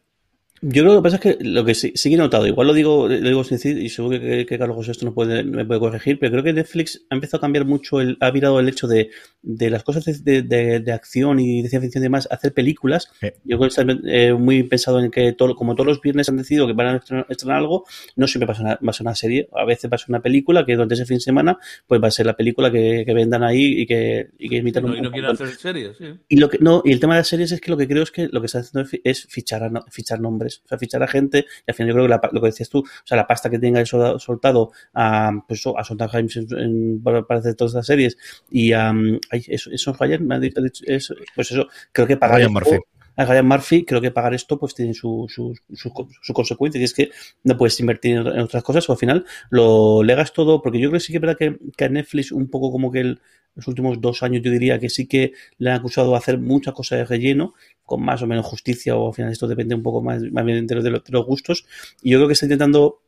Yo 0.64 0.82
creo 0.82 0.84
que 0.84 0.94
lo 0.94 1.02
que 1.02 1.02
pasa 1.02 1.16
es 1.16 1.22
que 1.22 1.44
lo 1.44 1.64
que 1.64 1.74
sí, 1.74 1.92
sí 1.96 2.08
que 2.08 2.14
he 2.14 2.18
notado, 2.18 2.46
igual 2.46 2.68
lo 2.68 2.72
digo, 2.72 3.08
lo 3.08 3.28
digo 3.28 3.42
sin 3.42 3.56
decir, 3.56 3.78
y 3.78 3.88
seguro 3.88 4.20
que, 4.20 4.46
que, 4.46 4.58
Carlos 4.58 4.76
José 4.76 4.92
esto 4.92 5.04
no 5.04 5.12
puede, 5.12 5.42
me 5.42 5.64
puede 5.64 5.80
corregir, 5.80 6.20
pero 6.20 6.30
creo 6.30 6.44
que 6.44 6.52
Netflix 6.52 7.04
ha 7.10 7.16
empezado 7.16 7.38
a 7.38 7.40
cambiar 7.40 7.64
mucho, 7.64 8.00
el, 8.00 8.16
ha 8.20 8.30
virado 8.30 8.60
el 8.60 8.68
hecho 8.68 8.86
de, 8.86 9.10
de 9.42 9.70
las 9.70 9.82
cosas 9.82 10.04
de, 10.24 10.42
de, 10.42 10.80
de, 10.80 10.92
acción 10.92 11.40
y 11.40 11.62
de 11.62 11.68
ciencia 11.68 11.80
ficción 11.80 12.02
y 12.02 12.06
demás, 12.06 12.28
hacer 12.30 12.54
películas. 12.54 13.10
Sí. 13.20 13.28
Yo 13.44 13.58
creo 13.58 13.60
que 13.60 13.80
está 13.80 13.84
eh, 14.04 14.34
muy 14.34 14.62
pensado 14.62 15.00
en 15.00 15.10
que 15.10 15.32
todo, 15.32 15.56
como 15.56 15.74
todos 15.74 15.88
los 15.88 16.00
viernes 16.00 16.28
han 16.28 16.36
decidido 16.36 16.68
que 16.68 16.74
van 16.74 16.86
a 16.86 16.96
estrenar, 16.96 17.26
estrenar 17.28 17.58
algo, 17.58 17.84
no 18.14 18.28
siempre 18.28 18.46
pasa 18.46 18.62
una, 18.62 18.74
va 18.74 18.90
a 18.90 18.92
ser 18.92 19.04
una 19.04 19.16
serie, 19.16 19.48
a 19.52 19.64
veces 19.64 19.90
va 19.90 19.96
a 19.96 19.98
ser 19.98 20.10
una 20.10 20.20
película 20.20 20.64
que 20.64 20.74
durante 20.74 20.94
ese 20.94 21.06
fin 21.06 21.16
de 21.16 21.22
semana, 21.22 21.58
pues 21.88 22.00
va 22.00 22.06
a 22.06 22.12
ser 22.12 22.26
la 22.26 22.36
película 22.36 22.70
que, 22.70 23.02
que 23.04 23.14
vendan 23.14 23.42
ahí 23.42 23.80
y 23.80 23.86
que, 23.86 24.30
y 24.38 24.48
que 24.48 24.62
no, 24.62 24.88
un 24.88 24.96
Y 24.96 25.00
no 25.00 25.10
quieren 25.10 25.30
hacer 25.30 25.48
series, 25.48 25.96
sí. 25.96 26.06
Y, 26.28 26.36
lo 26.36 26.48
que, 26.48 26.58
no, 26.58 26.82
y 26.84 26.92
el 26.92 27.00
tema 27.00 27.14
de 27.14 27.20
las 27.20 27.28
series 27.28 27.50
es 27.50 27.60
que 27.60 27.70
lo 27.70 27.76
que 27.76 27.88
creo 27.88 28.02
es 28.04 28.12
que 28.12 28.28
lo 28.28 28.40
que 28.40 28.46
está 28.46 28.60
haciendo 28.60 28.88
es 29.02 29.26
fichar, 29.26 29.64
a, 29.64 29.84
fichar 29.90 30.20
nombres, 30.20 30.51
o 30.64 30.68
sea, 30.68 30.78
fichar 30.78 31.03
a 31.03 31.09
gente 31.09 31.46
y 31.66 31.70
al 31.70 31.74
final 31.74 31.88
yo 31.88 31.94
creo 31.94 32.05
que 32.07 32.11
la, 32.11 32.30
lo 32.32 32.40
que 32.40 32.46
decías 32.46 32.68
tú, 32.68 32.80
o 32.80 33.07
sea, 33.07 33.16
la 33.16 33.26
pasta 33.26 33.48
que 33.50 33.59
tenga 33.59 33.80
el 33.80 33.86
soltado 33.86 34.72
a, 34.94 35.32
pues, 35.46 35.62
a 35.76 35.84
Sondheim 35.84 37.03
para, 37.03 37.22
para 37.22 37.40
hacer 37.40 37.55
todas 37.55 37.72
estas 37.72 37.86
series 37.86 38.16
y 38.50 38.72
a 38.72 38.90
um, 38.90 39.18
eso, 39.30 39.70
eso 39.70 39.96
me 40.20 40.34
ha 40.34 40.38
dicho, 40.38 40.61
eso, 40.86 41.14
pues 41.34 41.50
eso, 41.50 41.66
creo 41.92 42.07
que 42.07 42.16
pagar 42.16 42.38
Ryan 42.38 42.53
Murphy. 42.53 42.78
A 43.16 43.24
Ryan 43.24 43.46
Murphy, 43.46 43.84
creo 43.84 44.00
que 44.00 44.10
pagar 44.10 44.34
esto 44.34 44.58
pues 44.58 44.74
tiene 44.74 44.94
su, 44.94 45.26
su, 45.28 45.54
su, 45.74 45.92
su, 46.22 46.32
consecuencia 46.32 46.80
y 46.80 46.84
es 46.84 46.94
que 46.94 47.10
no 47.44 47.56
puedes 47.56 47.78
invertir 47.80 48.16
en, 48.16 48.40
otras 48.40 48.62
cosas 48.62 48.88
o 48.88 48.92
al 48.92 48.98
final 48.98 49.24
lo 49.50 50.02
legas 50.02 50.32
todo, 50.32 50.62
porque 50.62 50.78
yo 50.78 50.88
creo 50.88 50.98
que 50.98 51.04
sí 51.04 51.12
que 51.12 51.18
es 51.18 51.22
verdad 51.22 51.36
que, 51.38 51.58
que 51.76 51.84
a 51.84 51.88
Netflix 51.88 52.32
un 52.32 52.48
poco 52.48 52.70
como 52.72 52.90
que 52.90 53.00
el, 53.00 53.20
los 53.54 53.68
últimos 53.68 54.00
dos 54.00 54.22
años 54.22 54.42
yo 54.42 54.50
diría 54.50 54.78
que 54.78 54.88
sí 54.88 55.06
que 55.06 55.32
le 55.58 55.70
han 55.70 55.76
acusado 55.76 56.10
de 56.12 56.16
hacer 56.16 56.38
muchas 56.38 56.74
cosas 56.74 57.00
de 57.00 57.04
relleno, 57.04 57.54
con 57.84 58.02
más 58.02 58.22
o 58.22 58.26
menos 58.26 58.46
justicia, 58.46 58.96
o 58.96 59.08
al 59.08 59.14
final 59.14 59.32
esto 59.32 59.46
depende 59.46 59.74
un 59.74 59.82
poco 59.82 60.02
más, 60.02 60.22
más 60.30 60.44
bien 60.44 60.66
de, 60.66 60.82
de 60.82 60.90
los 60.90 61.26
gustos, 61.26 61.66
y 62.02 62.10
yo 62.10 62.18
creo 62.18 62.28
que 62.28 62.34
está 62.34 62.46
intentando 62.46 63.02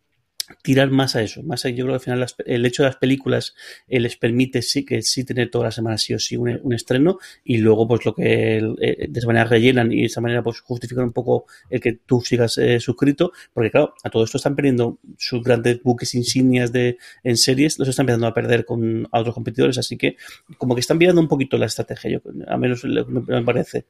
tirar 0.62 0.90
más 0.90 1.16
a 1.16 1.22
eso, 1.22 1.42
más 1.42 1.64
a, 1.64 1.70
yo 1.70 1.84
creo 1.84 1.88
que 1.88 1.94
al 1.94 2.00
final 2.00 2.20
las, 2.20 2.36
el 2.46 2.64
hecho 2.66 2.82
de 2.82 2.88
las 2.88 2.96
películas 2.96 3.54
eh, 3.88 4.00
les 4.00 4.16
permite 4.16 4.62
sí 4.62 4.84
que 4.84 5.02
sí 5.02 5.24
tener 5.24 5.50
todas 5.50 5.66
las 5.66 5.74
semanas 5.74 6.02
sí 6.02 6.14
o 6.14 6.18
sí 6.18 6.36
un, 6.36 6.72
estreno 6.72 7.18
y 7.44 7.58
luego 7.58 7.86
pues 7.86 8.04
lo 8.04 8.14
que 8.14 8.56
eh, 8.56 9.06
de 9.08 9.18
esa 9.18 9.26
manera 9.26 9.44
rellenan 9.44 9.92
y 9.92 10.00
de 10.00 10.06
esa 10.06 10.20
manera 10.20 10.42
pues 10.42 10.60
justifican 10.60 11.04
un 11.04 11.12
poco 11.12 11.46
el 11.70 11.80
que 11.80 11.92
tú 11.92 12.20
sigas 12.20 12.58
eh, 12.58 12.80
suscrito, 12.80 13.32
porque 13.52 13.70
claro, 13.70 13.94
a 14.02 14.10
todo 14.10 14.24
esto 14.24 14.38
están 14.38 14.56
perdiendo 14.56 14.98
sus 15.18 15.42
grandes 15.42 15.82
buques 15.82 16.14
insignias 16.14 16.72
de 16.72 16.98
en 17.22 17.36
series, 17.36 17.78
los 17.78 17.88
están 17.88 18.04
empezando 18.04 18.26
a 18.26 18.34
perder 18.34 18.64
con 18.64 19.08
a 19.10 19.20
otros 19.20 19.34
competidores, 19.34 19.78
así 19.78 19.96
que 19.96 20.16
como 20.58 20.74
que 20.74 20.80
están 20.80 20.98
mirando 20.98 21.20
un 21.20 21.28
poquito 21.28 21.56
la 21.58 21.66
estrategia, 21.66 22.10
yo 22.10 22.20
a 22.46 22.56
menos 22.56 22.84
me, 22.84 23.20
me 23.20 23.42
parece. 23.42 23.86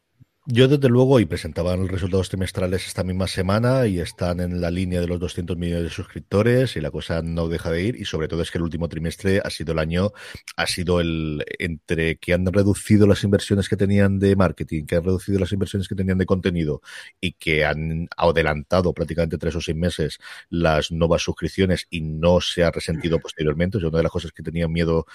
Yo, 0.47 0.69
desde 0.69 0.91
luego, 0.91 1.21
y 1.21 1.25
presentaban 1.25 1.81
los 1.81 1.91
resultados 1.91 2.29
trimestrales 2.29 2.87
esta 2.87 3.03
misma 3.03 3.27
semana 3.29 3.87
y 3.87 3.99
están 3.99 4.41
en 4.41 4.61
la 4.61 4.71
línea 4.71 5.01
de 5.01 5.07
los 5.07 5.19
200 5.19 5.57
millones 5.57 5.85
de 5.85 5.89
suscriptores 5.89 6.77
y 6.77 6.83
la 6.83 6.91
cosa 6.91 7.23
no 7.23 7.49
deja 7.49 7.71
de 7.71 7.83
ir. 7.83 7.97
Y 7.97 8.05
sobre 8.05 8.29
todo 8.29 8.43
es 8.43 8.51
que 8.51 8.59
el 8.59 8.65
último 8.65 8.91
trimestre 8.91 9.41
ha 9.43 9.49
sido 9.49 9.73
el 9.73 9.79
año, 9.79 10.13
ha 10.59 10.67
sido 10.67 11.01
el 11.01 11.43
entre 11.59 12.17
que 12.17 12.35
han 12.35 12.45
reducido 12.45 13.07
las 13.07 13.25
inversiones 13.25 13.71
que 13.71 13.79
tenían 13.79 14.19
de 14.19 14.37
marketing, 14.37 14.85
que 14.85 14.97
han 14.97 15.05
reducido 15.05 15.39
las 15.39 15.51
inversiones 15.51 15.89
que 15.89 15.95
tenían 15.95 16.19
de 16.19 16.27
contenido 16.27 16.83
y 17.23 17.33
que 17.33 17.65
han 17.65 18.07
adelantado 18.15 18.93
prácticamente 18.93 19.39
tres 19.39 19.57
o 19.57 19.63
seis 19.63 19.79
meses 19.79 20.19
las 20.51 20.93
nuevas 20.93 21.23
suscripciones 21.23 21.87
y 21.89 22.03
no 22.03 22.43
se 22.43 22.65
ha 22.65 22.71
resentido 22.71 23.19
posteriormente. 23.19 23.79
O 23.79 23.89
una 23.89 23.97
de 23.97 24.03
las 24.03 24.13
cosas 24.13 24.31
que 24.31 24.43
tenían 24.43 24.71
miedo, 24.71 25.07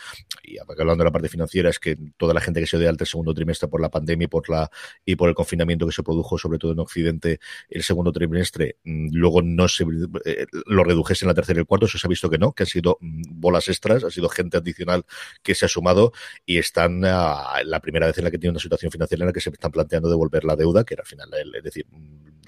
y 0.44 0.58
hablando 0.58 1.04
de 1.04 1.08
la 1.08 1.12
parte 1.12 1.30
financiera, 1.30 1.70
es 1.70 1.78
que 1.78 1.96
toda 2.18 2.34
la 2.34 2.42
gente 2.42 2.60
que 2.62 2.66
se 2.66 2.80
dio 2.80 2.90
al 2.90 2.98
segundo 3.06 3.36
trimestre 3.36 3.68
por 3.68 3.80
la 3.80 3.90
pandemia 3.90 4.26
y 4.26 4.28
por 4.28 4.50
la 4.50 4.72
por 5.20 5.28
el 5.28 5.36
confinamiento 5.36 5.86
que 5.86 5.92
se 5.92 6.02
produjo 6.02 6.38
sobre 6.38 6.60
todo 6.60 6.72
en 6.72 6.80
Occidente 6.80 7.42
el 7.68 7.84
segundo 7.84 8.14
trimestre, 8.14 8.78
luego 8.86 9.42
no 9.42 9.68
se 9.68 9.84
eh, 10.24 10.46
lo 10.66 10.86
redujese 10.86 11.26
en 11.26 11.28
la 11.28 11.34
tercera 11.34 11.60
y 11.60 11.62
el 11.62 11.66
cuarto, 11.66 11.88
eso 11.88 11.98
se 11.98 12.08
ha 12.08 12.10
visto 12.10 12.30
que 12.30 12.38
no, 12.38 12.54
que 12.54 12.64
han 12.64 12.68
sido 12.68 12.98
bolas 13.02 13.68
extras, 13.68 14.06
ha 14.06 14.12
sido 14.12 14.30
gente 14.30 14.56
adicional 14.56 15.04
que 15.44 15.56
se 15.56 15.66
ha 15.66 15.68
sumado 15.68 16.14
y 16.46 16.58
están 16.58 17.02
la 17.02 17.80
primera 17.82 18.08
vez 18.08 18.18
en 18.18 18.24
la 18.24 18.32
que 18.32 18.38
tiene 18.38 18.52
una 18.52 18.62
situación 18.62 18.94
financiera 18.94 19.26
en 19.26 19.28
la 19.28 19.34
que 19.34 19.42
se 19.42 19.50
están 19.50 19.72
planteando 19.72 20.10
devolver 20.10 20.46
la 20.46 20.56
deuda, 20.56 20.86
que 20.86 20.94
era 20.94 21.02
al 21.02 21.08
final, 21.08 21.30
es 21.54 21.64
decir, 21.64 21.86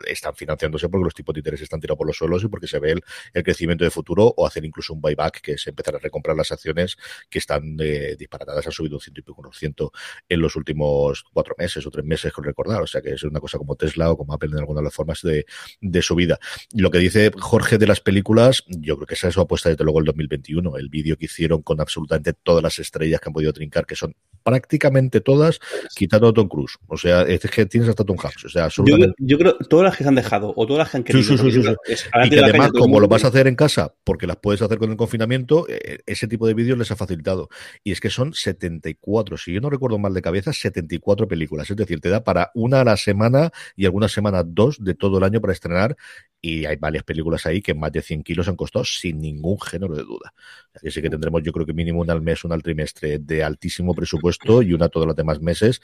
están 0.06 0.36
financiándose 0.36 0.90
porque 0.90 1.04
los 1.04 1.14
tipos 1.14 1.34
de 1.34 1.40
interés 1.40 1.62
están 1.62 1.80
tirados 1.80 1.98
por 1.98 2.08
los 2.08 2.18
suelos 2.18 2.44
y 2.44 2.48
porque 2.48 2.68
se 2.68 2.80
ve 2.80 2.92
el, 2.92 3.02
el 3.34 3.44
crecimiento 3.44 3.84
de 3.84 3.92
futuro 3.92 4.34
o 4.36 4.46
hacer 4.46 4.66
incluso 4.66 4.94
un 4.94 5.02
buyback, 5.02 5.42
que 5.42 5.54
es 5.54 5.68
empezar 5.68 5.96
a 5.96 6.00
recomprar 6.00 6.36
las 6.36 6.52
acciones 6.52 6.98
que 7.30 7.40
están 7.40 7.78
eh, 7.80 8.16
disparatadas, 8.18 8.66
han 8.66 8.72
subido 8.72 8.96
un 8.96 9.02
ciento 9.02 9.20
y 9.20 9.24
pico 9.24 9.42
por 9.42 9.56
ciento 9.56 9.92
en 10.28 10.42
los 10.42 10.56
últimos 10.56 11.24
cuatro 11.34 11.56
meses 11.58 11.86
o 11.86 11.92
tres 11.92 12.06
meses, 12.06 12.32
con 12.34 12.44
recordar, 12.44 12.82
o 12.82 12.88
sea 12.88 13.02
que 13.02 13.14
es 13.14 13.24
una 13.24 13.40
cosa 13.40 13.58
como 13.58 13.76
Tesla 13.76 14.12
o 14.12 14.18
como 14.18 14.34
Apple 14.34 14.50
en 14.52 14.60
alguna 14.60 14.82
de 14.82 14.86
las 14.86 14.94
formas 14.94 15.22
de, 15.22 15.46
de 15.80 16.02
su 16.02 16.16
vida. 16.16 16.40
Lo 16.74 16.92
que 16.92 17.00
dice 17.00 17.32
Jorge 17.40 17.78
de 17.78 17.88
las 17.88 18.02
películas, 18.02 18.64
yo 18.68 18.96
creo 18.96 19.08
que 19.08 19.16
esa 19.16 19.28
es 19.28 19.34
su 19.34 19.42
apuesta 19.42 19.70
desde 19.70 19.84
luego 19.84 20.00
el 20.00 20.06
2021, 20.06 20.78
el 20.78 20.90
vídeo 20.90 21.18
que 21.18 21.26
hicieron 21.26 21.62
con 21.62 21.80
absolutamente 21.82 22.34
todas 22.34 22.64
las 22.64 22.80
estrellas 22.80 23.20
que 23.20 23.30
han 23.30 23.34
podido 23.34 23.54
trincar, 23.54 23.86
que 23.86 23.96
son 23.96 24.16
prácticamente 24.44 25.22
todas, 25.22 25.60
quitando 25.96 26.30
a 26.30 26.34
Tom 26.34 26.48
Cruise. 26.48 26.78
O 26.88 26.98
sea, 26.98 27.24
es 27.24 27.42
que 27.42 27.66
tienes 27.66 27.90
hasta 27.90 28.04
Tom 28.04 28.18
Hanks. 28.22 28.46
O 28.46 28.50
sea, 28.50 28.66
absolutamente. 28.66 29.16
Yo, 29.20 29.38
yo 29.38 29.38
creo 29.38 29.58
todas 29.82 29.94
las 29.94 29.98
que 29.98 30.04
se 30.04 30.10
han 30.10 30.16
dejado 30.16 30.54
o 30.56 30.68
todas 30.68 30.80
las 30.80 30.92
que 30.92 30.98
han 30.98 31.04
querido. 31.04 31.24
Sí, 31.24 31.38
sí, 31.38 31.52
sí. 31.52 32.06
Y 32.24 32.30
que 32.30 32.40
además, 32.40 32.72
como 32.72 33.00
lo 33.00 33.08
vas 33.08 33.24
a 33.24 33.30
hacer 33.30 33.48
en 33.48 33.56
casa, 33.56 33.94
porque 34.04 34.28
las 34.28 34.38
puedes 34.38 34.62
hacer 34.62 34.78
con 34.78 34.92
el 34.92 34.98
confinamiento, 34.98 35.66
eh, 35.68 36.00
ese 36.06 36.28
tipo 36.28 36.46
de 36.46 36.54
vídeos 36.54 36.78
les 36.78 36.92
ha 36.92 36.96
facilitado. 36.96 37.50
Y 37.84 37.92
es 37.92 38.00
que 38.00 38.12
son 38.12 38.34
74, 38.34 39.38
si 39.38 39.54
yo 39.54 39.60
no 39.62 39.70
recuerdo 39.72 39.98
mal 39.98 40.14
de 40.14 40.22
cabeza, 40.22 40.54
74 40.54 41.28
películas. 41.28 41.70
Es 41.70 41.76
decir, 41.76 42.00
te 42.00 42.10
da 42.10 42.24
para 42.24 42.52
una 42.54 42.82
a 42.82 42.84
la 42.84 42.96
semana 42.96 43.52
y 43.76 43.86
algunas 43.86 44.12
semanas 44.12 44.44
dos 44.48 44.78
de 44.84 44.94
todo 44.94 45.18
el 45.18 45.24
año 45.24 45.42
para 45.42 45.54
estrenar. 45.54 45.98
Y 46.40 46.66
hay 46.66 46.76
varias 46.76 47.04
películas 47.04 47.46
ahí 47.46 47.62
que 47.62 47.74
más 47.74 47.92
de 47.92 48.02
100 48.02 48.24
kilos 48.24 48.48
han 48.48 48.56
costado 48.56 48.86
sin 48.86 49.20
ningún 49.20 49.60
género 49.60 49.96
de 49.96 50.04
duda. 50.04 50.34
Así 50.76 51.02
que 51.02 51.10
tendremos, 51.10 51.44
yo 51.44 51.52
creo 51.52 51.66
que 51.66 51.74
mínimo 51.74 52.02
una 52.02 52.14
al 52.14 52.22
mes, 52.22 52.44
una 52.44 52.56
al 52.56 52.64
trimestre 52.64 53.20
de 53.20 53.44
altísimo 53.44 53.94
presupuesto 53.94 54.62
y 54.62 54.74
una 54.74 54.90
todos 54.90 55.06
los 55.06 55.16
demás 55.16 55.40
meses. 55.40 55.82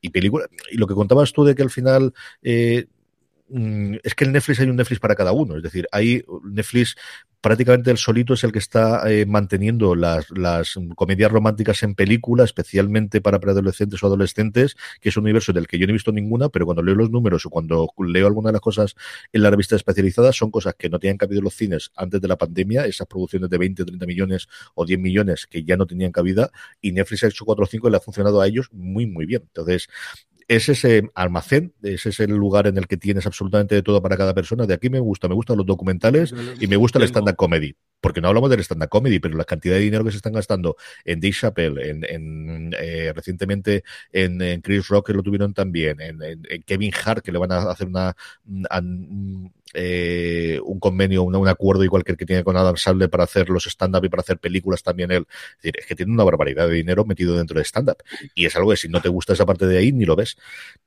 Y 0.00 0.10
película, 0.10 0.46
y 0.70 0.76
lo 0.76 0.86
que 0.86 0.94
contabas 0.94 1.32
tú 1.32 1.44
de 1.44 1.54
que 1.54 1.62
al 1.62 1.70
final, 1.70 2.12
eh, 2.42 2.86
es 4.02 4.14
que 4.14 4.24
el 4.24 4.32
Netflix 4.32 4.60
hay 4.60 4.68
un 4.68 4.76
Netflix 4.76 5.00
para 5.00 5.14
cada 5.14 5.32
uno. 5.32 5.56
Es 5.56 5.62
decir, 5.62 5.86
hay 5.92 6.24
Netflix 6.44 6.96
prácticamente 7.46 7.92
el 7.92 7.96
solito 7.96 8.34
es 8.34 8.42
el 8.42 8.50
que 8.50 8.58
está 8.58 9.08
eh, 9.08 9.24
manteniendo 9.24 9.94
las, 9.94 10.26
comedias 10.96 11.30
románticas 11.30 11.84
en 11.84 11.94
película, 11.94 12.42
especialmente 12.42 13.20
para 13.20 13.38
preadolescentes 13.38 14.02
o 14.02 14.06
adolescentes, 14.08 14.76
que 15.00 15.10
es 15.10 15.16
un 15.16 15.22
universo 15.22 15.52
del 15.52 15.68
que 15.68 15.78
yo 15.78 15.86
no 15.86 15.90
he 15.90 15.92
visto 15.92 16.10
ninguna, 16.10 16.48
pero 16.48 16.64
cuando 16.64 16.82
leo 16.82 16.96
los 16.96 17.08
números 17.08 17.46
o 17.46 17.50
cuando 17.50 17.88
leo 17.98 18.26
alguna 18.26 18.48
de 18.48 18.54
las 18.54 18.60
cosas 18.60 18.96
en 19.32 19.42
la 19.44 19.50
revista 19.50 19.76
especializada, 19.76 20.32
son 20.32 20.50
cosas 20.50 20.74
que 20.76 20.88
no 20.88 20.98
tenían 20.98 21.18
cabido 21.18 21.38
en 21.38 21.44
los 21.44 21.54
cines 21.54 21.92
antes 21.94 22.20
de 22.20 22.26
la 22.26 22.36
pandemia, 22.36 22.84
esas 22.84 23.06
producciones 23.06 23.48
de 23.48 23.58
20, 23.58 23.84
30 23.84 24.06
millones 24.06 24.48
o 24.74 24.84
10 24.84 24.98
millones 24.98 25.46
que 25.46 25.62
ya 25.62 25.76
no 25.76 25.86
tenían 25.86 26.10
cabida, 26.10 26.50
y 26.80 26.90
Netflix 26.90 27.22
ha 27.22 27.28
hecho 27.28 27.44
4 27.44 27.62
o 27.62 27.68
5 27.68 27.86
y 27.86 27.90
le 27.92 27.96
ha 27.96 28.00
funcionado 28.00 28.40
a 28.40 28.48
ellos 28.48 28.70
muy, 28.72 29.06
muy 29.06 29.24
bien. 29.24 29.42
Entonces, 29.46 29.88
es 30.48 30.68
ese 30.68 31.10
almacén, 31.14 31.74
ese 31.82 32.10
es 32.10 32.20
el 32.20 32.30
lugar 32.30 32.66
en 32.66 32.78
el 32.78 32.86
que 32.86 32.96
tienes 32.96 33.26
absolutamente 33.26 33.74
de 33.74 33.82
todo 33.82 34.00
para 34.00 34.16
cada 34.16 34.34
persona. 34.34 34.66
De 34.66 34.74
aquí 34.74 34.88
me 34.88 35.00
gusta, 35.00 35.28
me 35.28 35.34
gustan 35.34 35.56
los 35.56 35.66
documentales 35.66 36.32
y 36.60 36.66
me 36.68 36.76
gusta 36.76 36.98
el 36.98 37.04
stand-up 37.04 37.36
comedy. 37.36 37.74
Porque 38.00 38.20
no 38.20 38.28
hablamos 38.28 38.50
del 38.50 38.60
stand-up 38.60 38.88
comedy, 38.88 39.18
pero 39.18 39.36
la 39.36 39.44
cantidad 39.44 39.74
de 39.74 39.80
dinero 39.80 40.04
que 40.04 40.12
se 40.12 40.18
están 40.18 40.34
gastando 40.34 40.76
en 41.04 41.20
Dave 41.20 41.32
Chappelle, 41.32 41.90
en, 41.90 42.72
eh, 42.78 43.12
recientemente 43.14 43.82
en, 44.12 44.60
Chris 44.60 44.86
Rock, 44.88 45.08
que 45.08 45.12
lo 45.14 45.22
tuvieron 45.22 45.52
también, 45.52 46.00
en, 46.00 46.18
Kevin 46.64 46.92
Hart, 47.04 47.24
que 47.24 47.32
le 47.32 47.38
van 47.38 47.50
a 47.50 47.70
hacer 47.70 47.88
una, 47.88 48.14
eh, 49.78 50.58
un 50.64 50.80
convenio, 50.80 51.22
un, 51.22 51.48
acuerdo 51.48 51.84
igual 51.84 52.02
que 52.02 52.12
el 52.12 52.18
que 52.18 52.24
tiene 52.24 52.42
con 52.42 52.56
Adam 52.56 52.76
Sandler 52.76 53.10
para 53.10 53.24
hacer 53.24 53.50
los 53.50 53.66
stand-up 53.66 54.04
y 54.04 54.08
para 54.08 54.22
hacer 54.22 54.38
películas 54.38 54.82
también 54.82 55.12
él. 55.12 55.26
Es 55.28 55.56
decir, 55.58 55.74
es 55.78 55.86
que 55.86 55.94
tiene 55.94 56.12
una 56.12 56.24
barbaridad 56.24 56.66
de 56.66 56.74
dinero 56.74 57.04
metido 57.04 57.36
dentro 57.36 57.58
de 57.58 57.64
stand-up. 57.64 57.98
Y 58.34 58.46
es 58.46 58.56
algo 58.56 58.70
que 58.70 58.78
si 58.78 58.88
no 58.88 59.02
te 59.02 59.10
gusta 59.10 59.34
esa 59.34 59.44
parte 59.44 59.66
de 59.66 59.76
ahí, 59.76 59.92
ni 59.92 60.06
lo 60.06 60.16
ves. 60.16 60.38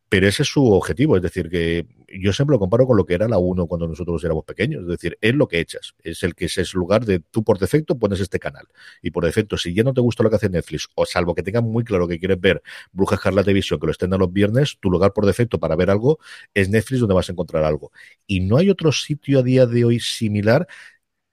Pero 0.10 0.28
ese 0.28 0.42
es 0.42 0.50
su 0.50 0.66
objetivo, 0.66 1.16
es 1.18 1.22
decir, 1.22 1.50
que 1.50 1.86
yo 2.08 2.34
siempre 2.34 2.56
lo 2.56 2.60
comparo 2.60 2.88
con 2.88 2.98
lo 2.98 3.06
que 3.06 3.14
era 3.14 3.28
la 3.28 3.38
1 3.38 3.68
cuando 3.68 3.88
nosotros 3.88 4.24
éramos 4.24 4.44
pequeños, 4.44 4.82
es 4.82 4.88
decir, 4.88 5.20
es 5.22 5.36
lo 5.36 5.48
que 5.48 5.60
echas, 5.60 5.94
es 6.04 6.24
el 6.24 6.34
que 6.34 6.46
es 6.46 6.58
el 6.58 6.68
lugar 6.74 7.06
de 7.06 7.20
tú 7.20 7.44
por 7.44 7.60
defecto 7.60 8.00
pones 8.00 8.20
este 8.20 8.40
canal 8.40 8.66
y 9.04 9.12
por 9.12 9.24
defecto 9.24 9.56
si 9.56 9.74
ya 9.76 9.84
no 9.84 9.94
te 9.94 10.02
gusta 10.02 10.24
lo 10.24 10.32
que 10.32 10.38
hace 10.38 10.50
Netflix 10.50 10.88
o 10.96 11.06
salvo 11.06 11.36
que 11.36 11.44
tengan 11.44 11.66
muy 11.66 11.84
claro 11.84 12.08
que 12.08 12.18
quieres 12.18 12.40
ver 12.42 12.64
Bruja 12.92 13.16
Escarlata 13.16 13.46
Televisión 13.46 13.80
que 13.80 13.86
lo 13.86 13.92
estén 13.92 14.12
a 14.14 14.18
los 14.18 14.34
viernes, 14.34 14.78
tu 14.80 14.90
lugar 14.90 15.14
por 15.14 15.26
defecto 15.28 15.60
para 15.60 15.76
ver 15.76 15.92
algo 15.92 16.18
es 16.54 16.70
Netflix 16.70 17.02
donde 17.02 17.16
vas 17.16 17.30
a 17.30 17.32
encontrar 17.32 17.64
algo. 17.64 17.92
Y 18.26 18.40
no 18.40 18.58
hay 18.58 18.70
otro 18.70 18.79
sitio 18.92 19.40
a 19.40 19.44
día 19.44 19.66
de 19.66 19.86
hoy 19.86 20.00
similar 20.00 20.68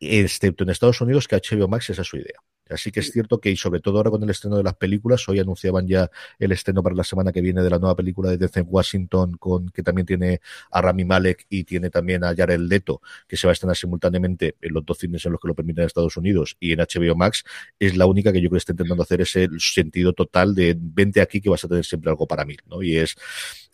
excepto 0.01 0.65
en 0.65 0.71
Estados 0.71 1.01
Unidos 1.01 1.27
que 1.29 1.37
HBO 1.37 1.69
Max 1.69 1.91
esa 1.91 2.03
es 2.03 2.09
su 2.09 2.17
idea. 2.17 2.41
Así 2.69 2.91
que 2.91 3.01
es 3.01 3.13
cierto 3.13 3.41
que, 3.41 3.51
y 3.51 3.57
sobre 3.57 3.81
todo 3.81 3.99
ahora 3.99 4.11
con 4.11 4.23
el 4.23 4.31
estreno 4.31 4.57
de 4.57 4.65
las 4.65 4.75
películas, 4.75 5.29
hoy 5.29 5.39
anunciaban 5.39 5.87
ya 5.87 6.11
el 6.39 6.51
estreno 6.51 6.83
para 6.83 6.97
la 6.97 7.05
semana 7.05 7.33
que 7.33 7.41
viene 7.41 7.63
de 7.63 7.71
la 7.71 7.79
nueva 7.79 7.95
película 7.95 8.31
de 8.31 8.39
Denzel 8.39 8.65
Washington, 8.67 9.37
con 9.39 9.69
que 9.69 9.83
también 9.83 10.05
tiene 10.05 10.41
a 10.73 10.83
Rami 10.83 11.05
Malek 11.05 11.47
y 11.49 11.65
tiene 11.65 11.91
también 11.91 12.25
a 12.25 12.35
Jared 12.35 12.59
Leto, 12.59 13.01
que 13.29 13.37
se 13.37 13.47
va 13.47 13.53
a 13.53 13.55
estrenar 13.55 13.77
simultáneamente 13.77 14.57
en 14.61 14.75
los 14.75 14.85
dos 14.85 14.99
cines 14.99 15.25
en 15.27 15.33
los 15.33 15.41
que 15.41 15.49
lo 15.49 15.55
permiten 15.55 15.85
Estados 15.85 16.17
Unidos 16.17 16.57
y 16.59 16.73
en 16.73 16.81
HBO 16.81 17.15
Max, 17.15 17.45
es 17.79 17.97
la 17.97 18.07
única 18.07 18.33
que 18.33 18.41
yo 18.41 18.49
creo 18.49 18.57
que 18.57 18.59
está 18.59 18.73
intentando 18.73 19.03
hacer 19.05 19.21
ese 19.21 19.49
sentido 19.59 20.13
total 20.13 20.55
de 20.55 20.77
vente 20.77 21.21
aquí 21.21 21.41
que 21.41 21.49
vas 21.49 21.65
a 21.65 21.69
tener 21.69 21.85
siempre 21.85 22.11
algo 22.11 22.27
para 22.27 22.45
mí, 22.45 22.57
¿no? 22.67 22.83
Y 22.83 22.97
es 22.97 23.15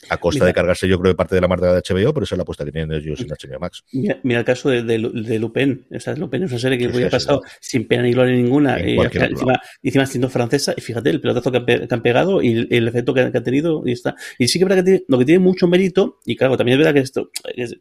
a 0.09 0.16
costa 0.18 0.45
de 0.45 0.53
cargarse 0.53 0.88
yo 0.88 0.99
creo 0.99 1.12
de 1.12 1.16
parte 1.16 1.34
de 1.34 1.40
la 1.40 1.49
marca 1.49 1.72
de 1.72 1.80
HBO, 1.80 2.12
pero 2.12 2.24
esa 2.24 2.34
es 2.34 2.38
la 2.38 2.43
apuesta 2.43 2.64
que 2.64 2.72
tienen 2.72 2.93
ellos 2.93 3.20
en 3.20 3.28
HBO 3.28 3.61
Max. 3.61 3.84
Mira, 3.93 4.40
el 4.40 4.45
caso 4.45 4.68
de, 4.68 4.82
de, 4.82 5.38
Lupin, 5.38 5.86
o 5.95 6.01
sea, 6.01 6.14
Lupin 6.14 6.43
es 6.45 6.51
una 6.51 6.61
serie 6.61 6.78
que 6.78 6.88
voy 6.88 7.05
a 7.05 7.11
pasado 7.11 7.43
sin 7.61 7.86
pena 7.86 8.03
ni 8.03 8.12
gloria 8.12 8.34
ninguna, 8.34 8.80
y 8.80 8.97
encima, 8.99 9.61
encima 9.82 10.07
siendo 10.07 10.28
francesa, 10.28 10.74
y 10.76 10.80
fíjate 10.80 11.11
el 11.11 11.20
pelotazo 11.20 11.53
que, 11.53 11.88
han 11.88 12.03
pegado 12.03 12.43
y 12.43 12.66
el, 12.70 12.88
efecto 12.88 13.14
que, 13.14 13.20
ha 13.20 13.43
tenido 13.43 13.82
y 13.86 13.93
está. 13.93 14.14
Y 14.38 14.49
sí 14.49 14.59
que 14.59 14.64
es 14.64 14.68
verdad 14.68 14.84
que 14.84 14.90
tiene, 14.90 15.05
lo 15.09 15.18
que 15.18 15.24
tiene 15.24 15.38
mucho 15.38 15.66
mérito, 15.66 16.18
y 16.24 16.36
claro, 16.36 16.57
también 16.57 16.78
es 16.78 16.84
verdad 16.84 16.95
que 16.95 17.01
esto, 17.01 17.30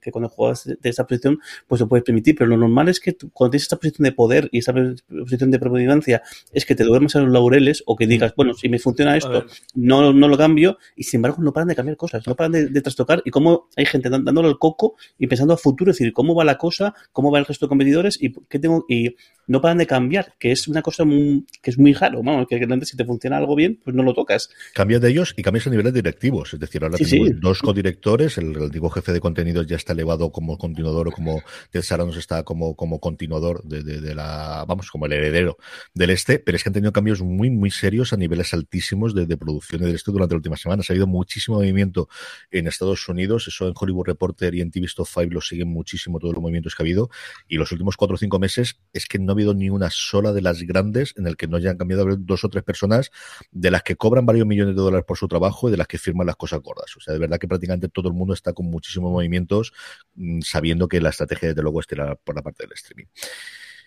que 0.02 0.12
cuando 0.12 0.30
juegas 0.30 0.66
de 0.66 0.90
esta 0.90 1.06
posición, 1.06 1.40
pues 1.68 1.82
lo 1.82 1.88
puedes 1.88 2.04
permitir, 2.04 2.36
pero 2.36 2.50
lo 2.50 2.58
normal 2.58 2.90
es 2.90 3.00
que 3.00 3.16
cuando 3.34 3.52
tienes 3.52 3.64
esta 3.64 3.78
posición 3.78 4.04
de 4.04 4.12
poder 4.12 4.50
y 4.52 4.60
esta 4.60 4.74
posición 4.74 5.52
de 5.52 5.60
predominancia, 5.60 6.22
es 6.52 6.66
que 6.66 6.76
te 6.76 6.84
duermas 6.84 7.16
a 7.16 7.22
los 7.22 7.32
laureles 7.32 7.84
o 7.86 7.96
que 7.96 8.08
digas, 8.08 8.34
bueno, 8.36 8.54
si 8.54 8.70
me 8.70 8.80
funciona 8.80 9.18
esto, 9.18 9.46
no, 9.76 10.14
no 10.14 10.28
lo 10.28 10.38
cambio, 10.38 10.78
y 10.96 11.04
sin 11.04 11.20
embargo 11.20 11.42
no 11.42 11.54
paran 11.54 11.70
de 11.70 11.76
cambiar 11.76 11.98
cosas 12.02 12.26
no 12.26 12.36
paran 12.36 12.52
de, 12.52 12.82
trastocar 12.82 13.22
y 13.24 13.30
cómo 13.30 13.70
hay 13.78 13.86
gente 13.86 14.10
dándole 14.10 14.50
el 14.50 14.58
coco 14.58 14.96
y 15.20 15.28
pensando 15.28 15.54
a 15.54 15.58
futuro, 15.58 15.92
es 15.92 15.98
decir, 15.98 16.14
cómo 16.14 16.34
va 16.34 16.44
la 16.44 16.58
cosa, 16.58 16.96
cómo 17.12 17.32
va 17.32 17.38
el 17.38 17.46
resto 17.46 17.68
de 17.68 17.70
competidores 17.70 18.18
y 18.20 18.34
qué 18.50 18.58
tengo 18.58 18.86
y 18.90 19.16
no 19.48 19.62
paran 19.62 19.78
de 19.78 19.86
cambiar, 19.86 20.34
que 20.40 20.52
es 20.52 20.68
una 20.68 20.82
cosa 20.82 21.04
que 21.06 21.70
es 21.70 21.78
muy 21.78 21.94
raro, 21.94 22.24
vamos, 22.24 22.48
que 22.48 22.56
antes 22.56 22.90
si 22.90 22.98
te 22.98 23.06
funciona 23.06 23.38
algo 23.38 23.56
bien, 23.56 23.80
pues 23.84 23.96
no 23.96 24.02
lo 24.02 24.14
tocas. 24.14 24.50
Cambias 24.74 25.02
de 25.02 25.10
ellos 25.10 25.34
y 25.38 25.44
cambias 25.44 25.68
a 25.68 25.70
niveles 25.70 25.94
directivos, 25.94 26.54
es 26.54 26.60
decir, 26.60 26.84
ahora 26.84 26.98
tenemos 26.98 27.40
dos 27.40 27.62
codirectores, 27.62 28.38
el, 28.38 28.56
antiguo 28.64 28.90
jefe 28.90 29.12
de 29.12 29.20
contenidos 29.20 29.68
ya 29.68 29.76
está 29.76 29.94
elevado 29.94 30.32
como 30.32 30.58
continuador 30.58 31.10
o 31.10 31.12
como 31.12 31.42
Ted 31.70 31.82
Sarandos 31.82 32.18
está 32.18 32.44
como, 32.44 32.76
como 32.76 33.00
continuador 33.00 33.64
de, 33.64 34.16
la, 34.16 34.66
vamos, 34.68 34.90
como 34.90 35.06
el 35.06 35.14
heredero 35.14 35.58
del 35.94 36.10
este, 36.10 36.40
pero 36.40 36.56
es 36.56 36.64
que 36.64 36.70
han 36.70 36.74
tenido 36.74 36.94
cambios 36.94 37.22
muy, 37.22 37.50
muy 37.52 37.70
serios 37.70 38.14
a 38.14 38.18
niveles 38.18 38.54
altísimos 38.54 39.14
de, 39.14 39.26
de 39.26 39.38
producción 39.38 39.82
del 39.82 39.94
este 39.94 40.12
durante 40.12 40.34
la 40.34 40.38
última 40.38 40.58
semana. 40.58 40.82
Ha 40.88 40.94
habido 40.94 41.08
muchísimo 41.08 41.58
movimiento 41.58 41.91
en 42.52 42.68
Estados 42.68 43.08
Unidos, 43.08 43.48
eso 43.48 43.68
en 43.68 43.74
Hollywood 43.76 44.06
Reporter 44.06 44.56
y 44.56 44.62
en 44.62 44.72
TV 44.72 44.86
Stop 44.86 45.08
5 45.08 45.30
lo 45.32 45.42
siguen 45.42 45.70
muchísimo 45.70 46.20
todos 46.20 46.34
los 46.34 46.42
movimientos 46.42 46.76
que 46.76 46.84
ha 46.84 46.86
habido, 46.86 47.10
y 47.48 47.58
los 47.58 47.72
últimos 47.72 47.98
cuatro 47.98 48.16
o 48.16 48.18
cinco 48.18 48.40
meses 48.40 48.80
es 48.94 49.06
que 49.06 49.20
no 49.20 49.32
ha 49.32 49.34
habido 49.34 49.54
ni 49.54 49.70
una 49.70 49.90
sola 49.90 50.34
de 50.34 50.42
las 50.42 50.62
grandes 50.64 51.14
en 51.18 51.28
el 51.28 51.38
que 51.38 51.48
no 51.48 51.58
hayan 51.58 51.78
cambiado 51.78 52.06
dos 52.18 52.44
o 52.44 52.50
tres 52.50 52.64
personas 52.64 53.12
de 53.52 53.72
las 53.72 53.84
que 53.84 53.96
cobran 53.96 54.26
varios 54.26 54.46
millones 54.46 54.76
de 54.76 54.82
dólares 54.82 55.06
por 55.06 55.18
su 55.18 55.28
trabajo 55.28 55.68
y 55.68 55.72
de 55.72 55.78
las 55.78 55.88
que 55.88 55.98
firman 55.98 56.28
las 56.28 56.36
cosas 56.36 56.62
gordas. 56.62 56.96
O 56.98 57.00
sea, 57.00 57.14
de 57.14 57.20
verdad 57.20 57.40
que 57.40 57.48
prácticamente 57.48 57.90
todo 57.90 58.10
el 58.10 58.14
mundo 58.14 58.34
está 58.34 58.54
con 58.54 58.66
muchísimos 58.68 59.12
movimientos, 59.12 59.74
mm, 60.16 60.42
sabiendo 60.42 60.88
que 60.88 61.02
la 61.02 61.10
estrategia 61.10 61.50
desde 61.50 61.62
luego 61.62 61.80
estará 61.80 62.16
por 62.16 62.36
la 62.36 62.42
parte 62.42 62.64
del 62.64 62.74
streaming. 62.74 63.06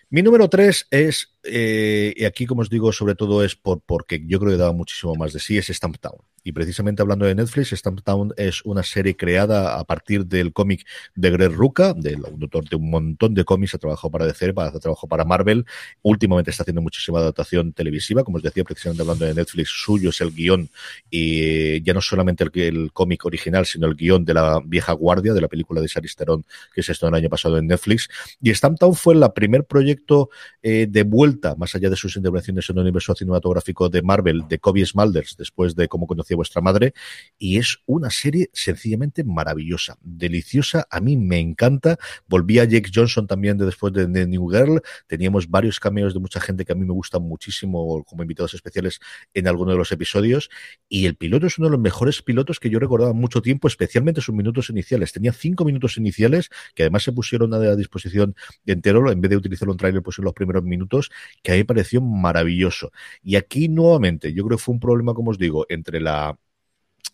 Mi 0.09 0.21
número 0.21 0.47
tres 0.49 0.87
es, 0.91 1.34
eh, 1.45 2.13
y 2.15 2.25
aquí 2.25 2.45
como 2.45 2.61
os 2.61 2.69
digo, 2.69 2.91
sobre 2.91 3.15
todo 3.15 3.43
es 3.43 3.55
por, 3.55 3.81
porque 3.81 4.23
yo 4.25 4.39
creo 4.39 4.51
que 4.51 4.57
daba 4.57 4.73
muchísimo 4.73 5.15
más 5.15 5.33
de 5.33 5.39
sí, 5.39 5.57
es 5.57 5.67
Stamp 5.67 5.97
Town. 5.99 6.17
Y 6.47 6.51
precisamente 6.51 7.01
hablando 7.01 7.25
de 7.25 7.33
Netflix, 7.33 7.71
Stamp 7.71 8.01
Town 8.03 8.31
es 8.37 8.63
una 8.65 8.83
serie 8.83 9.17
creada 9.17 9.79
a 9.79 9.83
partir 9.83 10.27
del 10.27 10.53
cómic 10.53 10.85
de 11.15 11.31
Greg 11.31 11.51
Ruca, 11.51 11.93
del 11.93 12.23
autor 12.23 12.69
de 12.69 12.75
un 12.75 12.91
montón 12.91 13.33
de 13.33 13.43
cómics, 13.43 13.73
ha 13.73 13.79
trabajado 13.79 14.11
para 14.11 14.27
DC, 14.27 14.53
ha 14.55 14.79
trabajado 14.79 15.07
para 15.09 15.25
Marvel. 15.25 15.65
Últimamente 16.03 16.51
está 16.51 16.61
haciendo 16.61 16.83
muchísima 16.83 17.17
adaptación 17.17 17.73
televisiva, 17.73 18.23
como 18.23 18.37
os 18.37 18.43
decía, 18.43 18.63
precisamente 18.63 19.01
hablando 19.01 19.25
de 19.25 19.33
Netflix, 19.33 19.69
suyo 19.69 20.11
es 20.11 20.21
el 20.21 20.31
guion, 20.31 20.69
y 21.09 21.81
ya 21.81 21.95
no 21.95 22.01
solamente 22.01 22.43
el, 22.43 22.51
el 22.61 22.91
cómic 22.93 23.25
original, 23.25 23.65
sino 23.65 23.87
el 23.87 23.95
guion 23.95 24.23
de 24.23 24.35
la 24.35 24.61
vieja 24.63 24.93
guardia, 24.93 25.33
de 25.33 25.41
la 25.41 25.47
película 25.47 25.81
de 25.81 25.87
Charlize 25.87 26.15
Theron, 26.15 26.45
que 26.75 26.83
se 26.83 26.91
estrenó 26.91 27.17
el 27.17 27.23
año 27.23 27.29
pasado 27.29 27.57
en 27.57 27.65
Netflix. 27.65 28.07
Y 28.39 28.53
Stamp 28.53 28.77
Town 28.77 28.93
fue 28.93 29.15
el 29.15 29.23
primer 29.33 29.65
proyecto 29.65 30.29
eh, 30.61 30.85
de 30.87 31.03
vuelta, 31.03 31.34
más 31.57 31.75
allá 31.75 31.89
de 31.89 31.95
sus 31.95 32.15
intervenciones 32.15 32.69
en 32.69 32.77
el 32.77 32.81
universo 32.83 33.13
cinematográfico 33.15 33.89
de 33.89 34.01
Marvel, 34.01 34.45
de 34.47 34.59
Kobe 34.59 34.85
Smulders, 34.85 35.35
después 35.37 35.75
de 35.75 35.87
cómo 35.87 36.07
conocía 36.07 36.35
vuestra 36.35 36.61
madre, 36.61 36.93
y 37.37 37.57
es 37.57 37.79
una 37.85 38.09
serie 38.09 38.49
sencillamente 38.53 39.23
maravillosa, 39.23 39.97
deliciosa, 40.01 40.87
a 40.89 40.99
mí 40.99 41.17
me 41.17 41.39
encanta. 41.39 41.97
Volví 42.27 42.59
a 42.59 42.65
Jake 42.65 42.91
Johnson 42.93 43.27
también 43.27 43.57
de 43.57 43.65
después 43.65 43.93
de, 43.93 44.07
New 44.07 44.49
Girl, 44.49 44.81
teníamos 45.07 45.49
varios 45.49 45.79
cameos 45.79 46.13
de 46.13 46.19
mucha 46.19 46.39
gente 46.39 46.65
que 46.65 46.71
a 46.71 46.75
mí 46.75 46.85
me 46.85 46.93
gustan 46.93 47.23
muchísimo 47.23 48.03
como 48.03 48.23
invitados 48.23 48.53
especiales 48.53 48.99
en 49.33 49.47
alguno 49.47 49.71
de 49.71 49.77
los 49.77 49.91
episodios, 49.91 50.49
y 50.89 51.05
el 51.05 51.15
piloto 51.15 51.47
es 51.47 51.57
uno 51.57 51.67
de 51.67 51.71
los 51.71 51.81
mejores 51.81 52.21
pilotos 52.21 52.59
que 52.59 52.69
yo 52.69 52.79
recordaba 52.79 53.13
mucho 53.13 53.41
tiempo, 53.41 53.67
especialmente 53.67 54.21
sus 54.21 54.35
minutos 54.35 54.69
iniciales. 54.69 55.11
Tenía 55.11 55.33
cinco 55.33 55.65
minutos 55.65 55.97
iniciales 55.97 56.49
que 56.73 56.83
además 56.83 57.03
se 57.03 57.11
pusieron 57.11 57.53
a 57.53 57.75
disposición 57.75 58.35
entero, 58.65 59.11
en 59.11 59.21
vez 59.21 59.29
de 59.29 59.37
utilizar 59.37 59.69
un 59.69 59.77
trailer 59.77 60.01
pues 60.01 60.19
en 60.19 60.25
los 60.25 60.33
primeros 60.33 60.63
minutos, 60.63 61.11
que 61.43 61.51
a 61.51 61.55
mí 61.55 61.59
me 61.61 61.65
pareció 61.65 62.01
maravilloso. 62.01 62.91
Y 63.23 63.35
aquí 63.35 63.67
nuevamente, 63.69 64.33
yo 64.33 64.45
creo 64.45 64.57
que 64.57 64.63
fue 64.63 64.73
un 64.73 64.79
problema, 64.79 65.13
como 65.13 65.31
os 65.31 65.37
digo, 65.37 65.65
entre 65.69 65.99
la 65.99 66.37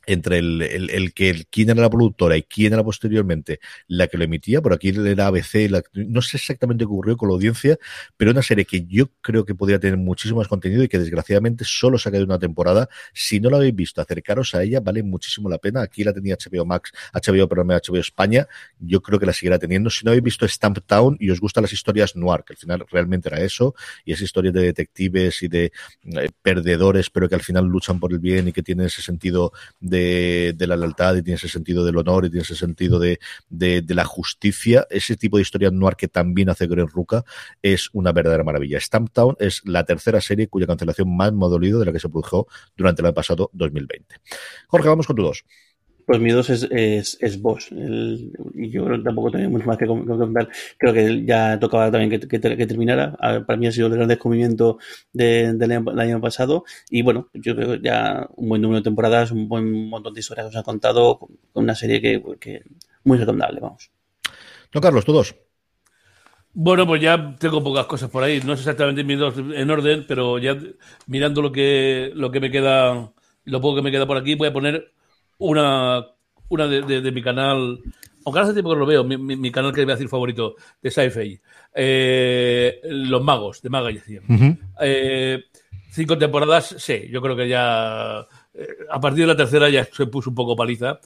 entre 0.06 0.40
el, 0.40 0.62
el, 0.62 1.14
que 1.14 1.46
quién 1.50 1.70
era 1.70 1.82
la 1.82 1.90
productora 1.90 2.38
y 2.38 2.44
quién 2.44 2.74
era 2.74 2.84
posteriormente 2.84 3.60
la 3.88 4.08
que 4.08 4.18
lo 4.18 4.24
emitía, 4.24 4.62
por 4.62 4.74
aquí 4.74 4.90
era 4.90 5.28
ABC, 5.28 5.70
no 5.94 6.22
sé 6.22 6.38
exactamente 6.38 6.84
qué 6.84 6.88
ocurrió 6.88 7.18
con 7.18 7.30
la 7.30 7.36
audiencia, 7.36 7.78
pero 8.18 8.32
una 8.32 8.42
serie 8.42 8.66
que 8.66 8.86
yo 8.86 9.12
creo 9.22 9.46
que 9.46 9.56
podría 9.56 9.80
tener 9.80 9.98
muchísimo 9.98 10.40
más 10.40 10.48
contenido 10.48 10.84
y 10.84 10.88
que 10.88 11.00
desgraciadamente 11.00 11.64
solo 11.66 11.98
se 11.98 12.10
ha 12.10 12.12
quedado 12.12 12.26
una 12.26 12.40
temporada. 12.40 12.90
Si 13.14 13.40
no 13.40 13.50
la 13.50 13.58
habéis 13.58 13.76
visto, 13.76 14.02
acercaros 14.02 14.56
a 14.56 14.64
ella, 14.64 14.80
vale 14.80 15.04
muchísimo 15.04 15.50
la 15.50 15.58
pena. 15.58 15.82
Aquí 15.82 16.04
la 16.04 16.14
tenía 16.14 16.36
HBO 16.36 16.66
Max, 16.66 16.92
HBO, 17.14 17.48
perdón, 17.48 17.68
HBO 17.68 17.98
España, 17.98 18.48
yo 18.80 19.02
creo 19.02 19.20
que 19.20 19.26
la 19.26 19.34
seguirá 19.34 19.60
teniendo. 19.60 19.90
Si 19.90 20.06
no 20.06 20.12
habéis 20.12 20.24
visto 20.24 20.48
Stamp 20.48 20.80
Town 20.86 21.18
y 21.20 21.30
os 21.30 21.40
gustan 21.40 21.64
las 21.64 21.74
historias 21.74 22.16
noir, 22.16 22.44
que 22.46 22.54
al 22.54 22.58
final 22.58 22.86
realmente 22.90 23.30
era 23.30 23.40
eso, 23.42 23.76
y 24.06 24.14
es 24.14 24.22
historias 24.22 24.54
de 24.54 24.62
detectives 24.62 25.44
y 25.44 25.48
de 25.48 25.66
eh, 25.66 26.30
perdedores, 26.42 27.10
pero 27.10 27.30
que 27.30 27.36
al 27.36 27.42
final 27.42 27.66
luchan 27.66 28.00
por 28.00 28.12
el 28.12 28.20
bien 28.20 28.48
y 28.48 28.54
que 28.54 28.64
tienen 28.64 28.88
ese 28.88 29.02
sentido 29.02 29.52
la 29.92 30.76
lealtad 30.76 31.16
y 31.16 31.24
tiene 31.24 31.36
ese 31.36 31.48
sentido 31.48 31.86
del 31.86 31.98
honor 31.98 32.26
y 32.26 32.30
tiene 32.30 32.44
ese 32.44 32.56
sentido 32.56 33.00
de, 33.00 33.20
la 33.50 34.06
justicia. 34.06 34.88
Ese 34.90 35.18
tipo 35.18 35.38
de 35.38 35.44
historia 35.44 35.72
noir 35.72 35.96
que 35.96 36.08
también 36.08 36.50
hace 36.50 36.68
Greg 36.68 36.88
Ruca 36.88 37.24
es 37.62 37.90
una 37.94 38.12
verdadera 38.12 38.44
maravilla. 38.44 38.80
Stamptown 38.80 39.36
es 39.40 39.62
la 39.66 39.84
tercera 39.84 40.22
serie 40.22 40.48
cuya 40.48 40.68
cancelación 40.68 41.16
más 41.16 41.34
modolido 41.34 41.80
de 41.80 41.86
la 41.86 41.92
que 41.92 42.00
se 42.00 42.10
produjo 42.10 42.48
durante 42.76 43.02
el 43.02 43.08
año 43.08 43.16
pasado 43.16 43.50
2020. 43.54 44.16
Jorge, 44.68 44.88
vamos 44.88 45.08
con 45.08 45.16
tu 45.16 45.24
dos. 45.24 45.44
Pues 46.12 46.20
mi 46.20 46.32
dos 46.32 46.50
es, 46.50 46.68
es, 46.70 47.18
es 47.22 47.42
Bosch. 47.42 47.72
y 47.72 48.70
yo 48.70 49.02
tampoco 49.02 49.32
tengo 49.32 49.50
mucho 49.50 49.66
más 49.66 49.78
que 49.78 49.88
contar. 49.88 50.50
Creo 50.78 50.94
que 50.94 51.24
ya 51.26 51.58
tocaba 51.58 51.90
también 51.90 52.10
que, 52.10 52.28
que, 52.28 52.68
terminara. 52.68 53.14
Para 53.14 53.56
mí 53.56 53.66
ha 53.66 53.72
sido 53.72 53.88
el 53.88 53.94
gran 53.94 54.10
descubrimiento 54.10 54.78
del 55.14 55.72
año 55.98 56.20
pasado. 56.20 56.66
Y 56.90 57.02
bueno, 57.02 57.30
yo 57.34 57.56
creo 57.56 57.72
que 57.72 57.80
ya 57.82 58.28
un 58.36 58.50
buen 58.50 58.62
número 58.62 58.82
de 58.82 58.84
temporadas, 58.84 59.32
un 59.32 59.48
buen 59.48 59.88
montón 59.88 60.14
de 60.14 60.20
historias 60.20 60.48
que 60.48 60.50
os 60.50 60.56
ha 60.58 60.64
contado, 60.64 61.18
con 61.18 61.64
una 61.64 61.76
serie 61.76 62.02
que, 62.02 62.22
que 62.42 62.64
muy 63.06 63.18
recomendable, 63.18 63.62
vamos. 63.62 63.90
No, 64.74 64.82
Carlos, 64.82 65.06
tú 65.06 65.14
dos. 65.14 65.34
Bueno, 66.52 66.86
pues 66.86 67.02
ya 67.02 67.38
tengo 67.40 67.64
pocas 67.64 67.86
cosas 67.86 68.10
por 68.10 68.22
ahí. 68.22 68.42
No 68.46 68.58
sé 68.58 68.64
exactamente 68.64 69.06
mis 69.06 69.18
dos 69.18 69.36
en 69.38 69.72
orden, 69.72 70.04
pero 70.06 70.40
ya 70.40 70.58
mirando 71.08 71.42
lo 71.42 71.54
que, 71.54 72.12
lo 72.16 72.32
que 72.32 72.42
me 72.42 72.52
queda, 72.52 73.14
lo 73.46 73.62
poco 73.62 73.78
que 73.78 73.82
me 73.82 73.92
queda 73.92 74.06
por 74.06 74.18
aquí, 74.18 74.36
voy 74.36 74.50
a 74.50 74.54
poner 74.54 74.92
una, 75.42 76.06
una 76.50 76.68
de, 76.68 77.12
mi 77.12 77.22
canal, 77.22 77.80
aunque 78.26 78.40
hace 78.40 78.54
tiempo 78.54 78.72
que 78.72 78.80
lo 78.80 78.86
veo, 78.86 79.04
mi, 79.04 79.52
canal 79.52 79.74
que 79.74 79.84
voy 79.84 79.92
a 79.92 79.96
decir 79.96 80.10
favorito 80.10 80.56
de 80.82 80.90
sci-fi, 80.90 81.40
eh, 81.74 82.80
Los 82.86 83.24
Magos, 83.24 83.62
de 83.62 83.70
Maga 83.70 83.92
y 83.92 84.00
eh, 84.80 85.44
cinco 85.92 86.18
temporadas, 86.18 86.76
sí, 86.78 87.08
yo 87.10 87.22
creo 87.22 87.36
que 87.36 87.48
ya 87.48 88.26
eh, 88.54 88.68
a 88.90 89.00
partir 89.00 89.22
de 89.22 89.28
la 89.28 89.38
tercera 89.38 89.70
ya 89.70 89.84
se 89.86 90.06
puso 90.08 90.30
un 90.30 90.36
poco 90.36 90.56
paliza. 90.56 91.00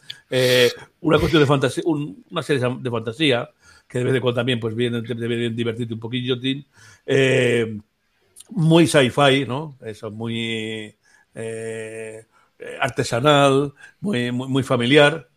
una 1.02 1.20
cuestión 1.20 1.42
de 1.42 1.48
fantasía, 1.48 1.84
una 1.86 2.44
serie 2.44 2.64
de 2.80 2.92
fantasía 2.92 3.50
que 3.88 4.00
de 4.00 4.06
vez 4.06 4.16
en 4.16 4.22
cuando 4.22 4.40
también 4.40 4.60
pues 4.60 4.76
viene, 4.76 5.02
debe 5.02 5.50
divertirte 5.50 5.94
un 5.94 6.00
poquillo, 6.00 6.38
eh, 7.06 7.78
muy 8.50 8.88
sci-fi, 8.88 9.46
¿no? 9.48 9.78
Eso, 9.84 10.12
muy 10.12 10.96
eh, 11.34 12.26
artesanal, 12.80 13.74
muy, 14.00 14.32
muy, 14.32 14.64
familiar. 14.64 15.30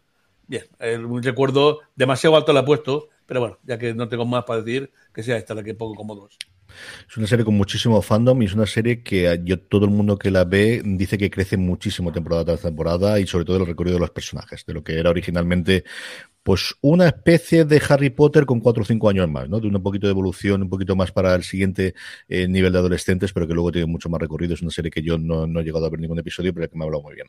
Bien, 0.46 0.64
un 1.04 1.22
recuerdo 1.22 1.80
demasiado 1.94 2.36
alto 2.36 2.52
la 2.52 2.60
he 2.60 2.64
puesto, 2.64 3.08
pero 3.26 3.40
bueno, 3.40 3.58
ya 3.64 3.78
que 3.78 3.94
no 3.94 4.08
tengo 4.08 4.24
más 4.24 4.44
para 4.44 4.62
decir, 4.62 4.90
que 5.12 5.22
sea 5.22 5.36
esta 5.36 5.54
la 5.54 5.62
que 5.62 5.74
pongo 5.74 5.94
como 5.94 6.14
dos. 6.14 6.38
Es 7.08 7.16
una 7.16 7.26
serie 7.26 7.44
con 7.44 7.54
muchísimo 7.54 8.00
fandom 8.02 8.40
y 8.42 8.46
es 8.46 8.54
una 8.54 8.66
serie 8.66 9.02
que 9.02 9.40
yo 9.42 9.58
todo 9.58 9.86
el 9.86 9.90
mundo 9.90 10.18
que 10.18 10.30
la 10.30 10.44
ve 10.44 10.82
dice 10.84 11.18
que 11.18 11.30
crece 11.30 11.56
muchísimo 11.56 12.12
temporada 12.12 12.44
tras 12.44 12.62
temporada 12.62 13.18
y 13.18 13.26
sobre 13.26 13.44
todo 13.44 13.58
el 13.58 13.66
recorrido 13.66 13.96
de 13.96 14.00
los 14.00 14.10
personajes, 14.10 14.64
de 14.66 14.74
lo 14.74 14.84
que 14.84 14.98
era 14.98 15.10
originalmente 15.10 15.84
pues 16.48 16.74
una 16.80 17.08
especie 17.08 17.66
de 17.66 17.82
Harry 17.90 18.08
Potter 18.08 18.46
con 18.46 18.60
cuatro 18.60 18.82
o 18.82 18.86
cinco 18.86 19.10
años 19.10 19.28
más, 19.28 19.50
¿no? 19.50 19.60
De 19.60 19.68
un 19.68 19.82
poquito 19.82 20.06
de 20.06 20.12
evolución, 20.12 20.62
un 20.62 20.70
poquito 20.70 20.96
más 20.96 21.12
para 21.12 21.34
el 21.34 21.42
siguiente 21.42 21.94
eh, 22.26 22.48
nivel 22.48 22.72
de 22.72 22.78
adolescentes, 22.78 23.34
pero 23.34 23.46
que 23.46 23.52
luego 23.52 23.70
tiene 23.70 23.84
mucho 23.84 24.08
más 24.08 24.18
recorrido. 24.18 24.54
Es 24.54 24.62
una 24.62 24.70
serie 24.70 24.90
que 24.90 25.02
yo 25.02 25.18
no, 25.18 25.44
he 25.44 25.62
llegado 25.62 25.84
a 25.84 25.90
ver 25.90 26.00
ningún 26.00 26.18
episodio, 26.18 26.54
pero 26.54 26.66
que 26.70 26.78
me 26.78 26.84
ha 26.84 26.86
hablado 26.86 27.02
muy 27.02 27.14
bien. 27.14 27.26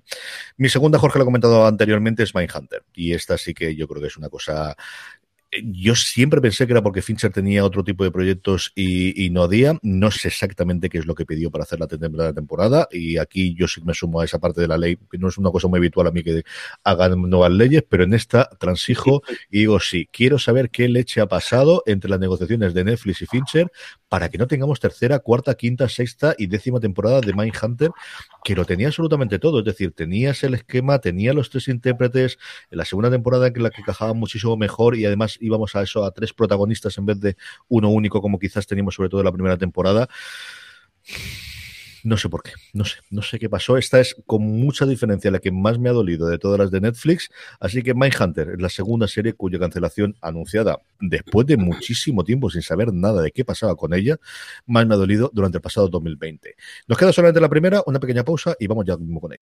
Mi 0.55 0.69
segunda, 0.69 0.97
Jorge 0.99 1.19
lo 1.19 1.23
ha 1.23 1.25
comentado 1.25 1.67
anteriormente, 1.67 2.23
es 2.23 2.33
Mindhunter. 2.33 2.83
Y 2.93 3.11
esta 3.11 3.37
sí 3.37 3.53
que 3.53 3.75
yo 3.75 3.89
creo 3.89 4.01
que 4.01 4.07
es 4.07 4.15
una 4.15 4.29
cosa 4.29 4.77
yo 5.63 5.95
siempre 5.95 6.41
pensé 6.41 6.67
que 6.67 6.73
era 6.73 6.83
porque 6.83 7.01
Fincher 7.01 7.31
tenía 7.31 7.65
otro 7.65 7.83
tipo 7.83 8.03
de 8.03 8.11
proyectos 8.11 8.71
y, 8.75 9.29
no 9.31 9.43
había. 9.43 9.77
No 9.81 10.11
sé 10.11 10.27
exactamente 10.27 10.89
qué 10.89 10.99
es 10.99 11.05
lo 11.05 11.15
que 11.15 11.25
pidió 11.25 11.49
para 11.51 11.63
hacer 11.63 11.79
la 11.79 11.87
temporada 11.87 12.33
temporada. 12.33 12.87
Y 12.91 13.17
aquí 13.17 13.55
yo 13.55 13.67
sí 13.67 13.81
me 13.83 13.93
sumo 13.93 14.21
a 14.21 14.25
esa 14.25 14.39
parte 14.39 14.61
de 14.61 14.67
la 14.67 14.77
ley, 14.77 14.97
no 15.17 15.27
es 15.27 15.37
una 15.37 15.51
cosa 15.51 15.67
muy 15.67 15.77
habitual 15.77 16.07
a 16.07 16.11
mí 16.11 16.23
que 16.23 16.43
hagan 16.83 17.21
nuevas 17.29 17.51
leyes, 17.51 17.83
pero 17.87 18.03
en 18.03 18.13
esta 18.13 18.49
transijo 18.59 19.21
y 19.49 19.59
digo 19.59 19.79
sí, 19.79 20.07
quiero 20.11 20.39
saber 20.39 20.69
qué 20.69 20.87
leche 20.87 21.21
ha 21.21 21.27
pasado 21.27 21.83
entre 21.85 22.09
las 22.09 22.19
negociaciones 22.19 22.73
de 22.73 22.83
Netflix 22.83 23.21
y 23.21 23.25
Fincher 23.25 23.71
para 24.09 24.29
que 24.29 24.37
no 24.37 24.47
tengamos 24.47 24.79
tercera, 24.79 25.19
cuarta, 25.19 25.53
quinta, 25.53 25.87
sexta 25.87 26.35
y 26.37 26.47
décima 26.47 26.79
temporada 26.79 27.21
de 27.21 27.33
Mindhunter, 27.33 27.91
que 28.43 28.55
lo 28.55 28.65
tenía 28.65 28.87
absolutamente 28.87 29.37
todo. 29.37 29.59
Es 29.59 29.65
decir, 29.65 29.93
tenías 29.93 30.43
el 30.43 30.55
esquema, 30.55 30.99
tenía 30.99 31.31
los 31.31 31.49
tres 31.51 31.67
intérpretes, 31.67 32.39
en 32.71 32.77
la 32.79 32.85
segunda 32.85 33.11
temporada 33.11 33.47
en 33.47 33.63
la 33.63 33.69
que 33.69 33.83
cajaba 33.83 34.13
muchísimo 34.13 34.57
mejor 34.57 34.97
y 34.97 35.05
además 35.05 35.37
íbamos 35.39 35.75
a 35.75 35.81
eso, 35.81 36.03
a 36.03 36.11
tres 36.11 36.33
protagonistas 36.33 36.97
en 36.97 37.05
vez 37.05 37.19
de 37.19 37.37
uno 37.67 37.89
único 37.89 38.21
como 38.21 38.39
quizás 38.39 38.67
teníamos 38.67 38.95
sobre 38.95 39.09
todo 39.09 39.21
en 39.21 39.25
la 39.25 39.31
primera 39.31 39.57
temporada. 39.57 40.07
No 42.03 42.15
sé 42.15 42.29
por 42.29 42.43
qué, 42.43 42.51
no 42.73 42.85
sé, 42.85 42.97
no 43.09 43.21
sé 43.21 43.39
qué 43.39 43.49
pasó. 43.49 43.77
Esta 43.77 43.99
es 43.99 44.15
con 44.25 44.41
mucha 44.41 44.85
diferencia 44.85 45.31
la 45.31 45.39
que 45.39 45.51
más 45.51 45.79
me 45.79 45.89
ha 45.89 45.91
dolido 45.91 46.27
de 46.27 46.37
todas 46.37 46.57
las 46.57 46.71
de 46.71 46.79
Netflix. 46.79 47.29
Así 47.59 47.83
que 47.83 47.93
Mindhunter 47.93 48.51
es 48.51 48.61
la 48.61 48.69
segunda 48.69 49.07
serie 49.07 49.33
cuya 49.33 49.59
cancelación 49.59 50.15
anunciada 50.21 50.79
después 51.01 51.45
de 51.45 51.57
muchísimo 51.57 52.23
tiempo 52.23 52.49
sin 52.49 52.61
saber 52.61 52.93
nada 52.93 53.21
de 53.21 53.31
qué 53.31 53.43
pasaba 53.43 53.75
con 53.75 53.93
ella, 53.93 54.17
más 54.65 54.87
me 54.87 54.93
ha 54.93 54.97
dolido 54.97 55.29
durante 55.33 55.57
el 55.57 55.61
pasado 55.61 55.89
2020. 55.89 56.55
Nos 56.87 56.97
queda 56.97 57.11
solamente 57.11 57.41
la 57.41 57.49
primera, 57.49 57.83
una 57.85 57.99
pequeña 57.99 58.23
pausa 58.23 58.55
y 58.59 58.67
vamos 58.67 58.85
ya 58.85 58.95
mismo 58.95 59.19
con 59.19 59.33
ella. 59.33 59.41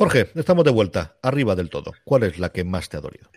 Jorge, 0.00 0.28
estamos 0.34 0.64
de 0.64 0.70
vuelta, 0.70 1.18
arriba 1.20 1.54
del 1.54 1.68
todo. 1.68 1.92
¿Cuál 2.04 2.22
es 2.22 2.38
la 2.38 2.48
que 2.48 2.64
más 2.64 2.88
te 2.88 2.96
ha 2.96 3.02
dolido? 3.02 3.28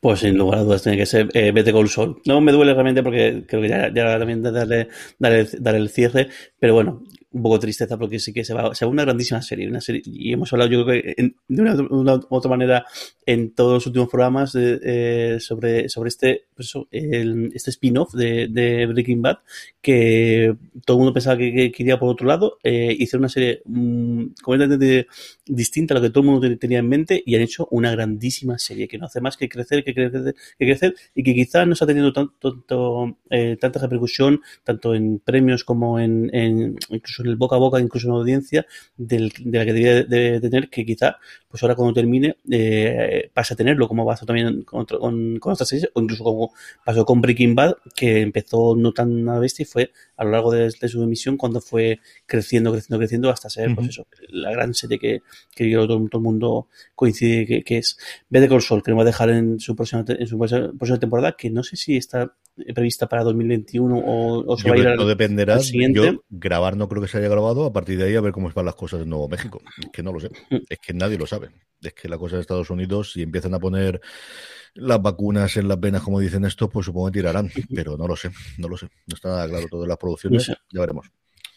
Pues 0.00 0.18
sin 0.18 0.36
lugar 0.36 0.58
a 0.58 0.62
dudas 0.64 0.82
tiene 0.82 0.98
que 0.98 1.06
ser 1.06 1.28
eh, 1.32 1.52
Vete 1.52 1.70
Gold 1.70 1.90
Sol. 1.90 2.20
No 2.26 2.40
me 2.40 2.50
duele 2.50 2.72
realmente 2.72 3.04
porque 3.04 3.44
creo 3.46 3.62
que 3.62 3.68
ya, 3.68 3.94
ya 3.94 4.18
también 4.18 4.42
darle, 4.42 4.88
darle, 5.16 5.46
darle 5.60 5.78
el 5.78 5.90
cierre, 5.90 6.28
pero 6.58 6.74
bueno, 6.74 7.04
un 7.30 7.42
poco 7.42 7.60
tristeza 7.60 7.96
porque 7.96 8.18
sí 8.18 8.32
que 8.32 8.42
se 8.42 8.52
va, 8.52 8.74
se 8.74 8.84
va 8.84 8.90
una 8.90 9.04
grandísima 9.04 9.40
serie, 9.42 9.68
una 9.68 9.80
serie, 9.80 10.02
y 10.04 10.32
hemos 10.32 10.52
hablado 10.52 10.68
yo 10.70 10.84
creo 10.84 11.00
que 11.00 11.14
de 11.46 11.62
una, 11.62 12.14
u 12.16 12.26
otra 12.30 12.50
manera 12.50 12.84
en 13.24 13.54
todos 13.54 13.74
los 13.74 13.86
últimos 13.86 14.08
programas 14.08 14.56
eh, 14.56 15.36
sobre, 15.38 15.88
sobre 15.88 16.08
este, 16.08 16.46
pues 16.58 16.74
este 16.90 17.70
spin-off 17.70 18.14
de, 18.14 18.86
Breaking 18.92 19.22
Bad, 19.22 19.38
que 19.80 20.56
todo 20.84 20.96
el 20.96 20.98
mundo 20.98 21.14
pensaba 21.14 21.36
que, 21.36 21.70
quería 21.70 22.00
por 22.00 22.08
otro 22.08 22.26
lado, 22.26 22.58
eh, 22.64 22.96
hicieron 22.98 23.20
una 23.20 23.28
serie 23.28 23.62
mm, 23.64 24.24
completamente 24.42 25.06
distinta 25.46 25.94
a 25.94 25.98
lo 25.98 26.02
que 26.02 26.10
todo 26.10 26.22
el 26.24 26.30
mundo 26.30 26.58
tenía 26.58 26.80
en 26.80 26.88
mente 26.88 27.22
y 27.24 27.36
han 27.36 27.42
hecho 27.42 27.68
una 27.70 27.92
grandísima 27.92 28.58
serie 28.58 28.88
que 28.88 28.98
no 28.98 29.06
hace 29.06 29.20
más 29.20 29.36
que 29.36 29.48
crecer, 29.48 29.84
que 29.84 29.94
crecer, 29.94 30.34
que 30.58 30.66
crecer 30.66 30.96
y 31.14 31.22
que 31.22 31.32
quizás 31.32 31.64
no 31.64 31.74
está 31.74 31.86
teniendo 31.86 32.12
tanto, 32.12 33.16
eh, 33.30 33.56
tanta 33.60 33.78
repercusión, 33.78 34.40
tanto 34.64 34.96
en 34.96 35.20
premios 35.20 35.62
como 35.62 36.00
en, 36.00 36.28
en 36.34 36.76
incluso 36.88 37.22
en 37.22 37.28
el 37.28 37.36
boca 37.36 37.54
a 37.54 37.60
boca, 37.60 37.78
incluso 37.78 38.08
en 38.08 38.14
la 38.14 38.18
audiencia, 38.18 38.66
de 38.96 39.30
la 39.44 39.64
que 39.64 39.72
debía 39.72 40.02
de, 40.02 40.40
tener, 40.40 40.70
que 40.70 40.84
quizá, 40.84 41.18
pues 41.48 41.62
ahora 41.62 41.76
cuando 41.76 41.94
termine, 41.94 42.36
eh, 42.50 43.30
pase 43.32 43.54
a 43.54 43.56
tenerlo, 43.56 43.86
como 43.86 44.04
pasó 44.04 44.26
también 44.26 44.62
con, 44.62 44.84
con, 44.86 45.38
con 45.38 45.52
otras 45.52 45.68
series, 45.68 45.88
o 45.94 46.00
incluso 46.00 46.47
como 46.48 46.84
pasó 46.84 47.04
con 47.04 47.20
Breaking 47.20 47.54
Bad, 47.54 47.76
que 47.94 48.20
empezó 48.20 48.74
no 48.76 48.92
tan 48.92 49.28
a 49.28 49.38
bestia 49.38 49.62
y 49.62 49.66
fue 49.66 49.92
a 50.16 50.24
lo 50.24 50.30
largo 50.30 50.52
de, 50.52 50.70
su 50.70 51.02
emisión 51.02 51.36
cuando 51.36 51.60
fue 51.60 52.00
creciendo, 52.26 52.72
creciendo, 52.72 52.98
creciendo 52.98 53.30
hasta 53.30 53.50
ser, 53.50 53.74
pues 53.74 53.88
eso, 53.88 54.06
la 54.28 54.50
gran 54.50 54.74
serie 54.74 54.98
que, 54.98 55.22
que 55.54 55.72
todo, 55.72 55.86
todo, 55.86 56.18
el 56.18 56.24
mundo 56.24 56.68
coincide 56.94 57.62
que, 57.62 57.78
es 57.78 57.98
Better 58.28 58.48
Call 58.48 58.62
Sol, 58.62 58.82
que 58.82 58.90
nos 58.90 58.98
va 58.98 59.02
a 59.02 59.06
dejar 59.06 59.30
en 59.30 59.60
su 59.60 59.76
próxima, 59.76 60.04
en 60.06 60.26
su 60.26 60.38
próxima 60.38 60.98
temporada, 60.98 61.36
que 61.36 61.50
no 61.50 61.62
sé 61.62 61.76
si 61.76 61.96
está 61.96 62.34
prevista 62.74 63.08
para 63.08 63.24
2021 63.24 63.98
o, 63.98 64.52
o 64.52 64.56
se 64.56 64.68
va 64.68 64.74
a 64.74 64.78
ir 64.78 64.96
no 64.96 65.06
dependerá. 65.06 65.58
Yo 65.58 66.24
grabar 66.28 66.76
no 66.76 66.88
creo 66.88 67.02
que 67.02 67.08
se 67.08 67.18
haya 67.18 67.28
grabado. 67.28 67.64
A 67.64 67.72
partir 67.72 67.98
de 67.98 68.04
ahí 68.04 68.16
a 68.16 68.20
ver 68.20 68.32
cómo 68.32 68.50
van 68.50 68.66
las 68.66 68.74
cosas 68.74 69.02
en 69.02 69.10
Nuevo 69.10 69.28
México. 69.28 69.60
Es 69.80 69.90
que 69.92 70.02
no 70.02 70.12
lo 70.12 70.20
sé. 70.20 70.30
Es 70.68 70.78
que 70.78 70.92
nadie 70.92 71.18
lo 71.18 71.26
sabe. 71.26 71.50
Es 71.80 71.94
que 71.94 72.08
la 72.08 72.18
cosa 72.18 72.36
de 72.36 72.42
Estados 72.42 72.70
Unidos, 72.70 73.12
si 73.12 73.22
empiezan 73.22 73.54
a 73.54 73.58
poner 73.58 74.00
las 74.74 75.00
vacunas 75.00 75.56
en 75.56 75.68
las 75.68 75.78
venas, 75.78 76.02
como 76.02 76.20
dicen 76.20 76.44
estos, 76.44 76.68
pues 76.70 76.86
supongo 76.86 77.06
que 77.06 77.18
tirarán. 77.18 77.50
Pero 77.74 77.96
no 77.96 78.06
lo 78.06 78.16
sé. 78.16 78.30
No 78.58 78.68
lo 78.68 78.76
sé. 78.76 78.86
No 79.06 79.14
está 79.14 79.28
nada 79.28 79.48
claro 79.48 79.66
todas 79.70 79.88
las 79.88 79.98
producciones. 79.98 80.48
Ya 80.48 80.80
veremos. 80.80 81.10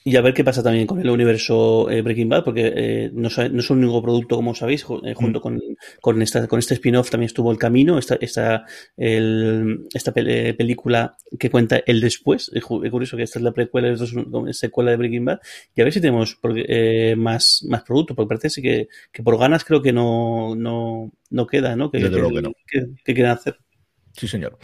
Y 0.03 0.15
a 0.15 0.21
ver 0.21 0.33
qué 0.33 0.43
pasa 0.43 0.63
también 0.63 0.87
con 0.87 0.99
el 0.99 1.09
universo 1.09 1.87
eh, 1.91 2.01
Breaking 2.01 2.27
Bad, 2.27 2.43
porque 2.43 2.73
eh, 2.75 3.11
no, 3.13 3.29
no, 3.51 3.59
es 3.59 3.69
un 3.69 3.83
único 3.83 4.01
producto, 4.01 4.35
como 4.35 4.55
sabéis, 4.55 4.83
eh, 5.03 5.13
junto 5.13 5.39
mm. 5.39 5.41
con, 5.41 5.61
con, 6.01 6.21
esta, 6.23 6.47
con 6.47 6.57
este 6.57 6.73
spin-off 6.73 7.11
también 7.11 7.27
estuvo 7.27 7.51
El 7.51 7.59
Camino, 7.59 7.99
esta, 7.99 8.15
esta, 8.15 8.65
el, 8.97 9.87
esta 9.93 10.11
película 10.11 11.15
que 11.37 11.51
cuenta 11.51 11.83
el 11.85 12.01
después. 12.01 12.49
Es 12.51 12.63
curioso 12.63 13.15
que 13.15 13.23
esta 13.23 13.37
es 13.37 13.43
la 13.43 13.51
precuela, 13.51 13.89
es 13.89 14.57
secuela 14.57 14.89
de 14.89 14.97
Breaking 14.97 15.25
Bad. 15.25 15.39
Y 15.75 15.81
a 15.81 15.83
ver 15.83 15.93
si 15.93 16.01
tenemos 16.01 16.39
más, 17.17 17.63
más 17.69 17.83
productos, 17.83 18.15
porque 18.15 18.35
parece 18.35 18.59
que, 18.59 18.87
que 19.11 19.21
por 19.21 19.37
ganas 19.37 19.63
creo 19.63 19.83
que 19.83 19.93
no, 19.93 20.55
no, 20.55 21.11
no 21.29 21.45
queda, 21.45 21.75
¿no? 21.75 21.91
Que, 21.91 21.99
que, 21.99 22.87
que, 23.03 23.13
queda 23.13 23.33
hacer. 23.33 23.59
Sí, 24.13 24.27
señor. 24.27 24.57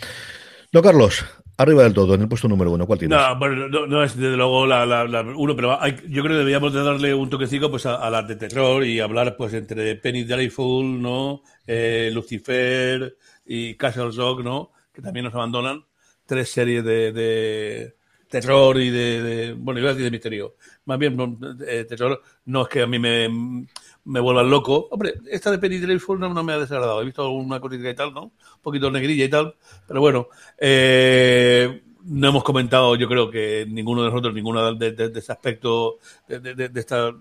No, 0.74 0.82
Carlos, 0.82 1.24
Arriba 1.60 1.84
del 1.84 1.94
todo, 1.94 2.14
en 2.14 2.22
el 2.22 2.28
puesto 2.28 2.48
número 2.48 2.72
uno, 2.72 2.86
¿cuál 2.86 3.00
tienes? 3.00 3.18
No, 3.18 3.40
bueno, 3.40 3.68
no, 3.68 4.04
es 4.04 4.16
desde 4.16 4.38
luego 4.38 4.68
la, 4.68 4.86
la, 4.86 5.22
uno, 5.22 5.56
pero 5.56 5.80
yo 6.08 6.22
creo 6.22 6.36
que 6.36 6.40
deberíamos 6.40 6.72
de 6.72 6.84
darle 6.84 7.16
un 7.16 7.32
toquecito 7.32 7.72
pues, 7.72 7.88
a, 7.88 8.08
las 8.12 8.28
de 8.28 8.36
terror 8.36 8.86
y 8.86 9.00
hablar 9.00 9.36
pues 9.36 9.56
entre 9.56 9.96
Penny 9.96 10.24
Dreadful, 10.24 11.02
¿no? 11.02 11.42
Eh, 11.66 12.12
Lucifer 12.14 13.18
y 13.44 13.74
Castle 13.74 14.12
Rock, 14.12 14.44
¿no? 14.44 14.72
Que 14.94 15.02
también 15.02 15.24
nos 15.26 15.34
abandonan. 15.34 15.84
Tres 16.28 16.50
series 16.50 16.84
de, 16.84 17.12
de 17.12 17.96
terror 18.30 18.80
y 18.80 18.90
de, 18.90 19.56
bueno, 19.58 19.80
iba 19.80 19.90
a 19.90 19.94
decir 19.94 20.06
de 20.06 20.12
misterio. 20.12 20.56
Más 20.86 21.00
bien, 21.00 21.40
eh, 21.68 21.86
terror 21.86 22.22
no 22.46 22.64
es 22.64 22.68
que 22.68 22.82
a 22.82 22.88
mí 22.88 23.00
me, 23.00 23.66
me 24.08 24.20
vuelvan 24.22 24.50
loco. 24.50 24.88
Hombre, 24.90 25.16
esta 25.30 25.52
de 25.52 25.60
Penny 25.60 25.78
Dreadful 25.78 26.20
no, 26.20 26.44
me 26.44 26.54
ha 26.54 26.58
desagradado. 26.58 27.02
He 27.02 27.06
visto 27.06 27.24
alguna 27.24 27.60
cosita 27.60 27.90
y 27.90 27.96
tal, 27.96 28.14
¿no? 28.14 28.24
Un 28.24 28.62
poquito 28.62 28.90
negrilla 28.90 29.26
y 29.26 29.30
tal. 29.30 29.56
Pero 29.86 30.00
bueno, 30.00 30.30
eh, 30.58 31.82
no 32.06 32.30
hemos 32.30 32.44
comentado, 32.44 32.96
yo 32.96 33.08
creo 33.08 33.30
que 33.30 33.66
ninguno 33.68 34.04
de 34.04 34.10
nosotros, 34.10 34.34
ninguno 34.34 34.74
de, 34.76 34.92
de, 34.94 35.20
ese 35.20 35.32
aspecto, 35.32 35.98
de, 36.28 36.72
esta, 36.74 37.14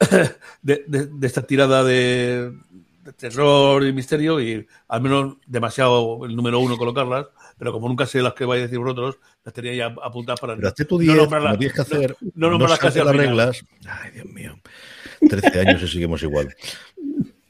de, 0.62 1.08
esta 1.22 1.42
tirada 1.42 1.84
de, 1.84 2.52
terror 3.16 3.84
y 3.84 3.92
misterio 3.92 4.40
y 4.40 4.66
al 4.88 5.00
menos 5.00 5.36
demasiado 5.46 6.26
el 6.26 6.34
número 6.34 6.58
uno 6.58 6.76
colocarlas, 6.76 7.26
pero 7.56 7.72
como 7.72 7.88
nunca 7.88 8.04
sé 8.04 8.20
las 8.20 8.34
que 8.34 8.44
vais 8.44 8.58
a 8.58 8.62
decir 8.62 8.80
vosotros, 8.80 9.18
las 9.44 9.54
tenía 9.54 9.74
ya 9.74 9.94
apuntadas 10.02 10.40
para 10.40 10.56
pero 10.56 10.72
tu 10.72 11.00
no 11.00 11.14
nombrarlas, 11.14 11.56
que 11.56 11.80
hacer, 11.80 12.16
no, 12.34 12.50
no, 12.50 12.66
las 12.66 13.16
reglas. 13.16 13.64
Ay, 13.86 14.10
Dios 14.10 14.26
mío. 14.26 14.58
13 15.20 15.60
años 15.60 15.82
y 15.82 15.88
seguimos 15.88 16.22
igual. 16.22 16.54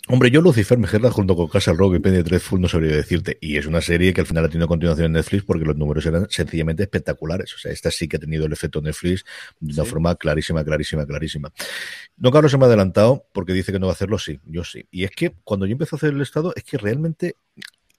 Hombre, 0.09 0.30
yo 0.30 0.40
Lucifer 0.40 0.78
me 0.78 0.86
junto 0.86 1.34
con 1.34 1.48
Castle 1.48 1.74
Rock 1.74 1.97
y 1.97 1.98
Penny 1.98 2.22
Dreadful 2.22 2.60
no 2.60 2.68
sabría 2.68 2.94
decirte. 2.94 3.38
Y 3.40 3.56
es 3.56 3.66
una 3.66 3.80
serie 3.80 4.14
que 4.14 4.20
al 4.20 4.26
final 4.28 4.44
ha 4.44 4.48
tenido 4.48 4.68
continuación 4.68 5.06
en 5.06 5.12
Netflix 5.14 5.43
porque 5.43 5.64
los 5.64 5.76
números 5.76 6.06
eran 6.06 6.28
sencillamente 6.30 6.84
espectaculares. 6.84 7.52
O 7.55 7.59
sea, 7.59 7.72
esta 7.72 7.90
sí 7.90 8.06
que 8.06 8.16
ha 8.16 8.20
tenido 8.20 8.47
el 8.47 8.52
efecto 8.52 8.80
Netflix 8.80 9.24
de 9.59 9.74
una 9.74 9.84
forma 9.84 10.14
clarísima, 10.14 10.62
clarísima, 10.62 11.05
clarísima. 11.05 11.52
No, 12.18 12.30
Carlos 12.30 12.52
se 12.52 12.59
me 12.59 12.64
ha 12.64 12.68
adelantado 12.68 13.26
porque 13.32 13.52
dice 13.52 13.72
que 13.72 13.80
no 13.80 13.86
va 13.86 13.93
a 13.93 13.94
hacerlo, 13.94 14.16
sí, 14.20 14.38
yo 14.44 14.62
sí. 14.62 14.86
Y 14.93 15.02
es 15.02 15.10
que 15.10 15.34
cuando 15.43 15.66
yo 15.66 15.72
empecé 15.72 15.97
a 15.97 15.98
hacer 15.98 16.10
el 16.14 16.22
estado, 16.22 16.52
es 16.55 16.62
que 16.62 16.78
realmente 16.78 17.34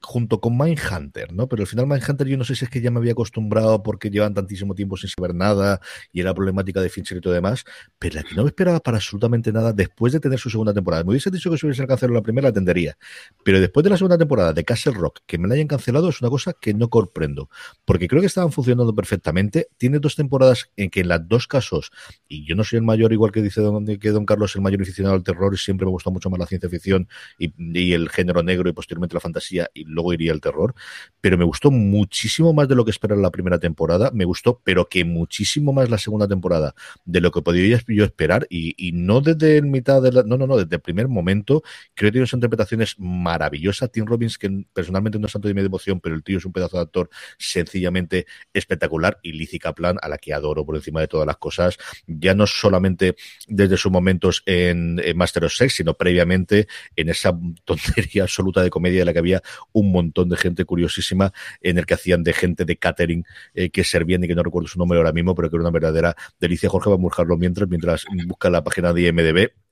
junto 0.01 0.39
con 0.39 0.57
Mindhunter, 0.57 1.33
¿no? 1.33 1.47
Pero 1.47 1.63
al 1.63 1.67
final 1.67 1.87
Mindhunter 1.87 2.27
yo 2.27 2.37
no 2.37 2.43
sé 2.43 2.55
si 2.55 2.65
es 2.65 2.71
que 2.71 2.81
ya 2.81 2.91
me 2.91 2.99
había 2.99 3.13
acostumbrado 3.13 3.81
porque 3.83 4.09
llevan 4.09 4.33
tantísimo 4.33 4.75
tiempo 4.75 4.97
sin 4.97 5.09
saber 5.09 5.33
nada 5.33 5.81
y 6.11 6.21
era 6.21 6.33
problemática 6.33 6.81
de 6.81 6.89
Fincher 6.89 7.17
y 7.17 7.21
todo 7.21 7.33
demás, 7.33 7.63
pero 7.99 8.15
la 8.15 8.23
que 8.23 8.35
no 8.35 8.43
me 8.43 8.49
esperaba 8.49 8.79
para 8.79 8.97
absolutamente 8.97 9.51
nada 9.51 9.73
después 9.73 10.13
de 10.13 10.19
tener 10.19 10.39
su 10.39 10.49
segunda 10.49 10.73
temporada. 10.73 11.03
Me 11.03 11.11
hubiese 11.11 11.31
dicho 11.31 11.49
que 11.49 11.57
si 11.57 11.65
hubiese 11.65 11.85
cancelado 11.87 12.15
la 12.15 12.21
primera, 12.21 12.43
la 12.45 12.49
atendería. 12.49 12.97
Pero 13.43 13.59
después 13.59 13.83
de 13.83 13.89
la 13.89 13.97
segunda 13.97 14.17
temporada 14.17 14.53
de 14.53 14.63
Castle 14.63 14.93
Rock, 14.93 15.19
que 15.25 15.37
me 15.37 15.47
la 15.47 15.55
hayan 15.55 15.67
cancelado 15.67 16.09
es 16.09 16.21
una 16.21 16.29
cosa 16.29 16.53
que 16.53 16.73
no 16.73 16.89
comprendo, 16.89 17.49
porque 17.85 18.07
creo 18.07 18.21
que 18.21 18.27
estaban 18.27 18.51
funcionando 18.51 18.93
perfectamente. 18.93 19.67
Tiene 19.77 19.99
dos 19.99 20.15
temporadas 20.15 20.69
en 20.75 20.89
que 20.89 21.01
en 21.01 21.07
las 21.07 21.27
dos 21.27 21.47
casos, 21.47 21.91
y 22.27 22.45
yo 22.45 22.55
no 22.55 22.63
soy 22.63 22.77
el 22.77 22.83
mayor, 22.83 23.13
igual 23.13 23.31
que 23.31 23.41
dice 23.41 23.61
don, 23.61 23.85
que 23.85 24.09
don 24.09 24.25
Carlos, 24.25 24.55
el 24.55 24.61
mayor 24.61 24.81
aficionado 24.81 25.15
al 25.15 25.23
terror 25.23 25.53
y 25.53 25.57
siempre 25.57 25.85
me 25.85 25.91
gusta 25.91 26.09
mucho 26.09 26.29
más 26.29 26.39
la 26.39 26.45
ciencia 26.45 26.69
ficción 26.69 27.07
y, 27.37 27.53
y 27.57 27.93
el 27.93 28.09
género 28.09 28.43
negro 28.43 28.69
y 28.69 28.73
posteriormente 28.73 29.15
la 29.15 29.19
fantasía 29.19 29.69
y 29.73 29.86
luego 29.87 30.13
iría 30.13 30.31
el 30.31 30.41
terror, 30.41 30.75
pero 31.21 31.37
me 31.37 31.45
gustó 31.45 31.71
muchísimo 31.71 32.53
más 32.53 32.67
de 32.67 32.75
lo 32.75 32.85
que 32.85 32.91
esperaba 32.91 33.21
la 33.21 33.31
primera 33.31 33.59
temporada, 33.59 34.11
me 34.13 34.25
gustó, 34.25 34.61
pero 34.63 34.87
que 34.87 35.03
muchísimo 35.03 35.73
más 35.73 35.89
la 35.89 35.97
segunda 35.97 36.27
temporada 36.27 36.73
de 37.05 37.21
lo 37.21 37.31
que 37.31 37.41
podía 37.41 37.81
yo 37.87 38.03
esperar 38.03 38.47
y, 38.49 38.91
no 38.93 39.21
desde 39.21 39.57
el 39.57 39.65
mitad 39.65 40.01
de 40.01 40.11
la, 40.11 40.23
no, 40.23 40.37
no, 40.37 40.47
no, 40.47 40.57
desde 40.57 40.75
el 40.75 40.81
primer 40.81 41.07
momento, 41.07 41.63
creo 41.95 42.09
que 42.09 42.13
tiene 42.13 42.23
unas 42.23 42.33
interpretaciones 42.33 42.95
maravillosas, 42.97 43.91
Tim 43.91 44.05
Robbins, 44.05 44.37
que 44.37 44.65
personalmente 44.73 45.19
no 45.19 45.27
es 45.27 45.33
tanto 45.33 45.47
de 45.47 45.53
mi 45.53 45.61
devoción, 45.61 45.99
pero 45.99 46.15
el 46.15 46.23
tío 46.23 46.37
es 46.37 46.45
un 46.45 46.53
pedazo 46.53 46.77
de 46.77 46.83
actor 46.83 47.09
sencillamente 47.37 48.25
espectacular 48.53 49.19
y 49.21 49.33
Lizzie 49.33 49.59
Kaplan, 49.59 49.97
a 50.01 50.09
la 50.09 50.17
que 50.17 50.33
adoro 50.33 50.65
por 50.65 50.75
encima 50.75 51.01
de 51.01 51.07
todas 51.07 51.27
las 51.27 51.37
cosas, 51.37 51.77
ya 52.05 52.33
no 52.33 52.47
solamente 52.47 53.15
desde 53.47 53.77
sus 53.77 53.91
momentos 53.91 54.43
en, 54.45 55.01
en 55.03 55.17
Master 55.17 55.45
of 55.45 55.53
Sex, 55.53 55.75
sino 55.75 55.93
previamente 55.95 56.67
en 56.95 57.09
esa 57.09 57.37
tontería 57.65 58.23
absoluta 58.23 58.61
de 58.61 58.69
comedia 58.69 58.99
de 58.99 59.05
la 59.05 59.13
que 59.13 59.19
había 59.19 59.41
un 59.79 59.91
montón 59.91 60.29
de 60.29 60.37
gente 60.37 60.65
curiosísima 60.65 61.31
en 61.61 61.77
el 61.77 61.85
que 61.85 61.93
hacían 61.93 62.23
de 62.23 62.33
gente 62.33 62.65
de 62.65 62.77
catering 62.77 63.25
eh, 63.53 63.69
que 63.69 63.83
servían 63.83 64.23
y 64.23 64.27
que 64.27 64.35
no 64.35 64.43
recuerdo 64.43 64.67
su 64.67 64.79
nombre 64.79 64.97
ahora 64.97 65.11
mismo, 65.11 65.35
pero 65.35 65.49
que 65.49 65.55
era 65.55 65.61
una 65.61 65.71
verdadera 65.71 66.15
delicia. 66.39 66.69
Jorge 66.69 66.89
va 66.89 66.95
a 66.95 66.99
buscarlo 66.99 67.37
mientras, 67.37 67.69
mientras 67.69 68.05
busca 68.27 68.49
la 68.49 68.63
página 68.63 68.93
de 68.93 69.07
IMDB 69.07 69.66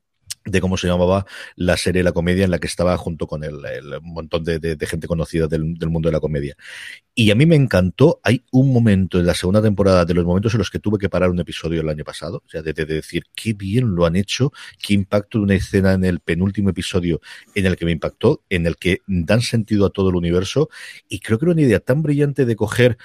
de 0.45 0.61
cómo 0.61 0.77
se 0.77 0.88
llamaba 0.88 1.26
la 1.55 1.76
serie 1.76 2.03
La 2.03 2.11
Comedia 2.11 2.45
en 2.45 2.51
la 2.51 2.59
que 2.59 2.67
estaba 2.67 2.95
junto 2.97 3.26
con 3.26 3.43
el, 3.43 3.55
montón 4.01 4.43
de, 4.43 4.77
gente 4.88 5.07
conocida 5.07 5.47
del, 5.47 5.63
mundo 5.89 6.09
de 6.09 6.13
la 6.13 6.19
comedia. 6.19 6.55
Y 7.15 7.31
a 7.31 7.35
mí 7.35 7.45
me 7.45 7.55
encantó, 7.55 8.19
hay 8.23 8.43
un 8.51 8.72
momento 8.72 9.19
en 9.19 9.26
la 9.26 9.34
segunda 9.34 9.61
temporada, 9.61 10.05
de 10.05 10.13
los 10.13 10.26
momentos 10.26 10.53
en 10.53 10.59
los 10.59 10.69
que 10.69 10.80
tuve 10.80 10.99
que 10.99 11.09
parar 11.09 11.30
un 11.30 11.39
episodio 11.39 11.81
el 11.81 11.89
año 11.89 12.03
pasado, 12.03 12.43
o 12.45 12.49
sea, 12.49 12.61
de, 12.61 12.73
decir 12.73 13.23
qué 13.34 13.53
bien 13.53 13.95
lo 13.95 14.05
han 14.05 14.15
hecho, 14.15 14.51
qué 14.80 14.93
impacto 14.93 15.39
de 15.39 15.45
una 15.45 15.55
escena 15.55 15.93
en 15.93 16.05
el 16.05 16.19
penúltimo 16.19 16.69
episodio 16.69 17.22
en 17.55 17.65
el 17.65 17.76
que 17.76 17.85
me 17.85 17.91
impactó, 17.91 18.43
en 18.49 18.67
el 18.67 18.77
que 18.77 19.01
dan 19.07 19.41
sentido 19.41 19.85
a 19.88 19.89
todo 19.89 20.09
el 20.09 20.15
universo, 20.15 20.69
y 21.09 21.19
creo 21.19 21.39
que 21.39 21.45
era 21.45 21.53
una 21.53 21.61
idea 21.61 21.80
tan 21.80 22.03
brillante 22.03 22.45
de 22.45 22.55
coger 22.55 22.97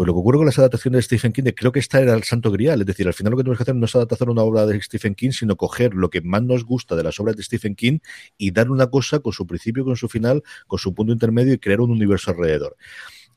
pues 0.00 0.06
lo 0.06 0.14
que 0.14 0.20
ocurre 0.20 0.38
con 0.38 0.46
las 0.46 0.58
adaptaciones 0.58 0.96
de 0.96 1.02
Stephen 1.02 1.30
King, 1.30 1.52
creo 1.54 1.72
que 1.72 1.78
esta 1.78 2.00
era 2.00 2.14
el 2.14 2.22
santo 2.22 2.50
grial, 2.50 2.80
es 2.80 2.86
decir, 2.86 3.06
al 3.06 3.12
final 3.12 3.32
lo 3.32 3.36
que 3.36 3.42
tenemos 3.42 3.58
que 3.58 3.64
hacer 3.64 3.74
no 3.74 3.84
es 3.84 3.94
adaptar 3.94 4.30
una 4.30 4.40
obra 4.40 4.64
de 4.64 4.80
Stephen 4.80 5.14
King, 5.14 5.32
sino 5.32 5.56
coger 5.56 5.92
lo 5.92 6.08
que 6.08 6.22
más 6.22 6.42
nos 6.42 6.64
gusta 6.64 6.96
de 6.96 7.02
las 7.02 7.20
obras 7.20 7.36
de 7.36 7.42
Stephen 7.42 7.74
King 7.74 7.98
y 8.38 8.50
dar 8.50 8.70
una 8.70 8.86
cosa 8.86 9.18
con 9.18 9.34
su 9.34 9.46
principio, 9.46 9.84
con 9.84 9.96
su 9.96 10.08
final, 10.08 10.42
con 10.66 10.78
su 10.78 10.94
punto 10.94 11.12
intermedio 11.12 11.52
y 11.52 11.58
crear 11.58 11.82
un 11.82 11.90
universo 11.90 12.30
alrededor 12.30 12.78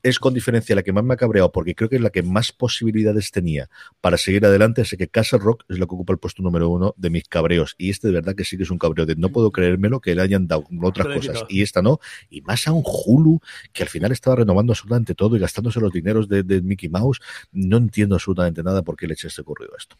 es 0.04 0.18
con 0.18 0.34
diferencia 0.34 0.76
la 0.76 0.82
que 0.82 0.92
más 0.92 1.02
me 1.02 1.14
ha 1.14 1.16
cabreado 1.16 1.50
porque 1.50 1.74
creo 1.74 1.88
que 1.88 1.96
es 1.96 2.02
la 2.02 2.10
que 2.10 2.22
más 2.22 2.52
posibilidades 2.52 3.30
tenía 3.30 3.70
para 4.00 4.18
seguir 4.18 4.44
adelante, 4.44 4.82
así 4.82 4.96
que 4.96 5.08
Castle 5.08 5.38
Rock 5.38 5.64
es 5.68 5.78
la 5.78 5.86
que 5.86 5.94
ocupa 5.94 6.12
el 6.12 6.18
puesto 6.18 6.42
número 6.42 6.68
uno 6.68 6.94
de 6.98 7.10
mis 7.10 7.24
cabreos 7.24 7.74
y 7.78 7.90
este 7.90 8.08
de 8.08 8.14
verdad 8.14 8.34
que 8.36 8.44
sí 8.44 8.58
que 8.58 8.64
es 8.64 8.70
un 8.70 8.78
cabreo 8.78 9.06
de 9.06 9.16
no 9.16 9.30
puedo 9.30 9.50
creérmelo 9.50 10.00
que 10.00 10.14
le 10.14 10.20
hayan 10.20 10.46
dado 10.46 10.66
otras 10.82 11.08
cosas 11.08 11.44
y 11.48 11.62
esta 11.62 11.80
no, 11.80 11.98
y 12.28 12.42
más 12.42 12.68
a 12.68 12.72
un 12.72 12.84
Hulu 12.84 13.40
que 13.72 13.82
al 13.82 13.88
final 13.88 14.12
estaba 14.12 14.36
renovando 14.36 14.72
absolutamente 14.72 15.14
todo 15.14 15.36
y 15.36 15.40
gastándose 15.40 15.80
los 15.80 15.90
dineros 15.90 16.28
de, 16.28 16.44
Mickey 16.62 16.90
Mouse, 16.90 17.20
no 17.52 17.78
entiendo 17.78 18.14
absolutamente 18.14 18.62
nada 18.62 18.82
por 18.82 18.96
qué 18.96 19.06
le 19.06 19.14
eché 19.14 19.28
este 19.28 19.40
ocurrido 19.40 19.72
esto. 19.76 19.96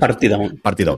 Partida 0.00 0.38
Partida 0.62 0.96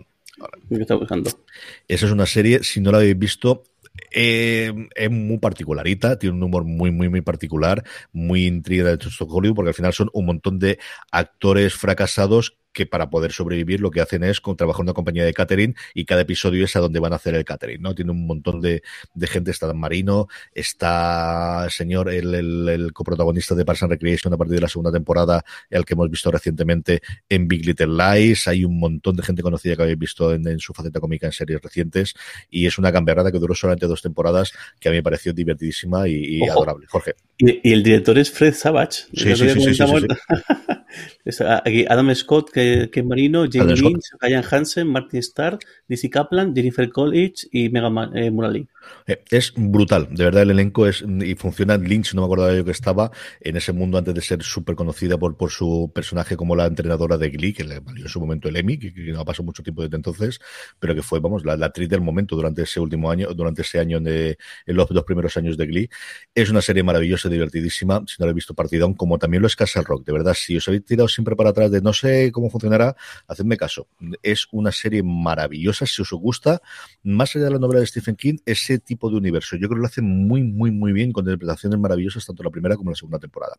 Esa 1.89 2.07
es 2.07 2.13
una 2.13 2.27
serie, 2.27 2.63
si 2.63 2.81
no 2.81 2.93
la 2.93 2.99
habéis 2.99 3.19
visto, 3.19 3.65
eh, 4.11 4.73
es 4.95 5.11
muy 5.11 5.39
particularita, 5.39 6.19
tiene 6.19 6.37
un 6.37 6.43
humor 6.43 6.65
muy, 6.65 6.91
muy, 6.91 7.09
muy 7.09 7.21
particular, 7.21 7.85
muy 8.13 8.47
intriga 8.47 8.97
de 8.97 8.99
Hollywood, 9.21 9.57
porque 9.57 9.71
al 9.71 9.75
final 9.75 9.93
son 9.93 10.11
un 10.13 10.27
montón 10.27 10.59
de 10.59 10.79
actores 11.11 11.75
fracasados 11.75 12.59
que 12.77 12.85
para 12.85 13.09
poder 13.09 13.33
sobrevivir 13.33 13.81
lo 13.81 13.91
que 13.91 14.03
hacen 14.03 14.23
es 14.23 14.43
con, 14.43 14.55
trabajar 14.55 14.83
en 14.83 14.89
una 14.89 14.93
compañía 14.93 15.25
de 15.25 15.33
catering 15.33 15.75
y 15.95 16.05
cada 16.05 16.21
episodio 16.21 16.67
es 16.67 16.77
a 16.77 16.81
donde 16.81 17.01
van 17.01 17.15
a 17.15 17.17
hacer 17.17 17.35
el 17.35 17.43
catering, 17.43 17.81
¿no? 17.81 17.95
Tiene 17.95 18.11
un 18.11 18.27
montón 18.27 18.61
de, 18.61 18.83
de 19.15 19.27
gente, 19.27 19.51
está 19.51 19.67
Dan 19.67 19.81
Marino, 19.81 20.29
está 20.53 21.65
el 21.65 21.71
señor, 21.71 22.11
el, 22.11 22.35
el, 22.35 22.93
coprotagonista 22.93 23.55
de 23.55 23.65
Parks 23.65 23.85
and 23.85 23.93
Recreation 23.93 24.35
a 24.35 24.37
partir 24.37 24.57
de 24.57 24.61
la 24.61 24.69
segunda 24.69 24.93
temporada, 24.93 25.43
el 25.71 25.87
que 25.87 25.95
hemos 25.95 26.11
visto 26.11 26.31
recientemente 26.31 27.01
en 27.31 27.49
Big 27.49 27.65
Little 27.65 27.97
Lies, 27.97 28.47
hay 28.47 28.63
un 28.67 28.79
montón 28.79 29.17
de 29.17 29.23
gente 29.23 29.43
conocida 29.43 29.75
que 29.75 29.83
habéis 29.83 29.99
visto 29.99 30.35
en, 30.35 30.59
su 30.59 30.75
faceta 30.75 31.01
cómica 31.01 31.27
en 31.27 31.33
series 31.33 31.63
recientes 31.63 32.15
y 32.51 32.67
es 32.67 32.77
una 32.77 32.91
gamberrada 32.91 33.33
que 33.33 33.39
duró 33.39 33.55
solamente 33.55 33.87
dos 33.87 34.03
temporadas 34.03 34.53
que 34.79 34.91
a 34.91 34.93
mí 34.93 34.99
me 34.99 35.03
pareció 35.03 35.33
divertidísima 35.33 36.07
y, 36.09 36.43
adorable. 36.47 36.87
Jorge. 36.89 37.15
Y, 37.39 37.73
el 37.73 37.83
director 37.83 38.19
es 38.19 38.31
Fred 38.31 38.53
Savage. 38.53 39.05
Sí, 39.15 39.35
sí, 39.35 39.49
sí, 39.49 39.75
sí, 39.75 39.83
Aquí 41.65 41.85
Adam 41.89 42.15
Scott, 42.15 42.51
que, 42.51 42.66
que 42.93 43.03
Marino, 43.03 43.45
James 43.51 43.81
Lynch, 43.81 44.05
Ryan 44.21 44.45
Hansen, 44.51 44.89
Martin 44.89 45.21
Starr, 45.21 45.59
Dizzy 45.89 46.09
Kaplan, 46.11 46.55
Jennifer 46.55 46.91
Coolidge 46.91 47.47
y 47.51 47.69
Megan 47.69 48.17
eh, 48.17 48.31
Mullally. 48.31 48.67
Eh, 49.07 49.23
es 49.31 49.53
brutal, 49.57 50.09
de 50.11 50.25
verdad 50.25 50.43
el 50.43 50.51
elenco 50.51 50.87
es 50.87 51.03
y 51.03 51.35
funciona. 51.35 51.77
Lynch, 51.77 52.15
no 52.15 52.23
me 52.23 52.27
acordaba 52.27 52.55
yo 52.55 52.65
que 52.65 52.71
estaba 52.71 53.11
en 53.41 53.57
ese 53.57 53.73
mundo 53.73 53.99
antes 53.99 54.15
de 54.15 54.21
ser 54.21 54.43
súper 54.43 54.75
conocida 54.75 55.19
por, 55.19 55.37
por 55.37 55.51
su 55.51 55.91
personaje 55.95 56.37
como 56.37 56.57
la 56.57 56.67
entrenadora 56.67 57.17
de 57.17 57.31
Glee, 57.31 57.53
que 57.53 57.65
le 57.65 57.81
valió 57.81 58.05
en 58.05 58.09
su 58.09 58.21
momento 58.21 58.49
el 58.49 58.57
Emmy, 58.57 58.79
que, 58.79 58.93
no 59.13 59.21
ha 59.21 59.25
pasado 59.25 59.45
mucho 59.45 59.63
tiempo 59.63 59.83
desde 59.83 59.97
entonces, 59.97 60.41
pero 60.79 60.95
que 60.95 61.03
fue, 61.03 61.21
vamos, 61.21 61.45
la, 61.45 61.55
actriz 61.67 61.89
del 61.89 62.01
momento 62.01 62.37
durante 62.37 62.63
ese 62.63 62.81
último 62.81 63.11
año, 63.11 63.29
durante 63.35 63.63
ese 63.63 63.79
año 63.79 64.01
de, 64.01 64.39
en 64.67 64.77
los 64.77 64.89
dos 64.89 65.05
primeros 65.05 65.37
años 65.37 65.57
de 65.57 65.67
Glee. 65.67 65.91
Es 66.35 66.51
una 66.51 66.63
serie 66.63 66.83
maravillosa, 66.83 67.29
divertidísima, 67.29 68.03
si 68.07 68.17
no 68.19 68.27
la 68.27 68.33
he 68.33 68.35
visto 68.35 68.55
partidón, 68.55 68.95
como 68.95 69.19
también 69.19 69.43
lo 69.43 69.47
es 69.47 69.57
Castle 69.57 69.83
Rock. 69.83 70.05
De 70.05 70.13
verdad, 70.13 70.35
si 70.35 70.57
os 70.57 70.67
habéis 70.69 70.85
tirado 70.85 71.09
siempre 71.09 71.37
para 71.37 71.51
atrás 71.51 71.71
de 71.71 71.81
no 71.81 71.93
sé 71.93 72.31
cómo 72.33 72.51
funcionará, 72.51 72.97
hacedme 73.27 73.57
caso. 73.57 73.89
Es 74.23 74.47
una 74.53 74.73
serie 74.73 75.03
maravillosa, 75.03 75.87
si 75.87 76.03
os 76.03 76.11
gusta, 76.11 76.61
más 77.03 77.35
allá 77.35 77.47
de 77.47 77.51
la 77.53 77.59
novela 77.59 77.81
de 77.81 77.87
Stephen 77.87 78.17
King, 78.17 78.37
ese 78.45 78.76
tipo 78.79 79.11
de 79.11 79.17
universo. 79.17 79.57
Yo 79.57 79.69
creo 79.69 79.79
que 79.79 79.83
lo 79.83 79.87
hace 79.87 80.03
muy, 80.03 80.43
muy, 80.43 80.71
muy 80.71 80.93
bien, 80.93 81.13
con 81.13 81.25
interpretaciones 81.25 81.79
maravillosas, 81.79 82.25
tanto 82.25 82.43
la 82.43 82.51
primera 82.51 82.77
como 82.77 82.91
la 82.91 82.97
segunda 82.97 83.19
temporada. 83.19 83.57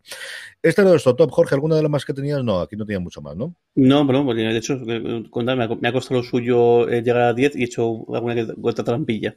Este 0.62 0.82
era 0.82 0.92
nuestro 0.92 1.16
top, 1.16 1.32
Jorge. 1.32 1.56
¿Alguna 1.56 1.76
de 1.76 1.84
las 1.84 1.92
más 1.92 2.06
que 2.06 2.14
tenías? 2.14 2.44
No, 2.44 2.60
aquí 2.60 2.76
no 2.76 2.86
tenía 2.86 3.00
mucho 3.00 3.22
más, 3.22 3.36
¿no? 3.36 3.56
No, 3.76 4.06
pero 4.06 4.24
de 4.34 4.58
hecho, 4.58 4.78
me 4.78 5.88
ha 5.88 5.94
costado 5.94 6.22
lo 6.22 6.24
suyo 6.24 6.88
eh, 6.90 7.02
llegar 7.02 7.24
a 7.24 7.34
10 7.34 7.56
y 7.56 7.62
he 7.62 7.66
hecho 7.66 8.06
alguna 8.14 8.36
vuelta 8.56 8.84
trampilla. 8.84 9.36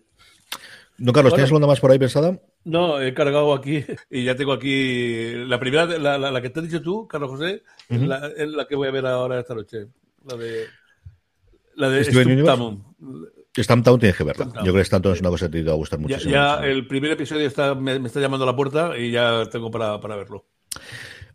No, 0.98 1.12
Carlos, 1.12 1.32
¿tienes 1.32 1.48
alguna 1.48 1.66
más 1.66 1.80
por 1.80 1.90
ahí 1.90 1.98
pensada? 1.98 2.38
No, 2.64 3.00
he 3.00 3.14
cargado 3.14 3.54
aquí 3.54 3.82
y 4.10 4.24
ya 4.24 4.36
tengo 4.36 4.52
aquí 4.52 5.32
la 5.46 5.58
primera, 5.58 5.86
la, 5.86 6.42
que 6.42 6.50
te 6.50 6.60
has 6.60 6.66
dicho 6.66 6.82
tú, 6.82 7.08
Carlos 7.08 7.30
José, 7.30 7.62
es, 7.88 8.00
la, 8.00 8.66
que 8.68 8.76
voy 8.76 8.88
a 8.88 8.90
ver 8.90 9.06
ahora 9.06 9.40
esta 9.40 9.54
noche. 9.54 9.86
La 10.26 10.36
de. 10.36 10.66
La 11.76 11.88
de 11.88 12.04
Stamp 12.04 12.84
Town 13.84 13.98
tienes 13.98 14.16
que 14.16 14.24
verla. 14.24 14.46
Yo 14.56 14.72
creo 14.72 14.74
que 14.74 14.84
Stamp 14.84 15.02
Town 15.02 15.14
es 15.14 15.20
una 15.20 15.30
cosa 15.30 15.50
que 15.50 15.58
te 15.58 15.64
va 15.64 15.72
a 15.72 15.76
gustar 15.76 15.98
muchísimo. 15.98 16.32
Ya, 16.32 16.56
el 16.64 16.86
primer 16.86 17.12
episodio 17.12 17.46
está, 17.46 17.74
me, 17.74 17.96
está 18.06 18.20
llamando 18.20 18.44
a 18.44 18.46
la 18.46 18.56
puerta 18.56 18.96
y 18.96 19.10
ya 19.10 19.46
tengo 19.50 19.70
para, 19.70 20.00
para 20.00 20.16
verlo 20.16 20.46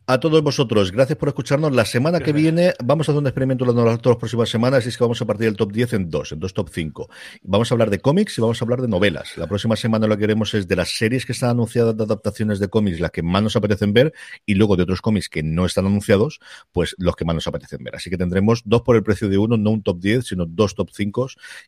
a 0.08 0.20
todos 0.20 0.44
vosotros, 0.44 0.92
gracias 0.92 1.18
por 1.18 1.30
escucharnos. 1.30 1.74
La 1.74 1.86
semana 1.86 2.20
que 2.20 2.32
viene 2.32 2.74
vamos 2.84 3.10
a 3.10 3.12
hacer 3.12 3.20
un 3.20 3.28
experimento 3.28 3.66
las 3.66 3.76
las 3.76 4.18
próximas 4.18 4.50
semanas 4.50 4.86
y 4.86 4.90
es 4.90 4.98
que 4.98 5.04
vamos 5.04 5.22
a 5.22 5.26
partir 5.26 5.48
del 5.48 5.56
top 5.56 5.72
10 5.72 5.94
en 5.94 6.10
dos, 6.10 6.32
en 6.32 6.40
dos 6.40 6.54
top 6.54 6.70
5. 6.72 7.10
Vamos 7.44 7.72
a 7.72 7.74
hablar 7.74 7.90
de 7.90 8.00
cómics 8.00 8.38
y 8.38 8.42
vamos 8.42 8.62
a 8.62 8.66
hablar 8.66 8.82
de 8.82 8.88
novelas. 8.88 9.36
La 9.38 9.48
próxima 9.48 9.76
semana 9.76 10.06
lo 10.06 10.16
que 10.16 10.22
queremos 10.22 10.54
es 10.54 10.68
de 10.68 10.76
las 10.76 10.90
series 10.90 11.26
que 11.26 11.32
están 11.32 11.50
anunciadas 11.52 11.98
de 11.98 12.04
adaptaciones 12.04 12.60
de 12.60 12.68
cómics, 12.68 13.00
las 13.00 13.12
que 13.12 13.24
más 13.24 13.42
nos 13.42 13.56
apetecen 13.56 13.94
ver, 13.94 14.14
y 14.46 14.54
luego 14.54 14.76
de 14.76 14.84
otros 14.84 15.02
cómics 15.02 15.28
que 15.28 15.42
no 15.42 15.66
están 15.66 15.88
anunciados, 15.88 16.40
pues 16.72 16.96
los 17.00 17.16
que 17.16 17.26
más 17.26 17.36
nos 17.36 17.48
apetecen 17.48 17.84
ver. 17.84 17.96
Así 17.96 18.10
que 18.10 18.18
tendremos 18.18 18.62
dos 18.64 18.84
por 18.84 18.96
el 18.96 19.04
precio 19.04 19.28
de 19.28 19.38
uno, 19.38 19.58
no 19.58 19.72
un 19.72 19.82
top 19.82 20.00
10, 20.00 20.26
sino 20.26 20.46
dos 20.46 20.76
top 20.76 20.90
5 20.92 21.16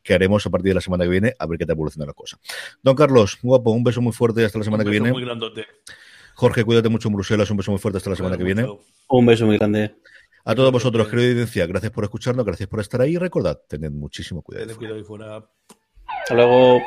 que 0.04 0.14
haremos 0.14 0.46
a 0.46 0.50
partir 0.50 0.70
de 0.70 0.76
la 0.76 0.82
semana 0.82 1.06
que 1.06 1.10
viene 1.10 1.34
a 1.40 1.46
ver 1.48 1.58
qué 1.58 1.66
te 1.66 1.72
evoluciona 1.72 2.06
la 2.06 2.14
cosa. 2.14 2.38
Don 2.84 2.96
Carlos, 2.96 3.40
guapo, 3.42 3.72
un 3.72 3.84
beso 3.84 4.02
muy 4.02 4.14
fuerte 4.14 4.42
y 4.42 4.46
hasta 4.46 4.60
la 4.60 4.66
semana 4.66 4.84
que 4.84 4.92
viene. 4.92 5.12
Muy 5.12 5.24
grandote. 5.24 5.66
Jorge, 6.38 6.64
cuídate 6.64 6.88
mucho 6.88 7.08
en 7.08 7.16
Bruselas. 7.16 7.50
Un 7.50 7.58
beso 7.58 7.72
muy 7.72 7.80
fuerte 7.80 7.98
hasta 7.98 8.12
la 8.12 8.16
semana 8.16 8.38
que 8.38 8.44
viene. 8.44 8.68
Un 9.10 9.26
beso 9.26 9.48
muy 9.48 9.58
grande. 9.58 9.96
A 10.46 10.54
todos 10.54 10.72
vosotros, 10.72 11.08
querida 11.08 11.32
audiencia, 11.32 11.66
gracias 11.66 11.92
por 11.92 12.04
escucharnos, 12.04 12.46
gracias 12.46 12.70
por 12.70 12.80
estar 12.80 13.02
ahí 13.02 13.16
y 13.16 13.18
recordad, 13.18 13.60
tened 13.68 13.92
muchísimo 13.92 14.44
cuidado. 14.44 14.68
Hasta 16.08 16.36
luego. 16.36 16.80